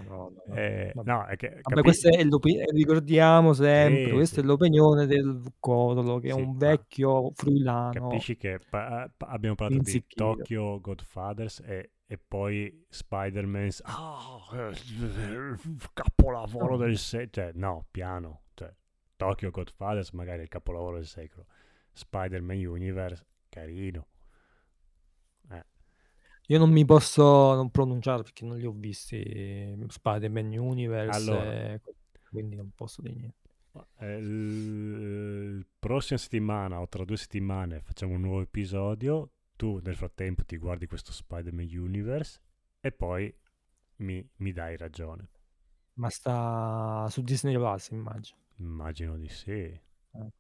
Madonna, 0.09 0.41
Eh, 0.55 0.93
vabbè. 0.95 1.11
no, 1.11 1.27
è 1.27 1.37
che 1.37 1.61
Vabbè, 1.63 1.83
è 1.91 2.25
l'opinione, 2.25 2.65
ricordiamo 2.73 3.53
sempre, 3.53 4.05
Sì, 4.07 4.11
questa 4.13 4.35
sì. 4.37 4.41
è 4.41 4.45
l'opinione 4.45 5.07
del 5.07 5.43
Codolo, 5.59 6.19
che 6.19 6.29
è 6.29 6.33
Sì, 6.33 6.41
un 6.41 6.53
ma 6.53 6.57
vecchio 6.57 7.31
fruilano 7.35 7.91
capisci 7.93 8.37
che 8.37 8.59
pa- 8.69 9.11
pa- 9.15 9.27
abbiamo 9.27 9.55
parlato 9.55 9.83
di. 9.83 10.05
Tokyo 10.09 10.81
Godfathers 10.81 11.61
e, 11.61 11.91
e 12.13 12.19
poi 12.19 12.85
Spider-Man 12.89 13.69
ah, 13.83 14.49
eh, 14.53 14.69
il 14.71 15.59
capolavoro 15.93 16.77
del 16.77 16.99
secolo 16.99 17.31
cioè 17.31 17.53
no 17.55 17.87
piano 17.89 18.43
cioè, 18.55 18.75
Tokyo 19.15 19.51
Godfathers 19.51 20.11
magari 20.11 20.41
è 20.41 20.43
il 20.43 20.49
capolavoro 20.49 20.97
del 20.97 21.07
secolo. 21.07 21.47
Spider-Man 21.93 22.65
Universe 22.65 23.25
carino. 23.49 24.07
Eh, 25.51 25.65
io 26.47 26.59
non 26.59 26.71
mi 26.71 26.85
posso 26.85 27.55
non 27.55 27.71
pronunciare 27.71 28.23
perché 28.23 28.45
non 28.45 28.57
li 28.57 28.65
ho 28.65 28.73
visti 28.73 29.77
Spider-Man 29.87 30.57
Universe, 30.57 31.31
allora. 31.31 31.73
eh, 31.73 31.81
quindi 32.31 32.57
non 32.57 32.73
posso 32.75 33.03
dire 33.03 33.15
niente. 33.15 33.51
eh, 33.99 34.17
il 34.17 35.67
prossima 35.79 36.19
settimana 36.19 36.81
o 36.81 36.89
tra 36.89 37.05
due 37.05 37.17
settimane 37.17 37.81
facciamo 37.81 38.15
un 38.15 38.23
nuovo 38.23 38.41
episodio 38.41 39.31
tu 39.61 39.81
nel 39.85 39.97
frattempo 39.97 40.45
ti 40.45 40.57
guardi 40.57 40.87
questo 40.87 41.13
Spider-Man 41.13 41.69
Universe 41.77 42.41
e 42.81 42.93
poi 42.93 43.33
mi, 43.97 44.27
mi 44.37 44.53
dai 44.53 44.77
ragione 44.77 45.29
Ma 46.01 46.11
sta 46.11 47.07
su 47.11 47.23
Disney 47.23 47.55
Plus, 47.55 47.91
immagino. 47.91 48.39
Immagino 48.61 49.17
di 49.19 49.29
sì. 49.29 49.77
Eh, 50.15 50.31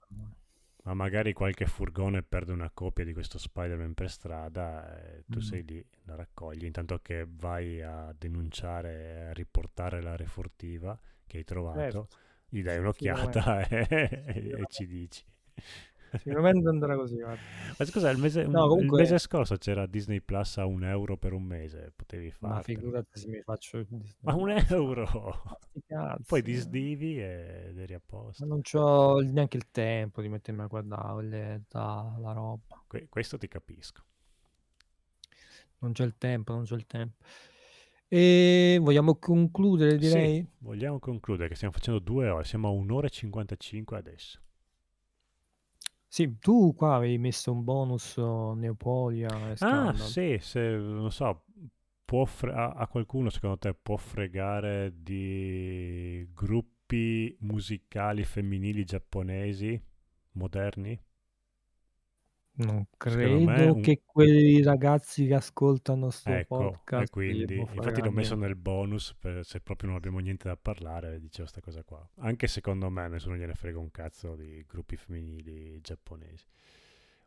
Ma 0.82 0.94
magari 0.94 1.32
qualche 1.34 1.66
furgone 1.66 2.22
perde 2.22 2.52
una 2.52 2.70
copia 2.70 3.04
di 3.04 3.12
questo 3.12 3.38
Spider-Man 3.38 3.92
per 3.94 4.10
strada 4.10 4.98
e 5.02 5.24
tu 5.28 5.38
Mm. 5.38 5.40
sei 5.40 5.62
lì, 5.64 5.84
la 6.04 6.14
raccogli, 6.16 6.64
intanto 6.64 6.98
che 7.02 7.26
vai 7.28 7.82
a 7.82 8.14
denunciare, 8.18 9.28
a 9.28 9.32
riportare 9.32 10.00
l'area 10.02 10.26
furtiva 10.26 10.98
che 11.26 11.38
hai 11.38 11.44
trovato, 11.44 11.98
Certo, 11.98 12.08
gli 12.48 12.62
dai 12.62 12.78
un'occhiata 12.78 13.66
e, 13.68 14.54
e 14.56 14.66
ci 14.68 14.86
dici. 14.86 15.22
Sicuramente 16.18 16.68
andrà 16.68 16.96
così, 16.96 17.16
guarda. 17.16 17.40
Ma 17.78 17.84
scusa, 17.84 18.10
il 18.10 18.18
mese, 18.18 18.44
No, 18.46 18.64
il 18.64 18.68
comunque, 18.70 19.00
mese 19.00 19.18
scorso 19.18 19.56
c'era 19.56 19.86
Disney 19.86 20.20
Plus 20.20 20.58
a 20.58 20.66
un 20.66 20.84
euro 20.84 21.16
per 21.16 21.32
un 21.32 21.42
mese, 21.44 21.92
potevi 21.94 22.32
ma 22.40 22.54
fartelo. 22.54 22.78
figurati 22.80 23.08
se 23.20 23.28
mi 23.28 23.40
faccio 23.42 23.78
il 23.78 23.86
Disney 23.88 24.14
Ma 24.20 24.34
un 24.34 24.50
euro! 24.68 25.04
Ma 25.88 26.14
sti 26.16 26.24
Poi 26.26 26.38
eh. 26.40 26.42
disdivi 26.42 27.20
ed 27.20 27.78
eri 27.78 27.94
a 27.94 28.00
Ma 28.00 28.02
posto. 28.06 28.44
non 28.44 28.60
c'ho 28.62 29.20
neanche 29.20 29.56
il 29.56 29.70
tempo 29.70 30.20
di 30.22 30.28
mettermi 30.28 30.62
a 30.62 30.66
guardare 30.66 31.12
quelle- 31.12 31.62
la, 31.70 32.32
roba. 32.32 32.82
Que- 32.86 33.06
questo 33.08 33.38
ti 33.38 33.46
capisco. 33.48 34.02
Non 35.78 35.92
c'è 35.92 36.04
il 36.04 36.16
tempo, 36.18 36.52
non 36.52 36.64
c'è 36.64 36.74
il 36.74 36.86
tempo. 36.86 37.16
E 38.08 38.78
vogliamo 38.80 39.14
concludere, 39.16 39.92
Sì, 39.92 39.98
direi? 39.98 40.46
vogliamo 40.58 40.98
concludere 40.98 41.48
che 41.48 41.54
stiamo 41.54 41.72
facendo 41.72 42.00
due 42.00 42.28
ore, 42.28 42.44
siamo 42.44 42.66
a 42.68 42.70
un'ora 42.72 43.06
e 43.06 43.10
55 43.10 43.96
adesso. 43.96 44.40
Sì, 46.12 46.38
tu 46.40 46.74
qua 46.74 46.96
avevi 46.96 47.18
messo 47.18 47.52
un 47.52 47.62
bonus 47.64 48.16
oh, 48.16 48.52
Neopolia 48.54 49.50
e 49.50 49.56
Ah, 49.58 49.92
Scandal. 49.92 49.96
sì, 49.96 50.38
se 50.40 50.60
non 50.76 51.10
so, 51.12 51.44
può 52.04 52.24
fre- 52.24 52.52
a, 52.52 52.70
a 52.70 52.86
qualcuno 52.88 53.28
secondo 53.30 53.58
te 53.58 53.74
può 53.74 53.96
fregare 53.96 54.92
di 55.02 56.26
gruppi 56.34 57.36
musicali 57.40 58.24
femminili 58.24 58.84
giapponesi 58.84 59.80
moderni? 60.32 60.98
Non 62.52 62.86
credo 62.96 63.74
un... 63.74 63.80
che 63.80 64.02
quei 64.04 64.62
ragazzi 64.62 65.26
che 65.26 65.34
ascoltano 65.34 66.10
sto 66.10 66.30
Ecco, 66.30 66.60
e 66.60 66.64
podcast 66.64 67.04
gli 67.04 67.10
quindi 67.10 67.58
infatti 67.58 68.02
l'ho 68.02 68.10
messo 68.10 68.34
nel 68.34 68.54
bonus 68.54 69.14
per 69.18 69.44
se 69.46 69.60
proprio 69.60 69.88
non 69.88 69.96
abbiamo 69.96 70.18
niente 70.18 70.48
da 70.48 70.56
parlare, 70.56 71.18
dicevo 71.20 71.48
sta 71.48 71.60
cosa 71.60 71.82
qua. 71.82 72.06
Anche 72.18 72.48
secondo 72.48 72.90
me 72.90 73.08
nessuno 73.08 73.36
gliene 73.36 73.54
frega 73.54 73.78
un 73.78 73.90
cazzo 73.90 74.34
di 74.36 74.64
gruppi 74.68 74.96
femminili 74.96 75.80
giapponesi 75.80 76.44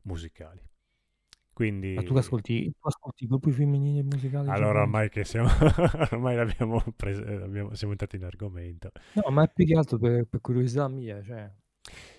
musicali. 0.03 0.59
Ma 0.59 1.53
tu 1.53 1.53
Quindi 1.53 1.95
ascolti, 2.17 2.71
tu 2.71 2.87
ascolti 2.87 3.25
i 3.25 3.27
gruppi 3.27 3.51
femminili 3.51 4.01
musicali 4.01 4.49
allora 4.49 4.81
ormai 4.81 5.09
che 5.09 5.23
siamo 5.23 5.47
ormai 6.11 6.35
l'abbiamo 6.35 6.83
preso, 6.95 7.23
siamo 7.75 7.91
entrati 7.91 8.15
in 8.15 8.23
argomento. 8.23 8.91
No, 9.13 9.31
ma 9.31 9.43
è 9.43 9.51
più 9.53 9.63
che 9.65 9.75
altro 9.75 9.99
per, 9.99 10.25
per 10.25 10.41
curiosità 10.41 10.87
mia, 10.87 11.21
cioè, 11.21 11.51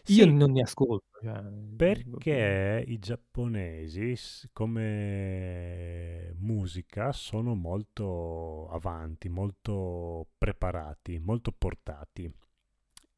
io 0.06 0.24
Sì, 0.24 0.26
non 0.26 0.52
ne 0.52 0.62
ascolto, 0.62 1.18
cioè, 1.22 1.42
perché 1.76 2.84
i 2.86 2.98
giapponesi 2.98 4.14
come 4.52 6.32
musica 6.38 7.12
sono 7.12 7.54
molto 7.54 8.68
avanti, 8.70 9.28
molto 9.28 10.28
preparati, 10.38 11.18
molto 11.18 11.52
portati. 11.52 12.32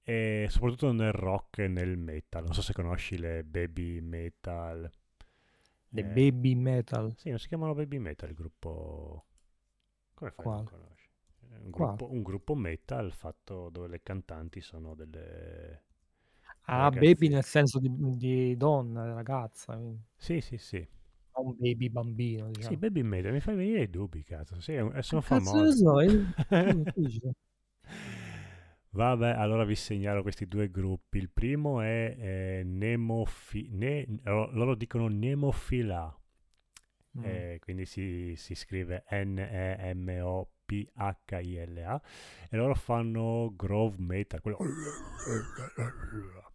E 0.04 0.46
soprattutto 0.50 0.92
nel 0.92 1.12
rock 1.12 1.58
e 1.58 1.68
nel 1.68 1.96
metal. 1.98 2.44
Non 2.44 2.54
so 2.54 2.62
se 2.62 2.72
conosci 2.72 3.18
le 3.18 3.44
baby 3.44 4.00
metal. 4.00 4.90
the 5.92 6.02
Eh, 6.02 6.04
baby 6.04 6.54
metal, 6.54 7.12
sì, 7.16 7.30
non 7.30 7.38
si 7.38 7.48
chiamano 7.48 7.74
baby 7.74 7.98
metal 7.98 8.28
il 8.28 8.34
gruppo. 8.34 9.24
Come 10.14 10.30
fai 10.32 10.46
a 10.46 10.50
non 10.50 10.62
quale? 10.62 10.64
conoscere? 10.64 11.12
Un 11.62 11.72
un 12.10 12.22
gruppo 12.22 12.54
metal 12.54 13.12
fatto 13.12 13.70
dove 13.70 13.88
le 13.88 14.02
cantanti 14.02 14.60
sono 14.60 14.94
delle 14.94 15.85
Ah, 16.66 16.90
baby 16.90 17.28
ragazzi. 17.28 17.28
nel 17.28 17.44
senso 17.44 17.78
di, 17.78 17.88
di 18.16 18.56
donna, 18.56 19.12
ragazza, 19.14 19.74
quindi 19.74 20.00
Sì, 20.16 20.40
sì, 20.40 20.58
sì. 20.58 20.86
non 21.36 21.54
baby 21.58 21.88
bambino, 21.88 22.50
Sì, 22.58 22.76
diciamo. 22.76 22.76
baby 22.76 23.02
metal, 23.02 23.32
mi 23.32 23.40
fai 23.40 23.54
venire 23.56 23.82
i 23.82 23.90
dubbi, 23.90 24.22
cazzo. 24.24 24.60
Sì, 24.60 24.76
sono 25.00 25.20
famosi. 25.20 25.78
so, 25.78 26.00
io-. 26.00 26.24
Vabbè, 28.90 29.28
allora 29.30 29.64
vi 29.64 29.74
segnalo 29.74 30.22
questi 30.22 30.46
due 30.46 30.70
gruppi. 30.70 31.18
Il 31.18 31.28
primo 31.30 31.80
è 31.82 32.16
eh, 32.18 32.62
Nemofi... 32.64 33.68
Ne... 33.72 34.06
loro 34.24 34.74
dicono 34.74 35.08
Nemofila, 35.08 36.18
Mm. 37.18 37.24
eh, 37.24 37.58
quindi 37.60 37.86
si, 37.86 38.34
si 38.36 38.54
scrive 38.54 39.04
N-E-M-O-P-H-I-L-A 39.10 40.50
e 42.50 42.56
loro 42.56 42.74
fanno 42.74 43.52
Grove 43.56 43.96
Metal, 43.98 44.40
quello... 44.40 44.58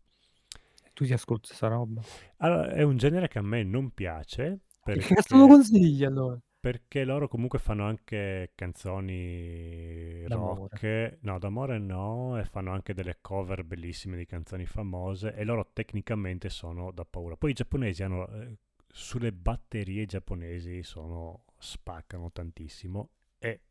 Tu 1.02 1.08
ti 1.08 1.14
ascolti 1.14 1.48
questa 1.48 1.68
roba? 1.68 2.06
Allora, 2.38 2.72
è 2.72 2.82
un 2.84 2.98
genere 2.98 3.28
che 3.28 3.40
a 3.40 3.42
me 3.42 3.64
non 3.64 3.92
piace 3.94 4.60
E 4.94 5.00
che 5.00 5.08
cazzo 5.08 5.38
lo 5.38 5.48
perché, 5.48 5.48
consigli 5.48 6.04
allora? 6.04 6.40
perché 6.60 7.04
loro 7.06 7.28
comunque 7.28 7.60
fanno 7.60 7.86
anche 7.86 8.52
canzoni 8.56 10.28
D'amore. 10.28 10.80
rock, 10.80 11.18
no, 11.22 11.40
d'amore 11.40 11.80
no, 11.80 12.40
e 12.40 12.46
fanno 12.46 12.72
anche 12.72 12.94
delle 12.94 13.18
cover 13.22 13.64
bellissime 13.64 14.18
di 14.18 14.26
canzoni 14.26 14.66
famose 14.66 15.34
e 15.36 15.44
loro 15.44 15.72
tecnicamente 15.74 16.50
sono 16.50 16.92
da 16.92 17.06
paura. 17.06 17.36
Poi 17.36 17.52
i 17.52 17.54
giapponesi 17.54 18.04
hanno, 18.04 18.28
eh, 18.34 18.58
sulle 18.88 19.32
batterie 19.34 20.06
giapponesi 20.06 20.84
sono, 20.84 21.46
spaccano 21.58 22.32
tantissimo 22.32 23.10
e 23.40 23.62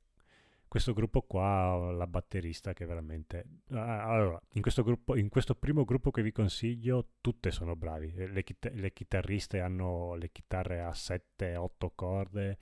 questo 0.70 0.92
gruppo 0.92 1.22
qua, 1.22 1.90
la 1.92 2.06
batterista 2.06 2.72
che 2.72 2.86
veramente... 2.86 3.44
Allora, 3.70 4.40
in 4.52 4.62
questo, 4.62 4.84
gruppo, 4.84 5.16
in 5.16 5.28
questo 5.28 5.56
primo 5.56 5.84
gruppo 5.84 6.12
che 6.12 6.22
vi 6.22 6.30
consiglio, 6.30 7.14
tutte 7.20 7.50
sono 7.50 7.74
bravi. 7.74 8.12
Eh, 8.14 8.28
Le, 8.28 8.44
chita- 8.44 8.70
le 8.72 8.92
chitarriste 8.92 9.60
hanno 9.60 10.14
le 10.14 10.30
chitarre 10.30 10.80
a 10.82 10.94
7-8 10.94 11.90
corde, 11.94 12.58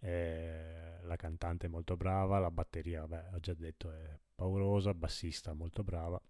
eh, 0.00 0.98
la 1.02 1.16
cantante 1.16 1.66
è 1.66 1.68
molto 1.68 1.96
brava, 1.96 2.38
la 2.38 2.50
batteria, 2.52 3.04
vabbè, 3.06 3.34
ho 3.34 3.40
già 3.40 3.54
detto, 3.54 3.90
è 3.90 4.18
paurosa, 4.36 4.94
bassista 4.94 5.52
molto 5.52 5.82
brava. 5.82 6.20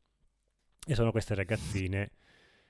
E 0.87 0.95
sono 0.95 1.11
queste 1.11 1.35
ragazzine 1.35 2.11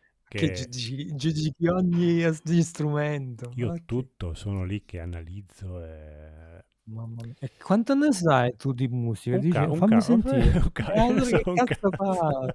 Che 0.28 0.50
che 0.50 0.68
giudichi 0.68 1.66
ogni 1.68 2.22
strumento. 2.62 3.52
io 3.54 3.84
tutto 3.84 4.34
sono 4.34 4.64
lì 4.64 4.84
che 4.84 5.00
analizzo 5.00 5.82
e... 5.84 6.64
Mamma 6.86 7.22
mia. 7.24 7.34
E 7.40 7.50
quanto 7.58 7.94
ne 7.94 8.12
sai 8.12 8.54
tu 8.56 8.72
di 8.72 8.86
musica? 8.88 9.36
Un, 9.36 9.38
Dici, 9.38 9.48
ca- 9.48 9.70
un, 9.70 9.78
fammi 9.78 9.84
ca- 9.84 10.00
sentire. 10.00 10.58
un 10.64 10.70
ca- 10.72 10.92
E 10.94 10.98
allora 11.00 11.30
che 11.30 11.44
un 11.46 11.54
ca- 11.54 11.66
cazzo 11.66 11.92
fa? 11.92 12.52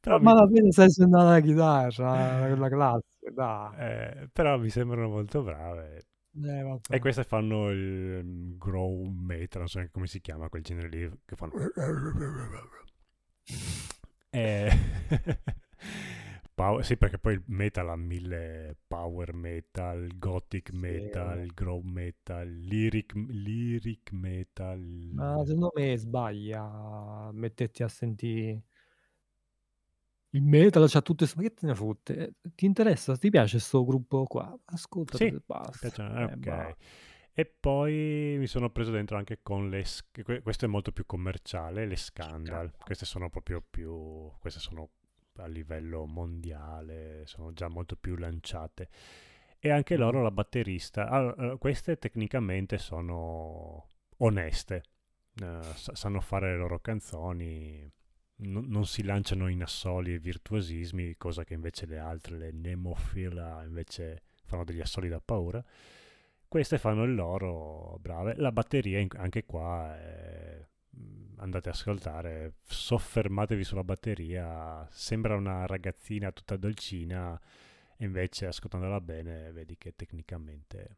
però, 0.00 0.18
Ma 0.18 0.32
mi, 0.32 0.34
malapena 0.34 0.70
sai 0.70 0.90
suonare 0.90 1.30
la 1.30 1.40
chitarra, 1.40 2.54
la 2.56 2.68
classica, 2.68 3.30
dai. 3.32 3.74
eh, 3.76 4.28
però 4.32 4.58
mi 4.58 4.68
sembrano 4.70 5.08
molto 5.08 5.42
brave. 5.42 6.06
Eh, 6.34 6.80
E 6.88 6.98
queste 6.98 7.24
fanno 7.24 7.70
il 7.70 8.22
mm, 8.24 8.56
grow 8.58 9.04
metal, 9.04 9.60
non 9.60 9.68
so 9.68 9.86
come 9.92 10.06
si 10.06 10.20
chiama 10.20 10.48
quel 10.48 10.62
genere 10.62 10.88
lì, 10.88 11.10
che 11.24 11.36
fanno... 11.36 11.52
E... 14.32 14.70
power, 16.60 16.84
sì, 16.84 16.96
perché 16.96 17.18
poi 17.18 17.34
il 17.34 17.42
metal 17.46 17.88
ha 17.88 17.96
mille 17.96 18.76
power 18.86 19.32
metal, 19.34 20.08
gothic 20.18 20.70
Sì. 20.86 20.90
metal, 20.90 21.46
grow 21.54 21.80
metal, 21.82 22.46
lyric, 22.48 23.14
lyric 23.14 24.12
metal. 24.12 24.80
Ma 25.12 25.42
secondo 25.44 25.70
me 25.74 25.96
sbaglia 25.96 27.30
metterti 27.32 27.82
a 27.82 27.88
sentire 27.88 28.62
il 30.32 30.42
metal, 30.42 30.88
c'ha 30.88 31.02
tutte 31.02 31.26
ma 31.36 31.42
che 31.42 31.54
te 31.54 31.66
ne 31.66 31.74
fotte? 31.74 32.16
Eh, 32.42 32.50
Ti 32.54 32.64
interessa? 32.66 33.16
Ti 33.16 33.30
piace 33.30 33.58
sto 33.58 33.84
gruppo 33.84 34.24
qua? 34.24 34.56
Ascoltatelo 34.66 35.36
Sì, 35.36 35.36
e 35.36 35.42
basta. 35.44 35.78
piacciono, 35.78 36.24
Eh, 36.24 36.24
ok. 36.24 36.36
basta. 36.36 36.84
E 37.32 37.46
poi 37.46 38.36
mi 38.38 38.46
sono 38.46 38.70
preso 38.70 38.90
dentro 38.90 39.16
anche 39.16 39.40
con 39.42 39.68
le... 39.70 39.84
questo 40.42 40.64
è 40.64 40.68
molto 40.68 40.92
più 40.92 41.06
commerciale, 41.06 41.86
le. 41.86 41.96
Scandal. 41.96 42.72
Queste 42.84 43.06
sono 43.06 43.30
proprio 43.30 43.62
più... 43.68 44.30
queste 44.40 44.60
sono 44.60 44.90
a 45.42 45.46
livello 45.46 46.06
mondiale, 46.06 47.22
sono 47.26 47.52
già 47.52 47.68
molto 47.68 47.96
più 47.96 48.16
lanciate. 48.16 48.88
E 49.58 49.70
anche 49.70 49.96
Mm. 49.96 49.98
loro, 49.98 50.22
la 50.22 50.30
batterista... 50.30 51.08
allora, 51.08 51.52
eh, 51.52 51.58
queste 51.58 51.98
tecnicamente 51.98 52.78
sono 52.78 53.86
oneste, 54.18 54.82
eh, 55.42 55.58
sa- 55.74 55.94
sanno 55.94 56.20
fare 56.20 56.50
le 56.52 56.56
loro 56.58 56.80
canzoni, 56.80 57.90
non, 58.42 58.64
non 58.68 58.86
si 58.86 59.02
lanciano 59.04 59.48
in 59.48 59.62
assoli 59.62 60.14
e 60.14 60.18
virtuosismi, 60.18 61.16
cosa 61.16 61.44
che 61.44 61.54
invece 61.54 61.86
le 61.86 61.98
altre, 61.98 62.38
le 62.38 62.50
Nemophila, 62.52 63.62
invece 63.64 64.22
fanno 64.44 64.64
degli 64.64 64.80
assoli 64.80 65.08
da 65.08 65.20
paura. 65.20 65.62
Queste 66.48 66.78
fanno 66.78 67.04
il 67.04 67.14
loro, 67.14 67.96
brave. 68.00 68.34
La 68.36 68.50
batteria 68.52 69.06
anche 69.16 69.44
qua, 69.44 69.96
è- 69.96 70.66
andate 71.36 71.68
a 71.68 71.72
ascoltare, 71.72 72.54
soffermatevi 72.62 73.64
sulla 73.64 73.84
batteria, 73.84 74.86
sembra 74.90 75.36
una 75.36 75.66
ragazzina 75.66 76.32
tutta 76.32 76.56
dolcina, 76.56 77.40
e 77.96 78.04
invece 78.04 78.46
ascoltandola 78.46 79.00
bene 79.00 79.52
vedi 79.52 79.76
che 79.76 79.94
tecnicamente 79.94 80.96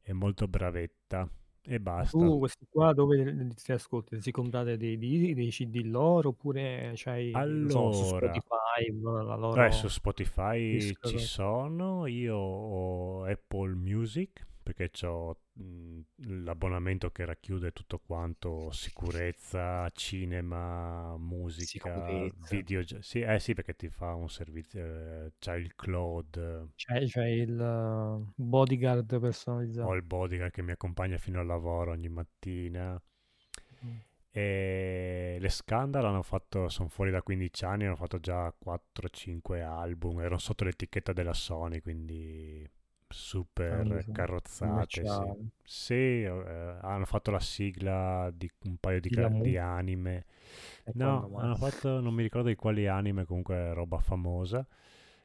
è 0.00 0.12
molto 0.12 0.48
bravetta. 0.48 1.28
E 1.64 1.78
basta. 1.78 2.18
tu 2.18 2.38
questi 2.38 2.66
qua 2.68 2.92
dove 2.92 3.22
li 3.22 3.54
ascolti? 3.68 4.20
Si 4.20 4.32
comprate 4.32 4.76
dei, 4.76 4.98
dei, 4.98 5.32
dei 5.32 5.50
CD 5.50 5.82
loro 5.84 6.30
oppure 6.30 6.92
c'hai, 6.96 7.30
non 7.30 7.70
so, 7.70 7.92
su 7.92 8.14
Allora, 8.14 8.32
Spotify 8.32 9.00
la 9.22 9.66
eh, 9.66 9.70
su 9.70 9.82
loro 9.82 9.88
Spotify 9.88 10.80
ci 10.80 10.86
discografia? 10.88 11.26
sono, 11.26 12.06
io 12.06 12.36
ho 12.36 13.24
Apple 13.24 13.74
Music 13.74 14.44
perché 14.62 14.90
ho 15.06 15.36
l'abbonamento 16.16 17.10
che 17.10 17.24
racchiude 17.24 17.72
tutto 17.72 17.98
quanto, 17.98 18.70
sicurezza, 18.70 19.88
cinema, 19.90 21.16
musica, 21.18 22.34
Sicurezza. 22.34 22.46
video. 22.48 22.82
Sì, 23.02 23.20
eh 23.20 23.38
sì, 23.40 23.54
perché 23.54 23.74
ti 23.76 23.88
fa 23.88 24.14
un 24.14 24.28
servizio, 24.30 24.80
eh, 25.26 25.32
c'hai 25.38 25.60
il 25.62 25.74
cloud, 25.74 26.70
C'è, 26.74 27.06
c'è 27.06 27.26
il 27.28 27.58
uh, 27.58 28.32
bodyguard 28.34 29.10
ho 29.12 29.20
personalizzato. 29.20 29.94
il 29.94 30.02
bodyguard 30.02 30.52
che 30.52 30.60
mi 30.62 30.72
accompagna 30.72 31.16
fino 31.18 31.40
al 31.40 31.46
lavoro 31.46 31.92
ogni 31.92 32.08
mattina. 32.08 33.00
Mm. 33.84 33.98
E 34.34 35.36
le 35.40 35.48
Scandal 35.50 36.04
hanno 36.06 36.22
fatto, 36.22 36.68
sono 36.70 36.88
fuori 36.88 37.10
da 37.10 37.22
15 37.22 37.64
anni, 37.64 37.84
hanno 37.84 37.96
fatto 37.96 38.18
già 38.18 38.52
4-5 38.58 39.62
album, 39.62 40.20
erano 40.20 40.38
sotto 40.38 40.64
l'etichetta 40.64 41.12
della 41.12 41.34
Sony, 41.34 41.80
quindi 41.80 42.68
super 43.12 44.08
carrozzate. 44.12 45.04
Sì. 45.06 45.50
Sì, 45.64 45.94
eh, 46.22 46.78
hanno 46.82 47.04
fatto 47.06 47.30
la 47.30 47.40
sigla 47.40 48.30
di 48.34 48.50
un 48.64 48.76
paio 48.78 49.00
di, 49.00 49.08
Di 49.08 49.14
ca- 49.14 49.22
Lamu. 49.22 49.44
di 49.44 49.56
anime. 49.56 50.26
E 50.86 50.92
No, 50.92 51.30
hanno 51.36 51.56
fatto, 51.56 52.00
non 52.00 52.14
mi 52.14 52.22
ricordo 52.22 52.48
di 52.48 52.54
quali 52.56 52.86
anime, 52.86 53.24
comunque 53.24 53.72
roba 53.72 53.98
famosa. 53.98 54.66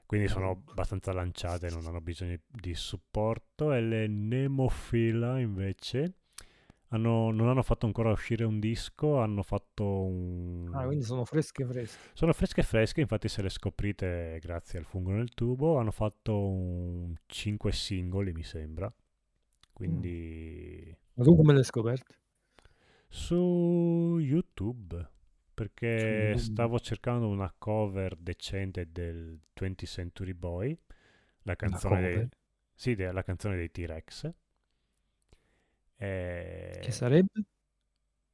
Quindi 0.06 0.28
sono 0.30 0.52
abbastanza 0.52 1.12
lanciate, 1.14 1.70
non 1.70 1.86
hanno 1.88 2.02
bisogno 2.02 2.38
di 2.48 2.74
supporto. 2.76 3.74
E 3.74 3.82
le 3.82 4.08
Nemophila 4.08 5.40
invece 5.40 6.14
hanno- 6.90 7.32
non 7.32 7.48
hanno 7.50 7.64
fatto 7.64 7.86
ancora 7.86 8.12
uscire 8.12 8.44
un 8.44 8.60
disco, 8.60 9.20
hanno 9.20 9.44
fatto 9.44 9.84
un... 10.06 10.70
Ah, 10.74 10.86
quindi 10.86 11.04
sono 11.04 11.26
fresche 11.26 11.66
fresche. 11.66 12.12
Sono 12.14 12.34
fresche 12.34 12.64
fresche, 12.64 13.02
infatti 13.02 13.28
se 13.28 13.42
le 13.42 13.50
scoprite 13.50 14.40
grazie 14.42 14.80
al 14.80 14.86
fungo 14.86 15.12
nel 15.12 15.34
tubo, 15.34 15.78
hanno 15.78 15.92
fatto 15.92 16.48
un 16.48 17.16
5 17.26 17.72
singoli 17.72 18.32
mi 18.34 18.44
sembra. 18.44 18.88
Mm. 18.88 19.74
Quindi 19.74 20.98
Ma 21.16 21.24
tu 21.24 21.36
come 21.36 21.54
le 21.54 21.60
hai 21.60 21.66
scoperte? 21.66 22.16
su 23.10 24.18
YouTube, 24.20 25.10
perché 25.54 26.36
stavo 26.38 26.80
cercando 26.80 27.28
una 27.28 27.54
cover 27.58 28.16
decente 28.16 28.92
del 28.92 29.40
20th 29.54 29.86
Century 29.86 30.34
Boy, 30.34 30.78
la 31.44 31.56
canzone 31.56 32.02
dei, 32.02 32.28
sì, 32.74 32.96
la 32.96 33.24
canzone 33.24 33.56
dei 33.56 33.72
T-Rex. 33.72 34.32
Che 36.80 36.92
E, 36.92 36.92
sarebbe? 36.92 37.44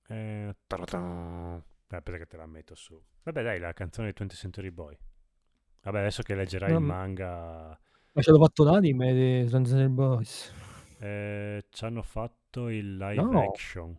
eh, 0.09 0.55
aspetta 1.87 2.17
che 2.17 2.25
te 2.27 2.37
la 2.37 2.45
metto 2.45 2.75
su. 2.75 3.01
Vabbè, 3.23 3.41
dai, 3.43 3.59
la 3.59 3.73
canzone 3.73 4.07
dei 4.07 4.13
20th 4.13 4.35
Century 4.37 4.69
Boy. 4.71 4.97
Vabbè, 5.83 5.99
adesso 5.99 6.23
che 6.23 6.35
leggerai 6.35 6.73
il 6.73 6.77
No, 6.77 6.79
ma 6.79 6.93
manga, 6.93 7.79
ma 8.15 8.21
ce 8.23 8.31
l'ho 8.31 8.39
fatto 8.39 8.63
l'anime 8.63 9.13
di 9.13 9.45
Transcendent 9.49 9.93
Boys. 9.93 10.51
eh, 10.97 11.65
ci 11.69 11.85
hanno 11.85 12.01
fatto 12.01 12.69
il 12.69 12.97
live 12.97 13.25
No. 13.31 13.39
action. 13.39 13.97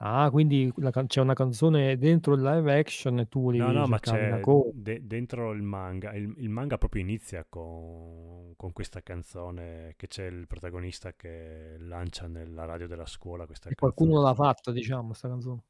Ah, 0.00 0.28
quindi 0.30 0.72
la 0.76 0.90
can- 0.90 1.06
c'è 1.06 1.20
una 1.20 1.34
canzone 1.34 1.96
dentro 1.98 2.34
il 2.34 2.42
live 2.42 2.78
action 2.78 3.18
e 3.20 3.28
tu 3.28 3.50
No, 3.50 3.72
li 3.72 3.72
no, 3.72 3.86
ma 3.86 3.98
cercavi 3.98 4.24
una 4.24 4.38
c'è 4.38 4.70
de- 4.72 5.06
dentro 5.06 5.50
il 5.52 5.62
manga. 5.62 6.12
Il, 6.14 6.32
il 6.38 6.48
manga 6.48 6.78
proprio 6.78 7.02
inizia 7.02 7.44
con, 7.48 8.54
con 8.56 8.72
questa 8.72 9.02
canzone 9.02 9.94
che 9.96 10.06
c'è 10.06 10.26
il 10.26 10.46
protagonista 10.46 11.12
che 11.14 11.76
lancia 11.78 12.26
nella 12.28 12.64
radio 12.64 12.86
della 12.86 13.06
scuola 13.06 13.46
questa 13.46 13.68
E 13.68 13.74
qualcuno 13.76 14.14
canzone. 14.14 14.28
l'ha 14.28 14.34
fatta, 14.34 14.72
diciamo, 14.72 15.12
sta 15.14 15.28
canzone. 15.28 15.62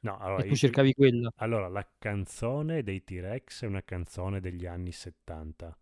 No, 0.00 0.16
allora, 0.18 0.40
E 0.40 0.44
tu 0.44 0.54
i- 0.54 0.56
i- 0.56 0.56
cercavi 0.56 0.92
quella. 0.94 1.30
allora, 1.36 1.68
la 1.68 1.86
canzone 1.98 2.82
dei 2.84 3.02
T-Rex 3.04 3.64
è 3.64 3.66
una 3.66 3.82
canzone 3.82 4.40
degli 4.40 4.66
anni 4.66 4.92
70. 4.92 5.76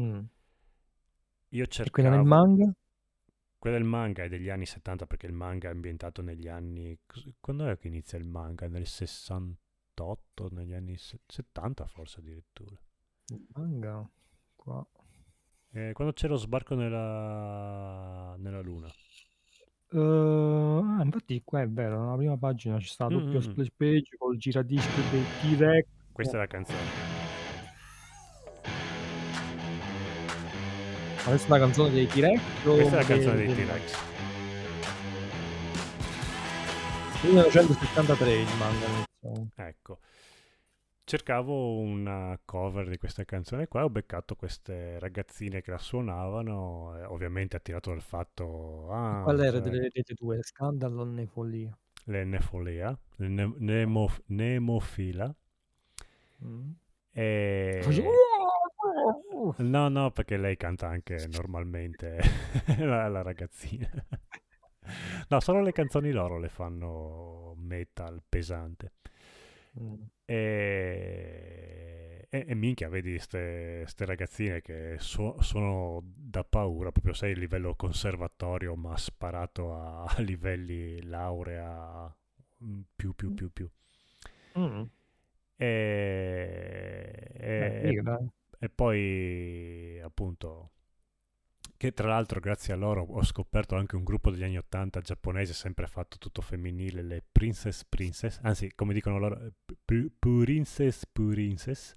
Mm. 0.00 0.20
Io 1.50 1.66
E 1.82 1.90
quella 1.90 2.10
nel 2.10 2.22
cercavo... 2.22 2.24
manga? 2.24 2.72
Quella 3.58 3.76
del 3.76 3.86
manga 3.86 4.22
è 4.22 4.28
degli 4.28 4.48
anni 4.50 4.66
70 4.66 5.06
perché 5.06 5.26
il 5.26 5.32
manga 5.32 5.68
è 5.68 5.72
ambientato 5.72 6.22
negli 6.22 6.46
anni... 6.48 6.96
Quando 7.40 7.66
è 7.66 7.76
che 7.76 7.88
inizia 7.88 8.16
il 8.16 8.24
manga? 8.24 8.68
Nel 8.68 8.86
68, 8.86 10.48
negli 10.52 10.74
anni 10.74 10.96
se- 10.96 11.20
70 11.26 11.86
forse 11.86 12.20
addirittura. 12.20 12.78
Il 13.26 13.46
manga? 13.54 14.08
Qua. 14.54 14.86
Eh, 15.72 15.92
quando 15.92 16.14
c'è 16.14 16.28
lo 16.28 16.36
sbarco 16.36 16.76
nella, 16.76 18.36
nella 18.38 18.60
luna. 18.60 18.88
Uh, 19.90 20.98
ah, 20.98 21.02
infatti 21.02 21.42
qua 21.44 21.62
è 21.62 21.68
vero, 21.68 22.02
nella 22.02 22.16
prima 22.16 22.36
pagina 22.36 22.78
ci 22.78 22.88
sta 22.88 23.04
la 23.04 23.16
doppia 23.16 23.28
Mm, 23.28 23.32
mm, 23.32 23.36
mm. 23.36 23.50
splash 23.50 23.70
page 23.74 24.16
col 24.18 24.36
giradischi 24.36 25.00
dei 25.10 25.24
T-Rex. 25.40 25.86
Questa 26.12 26.36
è 26.36 26.40
la 26.40 26.46
canzone. 26.46 27.17
Questa 31.28 31.46
è 31.54 31.58
la 31.58 31.64
canzone 31.64 31.90
dei 31.90 32.06
T-Rex 32.06 32.40
Questa 32.62 32.98
è 32.98 33.00
la 33.00 33.06
canzone 33.06 33.36
de- 33.36 33.54
dei 33.54 33.64
T-Rex. 33.66 33.98
1973 37.22 38.32
il 38.32 38.46
manga 38.58 38.86
iniziò. 38.86 39.46
Ecco. 39.56 39.98
Cercavo 41.04 41.78
una 41.78 42.38
cover 42.44 42.86
di 42.88 42.98
questa 42.98 43.24
canzone 43.24 43.66
qua 43.66 43.80
e 43.80 43.84
ho 43.84 43.90
beccato 43.90 44.36
queste 44.36 44.98
ragazzine 44.98 45.62
che 45.62 45.70
la 45.70 45.78
suonavano, 45.78 46.98
e 46.98 47.04
ovviamente 47.04 47.56
attirato 47.56 47.90
dal 47.90 48.02
fatto... 48.02 48.90
Ah, 48.92 49.22
qual 49.22 49.40
era 49.40 49.52
cioè, 49.52 49.60
delle, 49.62 49.78
delle 49.90 50.04
due? 50.14 50.42
Scandalo 50.42 51.00
o 51.02 51.04
Nefollia? 51.04 51.76
le 52.04 52.24
Nefolea, 52.24 52.98
le 53.16 53.28
ne- 53.28 53.54
nemo- 53.58 54.14
Nemophila. 54.26 55.34
Mm. 56.44 56.70
E... 57.12 57.80
Face- 57.82 58.02
No, 59.58 59.88
no, 59.88 60.10
perché 60.12 60.36
lei 60.36 60.56
canta 60.56 60.86
anche 60.88 61.26
normalmente 61.26 62.18
la, 62.78 63.08
la 63.08 63.22
ragazzina. 63.22 63.90
No, 65.28 65.40
solo 65.40 65.60
le 65.62 65.72
canzoni 65.72 66.10
loro 66.12 66.38
le 66.38 66.48
fanno 66.48 67.54
metal 67.58 68.22
pesante. 68.28 68.92
Mm. 69.78 69.94
E, 70.24 72.26
e, 72.28 72.44
e 72.48 72.54
minchia, 72.54 72.88
vedi 72.88 73.12
queste 73.12 73.84
ragazzine 74.04 74.60
che 74.60 74.96
su- 74.98 75.36
sono 75.40 76.02
da 76.04 76.44
paura, 76.44 76.90
proprio 76.92 77.14
sai, 77.14 77.32
il 77.32 77.38
livello 77.38 77.74
conservatorio, 77.74 78.74
ma 78.76 78.96
sparato 78.96 79.74
a, 79.74 80.04
a 80.04 80.20
livelli 80.20 81.02
laurea 81.04 82.14
mm, 82.64 82.80
più, 82.94 83.14
più, 83.14 83.32
più, 83.32 83.50
più. 83.52 83.68
Mm. 84.56 84.90
E, 85.58 87.32
Beh, 87.58 87.76
e- 87.80 88.00
dai. 88.02 88.28
E 88.58 88.68
poi 88.68 90.00
appunto 90.02 90.72
che 91.76 91.92
tra 91.92 92.08
l'altro 92.08 92.40
grazie 92.40 92.72
a 92.72 92.76
loro 92.76 93.02
ho 93.02 93.22
scoperto 93.22 93.76
anche 93.76 93.94
un 93.94 94.02
gruppo 94.02 94.30
degli 94.30 94.42
anni 94.42 94.58
80 94.58 95.00
giapponese 95.00 95.52
sempre 95.54 95.86
fatto 95.86 96.18
tutto 96.18 96.42
femminile 96.42 97.02
le 97.02 97.24
Princess 97.30 97.84
Princess 97.84 98.40
anzi 98.42 98.72
come 98.74 98.92
dicono 98.92 99.18
loro 99.18 99.52
Princess 100.18 101.04
Princess 101.12 101.94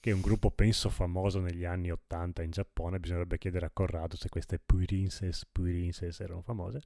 che 0.00 0.10
è 0.10 0.12
un 0.12 0.20
gruppo 0.20 0.50
penso 0.50 0.90
famoso 0.90 1.40
negli 1.40 1.64
anni 1.64 1.90
80 1.90 2.42
in 2.42 2.50
Giappone, 2.50 3.00
bisognerebbe 3.00 3.38
chiedere 3.38 3.64
a 3.64 3.70
Corrado 3.70 4.16
se 4.16 4.28
queste 4.28 4.58
Purinses, 4.58 5.46
Purinses 5.50 6.20
erano 6.20 6.42
famose. 6.42 6.82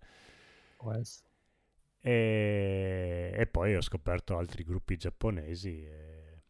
E, 2.00 3.32
e 3.34 3.46
poi 3.48 3.74
ho 3.74 3.80
scoperto 3.80 4.38
altri 4.38 4.62
gruppi 4.62 4.96
giapponesi 4.96 5.84
e, 5.84 6.42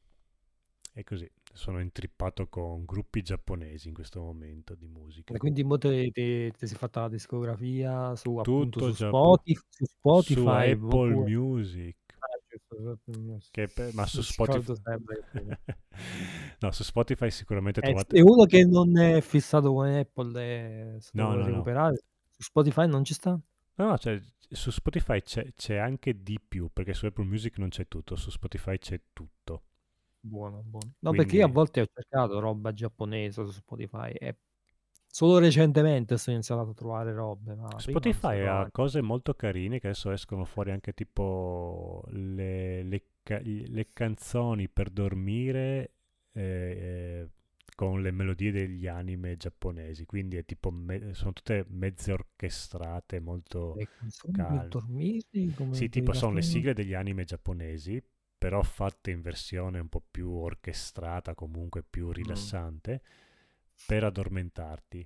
e 0.93 1.05
così 1.05 1.31
sono 1.59 1.81
intrippato 1.81 2.47
con 2.49 2.85
gruppi 2.85 3.21
giapponesi 3.23 3.89
in 3.89 3.95
questo 3.95 4.21
momento 4.23 4.75
di 4.77 4.87
musica. 4.87 5.35
E 5.35 5.39
quindi 5.39 5.65
mo 5.65 5.77
te, 5.77 6.11
te- 6.13 6.53
te 6.57 6.67
sei 6.67 6.77
fatta 6.77 7.01
la 7.03 7.09
discografia 7.09 8.15
su 8.15 8.37
appunto 8.37 8.79
su 8.93 8.95
già- 8.95 9.09
Spotify, 9.09 9.61
su 9.69 9.85
Su 9.85 9.93
Spotify 9.97 10.71
Apple 10.71 10.87
oppure- 10.87 11.15
Music. 11.15 11.97
Ah, 12.21 12.27
su 13.39 13.51
per- 13.75 13.93
ma 13.95 14.07
su 14.07 14.23
Spotify... 14.23 14.73
no, 16.61 16.71
su 16.71 16.83
Spotify 16.85 17.31
sicuramente 17.31 17.81
Eh, 17.81 17.83
trovate... 17.83 18.17
e 18.17 18.23
uno 18.23 18.45
che 18.45 18.65
non 18.65 18.97
è 18.97 19.21
fissato 19.21 19.73
con 19.73 19.89
Apple 19.89 21.01
se 21.01 21.11
No, 21.15 21.31
no, 21.35 21.41
no. 21.41 21.47
recuperare 21.47 21.97
su 22.31 22.43
Spotify 22.43 22.87
non 22.87 23.03
ci 23.05 23.15
sta? 23.15 23.31
No, 23.31 23.85
no, 23.85 23.99
cioè, 23.99 24.21
su 24.51 24.71
Spotify 24.71 25.21
c'è, 25.23 25.53
c'è 25.55 25.77
anche 25.77 26.23
di 26.23 26.39
più, 26.41 26.71
perché 26.73 26.95
su 26.95 27.07
Apple 27.07 27.25
Music 27.25 27.59
non 27.59 27.69
c'è 27.69 27.87
tutto, 27.89 28.17
su 28.17 28.31
Spotify 28.31 28.79
c'è 28.79 29.01
tutto. 29.13 29.63
Buono, 30.21 30.63
buono. 30.65 30.95
No, 31.01 31.11
perché 31.13 31.37
io 31.37 31.43
a 31.43 31.49
Quindi- 31.51 31.53
volte 31.55 31.81
ho 31.83 31.87
cercato 31.93 32.39
roba 32.41 32.73
giapponese 32.73 33.45
su 33.45 33.51
Spotify 33.53 34.11
e 34.13 34.37
solo 35.07 35.39
recentemente 35.39 36.17
sto 36.19 36.31
iniziando 36.33 36.71
a 36.71 36.75
trovare 36.75 37.13
robe. 37.15 37.57
Spotify 37.77 38.41
ha 38.41 38.69
cose 38.71 39.01
molto 39.01 39.35
carine 39.35 39.79
che 39.81 39.89
adesso 39.89 40.11
escono 40.11 40.45
fuori 40.45 40.71
anche 40.71 40.93
tipo 40.93 42.05
le, 42.09 42.83
le 42.83 43.03
le 43.29 43.89
canzoni 43.93 44.71
per 44.71 44.89
dormire 44.89 45.93
eh, 46.33 46.41
eh, 46.43 47.29
con 47.75 48.01
le 48.01 48.11
melodie 48.11 48.51
degli 48.51 48.87
anime 48.87 49.37
giapponesi, 49.37 50.07
quindi 50.07 50.39
è 50.39 50.47
tipo 50.47 50.71
me- 50.71 51.13
sono 51.13 51.35
tutte 51.35 51.67
mezze 51.69 52.13
orchestrate, 52.13 53.21
molto... 53.21 53.75
Le 53.77 53.87
canzoni 53.99 54.33
calme. 54.33 54.59
per 54.61 54.69
dormire? 54.69 55.27
Come 55.55 55.75
Sì, 55.75 55.91
tipo 55.91 56.15
sono 56.15 56.33
le 56.33 56.43
sigle 56.43 56.73
degli 56.73 56.95
anime 56.95 57.25
giapponesi, 57.25 58.03
però 58.39 58.63
fatte 58.63 59.11
in 59.11 59.21
versione 59.21 59.79
un 59.81 59.89
po' 59.89 60.03
più 60.11 60.31
orchestrata, 60.31 61.35
comunque 61.35 61.83
più 61.83 62.13
rilassante, 62.13 63.03
per 63.85 64.05
addormentarti. 64.05 65.01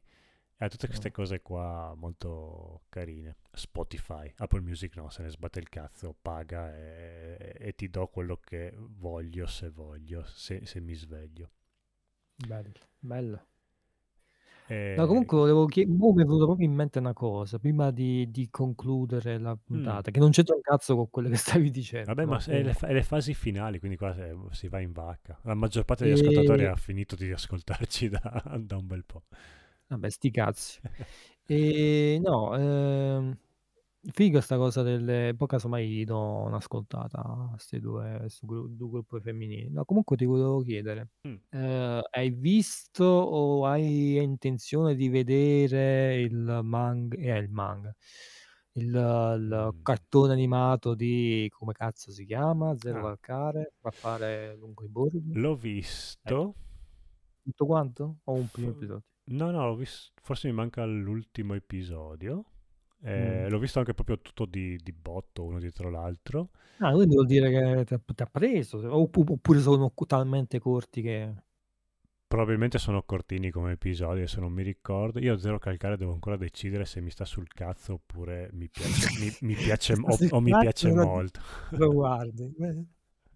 E 0.56 0.64
ha 0.64 0.68
tutte 0.68 0.86
queste 0.86 1.10
Mm. 1.10 1.12
cose 1.12 1.40
qua 1.42 1.94
molto 1.96 2.84
carine. 2.88 3.36
Spotify, 3.52 4.32
Apple 4.36 4.60
Music 4.60 4.96
no, 4.96 5.10
se 5.10 5.22
ne 5.22 5.30
sbatte 5.30 5.58
il 5.58 5.68
cazzo, 5.68 6.14
paga 6.20 6.74
e, 6.76 7.56
e 7.58 7.74
ti 7.74 7.88
do 7.90 8.06
quello 8.08 8.36
che 8.38 8.72
voglio 8.76 9.46
se 9.46 9.70
voglio, 9.70 10.24
se, 10.26 10.64
se 10.66 10.80
mi 10.80 10.94
sveglio. 10.94 11.50
Bello, 12.36 12.74
bello. 13.00 13.46
E- 14.68 14.94
No, 14.96 15.06
comunque 15.06 15.36
volevo 15.38 15.66
chiedere, 15.66 15.96
mi 15.96 16.10
è 16.22 16.24
venuta 16.24 16.44
proprio 16.44 16.66
in 16.66 16.74
mente 16.74 16.98
una 16.98 17.12
cosa, 17.12 17.58
prima 17.58 17.90
di, 17.90 18.30
di 18.30 18.48
concludere 18.50 19.38
la 19.38 19.56
puntata, 19.56 20.10
che 20.10 20.18
non 20.18 20.30
c'entra 20.30 20.54
un 20.54 20.60
cazzo 20.60 20.94
con 20.96 21.08
quello 21.10 21.28
che 21.28 21.36
stavi 21.36 21.70
dicendo. 21.70 22.06
Vabbè, 22.14 22.24
ma 22.26 22.36
è 22.36 22.40
le, 22.40 22.50
comunque. 22.58 22.72
fa- 22.74 22.86
è 22.88 22.92
le 22.92 23.02
fasi 23.02 23.34
finali, 23.34 23.78
quindi 23.78 23.96
qua 23.96 24.14
se- 24.14 24.36
si 24.50 24.68
va 24.68 24.80
in 24.80 24.92
vacca. 24.92 25.38
La 25.42 25.54
maggior 25.54 25.84
parte 25.84 26.04
degli 26.04 26.12
ascoltatori 26.14 26.62
E- 26.62 26.66
ha 26.66 26.76
finito 26.76 27.16
di 27.16 27.30
ascoltarci 27.32 28.08
da, 28.10 28.42
da 28.58 28.76
un 28.76 28.86
bel 28.86 29.04
po'. 29.04 29.22
Vabbè, 29.88 30.08
sti 30.10 30.30
cazzi. 30.30 30.80
E 31.44 32.20
no, 32.22 32.56
ehm, 32.56 33.36
figa 34.10 34.40
sta 34.40 34.56
cosa 34.56 34.82
delle... 34.82 35.34
Poi 35.36 35.46
casomai 35.46 36.04
do 36.04 36.18
un'ascoltata 36.18 37.18
a 37.18 37.48
questi 37.50 37.78
due, 37.80 38.16
questi 38.20 38.46
gru- 38.46 38.68
due 38.68 38.88
gruppi 38.88 39.20
femminili. 39.20 39.70
No, 39.70 39.84
comunque 39.84 40.16
ti 40.16 40.24
volevo 40.24 40.60
chiedere, 40.62 41.10
Mm. 41.28 41.34
eh, 41.50 42.02
hai 42.10 42.30
visto 42.30 43.04
o 43.04 43.64
hai 43.66 44.16
intenzione 44.22 44.94
di 44.94 45.08
vedere 45.08 46.20
il 46.20 46.60
manga, 46.62 47.16
eh, 47.16 47.38
il 47.38 47.48
manga, 47.50 47.94
il, 48.72 48.86
il 48.86 49.72
Mm. 49.74 49.82
cartone 49.82 50.32
animato 50.32 50.94
di, 50.94 51.48
come 51.56 51.72
cazzo 51.72 52.10
si 52.10 52.24
chiama? 52.24 52.74
Zero 52.78 52.98
Ah. 52.98 53.02
Calcare, 53.18 53.74
fa 53.80 53.90
fare 53.90 54.56
lungo 54.56 54.84
i 54.84 54.88
bordi? 54.88 55.32
L'ho 55.34 55.54
visto. 55.54 56.54
Tutto 57.42 57.66
quanto? 57.66 58.16
O 58.24 58.32
un 58.34 58.48
primo 58.50 58.70
F- 58.70 58.76
episodio? 58.76 59.02
No, 59.24 59.50
no, 59.50 59.66
l'ho 59.66 59.74
vis- 59.76 60.12
forse 60.22 60.48
mi 60.48 60.54
manca 60.54 60.84
l'ultimo 60.84 61.54
episodio. 61.54 62.44
Eh, 63.04 63.46
Mm. 63.46 63.50
l'ho 63.50 63.58
visto 63.58 63.78
anche 63.78 63.94
proprio 63.94 64.18
tutto 64.20 64.44
di, 64.46 64.76
di 64.82 64.92
botto, 64.92 65.44
uno 65.44 65.58
dietro 65.58 65.90
l'altro. 65.90 66.50
Ah, 66.78 66.92
quindi 66.92 67.14
vuol 67.14 67.26
dire 67.26 67.50
che 67.84 67.84
ti 68.14 68.22
ha, 68.22 68.26
preso, 68.26 68.78
oppu- 68.94 69.30
oppure 69.30 69.60
sono 69.60 69.92
talmente 70.06 70.58
corti 70.58 71.00
che... 71.00 71.32
Probabilmente 72.26 72.78
sono 72.78 73.02
cortini 73.02 73.50
come 73.50 73.72
episodi, 73.72 74.26
se 74.26 74.40
non 74.40 74.52
mi 74.52 74.62
ricordo. 74.62 75.18
Io 75.20 75.34
a 75.34 75.38
Zero 75.38 75.58
Calcare 75.58 75.98
devo 75.98 76.12
ancora 76.12 76.36
decidere 76.36 76.86
se 76.86 77.00
mi 77.02 77.10
sta 77.10 77.24
sul 77.26 77.46
cazzo 77.46 77.92
oppure 77.94 78.48
mi 78.54 78.68
piace, 78.70 79.10
mi, 79.20 79.30
mi 79.40 79.54
piace 79.54 79.92
o, 80.00 80.16
o 80.30 80.40
mi 80.40 80.56
piace 80.56 80.90
molto. 80.92 81.40
Lo 81.70 81.92
guardi. 81.92 82.54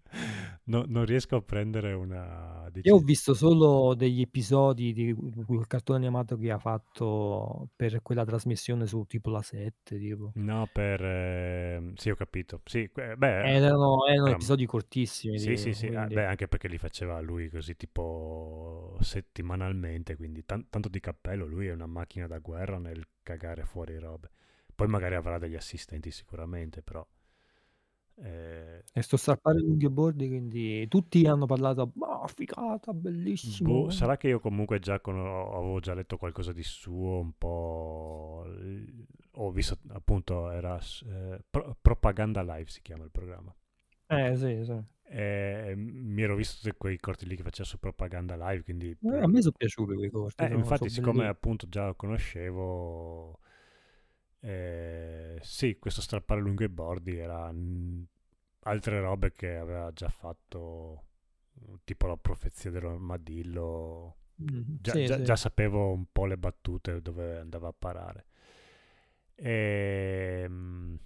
No- 0.67 0.83
non 0.85 1.05
riesco 1.05 1.37
a 1.37 1.41
prendere 1.41 1.93
una 1.93 2.63
Io 2.63 2.65
ho 2.65 2.69
decisione. 2.71 3.03
visto 3.05 3.33
solo 3.33 3.93
degli 3.95 4.19
episodi 4.19 4.91
di 4.91 5.15
quel 5.45 5.65
cartone 5.65 5.99
animato 6.05 6.35
che 6.35 6.51
ha 6.51 6.59
fatto 6.59 7.69
per 7.73 8.01
quella 8.01 8.25
trasmissione 8.25 8.85
su 8.85 9.05
tipo 9.05 9.29
la 9.29 9.41
7, 9.41 9.97
tipo. 9.97 10.31
No, 10.35 10.67
per... 10.71 11.01
ehm, 11.01 11.93
sì, 11.95 12.09
ho 12.09 12.15
capito. 12.15 12.59
Sì, 12.65 12.89
que- 12.91 13.15
beh, 13.15 13.55
Ed 13.55 13.63
erano, 13.63 14.05
erano 14.07 14.25
era- 14.27 14.35
episodi 14.35 14.65
cortissimi, 14.65 15.39
Sì, 15.39 15.55
sì, 15.55 15.63
tipo, 15.71 15.75
sì, 15.77 15.85
ah, 15.87 15.89
quindi- 15.99 16.13
beh, 16.15 16.25
anche 16.25 16.47
perché 16.49 16.67
li 16.67 16.77
faceva 16.77 17.19
lui 17.21 17.47
così 17.49 17.75
tipo 17.77 18.97
settimanalmente, 18.99 20.15
quindi 20.17 20.43
tan- 20.45 20.67
tanto 20.69 20.89
di 20.89 20.99
cappello, 20.99 21.45
lui 21.45 21.67
è 21.67 21.71
una 21.71 21.87
macchina 21.87 22.27
da 22.27 22.39
guerra 22.39 22.77
nel 22.77 23.07
cagare 23.23 23.63
fuori 23.63 23.97
robe. 23.97 24.31
Poi 24.75 24.87
magari 24.87 25.15
avrà 25.15 25.37
degli 25.37 25.55
assistenti 25.55 26.11
sicuramente, 26.11 26.81
però... 26.81 27.05
eh, 28.23 28.83
E 28.93 29.01
sto 29.01 29.15
strappare 29.17 29.59
lunghi 29.59 29.85
e 29.85 29.89
bordi, 29.89 30.27
quindi 30.27 30.87
tutti 30.87 31.25
hanno 31.27 31.45
parlato, 31.45 31.91
ma 31.95 32.25
figata, 32.27 32.93
bellissimo. 32.93 33.83
boh, 33.83 33.89
sarà 33.91 34.17
che 34.17 34.27
io 34.29 34.39
comunque 34.39 34.79
già 34.79 34.99
con- 34.99 35.17
avevo 35.19 35.79
già 35.79 35.93
letto 35.93 36.17
qualcosa 36.17 36.51
di 36.53 36.63
suo, 36.63 37.19
un 37.19 37.31
po'... 37.37 38.43
l- 38.47 39.05
Ho 39.39 39.51
visto 39.51 39.77
appunto, 39.89 40.49
era 40.49 40.79
s- 40.81 41.03
eh, 41.07 41.39
Pro- 41.49 41.77
Propaganda 41.79 42.41
Live 42.41 42.69
si 42.69 42.81
chiama 42.81 43.03
il 43.03 43.11
programma. 43.11 43.53
Eh, 44.07 44.35
sì, 44.35 44.63
sì. 44.63 44.81
E 45.09 45.73
mi 45.77 46.21
ero 46.21 46.35
visto 46.35 46.57
tutti 46.61 46.75
quei 46.77 46.97
corti 46.99 47.25
lì 47.27 47.35
che 47.35 47.43
faceva 47.43 47.67
su 47.67 47.77
Propaganda 47.79 48.35
Live, 48.35 48.63
quindi... 48.63 48.89
Eh, 49.01 49.17
a 49.19 49.27
me 49.27 49.41
sono 49.41 49.53
piaciuti 49.55 49.93
quei 49.95 50.09
corti. 50.09 50.43
Eh, 50.43 50.47
sono- 50.47 50.59
infatti, 50.59 50.89
sono 50.89 50.89
siccome 50.89 51.13
bellini. 51.13 51.31
appunto 51.31 51.67
già 51.69 51.85
lo 51.87 51.95
conoscevo, 51.95 53.39
eh, 54.39 55.39
sì, 55.41 55.77
questo 55.79 56.01
strappare 56.01 56.41
lungo 56.41 56.63
i 56.63 56.69
bordi 56.69 57.17
era 57.17 57.51
mm, 57.51 58.03
altre 58.61 58.99
robe 59.01 59.31
che 59.31 59.55
aveva 59.55 59.91
già 59.93 60.09
fatto, 60.09 61.03
tipo 61.83 62.07
la 62.07 62.17
profezia 62.17 62.71
dell'armadillo. 62.71 64.15
Mm, 64.41 64.61
Già, 64.81 64.91
sì, 64.93 65.05
già- 65.05 65.15
sì. 65.17 65.23
già 65.23 65.35
sapevo 65.35 65.91
un 65.91 66.05
po' 66.11 66.25
le 66.25 66.37
battute 66.37 67.01
dove 67.01 67.37
andava 67.39 67.69
a 67.69 67.73
parare. 67.77 68.25
Ehm, 69.39 70.97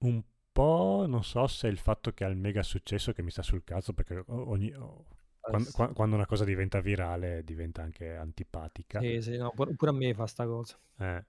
un 0.00 0.22
po' 0.52 1.04
non 1.08 1.24
so 1.24 1.46
se 1.46 1.66
il 1.68 1.78
fatto 1.78 2.12
che 2.12 2.24
ha 2.24 2.28
il 2.28 2.36
mega 2.36 2.62
successo 2.62 3.12
che 3.12 3.22
mi 3.22 3.30
sta 3.30 3.42
sul 3.42 3.64
cazzo 3.64 3.92
perché 3.92 4.22
ogni, 4.26 4.72
o- 4.74 5.06
quando, 5.40 5.68
Adesso- 5.68 5.76
qua- 5.76 5.92
quando 5.92 6.16
una 6.16 6.26
cosa 6.26 6.44
diventa 6.44 6.80
virale 6.80 7.42
diventa 7.44 7.82
anche 7.82 8.14
antipatica. 8.14 9.00
Sì, 9.00 9.20
sì, 9.20 9.36
no, 9.36 9.50
pure, 9.52 9.74
pure 9.74 9.90
a 9.90 9.94
me 9.94 10.14
fa 10.14 10.26
sta 10.26 10.46
cosa. 10.46 10.78
Eh, 10.98 11.24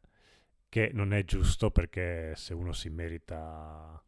che 0.73 0.89
non 0.91 1.13
è 1.13 1.23
giusto 1.23 1.69
perché 1.69 2.33
se 2.35 2.55
uno 2.55 2.71
si 2.73 2.89
merita 2.89 4.03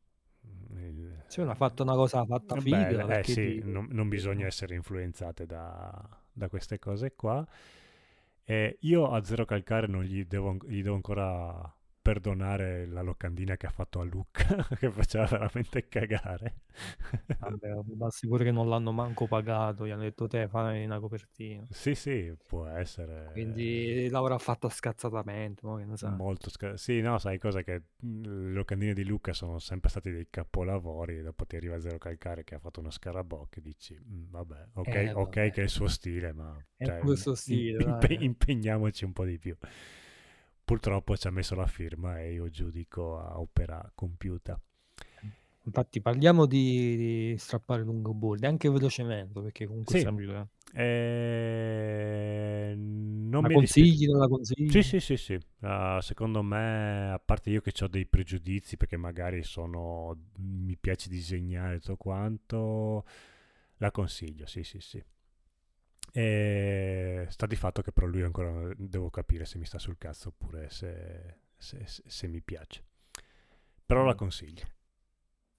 il... 0.78 1.24
Se 1.28 1.42
uno 1.42 1.52
ha 1.52 1.56
fatto 1.56 1.84
una 1.84 1.94
cosa 1.94 2.26
fatta 2.26 2.56
Eh, 2.56 2.62
figa, 2.62 3.06
beh, 3.06 3.20
eh 3.20 3.24
sì, 3.24 3.60
ti- 3.60 3.62
non, 3.64 3.88
non 3.92 4.10
bisogna 4.10 4.48
essere 4.48 4.74
influenzate 4.74 5.46
da, 5.46 5.94
da 6.34 6.50
queste 6.50 6.80
cose 6.80 7.14
qua. 7.16 7.48
E 8.44 8.78
io 8.82 9.12
a 9.12 9.24
Zero 9.24 9.46
Calcare 9.46 9.86
non 9.88 10.04
gli 10.04 10.26
devo, 10.26 10.58
gli 10.66 10.82
devo 10.82 10.96
ancora 10.96 11.75
perdonare 12.06 12.86
la 12.86 13.02
locandina 13.02 13.58
che 13.58 13.66
ha 13.66 13.72
fatto 13.72 14.00
a 14.00 14.04
Luca, 14.04 14.46
che 14.78 14.92
faceva 14.92 15.26
veramente 15.26 15.88
cagare. 15.88 16.54
Vabbè, 17.40 17.82
basti 17.84 18.28
pure 18.28 18.44
che 18.44 18.52
non 18.52 18.70
l'hanno 18.70 18.92
manco 18.92 19.26
pagato, 19.28 19.88
gli 19.88 19.90
hanno 19.90 20.04
detto 20.04 20.28
te 20.28 20.48
fai 20.48 20.84
una 20.86 21.00
copertina. 21.00 21.66
Sì, 21.72 21.96
sì, 21.96 22.32
può 22.48 22.68
essere. 22.68 23.32
Quindi 23.32 24.08
l'avrà 24.10 24.38
fatta 24.38 24.70
scazzatamente. 24.70 25.62
Molto 26.08 26.50
sca- 26.52 26.78
Sì, 26.78 27.02
no, 27.02 27.18
sai 27.18 27.40
cosa? 27.40 27.64
Che 27.64 27.82
mh, 28.02 28.22
le 28.22 28.52
locandine 28.54 28.94
di 28.94 29.04
Luca 29.06 29.34
sono 29.34 29.58
sempre 29.60 29.90
stati 29.90 30.12
dei 30.12 30.28
capolavori. 30.30 31.22
Dopo 31.24 31.46
ti 31.46 31.56
arriva 31.56 31.80
Zero 31.80 31.98
Calcare 31.98 32.44
che 32.44 32.54
ha 32.56 32.60
fatto 32.60 32.80
uno 32.80 32.92
scarabocchio 32.92 33.62
e 33.62 33.64
dici, 33.66 33.98
"Mm, 34.00 34.30
vabbè, 34.30 34.68
ok, 34.74 34.88
Eh, 34.90 35.12
ok, 35.14 35.30
vabbè. 35.30 35.52
che 35.52 35.62
è 35.62 35.64
il 35.64 35.70
suo 35.70 35.88
stile, 35.88 36.32
ma 36.34 36.56
È 36.78 36.84
cioè, 36.86 36.98
il 37.02 37.18
suo 37.18 37.34
stile, 37.36 37.84
impe- 37.84 38.14
impegniamoci 38.20 39.04
un 39.06 39.14
po' 39.14 39.26
di 39.26 39.40
più. 39.40 39.56
Purtroppo 40.66 41.16
ci 41.16 41.28
ha 41.28 41.32
messo 41.32 41.56
la 41.56 41.68
firma 41.68 42.20
e 42.20 42.34
io 42.34 42.50
giudico 42.50 43.20
a 43.20 43.40
opera 43.40 43.90
compiuta. 43.94 44.60
Infatti 45.64 46.02
parliamo 46.02 46.46
di, 46.46 46.96
di 46.96 47.36
strappare 47.38 47.84
lungoborde, 47.84 48.48
anche 48.48 48.70
velocemente, 48.70 49.42
perché 49.42 49.66
comunque 49.66 49.94
Sì. 49.96 50.00
giocando. 50.00 50.50
Eh, 50.74 52.74
non 52.76 53.42
La 53.42 53.48
mi 53.48 53.54
consigli, 53.56 54.08
non 54.08 54.20
la 54.20 54.28
consigli? 54.28 54.70
Sì, 54.72 54.84
sì, 54.84 55.00
sì, 55.00 55.18
sì. 55.18 55.40
Ah, 55.62 56.00
secondo 56.02 56.42
me, 56.42 57.12
a 57.12 57.20
parte 57.20 57.50
io 57.50 57.62
che 57.62 57.72
ho 57.84 57.88
dei 57.88 58.06
pregiudizi 58.06 58.78
perché 58.78 58.98
magari 58.98 59.44
sono 59.44 60.16
mi 60.38 60.76
piace 60.78 61.10
disegnare 61.10 61.80
tutto 61.80 61.98
quanto, 61.98 63.06
la 63.78 63.92
consiglio, 63.92 64.46
sì, 64.48 64.64
sì, 64.64 64.80
sì. 64.80 65.04
E 66.18 67.26
sta 67.30 67.46
di 67.46 67.56
fatto 67.58 67.82
che 67.82 67.92
però 67.92 68.08
lui 68.08 68.22
ancora 68.22 68.72
devo 68.78 69.10
capire 69.10 69.44
se 69.46 69.58
mi 69.58 69.66
sta 69.66 69.78
sul 69.80 69.98
cazzo 69.98 70.30
oppure 70.30 70.70
se, 70.70 71.40
se- 71.58 71.86
se- 71.86 72.04
se 72.06 72.28
mi 72.30 72.42
piace. 72.42 72.86
Però 73.86 74.04
la 74.06 74.14
Mm. 74.14 74.18
consiglio. 74.18 74.64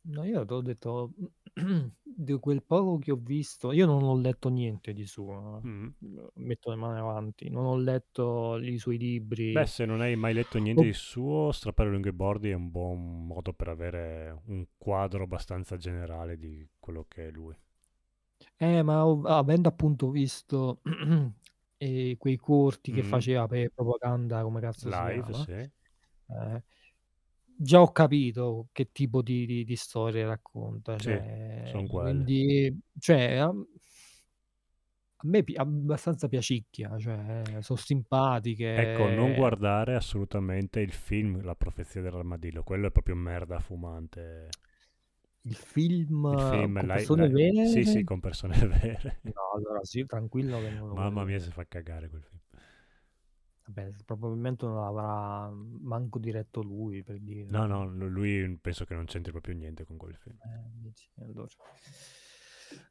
No, 0.09 0.25
io 0.25 0.45
ho 0.49 0.61
detto, 0.63 1.13
di 2.03 2.33
quel 2.39 2.63
poco 2.63 2.97
che 2.99 3.11
ho 3.11 3.17
visto, 3.17 3.73
io 3.73 3.87
non 3.87 4.03
ho 4.05 4.17
letto 4.19 4.49
niente 4.49 4.93
di 4.93 5.05
suo, 5.05 5.59
eh. 5.63 5.67
Mm. 5.67 5.89
metto 6.37 6.71
le 6.71 6.77
mani 6.77 6.99
avanti, 7.01 7.51
non 7.51 7.65
ho 7.67 7.77
letto 7.77 8.57
i 8.59 8.79
suoi 8.79 8.99
libri. 8.99 9.53
Beh, 9.53 9.67
se 9.67 9.85
non 9.85 10.01
hai 10.01 10.15
mai 10.17 10.33
letto 10.33 10.59
niente 10.59 10.81
Oh. 10.81 10.85
di 10.85 10.93
suo, 10.93 11.51
strappare 11.53 11.91
lungo 11.91 12.09
i 12.09 12.13
bordi 12.13 12.51
è 12.51 12.55
un 12.55 12.71
buon 12.71 13.27
modo 13.27 13.53
per 13.53 13.69
avere 13.69 14.41
un 14.47 14.65
quadro 14.79 15.25
abbastanza 15.25 15.77
generale 15.77 16.39
di 16.39 16.67
quello 16.79 17.05
che 17.09 17.27
è 17.29 17.31
lui. 17.31 17.55
Eh, 18.59 18.83
ma 18.83 19.05
ho- 19.07 19.23
avendo 19.25 19.69
appunto 19.69 20.11
visto 20.11 20.81
eh, 21.79 22.17
quei 22.19 22.37
corti 22.37 22.93
che 22.93 23.03
Mm. 23.03 23.03
faceva 23.03 23.47
per 23.47 23.71
propaganda, 23.75 24.43
come 24.43 24.61
cazzo 24.61 24.91
si 24.91 25.03
Live, 25.03 25.05
chiama, 25.05 25.47
sì. 25.47 25.71
eh, 26.29 26.63
già 27.45 27.81
ho 27.83 27.93
capito 27.93 28.69
che 28.73 28.93
tipo 28.93 29.23
di, 29.23 29.47
di- 29.47 29.65
di 29.65 29.77
storie 29.77 30.27
racconta. 30.27 30.99
Sì, 30.99 31.19
Cioè, 31.63 31.63
son 31.63 31.87
quelle. 31.87 32.35
quindi, 32.35 32.79
cioè, 32.99 33.37
a, 33.37 33.47
a 33.49 33.55
me 35.29 35.43
pi- 35.43 35.57
abbastanza 35.57 36.29
piacicchia, 36.29 36.99
cioè, 36.99 37.43
sono 37.63 37.79
simpatiche. 37.79 38.67
Ecco, 38.73 39.09
non 39.09 39.33
guardare 39.33 39.97
assolutamente 39.97 40.79
il 40.81 40.93
film 40.93 41.43
La 41.43 41.57
profezia 41.57 42.01
dell'armadillo, 42.01 42.63
quello 42.63 42.87
è 42.87 42.91
proprio 42.93 43.17
merda 43.17 43.59
fumante. 43.59 44.55
Il 45.47 45.55
film, 45.55 46.25
Il 46.31 46.41
film 46.41 46.75
con 46.75 46.87
persone 46.89 47.29
li- 47.29 47.33
vere? 47.33 47.67
Sì, 47.67 47.85
sì, 47.85 48.05
con 48.05 48.21
persone 48.21 48.57
vere. 48.67 49.21
No, 49.23 49.51
allora 49.55 49.85
sì, 49.85 50.05
tranquillo 50.07 50.61
che 50.63 50.71
non 50.71 50.95
Mamma 50.95 51.25
mia, 51.25 51.39
si 51.39 51.51
fa 51.51 51.65
cagare 51.67 52.09
quel 52.09 52.23
film. 52.23 52.41
Vabbè, 53.67 53.91
probabilmente 54.05 54.65
non 54.65 54.77
l'avrà 54.77 55.51
manco 55.51 56.19
diretto 56.19 56.63
lui, 56.63 57.03
per 57.03 57.19
dire. 57.19 57.51
No, 57.51 57.67
no, 57.67 57.85
lui 57.87 58.57
penso 58.61 58.85
che 58.85 58.95
non 58.95 59.07
c'entri 59.07 59.33
proprio 59.33 59.55
niente 59.55 59.85
con 59.85 59.97
quel 59.97 60.15
film. 60.17 60.37
Eh, 60.45 61.25
allora. 61.25 61.49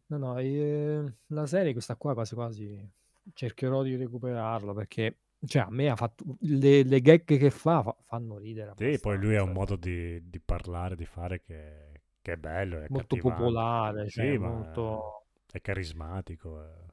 No, 0.08 0.18
no, 0.18 0.38
eh, 0.38 1.14
la 1.28 1.46
serie 1.48 1.72
questa 1.74 1.96
qua 1.96 2.14
quasi 2.14 2.36
quasi 2.36 2.90
cercherò 3.34 3.82
di 3.82 3.96
recuperarla 3.96 4.74
perché 4.74 5.18
cioè, 5.46 5.64
a 5.64 5.70
me 5.70 5.90
ha 5.90 5.96
fatto 5.96 6.24
le, 6.42 6.84
le 6.84 7.02
gag 7.02 7.24
che 7.24 7.50
fa, 7.50 7.82
fa- 7.84 7.96
fanno 8.06 8.38
ridere 8.38 8.74
Sì, 8.78 9.00
poi 9.00 9.18
lui 9.18 9.36
ha 9.36 9.44
un 9.44 9.52
modo 9.52 9.76
di, 9.76 10.30
di 10.30 10.40
parlare, 10.40 10.96
di 10.96 11.06
fare 11.06 11.42
che, 11.42 11.95
che 12.26 12.34
è 12.34 12.38
bello, 12.38 12.80
è 12.80 12.86
molto 12.88 13.18
accattivante. 13.18 13.18
popolare, 13.18 14.10
Sì, 14.10 14.38
cioè, 14.38 14.38
molto 14.40 15.26
è 15.52 15.62
carismatico. 15.62 16.64
eh. 16.64 16.86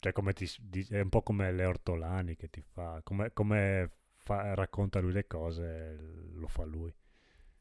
Cioè, 0.00 0.12
come 0.12 0.32
ti, 0.32 0.46
è 0.90 1.00
un 1.00 1.08
po' 1.08 1.22
come 1.22 1.52
le 1.52 1.64
ortolani 1.64 2.34
che 2.36 2.48
ti 2.50 2.62
fa, 2.62 3.00
come, 3.04 3.32
come 3.32 3.90
fa- 4.16 4.54
racconta 4.54 4.98
lui 5.00 5.12
le 5.12 5.26
cose, 5.28 5.96
lo 6.34 6.48
fa 6.48 6.64
lui. 6.64 6.92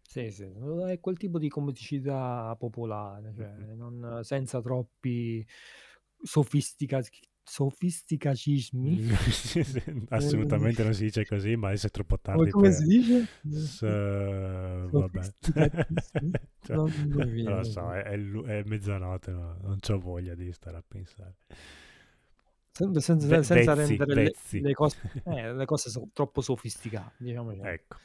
Sì, 0.02 0.32
sì, 0.32 0.44
è 0.88 1.00
quel 1.00 1.18
tipo 1.18 1.40
di 1.40 1.50
comicità 1.50 2.56
popolare, 2.58 3.34
cioè 3.36 3.50
Mhm. 3.58 3.76
non- 3.76 4.20
senza 4.24 4.62
troppi 4.62 5.46
sofistica- 6.22 7.02
sofisticacismi. 7.46 9.00
Assolutamente 10.10 10.84
non 10.84 10.94
si 10.94 11.04
dice 11.04 11.26
così, 11.26 11.56
ma 11.56 11.68
adesso 11.68 11.88
è 11.88 11.92
troppo 11.92 12.20
tardi 12.20 12.50
come 12.50 12.70
per... 12.70 12.78
si 12.78 12.86
dice? 12.86 13.28
S- 13.48 13.82
vabbè. 14.90 15.22
Sofisticatissimi? 15.22 16.32
Cioè, 16.66 16.76
Non, 16.76 16.92
lo 17.44 17.64
so, 17.64 17.94
è, 17.94 18.04
è 18.04 18.64
mezzanotte, 18.66 19.32
no? 19.32 19.58
non 19.62 19.78
ho 19.88 20.00
voglia 20.00 20.34
di 20.34 20.52
stare 20.52 20.78
a 20.78 20.84
pensare. 20.86 21.36
Sempre 22.72 23.00
senza, 23.02 23.42
senza 23.44 23.74
vezzi, 23.74 23.96
rendere 23.96 24.14
le, 24.16 24.24
vezzi. 24.24 24.60
le 24.60 24.74
cose, 24.74 24.98
eh, 25.26 25.54
le 25.54 25.66
cose 25.66 25.90
so- 25.90 26.10
troppo 26.12 26.42
sofisticate, 26.42 27.14
diciamo 27.24 27.50
così. 27.56 27.62
Ecco, 27.62 27.98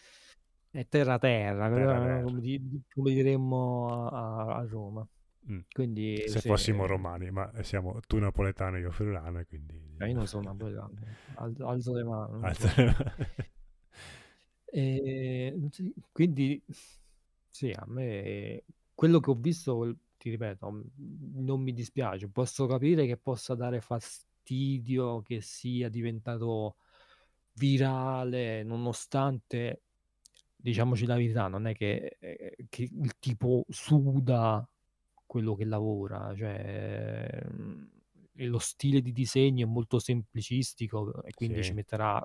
È 0.71 0.87
terra 0.89 1.19
terra, 1.19 1.69
Terra 1.69 1.97
eh, 2.19 2.21
terra. 2.21 2.23
come, 2.23 2.41
di- 2.41 2.83
come 2.93 3.13
diremmo 3.13 4.09
a, 4.11 4.57
a 4.59 4.67
Roma. 4.69 5.07
Mm. 5.51 5.61
Quindi 5.73 6.23
se 6.25 6.41
sì, 6.41 6.49
fossimo 6.49 6.87
eh, 6.87 6.87
romani, 6.87 7.31
ma 7.31 7.51
siamo 7.63 8.01
tu 8.07 8.19
napoletano 8.19 8.77
e 8.77 8.81
io 8.81 8.91
friulano, 8.91 9.45
quindi... 9.45 9.75
eh, 9.99 10.09
io 10.09 10.15
non 10.15 10.27
sono 10.27 10.45
napoletano, 10.53 10.93
al- 11.35 11.55
alzo 11.61 11.95
le 11.95 12.05
mani. 12.05 12.33
non 12.33 12.53
so. 12.53 12.69
Alza- 12.69 13.05
E, 14.73 15.59
sì, 15.73 15.93
quindi 16.13 16.63
sì, 17.51 17.71
a 17.75 17.85
me 17.87 18.63
quello 18.95 19.19
che 19.21 19.31
ho 19.31 19.35
visto, 19.35 19.97
ti 20.17 20.31
ripeto, 20.31 20.85
non 21.35 21.61
mi 21.63 21.73
dispiace. 21.73 22.29
Posso 22.29 22.67
capire 22.67 23.07
che 23.07 23.17
possa 23.17 23.55
dare 23.55 23.81
fastidio 23.81 25.23
che 25.23 25.41
sia 25.41 25.89
diventato 25.89 26.77
virale, 27.55 28.63
nonostante, 28.63 29.83
diciamoci 30.57 31.07
la 31.07 31.17
verità, 31.17 31.49
non 31.49 31.67
è 31.67 31.75
che, 31.75 32.17
eh, 32.21 32.57
che 32.69 32.83
il 32.85 33.19
tipo 33.19 33.65
suda 33.69 34.67
quello 35.31 35.55
che 35.55 35.65
lavora, 35.65 36.35
cioè 36.37 37.29
mm, 37.53 37.85
e 38.35 38.47
lo 38.47 38.59
stile 38.59 39.01
di 39.01 39.13
disegno 39.13 39.65
è 39.67 39.69
molto 39.71 39.99
semplicistico 40.01 41.23
e 41.23 41.33
quindi 41.35 41.63
ci 41.63 41.73
Sì. 41.73 41.75
metterà 41.75 42.21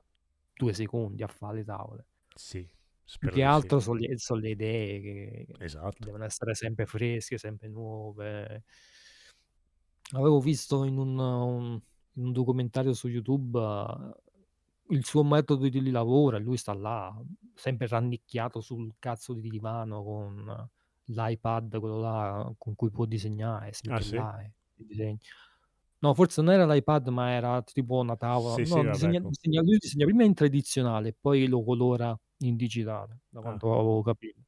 due 0.53 0.73
secondi 0.73 1.21
a 1.23 1.27
fare 1.27 1.57
le 1.57 1.63
tavole. 1.65 2.07
Sì, 2.35 2.69
Più 3.17 3.29
che 3.29 3.43
di 3.43 3.51
sì. 3.51 3.69
altro 3.69 3.79
sono 3.79 3.97
le, 3.99 4.17
sono 4.17 4.39
le 4.41 4.49
idee 4.51 4.99
che, 5.01 5.45
che 5.47 5.55
Esatto. 5.59 6.01
devono 6.03 6.25
essere 6.25 6.53
sempre 6.53 6.85
fresche, 6.85 7.37
sempre 7.37 7.67
nuove. 7.69 8.63
Avevo 10.13 10.39
visto 10.39 10.83
in 10.83 10.97
un, 10.97 11.17
un- 11.17 11.81
in 12.17 12.23
un 12.25 12.31
documentario 12.31 12.93
su 12.93 13.07
YouTube 13.07 13.59
eh, 13.59 14.95
il 14.95 15.03
suo 15.03 15.23
metodo 15.23 15.67
di 15.67 15.89
lavoro 15.91 16.37
e 16.37 16.39
lui 16.39 16.57
sta 16.57 16.73
là, 16.73 17.13
sempre 17.55 17.87
rannicchiato 17.87 18.61
sul 18.61 18.95
cazzo 18.99 19.33
di 19.33 19.49
divano 19.49 20.03
con 20.03 20.69
l'iPad, 21.05 21.79
quello 21.79 21.99
là 21.99 22.53
con 22.57 22.75
cui 22.75 22.89
può 22.91 23.05
disegnare, 23.05 23.71
Ah, 23.87 23.99
sì? 24.01 24.17
e. 24.17 25.17
No, 25.99 26.13
forse 26.13 26.41
non 26.41 26.53
era 26.53 26.65
l'iPad, 26.71 27.07
ma 27.09 27.31
era 27.31 27.61
tipo 27.63 27.95
una 27.99 28.15
tavola. 28.15 28.57
Sì, 28.57 28.65
sì, 28.65 28.81
No, 28.81 28.83
vabbè, 28.83 29.15
disegna- 29.15 29.19
com- 29.19 29.33
disegna- 29.33 29.61
lui 29.61 29.77
disegna 29.77 30.05
prima 30.05 30.23
in 30.23 30.33
tradizionale, 30.33 31.13
poi 31.13 31.47
lo 31.47 31.63
colora 31.63 32.17
in 32.39 32.55
digitale, 32.55 33.21
da 33.29 33.41
Ah, 33.43 33.59
quanto 33.59 33.73
avevo 33.73 34.01
capito. 34.03 34.41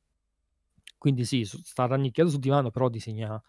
Quindi 0.98 1.26
sì, 1.26 1.46
sta 1.46 1.86
rannicchiato 1.86 2.30
sul 2.30 2.40
divano, 2.40 2.72
però 2.72 2.90
disegna 2.90 3.42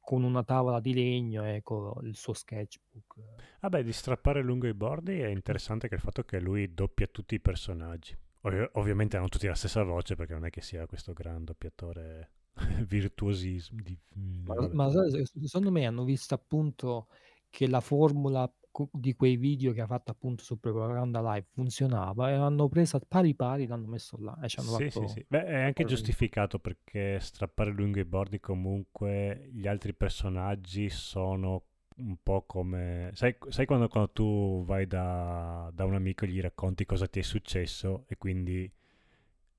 con 0.00 0.22
una 0.24 0.42
tavola 0.44 0.80
di 0.80 0.94
legno 0.94 1.44
e 1.46 1.62
con 1.62 1.92
il 2.06 2.16
suo 2.16 2.32
sketchbook. 2.34 3.14
Vabbè, 3.60 3.82
di 3.84 3.92
strappare 3.92 4.40
lungo 4.40 4.66
i 4.66 4.72
bordi 4.72 5.20
è 5.20 5.26
interessante 5.26 5.88
che 5.88 5.94
il 5.96 6.00
fatto 6.00 6.22
che 6.24 6.40
lui 6.40 6.72
doppia 6.72 7.06
tutti 7.06 7.34
i 7.34 7.40
personaggi. 7.40 8.16
Ov- 8.42 8.70
ovviamente 8.74 9.16
hanno 9.16 9.28
tutti 9.28 9.46
la 9.46 9.54
stessa 9.54 9.82
voce 9.82 10.14
perché 10.14 10.32
non 10.32 10.44
è 10.44 10.50
che 10.50 10.60
sia 10.60 10.86
questo 10.86 11.12
gran 11.12 11.44
doppiatore 11.44 12.30
virtuosismo. 12.86 13.80
Di, 13.82 13.98
Ma, 14.44 14.68
ma 14.72 14.90
secondo 15.24 15.70
me 15.70 15.86
hanno 15.86 16.04
visto 16.04 16.34
appunto 16.34 17.08
che 17.50 17.66
la 17.66 17.80
formula 17.80 18.50
di 18.92 19.14
quei 19.14 19.36
video 19.36 19.72
che 19.72 19.80
ha 19.80 19.86
fatto 19.86 20.10
appunto 20.10 20.44
su 20.44 20.58
Propaganda 20.58 21.20
Live 21.20 21.46
funzionava 21.52 22.30
e 22.30 22.36
l'hanno 22.36 22.68
presa 22.68 23.00
pari 23.00 23.34
pari, 23.34 23.66
l'hanno 23.66 23.86
messo 23.86 24.18
là 24.20 24.38
e 24.42 24.48
ci 24.48 24.60
hanno 24.60 24.70
Sì, 24.72 24.90
fatto... 24.90 25.06
sì, 25.06 25.12
sì. 25.14 25.24
Beh, 25.26 25.44
è 25.44 25.54
anche 25.62 25.84
giustificato 25.84 26.58
perché 26.58 27.18
strappare 27.20 27.70
lungo 27.70 27.98
i 27.98 28.04
bordi 28.04 28.38
comunque 28.40 29.48
gli 29.52 29.66
altri 29.66 29.94
personaggi 29.94 30.88
sono 30.90 31.64
un 31.96 32.16
po' 32.22 32.42
come... 32.42 33.10
Sai, 33.14 33.36
sai 33.48 33.66
quando, 33.66 33.88
quando 33.88 34.10
tu 34.10 34.64
vai 34.64 34.86
da, 34.86 35.70
da 35.72 35.84
un 35.84 35.94
amico 35.94 36.24
e 36.24 36.28
gli 36.28 36.40
racconti 36.40 36.84
cosa 36.84 37.06
ti 37.06 37.20
è 37.20 37.22
successo 37.22 38.04
e 38.08 38.16
quindi 38.16 38.70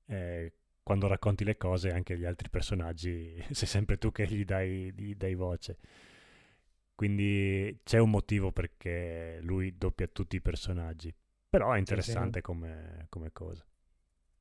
eh, 0.06 0.54
quando 0.84 1.08
racconti 1.08 1.44
le 1.44 1.58
cose 1.58 1.92
anche 1.92 2.18
gli 2.18 2.26
altri 2.26 2.50
personaggi 2.50 3.44
sei 3.52 3.68
sempre 3.68 3.98
tu 3.98 4.12
che 4.12 4.28
gli 4.28 4.46
dai, 4.46 4.94
gli 4.94 5.16
dai 5.16 5.36
voce. 5.36 5.78
Quindi 6.96 7.82
c'è 7.84 8.00
un 8.00 8.10
motivo 8.10 8.52
perché 8.52 9.40
lui 9.42 9.78
doppia 9.78 10.08
tutti 10.08 10.36
i 10.36 10.42
personaggi. 10.42 11.14
Però 11.50 11.72
è 11.74 11.78
interessante 11.78 12.42
come, 12.42 13.06
come 13.10 13.32
cosa. 13.32 13.66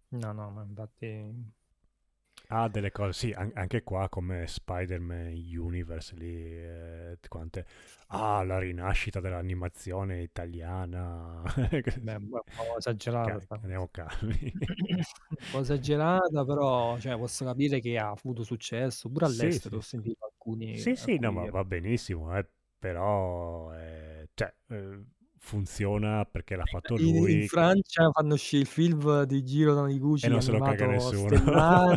No, 0.08 0.32
no, 0.32 0.50
ma 0.50 0.62
infatti... 0.62 1.54
Ha 2.48 2.68
delle 2.68 2.92
cose, 2.92 3.12
sì, 3.12 3.32
an- 3.32 3.50
anche 3.54 3.82
qua 3.82 4.08
come 4.08 4.46
Spider-Man 4.46 5.32
Universe 5.56 6.14
lì, 6.14 6.32
eh, 6.32 7.18
quante... 7.28 7.66
Ah, 8.08 8.44
la 8.44 8.58
rinascita 8.60 9.18
dell'animazione 9.18 10.22
italiana. 10.22 11.42
Beh, 12.02 12.14
un 12.14 12.28
po' 12.54 12.76
esagerata. 12.78 13.58
Andiamo 13.62 13.88
calmi. 13.90 14.54
un 15.28 15.36
po' 15.48 15.60
esagerata, 15.60 16.44
però 16.44 16.98
cioè, 16.98 17.16
posso 17.16 17.44
capire 17.44 17.80
che 17.80 17.98
ha 17.98 18.10
avuto 18.10 18.44
successo. 18.44 19.08
Pure 19.10 19.24
Sì, 19.24 19.50
all'estero 19.50 19.78
ho 19.78 19.80
sì. 19.80 19.88
sentito 19.88 20.24
alcuni... 20.24 20.78
Sì, 20.78 20.94
sì, 20.96 21.18
no, 21.18 21.32
alcuni 21.32 21.32
ma 21.32 21.46
va 21.50 21.64
benissimo, 21.64 22.36
eh, 22.36 22.46
però 22.78 23.72
eh, 23.74 24.28
cioè, 24.34 24.54
eh, 24.68 25.04
funziona 25.46 26.24
perché 26.24 26.56
l'ha 26.56 26.64
fatto 26.66 26.98
In, 26.98 27.06
in 27.06 27.20
lui 27.20 27.48
Francia 27.48 28.10
fanno 28.10 28.34
uscire 28.34 28.62
il 28.62 28.68
film 28.68 29.22
di 29.22 29.44
Giro 29.44 29.72
e 29.72 29.74
Taniguchi 29.76 30.28
non 30.28 30.42
se 30.42 30.50
lo 30.50 30.60
caga 30.60 30.86
nessuno. 30.86 31.28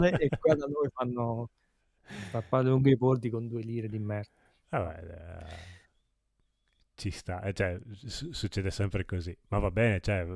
e 0.05 0.29
qua 0.39 0.55
da 0.55 0.65
noi 0.67 0.87
fanno 0.93 1.49
strappare 2.27 2.69
lunghi 2.69 2.95
bordi 2.95 3.29
con 3.29 3.47
due 3.47 3.61
lire 3.61 3.89
di 3.89 3.97
merda. 3.97 4.29
Vabbè, 4.69 5.03
eh, 5.03 5.77
ci 6.93 7.09
sta, 7.11 7.41
eh, 7.41 7.53
cioè, 7.53 7.79
su- 7.93 8.31
succede 8.33 8.69
sempre 8.69 9.05
così, 9.05 9.35
ma 9.47 9.57
va 9.59 9.71
bene, 9.71 9.99
cioè, 10.01 10.27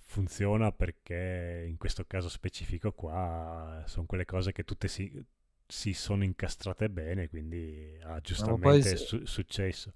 funziona 0.00 0.72
perché 0.72 1.64
in 1.68 1.76
questo 1.76 2.04
caso 2.06 2.28
specifico 2.28 2.92
qua 2.92 3.84
sono 3.86 4.06
quelle 4.06 4.24
cose 4.24 4.50
che 4.52 4.64
tutte 4.64 4.88
si, 4.88 5.22
si 5.66 5.92
sono 5.92 6.24
incastrate 6.24 6.88
bene, 6.90 7.28
quindi 7.28 7.98
ha 8.02 8.12
poi 8.12 8.20
giustamente 8.22 8.82
se- 8.82 8.96
su- 8.96 9.24
successo. 9.26 9.92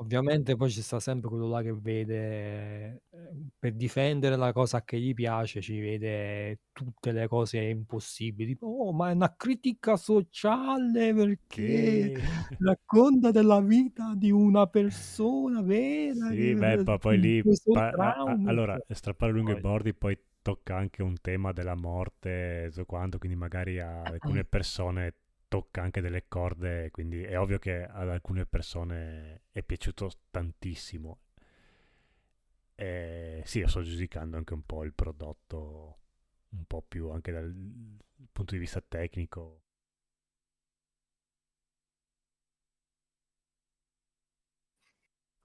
Ovviamente 0.00 0.56
poi 0.56 0.70
ci 0.70 0.80
sta 0.80 0.98
sempre 0.98 1.28
quello 1.28 1.46
là 1.46 1.60
che 1.60 1.74
vede, 1.74 3.02
eh, 3.10 3.48
per 3.58 3.74
difendere 3.74 4.34
la 4.36 4.50
cosa 4.50 4.82
che 4.82 4.98
gli 4.98 5.12
piace, 5.12 5.60
ci 5.60 5.78
vede 5.78 6.60
tutte 6.72 7.12
le 7.12 7.28
cose 7.28 7.58
impossibili. 7.60 8.52
Tipo, 8.52 8.66
oh, 8.66 8.92
ma 8.94 9.10
è 9.10 9.12
una 9.12 9.34
critica 9.36 9.96
sociale 9.98 11.12
perché 11.12 12.12
Che... 12.14 12.20
racconta 12.60 13.30
della 13.30 13.60
vita 13.60 14.14
di 14.16 14.30
una 14.30 14.66
persona 14.68 15.60
vera 15.60 16.28
Sì, 16.30 16.36
che 16.36 16.54
beh, 16.54 16.82
pa- 16.82 16.96
poi 16.96 17.18
lì, 17.20 17.42
pa- 17.70 17.90
a- 17.90 18.38
allora, 18.46 18.78
strappare 18.88 19.32
lungo 19.32 19.50
i 19.50 19.52
Poi- 19.52 19.62
bordi 19.62 19.92
poi 19.94 20.18
tocca 20.40 20.76
anche 20.76 21.02
un 21.02 21.16
tema 21.20 21.52
della 21.52 21.74
morte, 21.74 22.64
e 22.64 22.68
tutto 22.70 22.86
quanto, 22.86 23.18
quindi 23.18 23.36
magari 23.36 23.78
a 23.78 24.00
alcune 24.00 24.44
persone 24.46 25.14
tocca 25.50 25.82
anche 25.82 26.00
delle 26.00 26.26
corde, 26.28 26.90
quindi 26.92 27.22
è 27.24 27.38
ovvio 27.38 27.58
che 27.58 27.84
ad 27.84 28.08
alcune 28.08 28.46
persone 28.46 29.42
è 29.52 29.62
piaciuto 29.62 30.10
tantissimo. 30.30 31.18
E 32.74 33.42
sì, 33.44 33.62
sto 33.66 33.82
giudicando 33.82 34.36
anche 34.36 34.54
un 34.54 34.62
po' 34.64 34.84
il 34.84 34.94
prodotto, 34.94 35.98
un 36.50 36.64
po' 36.66 36.82
più 36.86 37.10
anche 37.10 37.30
dal 37.32 37.52
punto 38.32 38.54
di 38.54 38.58
vista 38.60 38.80
tecnico. 38.80 39.62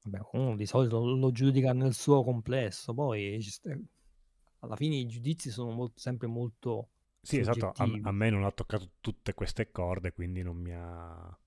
Vabbè, 0.05 0.25
uno 0.37 0.55
di 0.55 0.65
solito 0.65 1.03
lo, 1.03 1.31
giudica 1.31 1.73
nel 1.73 1.93
suo 1.93 2.23
complesso, 2.23 2.93
poi 2.93 3.37
alla 4.59 4.75
fine 4.75 4.97
i 4.97 5.07
giudizi 5.07 5.49
sono 5.49 5.71
molto- 5.71 5.99
sempre 5.99 6.27
molto 6.27 6.89
Sì, 7.25 7.39
esatto, 7.39 7.71
a, 7.75 7.83
a 8.03 8.11
me 8.11 8.29
non 8.29 8.43
ha 8.43 8.51
toccato 8.51 8.91
tutte 9.01 9.33
queste 9.33 9.71
corde, 9.71 10.13
quindi 10.13 10.43
non 10.43 10.57
mi 10.57 10.71
ha... 10.73 11.37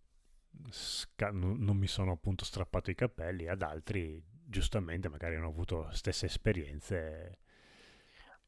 sca- 0.71 1.31
non, 1.31 1.59
non 1.61 1.77
mi 1.77 1.87
sono 1.87 2.13
appunto 2.13 2.45
strappato 2.45 2.91
i 2.91 2.95
capelli, 2.97 3.49
ad 3.49 3.63
altri 3.63 4.23
giustamente 4.45 5.09
magari 5.09 5.37
hanno 5.37 5.49
avuto 5.49 5.89
stesse 5.93 6.27
esperienze 6.27 7.39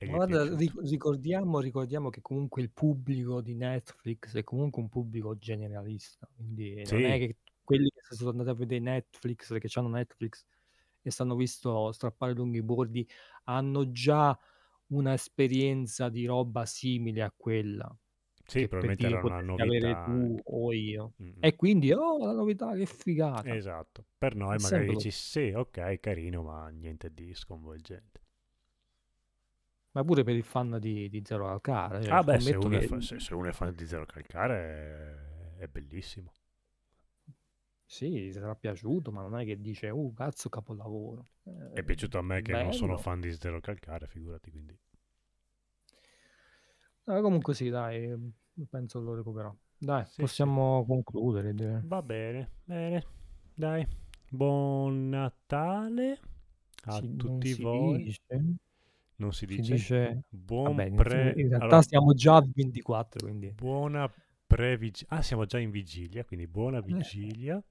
Guarda, 0.02 0.44
ricordiamo, 0.82 1.60
ricordiamo 1.60 2.08
che 2.08 2.22
comunque 2.22 2.62
il 2.62 2.70
pubblico 2.70 3.42
di 3.42 3.54
Netflix 3.54 4.34
è 4.34 4.42
comunque 4.44 4.80
un 4.82 4.88
pubblico 4.88 5.36
generalista, 5.36 6.26
quindi 6.34 6.84
non 6.86 6.98
Sì. 6.98 7.04
è 7.04 7.18
che 7.18 7.36
quelli 7.62 7.90
che 7.90 8.14
sono 8.14 8.30
andati 8.30 8.48
a 8.48 8.54
vedere 8.54 8.80
Netflix, 8.80 9.58
che 9.58 9.68
hanno 9.78 9.88
Netflix 9.90 10.44
e 11.02 11.10
stanno 11.10 11.36
visto 11.36 11.92
strappare 11.92 12.32
lunghi 12.32 12.62
bordi, 12.62 13.06
hanno 13.44 13.90
già 13.92 14.36
un'esperienza 14.90 16.08
di 16.08 16.26
roba 16.26 16.66
simile 16.66 17.22
a 17.22 17.32
quella 17.36 17.94
Sì, 18.44 18.66
probabilmente 18.68 19.06
era 19.06 19.18
una 19.22 19.40
potresti 19.40 19.60
avere 19.62 19.94
novità 19.94 20.02
tu 20.02 20.38
o 20.44 20.72
io. 20.72 21.14
Mm, 21.22 21.26
mm. 21.28 21.42
E 21.42 21.56
quindi, 21.56 21.92
oh, 21.92 22.18
la 22.18 22.32
novità, 22.32 22.74
che 22.74 22.86
figata. 22.86 23.54
Esatto, 23.54 24.06
per 24.16 24.34
noi 24.34 24.56
È 24.56 24.58
magari 24.58 24.86
dici 24.86 25.10
sì, 25.10 25.52
ok, 25.54 26.00
carino, 26.00 26.42
ma 26.42 26.68
niente 26.70 27.12
di 27.12 27.34
sconvolgente. 27.34 28.20
Ma 29.92 30.02
pure 30.04 30.24
per 30.24 30.34
il 30.34 30.42
fan 30.42 30.78
di, 30.80 31.08
di 31.08 31.22
Zero 31.24 31.44
Calcare, 31.60 32.02
cioè, 32.04 32.16
Ah 32.16 32.22
beh, 32.22 32.38
se 32.40 32.56
uno, 32.56 32.76
è 32.76 32.80
che 32.80 32.88
fa- 32.88 33.00
se, 33.00 33.18
se 33.20 33.34
uno 33.34 33.48
è 33.48 33.52
fan 33.52 33.74
di 33.74 33.86
Zero 33.86 34.04
Calcare 34.04 35.56
è, 35.58 35.62
è 35.62 35.66
bellissimo. 35.68 36.32
Sì, 37.90 38.30
sarà 38.32 38.54
piaciuto, 38.54 39.10
ma 39.12 39.22
non 39.22 39.38
è 39.38 39.44
che 39.44 39.60
dice, 39.60 39.90
uh, 39.90 40.12
cazzo, 40.14 40.48
capolavoro. 40.48 41.26
È 41.72 41.82
Eh, 41.82 41.82
piaciuto 41.82 42.16
a 42.16 42.22
me 42.22 42.42
che 42.42 42.54
non 42.54 42.72
sono 42.72 42.96
bello. 42.96 42.96
fan 42.96 43.18
di 43.18 43.32
Zero 43.32 43.58
Calcare, 43.58 44.06
figurati, 44.06 44.52
quindi... 44.52 44.78
Eh, 47.06 47.20
comunque 47.20 47.54
sì, 47.54 47.68
dai, 47.68 48.14
penso 48.68 49.00
lo 49.00 49.14
recupererò. 49.14 49.54
Dai, 49.78 50.06
Sì, 50.06 50.26
sì. 50.26 50.46
possiamo 50.46 50.84
concludere. 50.86 51.54
direi. 51.54 51.82
Va 51.92 52.00
bene, 52.00 52.48
bene. 52.64 53.04
Dai, 53.54 53.86
buon 54.30 55.10
Natale 55.10 56.18
a 56.84 56.96
Si- 56.96 57.08
non 57.08 57.44
tutti 57.44 57.54
si 57.54 57.64
voi. 57.64 58.02
dice, 58.02 58.20
Non 59.18 59.32
si 59.32 59.46
si 59.48 59.62
dice? 59.62 59.64
dice... 59.64 60.24
Buon 60.28 60.82
Vabbè, 60.82 60.90
pre... 60.94 61.40
in 61.40 61.48
realtà 61.48 61.80
allora, 61.80 61.82
stiamo 61.82 62.12
già 62.14 62.36
al 62.36 62.50
24, 62.52 63.20
quindi... 63.20 63.54
buona 63.54 64.10
previgilia. 64.46 65.16
Ah, 65.18 65.22
siamo 65.22 65.44
già 65.46 65.58
in 65.58 65.70
vigilia, 65.70 66.24
quindi 66.24 66.46
buona 66.46 66.80
Eh, 66.88 67.04
vigilia. 67.04 67.56
Eh, 67.56 67.62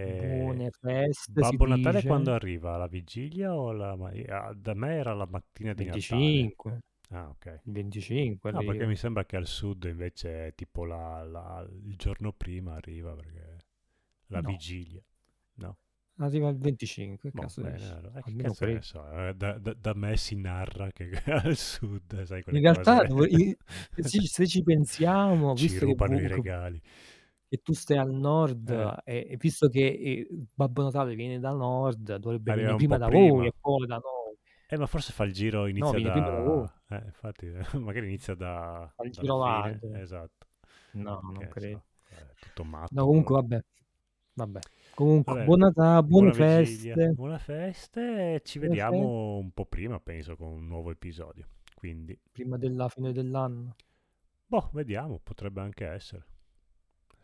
buone 0.00 0.70
feste, 0.70 1.32
Babbo 1.38 1.66
Natale 1.66 1.98
dice. 1.98 2.06
quando 2.06 2.32
arriva? 2.32 2.76
La 2.76 2.86
vigilia 2.86 3.54
o 3.54 3.72
la... 3.72 3.92
ah, 4.28 4.52
Da 4.54 4.74
me 4.74 4.94
era 4.96 5.12
la 5.14 5.26
mattina 5.26 5.72
di 5.74 5.84
Natale. 5.84 6.54
25, 6.54 6.80
Ah, 7.10 7.28
ok. 7.28 7.60
il 7.64 7.72
25 7.72 8.50
No, 8.50 8.62
perché 8.64 8.84
arriva. 8.84 8.86
mi 8.86 8.96
sembra 8.96 9.24
che 9.24 9.36
al 9.36 9.46
sud 9.46 9.84
invece 9.84 10.46
è 10.48 10.54
tipo 10.54 10.84
la, 10.84 11.22
la- 11.24 11.66
il 11.84 11.96
giorno 11.96 12.32
prima 12.32 12.74
arriva 12.74 13.14
perché 13.14 13.58
la 14.28 14.40
No, 14.40 14.50
vigilia. 14.50 15.02
No? 15.56 15.76
arriva 16.18 16.48
il 16.48 16.58
25, 16.58 17.30
che 17.30 17.34
Boh, 17.34 17.42
cazzo 17.42 17.60
bene, 17.60 17.86
allora, 17.88 18.18
eh, 18.18 18.22
che 18.22 18.34
cazzo 18.36 18.64
ne 18.66 18.80
so, 18.80 19.06
eh, 19.10 19.34
da, 19.34 19.58
da- 19.58 19.74
da 19.74 19.92
me 19.94 20.16
si 20.16 20.36
narra 20.36 20.90
che 20.92 21.10
al 21.26 21.56
sud, 21.56 22.22
sai, 22.22 22.42
In 22.50 22.60
realtà, 22.60 23.02
i- 23.28 23.56
se 23.90 24.02
ci, 24.02 24.26
se 24.26 24.46
ci 24.46 24.62
pensiamo, 24.62 25.54
ci 25.56 25.78
rubano 25.78 26.18
i 26.18 26.20
vu- 26.20 26.28
che- 26.28 26.34
regali. 26.34 26.80
Che 27.56 27.62
tu 27.62 27.72
stai 27.74 27.98
al 27.98 28.12
nord 28.12 28.70
Eh, 28.70 29.02
e, 29.04 29.26
e 29.30 29.36
visto 29.36 29.68
che 29.68 29.80
eh, 29.86 30.28
Babbo 30.54 30.82
Natale 30.82 31.14
viene 31.14 31.38
dal 31.38 31.56
nord, 31.56 32.16
dovrebbe 32.16 32.50
arriva 32.50 32.72
venire 32.72 32.72
un 32.74 32.78
prima 32.78 32.96
po' 32.96 32.98
da 32.98 33.08
voi 33.08 33.28
prima. 33.28 33.46
e 33.46 33.54
poi 33.60 33.86
da 33.86 33.96
noi. 33.96 34.36
Eh, 34.66 34.76
ma 34.78 34.86
forse 34.86 35.12
fa 35.12 35.24
il 35.24 35.32
giro, 35.32 35.66
inizia 35.66 35.98
viene 35.98 36.10
prima 36.10 36.30
da 36.30 36.40
voi. 36.40 36.66
da... 36.88 36.98
Eh, 36.98 37.04
infatti, 37.06 37.46
magari 37.78 38.06
inizia 38.06 38.34
da, 38.34 38.92
Fa 38.96 39.04
il 39.04 39.10
dalla 39.12 39.32
giro 39.32 39.38
fine. 39.38 39.80
largo. 39.80 39.94
Esatto. 39.94 40.46
No, 40.92 41.20
non 41.22 41.38
Che 41.38 41.48
credo. 41.48 41.84
so, 42.08 42.14
è 42.14 42.34
tutto 42.38 42.64
matto. 42.64 42.92
No, 42.94 43.04
comunque, 43.06 43.34
vabbè. 43.36 43.64
Vabbè. 44.34 44.60
Comunque, 44.94 45.32
Vabbè, 45.34 45.44
buon 45.44 45.58
Natale, 45.60 46.02
buone 46.06 46.30
buona 46.30 46.56
vigilia, 46.60 46.96
feste. 46.96 47.12
buone 47.12 47.38
feste 47.38 48.34
e 48.34 48.42
ci 48.44 48.58
Buone 48.58 48.76
feste 48.78 48.98
vediamo 48.98 49.36
un 49.38 49.50
po' 49.52 49.66
prima, 49.66 50.00
penso, 50.00 50.36
con 50.36 50.48
un 50.48 50.66
nuovo 50.66 50.90
episodio. 50.90 51.48
Quindi, 51.74 52.18
prima 52.32 52.56
della 52.56 52.88
fine 52.88 53.12
dell'anno. 53.12 53.76
boh, 54.46 54.70
vediamo, 54.72 55.18
potrebbe 55.22 55.60
anche 55.60 55.86
essere. 55.86 56.24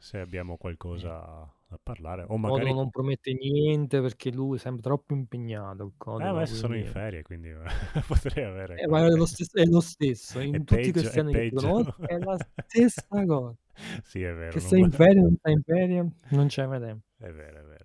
Se 0.03 0.19
abbiamo 0.19 0.55
Eh. 0.55 0.57
qualcosa 0.57 1.47
da 1.69 1.79
parlare. 1.83 2.25
O 2.29 2.39
magari... 2.39 2.73
non 2.73 2.89
promette 2.91 3.35
niente 3.35 4.01
perché 4.01 4.33
lui 4.33 4.57
è 4.57 4.59
sempre 4.59 4.81
troppo 4.83 5.13
impegnato. 5.15 5.85
Il 5.85 5.93
Eh, 6.23 6.25
adesso 6.25 6.55
sono 6.55 6.75
in 6.75 6.87
ferie, 6.87 7.23
quindi 7.23 7.53
potrei 8.07 8.45
avere 8.45 8.77
Eh, 8.79 8.89
ma 8.89 9.05
è 9.05 9.11
lo 9.11 9.27
stesso, 9.27 9.57
è 9.57 9.65
lo 9.67 9.81
stesso. 9.81 10.39
È 10.41 10.45
In 10.45 10.65
tutti 10.65 10.89
i 10.89 10.93
peggio, 10.93 11.11
è 11.11 11.23
cristiani 11.23 11.33
che 11.33 11.51
conosco 11.53 11.97
è 12.07 12.19
la 12.19 12.37
stessa 12.67 13.05
cosa. 13.27 13.55
Sì, 14.03 14.23
è 14.23 14.33
vero, 14.35 14.51
Che 14.53 14.61
sei 14.61 14.81
in 14.81 14.91
ferie, 14.91 15.21
non 15.23 15.37
stai 15.37 15.53
in 15.53 15.63
ferie, 15.63 16.11
non 16.31 16.47
c'è 16.49 16.67
mai 16.67 16.81
tempo. 16.81 17.05
È 17.19 17.31
vero, 17.31 17.59
è 17.61 17.63
vero. 17.65 17.85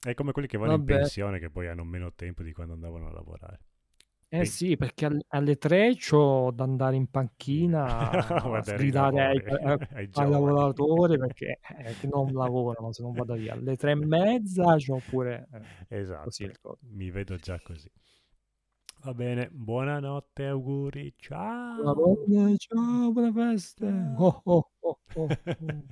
È 0.00 0.14
come 0.14 0.32
quelli 0.32 0.48
che 0.48 0.58
vanno 0.58 0.72
in 0.72 0.84
Vabbè. 0.84 0.94
pensione 1.00 1.38
che 1.38 1.50
poi 1.50 1.68
hanno 1.68 1.84
meno 1.84 2.12
tempo 2.14 2.42
di 2.42 2.52
quando 2.52 2.72
andavano 2.74 3.08
a 3.08 3.12
lavorare. 3.12 3.60
Eh 4.34 4.46
sì, 4.46 4.78
perché 4.78 5.04
alle, 5.04 5.24
alle 5.28 5.58
tre 5.58 5.94
c'ho 5.94 6.50
da 6.52 6.64
andare 6.64 6.96
in 6.96 7.06
panchina 7.10 8.08
a 8.56 8.62
sgridare 8.62 9.20
ai, 9.26 9.42
ai- 9.44 9.78
ai 9.92 10.08
lavoratori 10.30 11.18
perché 11.20 11.58
eh, 11.76 11.94
che 12.00 12.06
non 12.06 12.32
lavorano 12.32 12.92
se 12.92 13.02
non 13.02 13.12
vado 13.12 13.34
via. 13.34 13.52
Alle 13.52 13.76
tre 13.76 13.90
e 13.90 13.94
mezza 13.96 14.76
c'ho 14.76 15.00
pure 15.06 15.48
eh, 15.52 15.58
così 15.58 15.84
Esatto, 16.00 16.42
il 16.44 16.58
codo. 16.62 16.78
mi 16.92 17.10
vedo 17.10 17.36
già 17.36 17.60
così. 17.62 17.90
Va 19.02 19.12
bene, 19.12 19.50
buonanotte, 19.52 20.46
auguri, 20.46 21.12
ciao. 21.18 21.92
Buona- 21.92 22.56
Ciao, 22.56 23.12
buone 23.12 23.32
feste. 23.32 23.86
Ciao. 23.86 24.16
Oh, 24.16 24.40
oh, 24.44 24.70
oh, 24.80 24.98
oh, 25.12 25.28
oh. 25.60 25.84